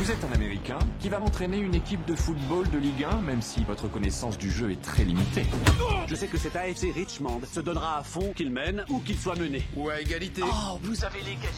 Vous 0.00 0.10
êtes 0.10 0.24
un 0.24 0.32
Américain 0.32 0.78
qui 0.98 1.10
va 1.10 1.18
m'entraîner 1.18 1.58
une 1.58 1.74
équipe 1.74 2.02
de 2.06 2.14
football 2.14 2.66
de 2.70 2.78
Ligue 2.78 3.04
1, 3.04 3.20
même 3.20 3.42
si 3.42 3.62
votre 3.64 3.86
connaissance 3.86 4.38
du 4.38 4.50
jeu 4.50 4.70
est 4.70 4.80
très 4.80 5.04
limitée. 5.04 5.44
Je 6.06 6.14
sais 6.14 6.26
que 6.26 6.38
cet 6.38 6.56
AFC 6.56 6.86
Richmond 6.94 7.42
se 7.44 7.60
donnera 7.60 7.98
à 7.98 8.02
fond 8.02 8.32
qu'il 8.32 8.50
mène 8.50 8.82
ou 8.88 9.00
qu'il 9.00 9.18
soit 9.18 9.38
mené. 9.38 9.62
Ou 9.76 9.90
à 9.90 10.00
égalité. 10.00 10.40
Oh, 10.42 10.78
vous 10.80 11.04
avez 11.04 11.18
l'égalité. 11.18 11.50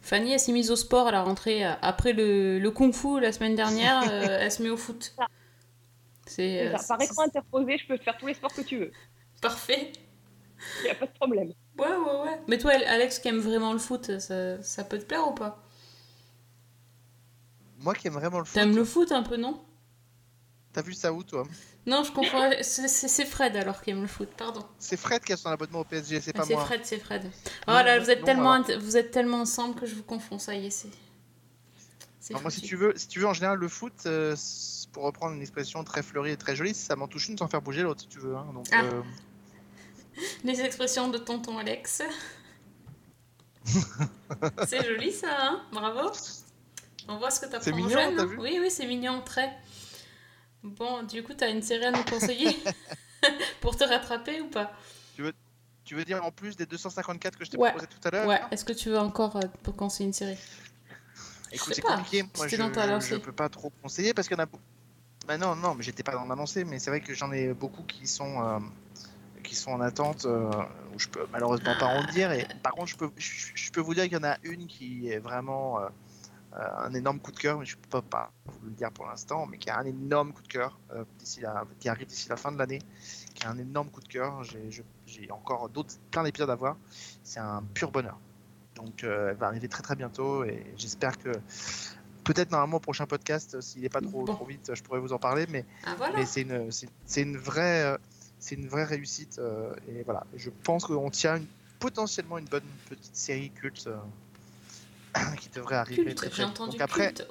Fanny, 0.00 0.32
elle 0.32 0.40
s'est 0.40 0.52
mise 0.52 0.70
au 0.70 0.76
sport 0.76 1.08
à 1.08 1.12
la 1.12 1.22
rentrée 1.24 1.66
euh, 1.66 1.74
après 1.82 2.14
le, 2.14 2.58
le 2.58 2.70
kung-fu 2.70 3.20
la 3.20 3.32
semaine 3.32 3.54
dernière. 3.54 4.02
euh, 4.10 4.38
elle 4.40 4.50
se 4.50 4.62
met 4.62 4.70
au 4.70 4.78
foot. 4.78 5.14
C'est 6.24 6.68
euh. 6.68 6.76
Par 6.88 6.98
écran 7.02 7.24
interposé, 7.24 7.76
je 7.76 7.86
peux 7.86 7.98
faire 7.98 8.16
tous 8.16 8.28
les 8.28 8.34
sports 8.34 8.54
que 8.54 8.62
tu 8.62 8.78
veux. 8.78 8.92
parfait. 9.42 9.92
Il 10.80 10.84
n'y 10.84 10.90
a 10.90 10.94
pas 10.94 11.06
de 11.06 11.12
problème. 11.12 11.52
Ouais, 11.78 11.86
ouais, 11.86 12.20
ouais. 12.24 12.40
Mais 12.48 12.58
toi, 12.58 12.72
Alex, 12.72 13.18
qui 13.18 13.28
aime 13.28 13.38
vraiment 13.40 13.72
le 13.72 13.78
foot, 13.78 14.18
ça, 14.18 14.62
ça 14.62 14.84
peut 14.84 14.98
te 14.98 15.04
plaire 15.04 15.26
ou 15.28 15.32
pas? 15.34 15.62
Moi 17.78 17.94
qui 17.94 18.06
aime 18.06 18.14
vraiment 18.14 18.38
le 18.38 18.44
foot. 18.44 18.54
T'aimes 18.54 18.76
le 18.76 18.84
foot 18.84 19.10
un 19.12 19.22
peu, 19.22 19.36
non? 19.36 19.60
T'as 20.72 20.82
vu 20.82 20.94
ça 20.94 21.12
où, 21.12 21.22
toi? 21.24 21.44
Non, 21.86 22.04
je 22.04 22.12
confonds. 22.12 22.50
C'est 22.62 22.88
c'est- 22.88 23.08
c'est 23.08 23.24
Fred 23.26 23.56
alors 23.56 23.82
qui 23.82 23.90
aime 23.90 24.02
le 24.02 24.06
foot, 24.08 24.28
pardon. 24.36 24.64
C'est 24.78 24.96
Fred 24.96 25.22
qui 25.24 25.32
a 25.32 25.36
son 25.36 25.48
abonnement 25.50 25.80
au 25.80 25.84
PSG, 25.84 26.20
c'est 26.20 26.32
Ah, 26.34 26.38
pas 26.38 26.44
C'est 26.46 26.54
moi. 26.54 26.64
Fred, 26.64 26.80
c'est 26.84 26.98
Fred. 26.98 27.24
Oh 27.66 27.70
là, 27.72 27.98
vous 27.98 28.08
êtes, 28.10 28.20
non, 28.20 28.24
tellement, 28.26 28.52
alors. 28.52 28.78
vous 28.80 28.96
êtes 28.96 29.10
tellement 29.10 29.40
ensemble 29.40 29.74
que 29.74 29.84
je 29.86 29.94
vous 29.94 30.02
confonds, 30.04 30.38
ça 30.38 30.54
y 30.54 30.66
est, 30.66 30.70
c'est. 30.70 30.88
c'est 32.20 32.34
Alors 32.34 32.42
moi, 32.42 32.50
si 32.50 32.60
tu 32.62 32.76
veux, 32.76 32.92
si 32.96 33.08
tu 33.08 33.18
veux, 33.18 33.26
en 33.26 33.34
général, 33.34 33.58
le 33.58 33.68
foot, 33.68 33.92
euh, 34.06 34.34
c'est- 34.36 34.88
pour 34.92 35.02
reprendre 35.04 35.34
une 35.34 35.40
expression 35.42 35.82
très 35.84 36.02
fleurie 36.02 36.30
et 36.32 36.36
très 36.36 36.54
jolie, 36.54 36.74
ça 36.74 36.94
m'en 36.96 37.08
touche 37.08 37.28
une 37.28 37.36
sans 37.38 37.48
faire 37.48 37.62
bouger 37.62 37.82
l'autre, 37.82 38.02
si 38.02 38.08
tu 38.08 38.18
veux. 38.20 38.36
hein. 38.36 38.46
Donc, 38.54 38.66
Ah. 38.72 38.82
euh, 38.84 39.02
Les 40.44 40.60
expressions 40.60 41.08
de 41.08 41.18
tonton 41.18 41.58
Alex. 41.58 42.02
c'est 44.66 44.84
joli 44.84 45.12
ça, 45.12 45.28
hein 45.40 45.62
Bravo. 45.72 46.10
On 47.08 47.16
voit 47.18 47.30
ce 47.30 47.40
que 47.40 47.46
t'as 47.46 47.60
C'est 47.60 47.72
mignon, 47.72 47.88
jeune, 47.90 48.26
vu 48.26 48.36
Oui, 48.38 48.58
oui, 48.60 48.70
c'est 48.70 48.86
mignon, 48.86 49.22
très. 49.22 49.52
Bon, 50.62 51.02
du 51.02 51.22
coup, 51.22 51.34
t'as 51.34 51.50
une 51.50 51.62
série 51.62 51.84
à 51.86 51.90
nous 51.90 52.04
conseiller 52.04 52.56
pour 53.60 53.76
te 53.76 53.84
rattraper 53.84 54.40
ou 54.40 54.48
pas? 54.48 54.72
Tu 55.16 55.22
veux, 55.22 55.32
tu 55.84 55.94
veux 55.94 56.04
dire 56.04 56.24
en 56.24 56.30
plus 56.30 56.56
des 56.56 56.66
254 56.66 57.36
que 57.36 57.44
je 57.44 57.50
t'ai 57.50 57.56
Ouais. 57.56 57.70
proposé 57.70 57.88
tout 57.88 58.08
à 58.08 58.10
l'heure? 58.10 58.26
Ouais, 58.28 58.40
est-ce 58.50 58.64
que 58.64 58.72
tu 58.72 58.90
veux 58.90 58.98
encore 58.98 59.36
euh, 59.36 59.40
pour 59.62 59.74
conseiller 59.74 60.06
une 60.06 60.12
série? 60.12 60.38
Écoute, 61.50 61.74
c'est 61.74 61.82
compliqué. 61.82 62.22
Moi, 62.36 62.48
je, 62.48 62.56
je 62.56 63.16
peux 63.16 63.32
pas 63.32 63.48
trop 63.48 63.70
conseiller 63.82 64.14
parce 64.14 64.28
qu'il 64.28 64.36
y 64.36 64.40
en 64.40 64.44
a. 64.44 64.48
Bah 65.26 65.36
non, 65.36 65.54
non, 65.54 65.74
mais 65.74 65.82
j'étais 65.82 66.02
pas 66.02 66.12
dans 66.12 66.24
lancée, 66.34 66.64
mais 66.64 66.78
c'est 66.78 66.90
vrai 66.90 67.00
que 67.00 67.14
j'en 67.14 67.30
ai 67.32 67.52
beaucoup 67.52 67.82
qui 67.82 68.06
sont 68.06 68.42
euh, 68.42 68.58
qui 69.52 69.58
sont 69.58 69.72
en 69.72 69.82
attente, 69.82 70.24
euh, 70.24 70.50
où 70.94 70.98
je 70.98 71.08
peux 71.08 71.26
malheureusement 71.30 71.74
pas 71.78 71.84
en 71.86 72.02
dire. 72.04 72.32
Et 72.32 72.46
par 72.62 72.72
contre, 72.72 72.88
je 72.88 72.96
peux, 72.96 73.10
je, 73.18 73.50
je 73.54 73.70
peux 73.70 73.82
vous 73.82 73.92
dire 73.92 74.04
qu'il 74.04 74.14
y 74.14 74.16
en 74.16 74.24
a 74.24 74.38
une 74.44 74.66
qui 74.66 75.10
est 75.10 75.18
vraiment 75.18 75.78
euh, 75.78 75.88
euh, 76.54 76.58
un 76.78 76.94
énorme 76.94 77.20
coup 77.20 77.32
de 77.32 77.38
cœur, 77.38 77.58
mais 77.58 77.66
je 77.66 77.76
peux 77.90 78.00
pas 78.00 78.32
vous 78.46 78.68
le 78.68 78.72
dire 78.72 78.90
pour 78.90 79.04
l'instant, 79.06 79.44
mais 79.44 79.58
qui 79.58 79.68
a 79.68 79.76
un 79.78 79.84
énorme 79.84 80.32
coup 80.32 80.40
de 80.42 80.48
cœur 80.48 80.78
euh, 80.94 81.04
d'ici 81.18 81.40
la, 81.40 81.64
qui 81.80 81.90
arrive 81.90 82.06
d'ici 82.06 82.30
la 82.30 82.36
fin 82.36 82.50
de 82.50 82.56
l'année, 82.56 82.78
qui 83.34 83.44
a 83.44 83.50
un 83.50 83.58
énorme 83.58 83.90
coup 83.90 84.00
de 84.00 84.08
cœur. 84.08 84.42
J'ai 84.42 85.30
encore 85.30 85.68
d'autres, 85.68 85.96
plein 86.10 86.22
d'épisodes 86.22 86.48
à 86.48 86.54
voir. 86.54 86.78
C'est 87.22 87.40
un 87.40 87.62
pur 87.74 87.90
bonheur. 87.90 88.18
Donc, 88.74 89.04
euh, 89.04 89.30
elle 89.32 89.36
va 89.36 89.48
arriver 89.48 89.68
très 89.68 89.82
très 89.82 89.96
bientôt 89.96 90.44
et 90.44 90.64
j'espère 90.78 91.18
que 91.18 91.30
peut-être 92.24 92.50
normalement 92.52 92.78
au 92.78 92.80
prochain 92.80 93.04
podcast, 93.04 93.60
s'il 93.60 93.82
n'est 93.82 93.90
pas 93.90 94.00
trop, 94.00 94.24
Bon. 94.24 94.32
trop 94.34 94.46
vite, 94.46 94.74
je 94.74 94.82
pourrais 94.82 95.00
vous 95.00 95.12
en 95.12 95.18
parler, 95.18 95.44
mais 95.50 95.66
Ah 95.84 95.94
voilà. 95.98 96.16
mais 96.16 96.24
c'est 96.24 96.40
une, 96.40 96.70
c'est- 96.72 96.88
c'est 97.04 97.20
une 97.20 97.36
vraie, 97.36 97.98
c'est 98.42 98.56
une 98.56 98.66
vraie 98.68 98.84
réussite. 98.84 99.38
euh, 99.38 99.72
et 99.88 100.02
voilà, 100.02 100.26
je 100.36 100.50
pense 100.64 100.84
qu'on 100.84 101.10
tient 101.10 101.36
une- 101.36 101.46
potentiellement 101.78 102.38
une 102.38 102.44
bonne 102.46 102.62
petite 102.90 103.14
série 103.16 103.50
culte 103.50 103.86
euh, 103.86 103.96
qui 105.40 105.48
devrait 105.50 105.76
arriver 105.76 106.02
Culte, 106.04 106.16
très 106.16 106.26
j'ai 106.26 106.30
très 106.32 106.42
vite. 106.44 106.50
entendu 106.52 106.72
Donc 106.72 106.80
après, 106.80 107.12
culte. 107.14 107.26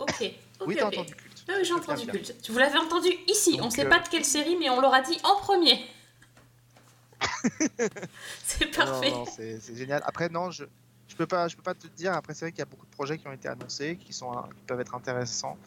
Oui, 0.66 0.76
t'as 0.78 0.88
entendu 0.88 1.14
culte. 1.16 1.44
Oui, 1.50 1.56
j'ai 1.64 1.74
entendu 1.74 2.04
bien. 2.06 2.14
culte. 2.14 2.50
Vous 2.50 2.58
l'avez 2.60 2.78
entendu 2.78 3.10
ici. 3.28 3.56
on 3.60 3.64
Donc, 3.64 3.72
sait 3.74 3.86
euh, 3.86 3.90
pas 3.90 4.00
de 4.00 4.08
quelle 4.08 4.24
série, 4.26 4.56
mais 4.58 4.70
on 4.70 4.80
l'aura 4.80 5.02
dit 5.02 5.18
en 5.24 5.36
premier. 5.38 5.86
c'est 8.44 8.66
parfait. 8.76 9.14
c'est 9.62 9.76
génial. 9.76 10.02
Après, 10.06 10.30
non, 10.30 10.50
je 10.52 10.64
je 11.12 11.16
peux 11.18 11.28
pas, 11.28 11.50
je 11.50 11.58
peux 11.58 11.62
pas 11.62 11.74
te 11.74 11.88
dire. 11.88 12.14
Après, 12.14 12.34
c'est 12.34 12.46
vrai 12.46 12.52
qu'il 12.54 12.60
y 12.60 12.62
a 12.62 12.66
beaucoup 12.66 12.86
de 12.86 12.92
projets 12.92 13.18
qui 13.18 13.28
ont 13.28 13.34
été 13.34 13.50
annoncés, 13.50 13.98
qui 13.98 14.14
sont, 14.14 14.32
qui 14.56 14.64
peuvent 14.66 14.80
être 14.80 14.96
intéressants. 14.96 15.58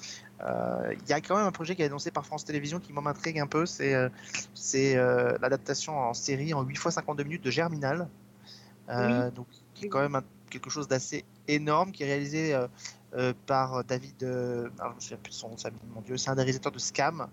Euh, 0.41 0.95
Il 1.03 1.09
y 1.09 1.13
a 1.13 1.21
quand 1.21 1.37
même 1.37 1.47
un 1.47 1.53
projet 1.53 1.77
qui 1.77 1.83
est 1.83 1.87
annoncé 1.87 2.11
par 2.11 2.25
France 2.25 2.47
Télévisions 2.47 2.81
qui 2.81 2.95
m'intrigue 2.95 3.39
un 3.39 3.47
peu. 3.47 3.67
C'est, 3.67 3.95
euh, 3.95 4.09
c'est 4.55 4.97
euh, 4.97 5.37
l'adaptation 5.43 5.99
en 5.99 6.15
série 6.15 6.55
en 6.55 6.63
8 6.63 6.77
x 6.77 6.89
52 6.89 7.25
minutes 7.25 7.45
de 7.45 7.51
Germinal. 7.51 8.09
Euh, 8.89 9.31
Donc, 9.31 9.47
qui 9.75 9.85
est 9.85 9.89
quand 9.89 10.01
même 10.01 10.15
un- 10.15 10.25
quelque 10.51 10.71
chose 10.71 10.89
d'assez 10.89 11.25
énorme, 11.47 11.93
qui 11.93 12.05
est 12.05 12.07
réalisé 12.07 12.55
euh, 12.55 12.67
euh, 13.15 13.35
par 13.47 13.85
David. 13.85 14.23
euh, 14.23 14.71
alors, 14.79 14.93
je 14.93 14.97
me 14.97 15.01
souviens 15.01 15.19
plus 15.19 15.31
de 15.31 15.35
son 15.37 15.57
famille, 15.59 15.79
mon 15.95 16.01
Dieu. 16.01 16.17
C'est 16.17 16.31
un 16.31 16.35
des 16.37 16.43
réalisateurs 16.43 16.73
de 16.73 16.79
Scam. 16.79 17.29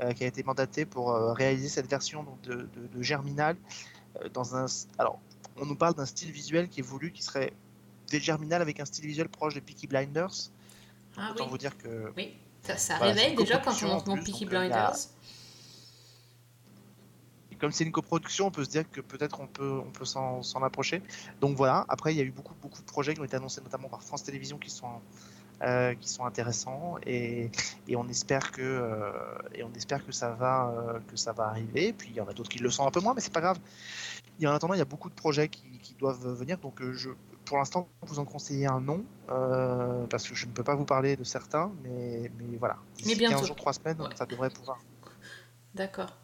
euh, 0.00 0.12
qui 0.12 0.22
a 0.22 0.28
été 0.28 0.44
mandaté 0.44 0.86
pour 0.86 1.10
euh, 1.10 1.32
réaliser 1.32 1.68
cette 1.68 1.90
version 1.90 2.22
donc, 2.22 2.40
de, 2.42 2.54
de, 2.54 2.86
de 2.86 3.02
Germinal 3.02 3.56
euh, 4.22 4.28
dans 4.28 4.54
un 4.54 4.66
alors 4.96 5.18
on 5.60 5.66
nous 5.66 5.76
parle 5.76 5.94
d'un 5.94 6.06
style 6.06 6.30
visuel 6.32 6.68
qui 6.68 6.80
est 6.80 6.82
voulu 6.82 7.12
qui 7.12 7.22
serait 7.22 7.52
des 8.10 8.20
Germinal 8.20 8.62
avec 8.62 8.80
un 8.80 8.84
style 8.84 9.06
visuel 9.06 9.28
proche 9.28 9.54
de 9.54 9.60
Peaky 9.60 9.86
Blinders 9.86 10.50
Ah 11.16 11.30
autant 11.32 11.44
oui. 11.44 11.50
vous 11.50 11.58
dire 11.58 11.76
que 11.76 12.12
Oui, 12.16 12.34
ça, 12.62 12.76
ça 12.76 12.96
Voilà, 12.98 13.12
réveille 13.12 13.36
déjà 13.36 13.58
quand 13.58 13.74
on 13.82 13.90
entend 13.90 14.16
Peaky 14.16 14.44
donc, 14.44 14.54
euh, 14.54 14.56
a- 14.56 14.60
Blinders. 14.68 14.96
comme 17.60 17.72
c'est 17.72 17.84
une 17.84 17.92
coproduction 17.92 18.46
on 18.46 18.50
peut 18.52 18.64
se 18.64 18.70
dire 18.70 18.88
que 18.88 19.00
peut-être 19.00 19.40
on 19.40 19.48
peut 19.48 19.80
on 19.84 19.90
peut 19.90 20.04
s'en 20.04 20.42
s'en 20.44 20.62
approcher 20.62 21.02
donc 21.40 21.56
voilà 21.56 21.84
après 21.88 22.14
il 22.14 22.16
y 22.16 22.20
a 22.20 22.24
eu 22.24 22.30
beaucoup 22.30 22.54
beaucoup 22.62 22.80
de 22.80 22.86
projets 22.86 23.14
qui 23.14 23.20
ont 23.20 23.24
été 23.24 23.34
annoncés 23.36 23.60
notamment 23.60 23.88
par 23.88 24.00
France 24.02 24.22
Télévisions 24.22 24.58
qui 24.58 24.70
sont 24.70 25.00
euh, 25.62 25.94
qui 25.94 26.08
sont 26.08 26.24
intéressants 26.24 26.98
et, 27.04 27.50
et 27.88 27.96
on 27.96 28.06
espère 28.08 28.52
que 28.52 28.62
euh, 28.62 29.10
et 29.52 29.64
on 29.64 29.72
espère 29.72 30.06
que 30.06 30.12
ça 30.12 30.30
va 30.30 30.70
euh, 30.70 31.00
que 31.08 31.16
ça 31.16 31.32
va 31.32 31.46
arriver. 31.48 31.92
Puis 31.92 32.10
il 32.10 32.16
y 32.16 32.20
en 32.20 32.28
a 32.28 32.32
d'autres 32.32 32.48
qui 32.48 32.60
le 32.60 32.70
sont 32.70 32.86
un 32.86 32.92
peu 32.92 33.00
moins 33.00 33.12
mais 33.12 33.20
c'est 33.20 33.32
pas 33.32 33.40
grave. 33.40 33.58
Et 34.40 34.46
en 34.46 34.52
attendant 34.52 34.74
il 34.74 34.78
y 34.78 34.82
a 34.82 34.86
beaucoup 34.86 35.08
de 35.08 35.14
projets 35.14 35.48
qui, 35.48 35.64
qui 35.82 35.94
doivent 35.94 36.26
venir. 36.28 36.58
Donc 36.58 36.80
je 36.92 37.10
pour 37.44 37.56
l'instant 37.56 37.88
vous 38.02 38.20
en 38.20 38.24
conseiller 38.24 38.66
un 38.66 38.80
nom 38.80 39.04
parce 39.26 40.28
que 40.28 40.34
je 40.36 40.46
ne 40.46 40.52
peux 40.52 40.62
pas 40.64 40.76
vous 40.76 40.84
parler 40.84 41.16
de 41.16 41.24
certains 41.24 41.72
mais, 41.82 42.30
mais 42.38 42.56
voilà. 42.56 42.76
Mais 43.04 43.16
bientôt. 43.16 43.38
15 43.38 43.46
jours 43.48 43.56
3 43.56 43.72
semaines 43.72 43.98
ça 44.14 44.26
devrait 44.26 44.50
pouvoir. 44.50 44.78
D'accord. 45.74 46.16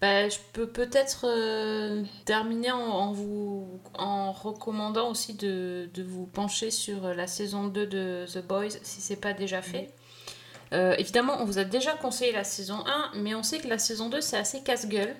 Bah, 0.00 0.28
je 0.28 0.36
peux 0.52 0.66
peut-être 0.66 1.24
euh, 1.26 2.02
terminer 2.26 2.70
en, 2.70 2.78
en 2.80 3.12
vous 3.12 3.80
en 3.94 4.30
recommandant 4.30 5.10
aussi 5.10 5.32
de, 5.32 5.88
de 5.94 6.02
vous 6.02 6.26
pencher 6.26 6.70
sur 6.70 7.14
la 7.14 7.26
saison 7.26 7.68
2 7.68 7.86
de 7.86 8.26
The 8.30 8.46
Boys 8.46 8.76
si 8.82 9.00
c'est 9.00 9.16
pas 9.16 9.32
déjà 9.32 9.62
fait. 9.62 9.90
Euh, 10.74 10.94
évidemment, 10.98 11.36
on 11.40 11.46
vous 11.46 11.58
a 11.58 11.64
déjà 11.64 11.92
conseillé 11.92 12.32
la 12.32 12.44
saison 12.44 12.84
1, 12.86 13.12
mais 13.20 13.34
on 13.34 13.42
sait 13.42 13.58
que 13.58 13.68
la 13.68 13.78
saison 13.78 14.10
2 14.10 14.20
c'est 14.20 14.36
assez 14.36 14.62
casse-gueule. 14.62 15.16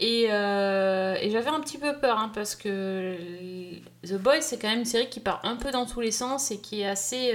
Et, 0.00 0.28
euh, 0.30 1.14
et 1.20 1.30
j'avais 1.30 1.50
un 1.50 1.60
petit 1.60 1.76
peu 1.76 1.98
peur 1.98 2.18
hein, 2.18 2.30
parce 2.34 2.56
que 2.56 3.14
The 4.06 4.14
Boys 4.14 4.40
c'est 4.40 4.58
quand 4.58 4.70
même 4.70 4.80
une 4.80 4.84
série 4.86 5.10
qui 5.10 5.20
part 5.20 5.40
un 5.44 5.56
peu 5.56 5.70
dans 5.70 5.84
tous 5.84 6.00
les 6.00 6.10
sens 6.12 6.50
et 6.50 6.60
qui 6.60 6.80
est 6.80 6.88
assez 6.88 7.34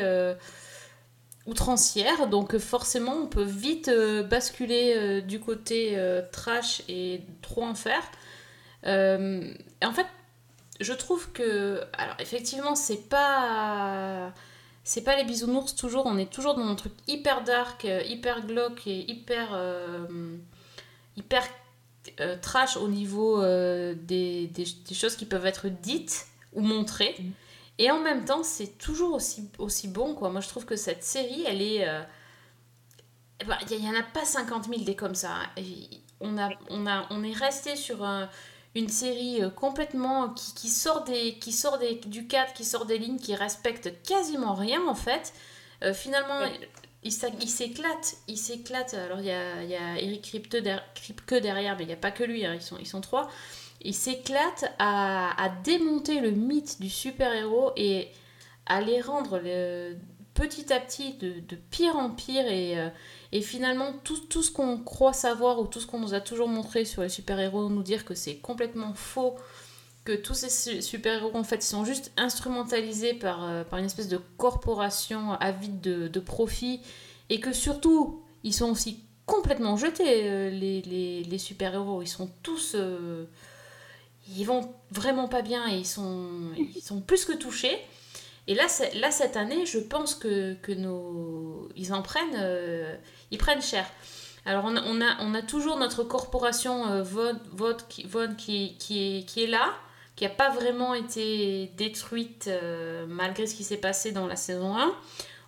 outrancière, 1.48 2.28
donc 2.28 2.54
euh, 2.54 2.60
forcément 2.60 3.14
on 3.14 3.28
peut 3.28 3.43
vite 3.43 3.88
euh, 3.88 4.22
basculer 4.22 4.93
euh, 4.95 5.22
du 5.22 5.39
côté 5.39 5.98
trash 6.32 6.84
et 6.88 7.22
trop 7.41 7.64
en 7.64 7.74
faire. 7.74 8.04
Et 8.86 9.86
en 9.86 9.91
fait, 9.91 10.06
je 10.80 10.93
trouve 10.93 11.32
que, 11.32 11.82
alors 11.98 12.16
effectivement, 12.20 12.76
c'est 12.76 13.10
pas, 13.10 14.32
c'est 14.84 15.02
pas 15.02 15.18
les 15.18 15.26
bisounours 15.26 15.76
toujours. 15.76 16.06
On 16.06 16.18
est 16.18 16.32
toujours 16.32 16.56
dans 16.56 16.66
un 16.66 16.76
truc 16.76 16.93
hyper 17.08 17.43
dark, 17.43 17.86
hyper 18.06 18.45
glauque 18.45 18.88
et 18.88 19.12
hyper, 19.12 19.60
trash 22.41 22.78
au 22.78 22.88
niveau 22.88 23.41
des, 23.43 24.50
choses 24.93 25.18
qui 25.18 25.26
peuvent 25.26 25.48
être 25.48 25.68
dites 25.68 26.28
ou 26.54 26.62
montrées. 26.62 27.16
Et 27.80 27.92
en 27.92 28.00
même 28.00 28.26
temps, 28.26 28.44
c'est 28.44 28.78
toujours 28.78 29.14
aussi, 29.14 29.50
aussi 29.60 29.88
bon, 29.88 30.16
quoi. 30.16 30.30
Moi, 30.30 30.42
je 30.42 30.48
trouve 30.48 30.66
que 30.66 30.76
cette 30.76 31.04
série, 31.04 31.44
elle 31.48 31.62
est... 31.62 31.88
euh, 31.88 32.02
ben, 33.46 33.58
Il 33.72 33.80
n'y 33.82 33.90
en 33.90 34.00
a 34.00 34.04
pas 34.04 34.26
50 34.26 34.66
000 34.68 34.82
des 34.84 34.96
comme 34.96 35.16
ça. 35.16 35.30
On, 36.20 36.38
a, 36.38 36.50
on, 36.70 36.88
a, 36.88 37.06
on 37.12 37.24
est 37.24 37.34
resté 37.34 37.76
sur 37.76 38.04
un- 38.04 38.30
une 38.76 38.90
série 38.90 39.44
euh, 39.44 39.50
complètement 39.50 40.30
qui, 40.30 40.54
qui 40.54 40.70
sort, 40.70 41.04
des, 41.04 41.36
qui 41.40 41.52
sort 41.52 41.78
des, 41.78 41.96
du 41.96 42.28
cadre, 42.28 42.54
qui 42.54 42.66
sort 42.66 42.86
des 42.86 42.98
lignes, 42.98 43.20
qui 43.20 43.36
respecte 43.36 43.92
quasiment 44.04 44.54
rien, 44.56 44.86
en 44.88 44.96
fait. 44.96 45.34
Euh, 45.84 45.94
finalement, 45.94 46.40
il 47.04 47.12
s'éclate. 47.12 48.16
Il 48.28 48.38
s'éclate. 48.38 48.94
Alors, 48.96 49.20
il 49.20 49.26
y 49.28 49.32
a, 49.32 49.64
il 49.64 49.70
y 49.70 49.76
a 49.76 50.00
Eric 50.00 50.24
Kripke 50.24 51.36
derrière, 51.36 51.76
mais 51.78 51.84
il 51.84 51.88
n'y 51.88 51.94
a 51.94 51.98
pas 51.98 52.12
que 52.12 52.24
lui. 52.24 52.46
hein, 52.46 52.56
Ils, 52.56 52.62
sont, 52.62 52.78
ils 52.80 52.88
sont 52.88 53.02
trois 53.02 53.30
il 53.82 53.94
s'éclate 53.94 54.74
à, 54.80 55.32
démonter 55.64 56.20
le 56.20 56.32
mythe 56.32 56.80
du 56.82 56.90
super-héros 56.90 57.72
et 57.76 58.10
à 58.66 58.82
les 58.82 59.02
rendre 59.02 59.40
le- 59.40 59.96
petit 60.34 60.72
à 60.72 60.80
petit 60.80 61.14
de, 61.16 61.40
pire 61.56 61.96
en 61.98 62.12
pire 62.12 62.46
et, 62.48 62.78
euh, 62.80 62.90
finalement 63.42 63.94
tout, 64.04 64.16
ce 64.44 64.52
qu'on 64.52 64.78
croit 64.78 65.14
savoir 65.14 65.60
ou 65.60 65.66
tout 65.68 65.80
ce 65.80 65.88
qu'on 65.88 66.00
nous 66.00 66.14
a 66.14 66.20
toujours 66.22 66.48
montré 66.48 66.86
sur 66.86 67.02
les 67.02 67.10
super-héros 67.10 67.70
nous 67.70 67.82
dire 67.84 68.06
que 68.06 68.14
c'est 68.14 68.38
complètement 68.38 68.94
faux 68.94 69.36
que 70.06 70.14
tous 70.16 70.36
ces 70.36 70.50
su- 70.50 70.82
super-héros 70.82 71.32
en 71.36 71.44
fait 71.44 71.62
sont 71.64 71.84
juste 71.86 72.12
instrumentalisés 72.18 73.14
par, 73.14 73.44
euh, 73.44 73.64
par 73.64 73.80
une 73.80 73.86
espèce 73.86 74.08
de 74.10 74.20
corporation 74.38 75.32
avide 75.34 75.82
de, 75.82 76.08
de 76.08 76.20
profit 76.20 76.82
et 77.30 77.40
que 77.40 77.52
surtout 77.52 78.22
ils 78.44 78.54
sont 78.54 78.70
aussi 78.72 79.00
complètement 79.26 79.76
jetés 79.76 80.30
euh, 80.30 80.50
les, 80.50 80.82
les- 80.84 81.24
super-héros. 81.40 82.02
Ils 82.02 82.08
sont 82.08 82.30
tous 82.44 82.76
ils 84.36 84.46
vont 84.46 84.74
vraiment 84.92 85.28
pas 85.28 85.42
bien 85.42 85.68
et 85.70 85.78
ils 85.78 85.86
sont, 85.86 86.30
ils 86.58 86.82
sont 86.82 87.02
plus 87.02 87.26
que 87.26 87.34
touchés. 87.34 87.78
Et 88.48 88.56
là, 88.56 88.68
là 88.96 89.12
cette 89.12 89.38
année, 89.38 89.66
je 89.66 89.80
pense 89.80 90.16
que, 90.16 90.56
que 90.56 90.72
nos, 90.72 91.70
ils 91.76 91.94
en 91.94 92.02
prennent, 92.02 92.38
euh, 92.38 92.96
ils 93.32 93.38
prennent 93.38 93.62
cher. 93.62 93.86
Alors 94.48 94.64
on 94.66 94.78
a, 94.78 95.18
on 95.20 95.34
a, 95.34 95.42
toujours 95.42 95.78
notre 95.78 96.04
corporation 96.04 96.88
euh, 96.88 97.04
Vaughn, 97.04 97.38
Vaughn 97.52 97.76
qui, 97.90 98.04
Vaughn 98.04 98.34
qui, 98.38 98.78
est, 98.78 99.26
qui 99.26 99.44
est 99.44 99.48
là, 99.48 99.74
qui 100.16 100.24
n'a 100.24 100.30
pas 100.30 100.50
vraiment 100.52 100.94
été 100.94 101.70
détruite 101.76 102.46
euh, 102.48 103.06
malgré 103.10 103.46
ce 103.46 103.56
qui 103.56 103.66
s'est 103.66 103.76
passé 103.76 104.14
dans 104.14 104.26
la 104.26 104.38
saison 104.38 104.78
1. 104.78 104.96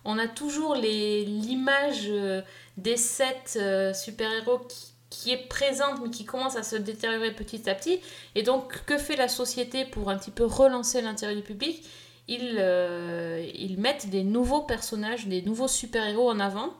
On 0.04 0.18
a 0.18 0.28
toujours 0.28 0.74
l'image 0.74 2.08
euh, 2.08 2.42
des 2.76 2.98
sept 2.98 3.58
super-héros 3.94 4.58
qui, 4.68 4.89
qui 5.10 5.32
est 5.32 5.48
présente 5.48 6.00
mais 6.02 6.10
qui 6.10 6.24
commence 6.24 6.56
à 6.56 6.62
se 6.62 6.76
détériorer 6.76 7.32
petit 7.32 7.68
à 7.68 7.74
petit. 7.74 8.00
Et 8.34 8.42
donc, 8.42 8.84
que 8.86 8.96
fait 8.96 9.16
la 9.16 9.28
société 9.28 9.84
pour 9.84 10.08
un 10.08 10.16
petit 10.16 10.30
peu 10.30 10.44
relancer 10.44 11.02
l'intérêt 11.02 11.34
du 11.34 11.42
public? 11.42 11.84
Ils, 12.28 12.56
euh, 12.58 13.44
ils 13.54 13.78
mettent 13.78 14.08
des 14.08 14.22
nouveaux 14.22 14.62
personnages, 14.62 15.26
des 15.26 15.42
nouveaux 15.42 15.66
super-héros 15.66 16.30
en 16.30 16.38
avant. 16.38 16.72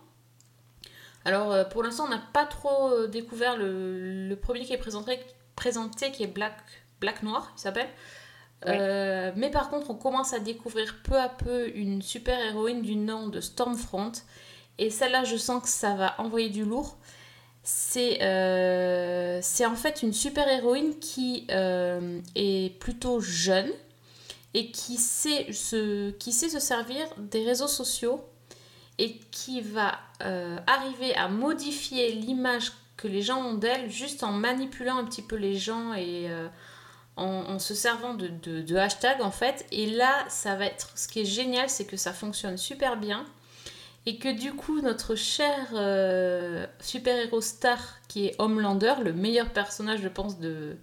Alors, 1.25 1.51
euh, 1.51 1.65
pour 1.65 1.83
l'instant, 1.83 2.05
on 2.07 2.11
n'a 2.11 2.23
pas 2.33 2.47
trop 2.47 2.93
euh, 2.93 3.09
découvert 3.09 3.57
le, 3.57 4.29
le 4.29 4.37
premier 4.37 4.65
qui 4.65 4.73
est 4.73 4.79
présenté, 4.79 5.19
présenté 5.57 6.13
qui 6.13 6.23
est 6.23 6.29
Black, 6.29 6.57
Black 7.01 7.25
Noir, 7.25 7.53
il 7.57 7.61
s'appelle. 7.61 7.89
Mais 8.67 9.51
par 9.51 9.71
contre, 9.71 9.91
on 9.91 9.95
commence 9.95 10.35
à 10.35 10.39
découvrir 10.39 10.99
peu 11.03 11.19
à 11.19 11.31
peu 11.31 11.75
une 11.75 12.03
super-héroïne 12.03 12.83
du 12.83 12.95
nom 12.95 13.27
de 13.27 13.41
Stormfront. 13.41 14.13
Et 14.79 14.91
celle-là, 14.91 15.25
je 15.25 15.37
sens 15.37 15.63
que 15.63 15.69
ça 15.69 15.95
va 15.95 16.15
envoyer 16.19 16.51
du 16.51 16.65
lourd. 16.65 16.99
C'est 17.63 18.23
euh, 18.23 19.41
c'est 19.43 19.67
en 19.67 19.77
fait 19.77 20.03
une 20.03 20.15
super-héroïne 20.15 20.99
qui 20.99 21.47
euh, 21.51 22.21
est 22.35 22.79
plutôt 22.81 23.21
jeune 23.21 23.71
et 24.55 24.71
qui 24.71 24.97
sait, 24.97 25.53
se, 25.53 26.11
qui 26.13 26.33
sait 26.33 26.49
se 26.49 26.59
servir 26.59 27.07
des 27.19 27.45
réseaux 27.45 27.69
sociaux 27.69 28.25
et 28.99 29.19
qui 29.31 29.61
va 29.61 29.99
euh, 30.23 30.59
arriver 30.67 31.15
à 31.15 31.29
modifier 31.29 32.13
l'image 32.13 32.73
que 32.97 33.07
les 33.07 33.23
gens 33.23 33.43
ont 33.45 33.55
d'elle 33.55 33.91
juste 33.91 34.25
en 34.25 34.33
manipulant 34.33 34.97
un 34.97 35.05
petit 35.05 35.23
peu 35.23 35.37
les 35.37 35.57
gens 35.57 35.95
et 35.95 36.29
en, 37.17 37.59
se 37.59 37.75
servant 37.75 38.15
de, 38.15 38.29
de, 38.29 38.63
de 38.63 38.77
hashtags 38.77 39.23
en 39.23 39.31
fait. 39.31 39.67
Et 39.71 39.87
là, 39.87 40.25
ça 40.29 40.57
va 40.57 40.67
être. 40.67 40.91
Ce 40.97 41.09
qui 41.09 41.21
est 41.21 41.25
génial, 41.27 41.69
c'est 41.69 41.85
que 41.85 41.97
ça 41.97 42.13
fonctionne 42.13 42.57
super 42.57 42.97
bien. 42.97 43.25
Et 44.07 44.19
que 44.19 44.29
du 44.33 44.53
coup, 44.55 44.81
notre 44.81 45.15
cher 45.15 45.69
euh, 45.75 46.67
super-héros 46.81 47.41
star 47.43 47.79
qui 48.09 48.27
est 48.27 48.35
Homelander, 48.39 48.95
le 49.05 49.13
meilleur 49.13 49.51
personnage, 49.53 50.01
je 50.03 50.09
pense, 50.09 50.39
de, 50.39 50.77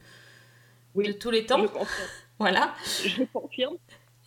de 1.03 1.11
tous 1.11 1.32
les 1.32 1.45
temps. 1.45 1.59
Je 1.59 1.68
confirme. 1.68 2.09
Voilà. 2.39 2.76
Je 3.03 3.24
confirme. 3.34 3.78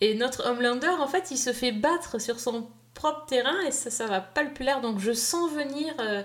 Et 0.01 0.15
notre 0.15 0.45
Homelander, 0.49 0.89
en 0.99 1.07
fait, 1.07 1.31
il 1.31 1.37
se 1.37 1.53
fait 1.53 1.71
battre 1.71 2.19
sur 2.19 2.39
son 2.41 2.69
propre 2.93 3.25
terrain 3.27 3.59
et 3.65 3.71
ça, 3.71 3.89
ça 3.89 4.05
va 4.07 4.19
pas 4.19 4.43
le 4.43 4.53
plaire. 4.53 4.81
Donc 4.81 4.99
je 4.99 5.13
sens 5.13 5.49
venir 5.51 5.93
euh, 6.01 6.21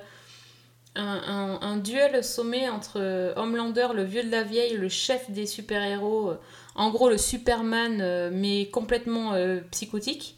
un, 0.97 1.05
un- 1.27 1.61
un 1.62 1.77
duel 1.77 2.25
sommet 2.25 2.69
entre 2.69 3.01
euh, 3.01 3.35
Homelander, 3.37 3.89
le 3.95 4.05
vieux 4.05 4.25
de 4.25 4.31
la 4.31 4.43
vieille, 4.43 4.77
le 4.77 4.89
chef 4.89 5.31
des 5.31 5.47
super-héros, 5.47 6.35
en 6.75 6.91
gros 6.91 7.09
le 7.09 7.19
Superman, 7.19 8.31
mais 8.33 8.67
complètement 8.71 9.35
euh, 9.35 9.61
psychotique. 9.71 10.37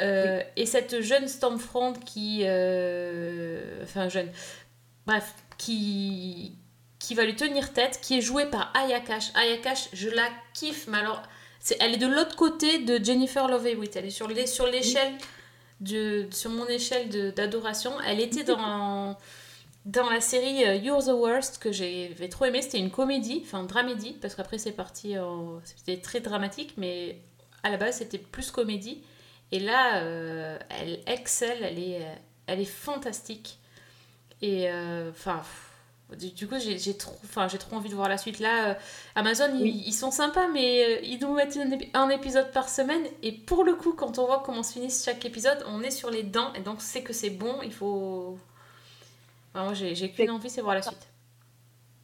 Euh, 0.00 0.42
Et 0.56 0.66
cette 0.66 1.00
jeune 1.00 1.28
Stormfront 1.28 1.92
qui... 1.94 2.42
euh, 2.44 3.82
Enfin, 3.82 4.08
jeune... 4.08 4.30
Bref, 5.06 5.34
qui 5.56 6.52
qui 6.98 7.14
va 7.14 7.24
lui 7.24 7.36
tenir 7.36 7.72
tête, 7.72 8.00
qui 8.02 8.18
est 8.18 8.20
jouée 8.20 8.46
par 8.46 8.72
Aya 8.76 8.98
Cash. 9.00 9.30
Aya 9.36 9.56
Cash, 9.58 9.88
je 9.92 10.08
la 10.10 10.28
kiffe, 10.52 10.88
mais 10.88 10.98
alors, 10.98 11.22
c'est, 11.60 11.76
elle 11.80 11.94
est 11.94 11.98
de 11.98 12.08
l'autre 12.08 12.34
côté 12.34 12.80
de 12.80 13.02
Jennifer 13.02 13.46
Love 13.48 13.68
Hewitt. 13.68 13.94
Elle 13.96 14.06
est 14.06 14.10
sur, 14.10 14.28
sur 14.48 14.66
l'échelle, 14.66 15.12
de, 15.80 16.26
sur 16.32 16.50
mon 16.50 16.66
échelle 16.66 17.08
d'adoration. 17.34 17.92
Elle 18.04 18.18
était 18.20 18.42
dans, 18.42 19.16
dans 19.86 20.10
la 20.10 20.20
série 20.20 20.64
euh, 20.66 20.74
You're 20.74 21.02
the 21.04 21.12
Worst, 21.14 21.58
que 21.62 21.70
j'avais 21.70 22.28
trop 22.28 22.46
aimé. 22.46 22.60
C'était 22.62 22.78
une 22.80 22.90
comédie, 22.90 23.42
enfin 23.44 23.62
dramédie, 23.62 24.14
parce 24.20 24.34
qu'après 24.34 24.58
c'est 24.58 24.72
parti, 24.72 25.16
en- 25.18 25.60
c'était 25.64 26.00
très 26.02 26.18
dramatique, 26.20 26.74
mais 26.76 27.20
à 27.62 27.70
la 27.70 27.76
base 27.76 27.98
c'était 27.98 28.18
plus 28.18 28.50
comédie. 28.50 29.02
Et 29.52 29.58
là, 29.60 30.02
euh, 30.02 30.58
elle 30.70 31.00
excelle, 31.06 31.62
elle 31.62 31.78
est, 31.78 32.02
euh, 32.02 32.14
elle 32.46 32.60
est 32.60 32.64
fantastique. 32.64 33.58
Et 34.42 34.70
euh, 34.70 35.10
enfin, 35.10 35.40
du, 36.18 36.30
du 36.30 36.46
coup, 36.46 36.56
j'ai 36.58 36.96
trop, 36.96 37.16
trop 37.34 37.76
envie 37.76 37.88
de 37.88 37.94
voir 37.94 38.08
la 38.08 38.18
suite. 38.18 38.38
Là, 38.40 38.70
euh, 38.70 38.74
Amazon, 39.14 39.50
ils- 39.54 39.62
Oui. 39.62 39.82
ils, 39.86 39.92
sont 39.92 40.10
sympas, 40.10 40.48
mais 40.48 41.00
ils 41.02 41.18
nous 41.20 41.32
mettent 41.34 41.56
un, 41.56 41.70
épi- 41.70 41.90
un 41.94 42.08
épisode 42.10 42.52
par 42.52 42.68
semaine. 42.68 43.04
Et 43.22 43.32
pour 43.32 43.64
le 43.64 43.74
coup, 43.74 43.92
quand 43.92 44.18
on 44.18 44.26
voit 44.26 44.42
comment 44.44 44.62
se 44.62 44.74
finit 44.74 44.90
chaque 44.90 45.24
épisode, 45.24 45.62
on 45.66 45.82
est 45.82 45.90
sur 45.90 46.10
les 46.10 46.22
dents. 46.22 46.52
Et 46.54 46.60
donc, 46.60 46.80
c'est 46.82 47.02
que 47.02 47.12
c'est 47.12 47.30
bon. 47.30 47.60
Il 47.62 47.72
faut. 47.72 48.38
Enfin, 49.54 49.64
moi, 49.64 49.74
j'ai 49.74 50.10
qu'une 50.12 50.30
envie, 50.30 50.50
c'est 50.50 50.60
voir 50.60 50.74
la 50.74 50.82
suite. 50.82 51.08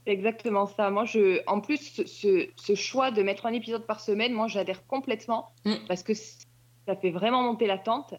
Exactement 0.06 0.66
ça. 0.66 0.90
Moi, 0.90 1.04
je, 1.06 1.40
en 1.46 1.60
plus, 1.60 2.02
ce, 2.06 2.74
choix 2.74 3.10
de 3.10 3.22
mettre 3.22 3.46
un 3.46 3.52
épisode 3.54 3.86
par 3.86 4.00
semaine, 4.00 4.32
moi, 4.32 4.48
j'adhère 4.48 4.86
complètement 4.86 5.50
Mm. 5.64 5.74
parce 5.88 6.02
que 6.02 6.12
ça 6.86 6.96
fait 6.96 7.10
vraiment 7.10 7.42
monter 7.42 7.66
l'attente. 7.66 8.14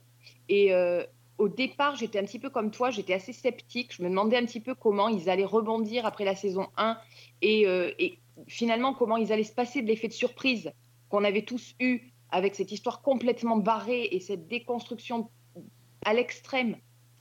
Et 0.49 0.73
euh, 0.73 1.03
au 1.37 1.49
départ, 1.49 1.95
j'étais 1.95 2.19
un 2.19 2.23
petit 2.23 2.39
peu 2.39 2.49
comme 2.49 2.71
toi, 2.71 2.91
j'étais 2.91 3.13
assez 3.13 3.33
sceptique. 3.33 3.93
Je 3.95 4.03
me 4.03 4.09
demandais 4.09 4.37
un 4.37 4.45
petit 4.45 4.59
peu 4.59 4.75
comment 4.75 5.07
ils 5.07 5.29
allaient 5.29 5.45
rebondir 5.45 6.05
après 6.05 6.25
la 6.25 6.35
saison 6.35 6.67
1 6.77 6.97
et, 7.41 7.67
euh, 7.67 7.91
et 7.99 8.19
finalement 8.47 8.93
comment 8.93 9.17
ils 9.17 9.31
allaient 9.31 9.43
se 9.43 9.53
passer 9.53 9.81
de 9.81 9.87
l'effet 9.87 10.07
de 10.07 10.13
surprise 10.13 10.71
qu'on 11.09 11.23
avait 11.23 11.43
tous 11.43 11.75
eu 11.79 12.11
avec 12.31 12.55
cette 12.55 12.71
histoire 12.71 13.01
complètement 13.01 13.57
barrée 13.57 14.09
et 14.11 14.19
cette 14.19 14.47
déconstruction 14.47 15.29
à 16.03 16.13
l'extrême 16.13 16.77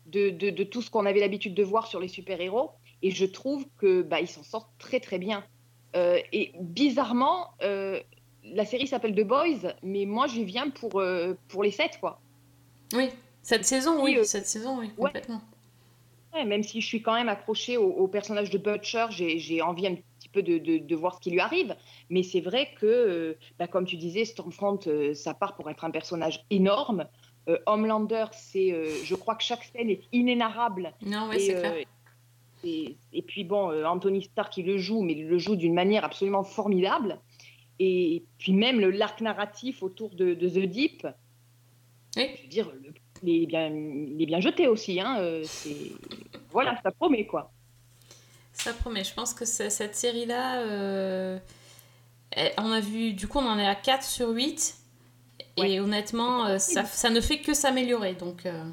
de, 0.07 0.63
tout 0.65 0.83
ce 0.83 0.91
qu'on 0.91 1.07
avait 1.07 1.21
l'habitude 1.21 1.55
de 1.55 1.63
voir 1.63 1.87
sur 1.87 2.01
les 2.01 2.09
super-héros. 2.09 2.71
Et 3.03 3.11
je 3.11 3.25
trouve 3.25 3.67
que 3.79 4.03
bah, 4.03 4.21
ils 4.21 4.29
s'en 4.29 4.43
sortent 4.43 4.73
très 4.79 5.01
très 5.01 5.19
bien. 5.19 5.45
Euh, 5.97 6.19
et 6.33 6.53
bizarrement, 6.61 7.51
la 8.45 8.65
série 8.65 8.87
s'appelle 8.87 9.15
The 9.15 9.27
Boys, 9.27 9.73
mais 9.83 10.05
moi 10.07 10.27
j'y 10.27 10.45
viens 10.45 10.71
pour, 10.71 11.01
euh, 11.01 11.35
pour 11.49 11.63
les 11.63 11.71
sept, 11.71 11.99
quoi. 12.01 12.21
Oui, 12.95 13.11
cette 13.43 13.65
saison, 13.65 13.97
oui, 14.03 14.13
Oui, 14.13 14.19
euh, 14.19 14.25
cette 14.25 14.47
saison, 14.47 14.79
oui, 14.79 14.87
ouais. 14.99 15.07
complètement. 15.07 15.41
Ouais, 16.35 16.45
même 16.45 16.63
si 16.65 16.81
je 16.81 16.87
suis 16.87 17.01
quand 17.01 17.15
même 17.15 17.29
accrochée 17.29 17.77
au, 17.77 17.89
au 17.89 18.09
personnage 18.09 18.51
de 18.51 18.59
Butcher, 18.59 19.07
j'ai 19.11 19.63
envie 19.63 19.87
un 19.87 19.95
petit 19.95 20.29
peu 20.29 20.43
de, 20.43 20.59
de- 20.59 20.79
de 20.79 20.97
voir 20.97 21.15
ce 21.15 21.21
qui 21.21 21.31
lui 21.31 21.39
arrive. 21.41 21.77
Mais 22.11 22.25
c'est 22.25 22.41
vrai 22.41 22.71
que, 22.81 22.87
euh, 22.87 23.39
bah, 23.59 23.69
comme 23.69 23.87
tu 23.87 23.97
disais, 23.97 24.25
Stormfront, 24.25 24.81
euh, 24.89 25.15
ça 25.15 25.33
part 25.33 25.55
pour 25.55 25.71
être 25.71 25.85
un 25.85 25.91
personnage 25.93 26.45
énorme. 26.51 27.07
Homelander, 27.67 28.25
c'est, 28.33 28.73
je 29.05 29.15
crois 29.15 29.35
que 29.35 29.43
chaque 29.45 29.65
scène 29.65 29.91
est 29.91 30.01
inénarrable. 30.13 30.95
Non, 31.05 31.29
oui, 31.29 31.37
Et, 31.37 31.41
c'est 31.41 31.55
clair. 31.61 31.75
et, 32.65 32.97
et 33.13 33.21
puis 33.23 33.45
bon, 33.45 33.85
Anthony 33.85 34.23
Stark, 34.23 34.57
il 34.57 34.65
le 34.65 34.79
joue, 34.79 35.03
mais 35.03 35.13
il 35.13 35.29
le 35.29 35.37
joue 35.39 35.55
d'une 35.55 35.75
manière 35.75 36.05
absolument 36.07 36.43
formidable. 36.43 37.19
Et 37.81 38.23
puis 38.39 38.53
même 38.53 38.79
le 38.81 38.91
l'arc 38.91 39.21
narratif 39.21 39.83
autour 39.83 40.11
de, 40.15 40.35
de 40.35 40.49
The 40.49 40.67
Deep, 40.67 41.07
Oui. 42.17 42.31
je 42.37 42.43
veux 42.43 42.49
dire, 42.49 42.71
le- 42.83 42.95
il, 43.23 43.43
est 43.43 43.47
bien, 43.47 43.69
il 43.69 44.21
est 44.23 44.27
bien 44.27 44.41
jeté 44.41 44.67
aussi. 44.69 45.01
Hein, 45.01 45.17
euh, 45.19 45.45
voilà, 46.53 46.79
ça 46.83 46.91
promet 46.93 47.27
quoi. 47.27 47.51
Ça 48.53 48.73
promet. 48.73 49.03
Je 49.03 49.13
pense 49.15 49.35
que 49.35 49.45
cette 49.45 49.97
série-là, 49.97 50.61
euh, 50.63 51.39
on 52.59 52.71
a 52.71 52.81
vu, 52.81 53.13
du 53.13 53.27
coup, 53.27 53.39
on 53.39 53.47
en 53.49 53.59
est 53.59 53.67
à 53.67 53.75
4 53.75 54.05
sur 54.05 54.29
8. 54.31 54.77
Et 55.57 55.61
Ouais. 55.61 55.81
honnêtement, 55.81 56.47
euh, 56.47 56.59
ça, 56.59 56.85
ça 56.85 57.11
ne 57.11 57.21
fait 57.21 57.39
que 57.39 57.55
s'améliorer. 57.55 58.15
Donc, 58.15 58.47
euh, 58.47 58.65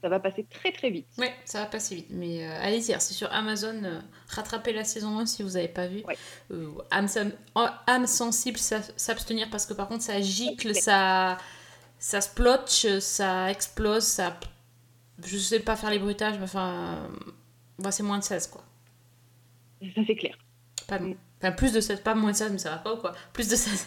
Ça 0.00 0.08
va 0.08 0.20
passer 0.20 0.44
très 0.44 0.70
très 0.72 0.90
vite. 0.90 1.08
ouais, 1.18 1.34
ça 1.44 1.60
va 1.60 1.66
passer 1.66 1.96
vite. 1.96 2.06
Mais 2.10 2.46
euh, 2.46 2.60
allez-y, 2.62 2.94
c'est 3.00 3.14
sur 3.14 3.32
Amazon. 3.32 3.82
euh, 3.84 4.00
rattrapez 4.28 4.72
la 4.72 4.84
saison 4.84 5.18
1 5.18 5.26
si 5.26 5.42
vous 5.42 5.50
n'avez 5.50 5.68
pas 5.68 5.88
vu. 5.88 6.02
Ouais. 6.06 6.16
Euh, 6.52 6.72
âme, 6.90 7.08
oh, 7.56 7.66
âme 7.86 8.06
sensible, 8.06 8.58
s'abstenir 8.58 9.50
parce 9.50 9.66
que 9.66 9.74
par 9.74 9.88
contre, 9.88 10.04
ça 10.04 10.20
gicle, 10.20 10.74
ça, 10.74 11.36
ça 11.98 12.20
splotche, 12.20 12.86
ça 13.00 13.50
explose, 13.50 14.04
ça. 14.04 14.38
Je 15.24 15.36
sais 15.36 15.60
pas 15.60 15.74
faire 15.76 15.90
les 15.90 15.98
bruitages, 15.98 16.36
mais 16.38 16.44
enfin. 16.44 17.08
bah, 17.78 17.90
c'est 17.90 18.04
moins 18.04 18.18
de 18.18 18.24
16, 18.24 18.46
quoi. 18.48 18.64
Ça 19.94 20.00
c'est 20.06 20.16
clair. 20.16 20.36
Pas, 20.86 20.98
enfin, 21.40 21.52
plus 21.52 21.72
de 21.72 21.80
16, 21.80 22.00
pas 22.02 22.14
moins 22.14 22.30
de 22.32 22.36
16, 22.36 22.52
mais 22.52 22.58
ça 22.58 22.70
va 22.70 22.78
pas 22.78 22.94
ou 22.94 22.98
quoi? 22.98 23.14
Plus 23.32 23.48
de 23.48 23.56
16. 23.56 23.86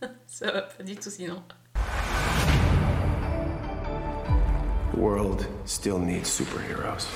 ça 0.26 0.50
va 0.52 0.62
pas 0.62 0.82
du 0.82 0.96
tout 0.96 1.10
sinon. 1.10 1.42
The 4.94 5.00
world 5.00 5.46
still 5.64 5.98
needs 5.98 6.30
superheroes. 6.30 7.06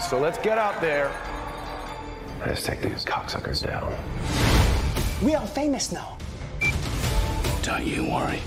So 0.00 0.18
let's 0.20 0.38
get 0.38 0.58
out 0.58 0.78
there. 0.82 1.10
Let's 2.46 2.62
take 2.64 2.82
these 2.82 3.04
cocksuckers 3.04 3.64
down. 3.64 3.92
We 5.22 5.34
are 5.34 5.46
famous 5.46 5.90
now. 5.90 6.18
Don't 7.62 7.86
you 7.86 8.04
worry. 8.04 8.40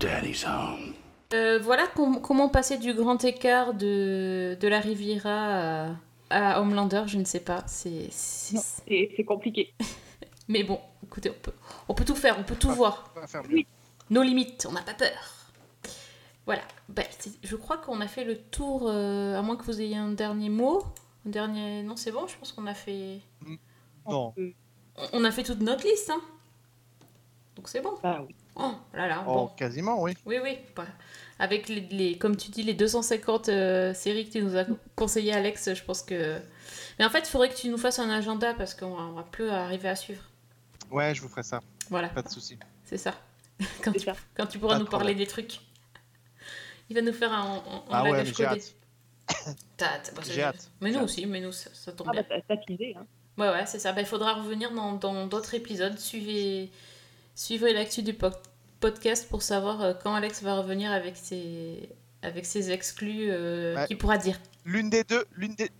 Daddy's 0.00 0.42
home. 0.42 0.94
Euh, 1.32 1.58
voilà 1.62 1.86
com- 1.94 2.20
comment 2.20 2.48
passer 2.48 2.78
du 2.78 2.94
grand 2.94 3.22
écart 3.24 3.74
de, 3.74 4.56
de 4.60 4.68
la 4.68 4.80
Riviera 4.80 5.30
à, 6.30 6.56
à 6.56 6.60
Homelander, 6.60 7.04
je 7.06 7.18
ne 7.18 7.24
sais 7.24 7.40
pas. 7.40 7.62
C'est 7.66 9.24
compliqué. 9.24 9.72
Mais 10.48 10.62
bon, 10.62 10.80
écoutez, 11.02 11.30
on 11.30 11.40
peut, 11.42 11.52
on 11.88 11.94
peut 11.94 12.04
tout 12.04 12.14
faire, 12.16 12.38
on 12.38 12.42
peut 12.44 12.56
tout 12.56 12.70
voir. 12.70 13.10
On 13.16 13.20
va 13.20 13.26
faire 13.26 13.42
mieux. 13.48 13.64
Nos 14.10 14.22
limites, 14.22 14.66
on 14.68 14.72
n'a 14.72 14.82
pas 14.82 14.94
peur. 14.94 15.10
Voilà, 16.46 16.60
Bah, 16.90 17.02
je 17.42 17.56
crois 17.56 17.78
qu'on 17.78 18.00
a 18.02 18.06
fait 18.06 18.24
le 18.24 18.36
tour, 18.38 18.84
euh, 18.86 19.38
à 19.38 19.40
moins 19.42 19.56
que 19.56 19.64
vous 19.64 19.80
ayez 19.80 19.96
un 19.96 20.10
dernier 20.12 20.50
mot. 20.50 20.82
Un 21.26 21.30
dernier... 21.30 21.82
Non, 21.82 21.96
c'est 21.96 22.12
bon, 22.12 22.26
je 22.26 22.36
pense 22.36 22.52
qu'on 22.52 22.66
a 22.66 22.74
fait... 22.74 23.20
Non. 24.06 24.34
Euh, 24.38 24.50
On- 25.14 25.24
a 25.24 25.30
fait 25.30 25.42
toute 25.42 25.60
notre 25.60 25.84
liste, 25.86 26.10
hein. 26.10 26.20
Donc 27.56 27.68
c'est 27.68 27.80
bon. 27.80 27.94
bah 28.02 28.20
oui. 28.26 28.34
Oh 28.56 28.72
là 28.92 29.08
là, 29.08 29.24
Oh, 29.26 29.32
bon. 29.34 29.46
quasiment, 29.56 30.02
oui. 30.02 30.12
Oui, 30.26 30.36
oui. 30.42 30.58
bah, 30.76 30.84
avec 31.38 31.68
les, 31.70 31.80
les- 31.80 32.18
comme 32.18 32.36
tu 32.36 32.50
dis, 32.50 32.62
les 32.62 32.74
250 32.74 33.48
euh, 33.48 33.94
séries 33.94 34.26
que 34.28 34.32
tu 34.32 34.42
nous 34.42 34.56
as 34.56 34.66
conseillées, 34.96 35.32
Alex, 35.32 35.72
je 35.72 35.82
pense 35.82 36.02
que. 36.02 36.38
Mais 36.98 37.04
en 37.06 37.10
fait, 37.10 37.20
il 37.20 37.26
faudrait 37.26 37.48
que 37.48 37.56
tu 37.56 37.68
nous 37.70 37.78
fasses 37.78 37.98
un 37.98 38.10
agenda 38.10 38.52
parce 38.54 38.74
qu'on 38.74 38.94
va, 38.94 39.02
on 39.04 39.12
va 39.12 39.22
plus 39.22 39.48
arriver 39.48 39.88
à 39.88 39.96
suivre. 39.96 40.22
Ouais, 40.90 41.14
je 41.14 41.22
vous 41.22 41.28
ferai 41.28 41.42
ça. 41.42 41.60
Voilà, 41.90 42.08
Pas 42.08 42.22
de 42.22 42.28
souci. 42.28 42.58
c'est 42.84 42.96
ça. 42.98 43.14
quand, 43.84 43.92
tu, 43.92 44.00
ça. 44.00 44.14
quand 44.36 44.46
tu 44.46 44.58
pourras 44.58 44.74
Pas 44.74 44.78
de 44.80 44.84
nous 44.84 44.90
parler 44.90 45.14
des 45.14 45.26
trucs. 45.26 45.60
Il 46.88 46.96
va 46.96 47.02
nous 47.02 47.12
faire 47.12 47.32
un, 47.32 47.56
un, 47.56 47.56
un 47.56 47.82
Ah 47.90 48.02
ouais, 48.02 48.10
bagage 48.10 48.26
j'ai 48.28 48.32
codé. 48.44 48.46
hâte. 49.80 50.12
Bah, 50.14 50.22
J'ai 50.28 50.42
hâte. 50.42 50.70
Mais 50.80 50.90
nous 50.92 51.00
aussi, 51.00 51.24
mais 51.26 51.40
nous, 51.40 51.52
ça, 51.52 51.70
ça 51.72 51.92
tombe 51.92 52.08
Ah 52.10 52.12
bien. 52.12 52.24
bah 52.28 52.36
t'as 52.46 52.54
hein. 52.54 53.06
Ouais, 53.38 53.48
ouais, 53.48 53.66
c'est 53.66 53.78
ça. 53.78 53.92
Bah, 53.92 54.00
il 54.00 54.06
faudra 54.06 54.34
revenir 54.34 54.70
dans 54.72 55.26
d'autres 55.26 55.54
épisodes. 55.54 55.98
Suivez, 55.98 56.70
suivez 57.34 57.72
l'actu 57.72 58.02
du 58.02 58.12
po- 58.14 58.28
podcast 58.80 59.28
pour 59.28 59.42
savoir 59.42 59.80
euh, 59.80 59.94
quand 59.94 60.14
Alex 60.14 60.42
va 60.42 60.56
revenir 60.56 60.92
avec 60.92 61.16
ses, 61.16 61.88
avec 62.22 62.44
ses 62.44 62.70
exclus 62.70 63.30
euh, 63.30 63.76
Ouais. 63.76 63.86
qui 63.86 63.96
pourra 63.96 64.18
dire. 64.18 64.38
L'une 64.66 64.90
des 64.90 65.04
deux, 65.04 65.24
l'une 65.36 65.54
des, 65.54 65.70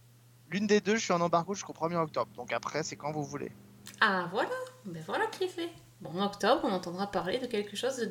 l'une 0.51 0.67
des 0.67 0.81
deux, 0.81 0.97
je 0.97 1.05
suis 1.05 1.13
en 1.13 1.21
embargo 1.21 1.55
jusqu'au 1.55 1.75
1er 1.75 1.97
octobre. 1.97 2.31
Donc 2.37 2.53
après, 2.53 2.83
c'est 2.83 2.97
quand 2.97 3.13
vous 3.13 3.25
voulez. 3.25 3.53
Ah, 4.01 4.29
voilà. 4.33 4.49
Ben 4.87 5.03
voilà 5.07 5.27
qui 5.27 5.45
est 5.45 5.49
fait. 5.49 5.69
Bon, 6.01 6.11
en 6.21 6.27
octobre, 6.27 6.61
on 6.65 6.73
entendra 6.73 7.11
parler 7.11 7.39
de 7.39 7.47
quelque 7.47 7.77
chose 7.77 7.97
de 7.97 8.11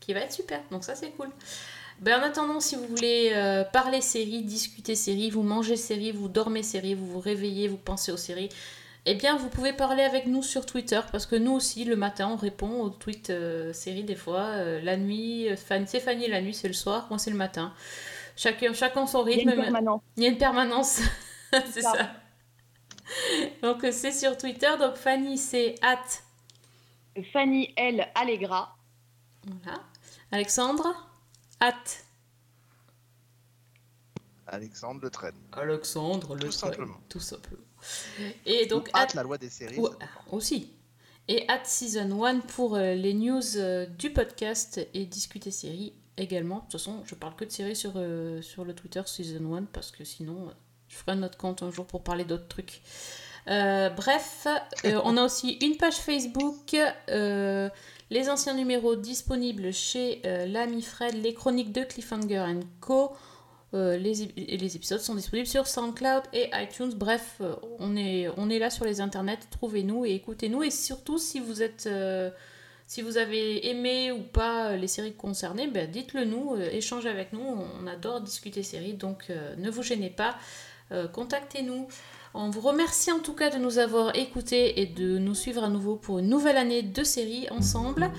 qui 0.00 0.12
va 0.14 0.20
être 0.20 0.32
super. 0.32 0.60
Donc 0.70 0.84
ça 0.84 0.94
c'est 0.94 1.10
cool. 1.10 1.28
Ben, 2.00 2.20
en 2.20 2.22
attendant, 2.22 2.60
si 2.60 2.76
vous 2.76 2.86
voulez 2.86 3.32
euh, 3.34 3.64
parler 3.64 4.00
séries, 4.00 4.42
discuter 4.42 4.94
séries, 4.94 5.30
vous 5.30 5.42
mangez 5.42 5.76
séries, 5.76 6.12
vous 6.12 6.28
dormez 6.28 6.62
séries, 6.62 6.94
vous 6.94 7.06
vous 7.06 7.18
réveillez, 7.20 7.66
vous 7.66 7.76
pensez 7.76 8.12
aux 8.12 8.16
séries, 8.16 8.48
eh 9.04 9.14
bien 9.16 9.36
vous 9.36 9.48
pouvez 9.48 9.72
parler 9.72 10.02
avec 10.04 10.26
nous 10.26 10.42
sur 10.44 10.64
Twitter 10.64 11.00
parce 11.10 11.26
que 11.26 11.34
nous 11.34 11.52
aussi 11.52 11.84
le 11.84 11.96
matin 11.96 12.28
on 12.32 12.36
répond 12.36 12.80
aux 12.82 12.90
tweets 12.90 13.30
euh, 13.30 13.72
séries 13.72 14.04
des 14.04 14.14
fois. 14.14 14.42
Euh, 14.54 14.80
la 14.82 14.96
nuit, 14.96 15.48
Fan- 15.56 15.86
c'est 15.88 15.98
Fanny 16.00 16.28
la 16.28 16.40
nuit, 16.40 16.54
c'est 16.54 16.68
le 16.68 16.74
soir, 16.74 17.06
moi 17.10 17.18
c'est 17.18 17.30
le 17.30 17.36
matin. 17.36 17.74
Chacun, 18.36 18.72
chacun 18.72 19.04
son 19.08 19.26
Il 19.26 19.30
y 19.30 19.34
a 19.34 19.36
rythme. 19.38 19.50
une 19.50 19.62
permanence. 19.62 20.02
Il 20.16 20.22
y 20.22 20.26
a 20.26 20.28
une 20.30 20.38
permanence. 20.38 21.00
c'est 21.72 21.82
Ça. 21.82 21.92
ça. 21.92 22.10
Donc 23.62 23.84
c'est 23.92 24.12
sur 24.12 24.36
Twitter. 24.36 24.70
Donc 24.78 24.96
Fanny 24.96 25.38
c'est 25.38 25.74
at. 25.82 26.02
Fanny 27.32 27.72
L. 27.76 28.06
Allegra. 28.14 28.76
Voilà. 29.46 29.82
Alexandre 30.30 30.86
at. 31.60 31.74
Alexandre 34.46 35.00
Le 35.02 35.10
Traîne. 35.10 35.34
Alexandre 35.52 36.34
Le 36.34 36.40
Tout 36.46 36.52
simplement. 36.52 37.00
Tout 37.08 37.20
simplement. 37.20 37.62
Et 38.46 38.66
donc 38.66 38.88
Ou 38.94 38.96
hâte 38.98 39.14
la 39.14 39.22
loi 39.22 39.38
des 39.38 39.50
séries. 39.50 39.78
Ou- 39.78 39.88
aussi. 40.32 40.72
Et 41.28 41.46
at 41.48 41.64
season 41.64 42.24
1 42.24 42.40
pour 42.40 42.74
euh, 42.76 42.94
les 42.94 43.12
news 43.12 43.42
euh, 43.56 43.84
du 43.86 44.10
podcast 44.10 44.80
et 44.94 45.04
discuter 45.04 45.50
séries 45.50 45.92
également. 46.16 46.56
De 46.56 46.60
toute 46.62 46.72
façon, 46.72 47.02
je 47.04 47.14
parle 47.14 47.36
que 47.36 47.44
de 47.44 47.50
séries 47.50 47.76
sur, 47.76 47.92
euh, 47.96 48.40
sur 48.40 48.64
le 48.64 48.74
Twitter 48.74 49.02
season 49.04 49.54
1 49.54 49.64
parce 49.64 49.90
que 49.90 50.04
sinon, 50.04 50.48
euh, 50.48 50.52
je 50.88 50.96
ferai 50.96 51.12
un 51.12 51.22
autre 51.22 51.38
compte 51.38 51.62
un 51.62 51.70
jour 51.70 51.86
pour 51.86 52.02
parler 52.02 52.24
d'autres 52.24 52.48
trucs. 52.48 52.82
Euh, 53.48 53.88
bref, 53.90 54.46
euh, 54.84 55.00
on 55.04 55.16
a 55.16 55.24
aussi 55.24 55.52
une 55.62 55.76
page 55.76 55.96
Facebook, 55.96 56.76
euh, 57.08 57.68
les 58.10 58.28
anciens 58.28 58.54
numéros 58.54 58.94
disponibles 58.94 59.72
chez 59.72 60.20
l'ami 60.46 60.82
Fred, 60.82 61.14
les 61.22 61.34
chroniques 61.34 61.72
de 61.72 61.82
Cliffhanger 61.84 62.44
Co. 62.80 63.12
Les, 63.74 64.22
épisodes 64.22 65.00
sont 65.00 65.14
disponibles 65.14 65.46
sur 65.46 65.66
SoundCloud 65.66 66.22
et 66.32 66.50
iTunes. 66.54 66.92
Bref, 66.96 67.42
on 67.78 67.96
est, 67.96 68.58
là 68.58 68.70
sur 68.70 68.86
les 68.86 69.02
internets. 69.02 69.40
Trouvez-nous 69.50 70.06
et 70.06 70.14
écoutez-nous. 70.14 70.62
Et 70.62 70.70
surtout, 70.70 71.18
si 71.18 71.40
vous 71.40 71.60
avez 73.18 73.68
aimé 73.68 74.10
ou 74.10 74.22
pas 74.22 74.74
les 74.74 74.88
séries 74.88 75.12
concernées, 75.12 75.66
ben, 75.66 75.90
dites-le 75.90 76.24
nous, 76.24 76.56
échangez 76.56 77.10
avec 77.10 77.34
nous. 77.34 77.44
On 77.82 77.86
adore 77.86 78.22
discuter 78.22 78.62
séries, 78.62 78.94
donc 78.94 79.30
ne 79.58 79.70
vous 79.70 79.82
gênez 79.82 80.10
pas. 80.10 80.38
Euh, 80.92 81.08
Contactez-nous. 81.08 81.86
On 82.34 82.50
vous 82.50 82.60
remercie 82.60 83.10
en 83.10 83.18
tout 83.20 83.34
cas 83.34 83.50
de 83.50 83.56
nous 83.58 83.78
avoir 83.78 84.14
écoutés 84.16 84.80
et 84.80 84.86
de 84.86 85.18
nous 85.18 85.34
suivre 85.34 85.64
à 85.64 85.68
nouveau 85.68 85.96
pour 85.96 86.18
une 86.18 86.28
nouvelle 86.28 86.56
année 86.56 86.82
de 86.82 87.02
séries 87.02 87.48
ensemble. 87.50 88.10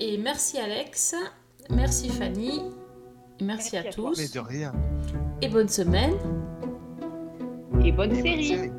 Et 0.00 0.16
merci 0.18 0.58
Alex, 0.58 1.14
merci 1.70 2.08
Fanny, 2.10 2.60
merci, 3.40 3.76
à, 3.76 3.80
à 3.80 3.84
toi. 3.84 4.10
tous 4.10 4.18
Mais 4.18 4.28
de 4.28 4.38
rien. 4.40 4.72
et 5.42 5.48
bonne 5.48 5.68
semaine. 5.68 6.14
Et 7.84 7.92
bonne 7.92 8.14
Et 8.14 8.22
bonne 8.22 8.22
série. 8.22 8.46
série. 8.48 8.70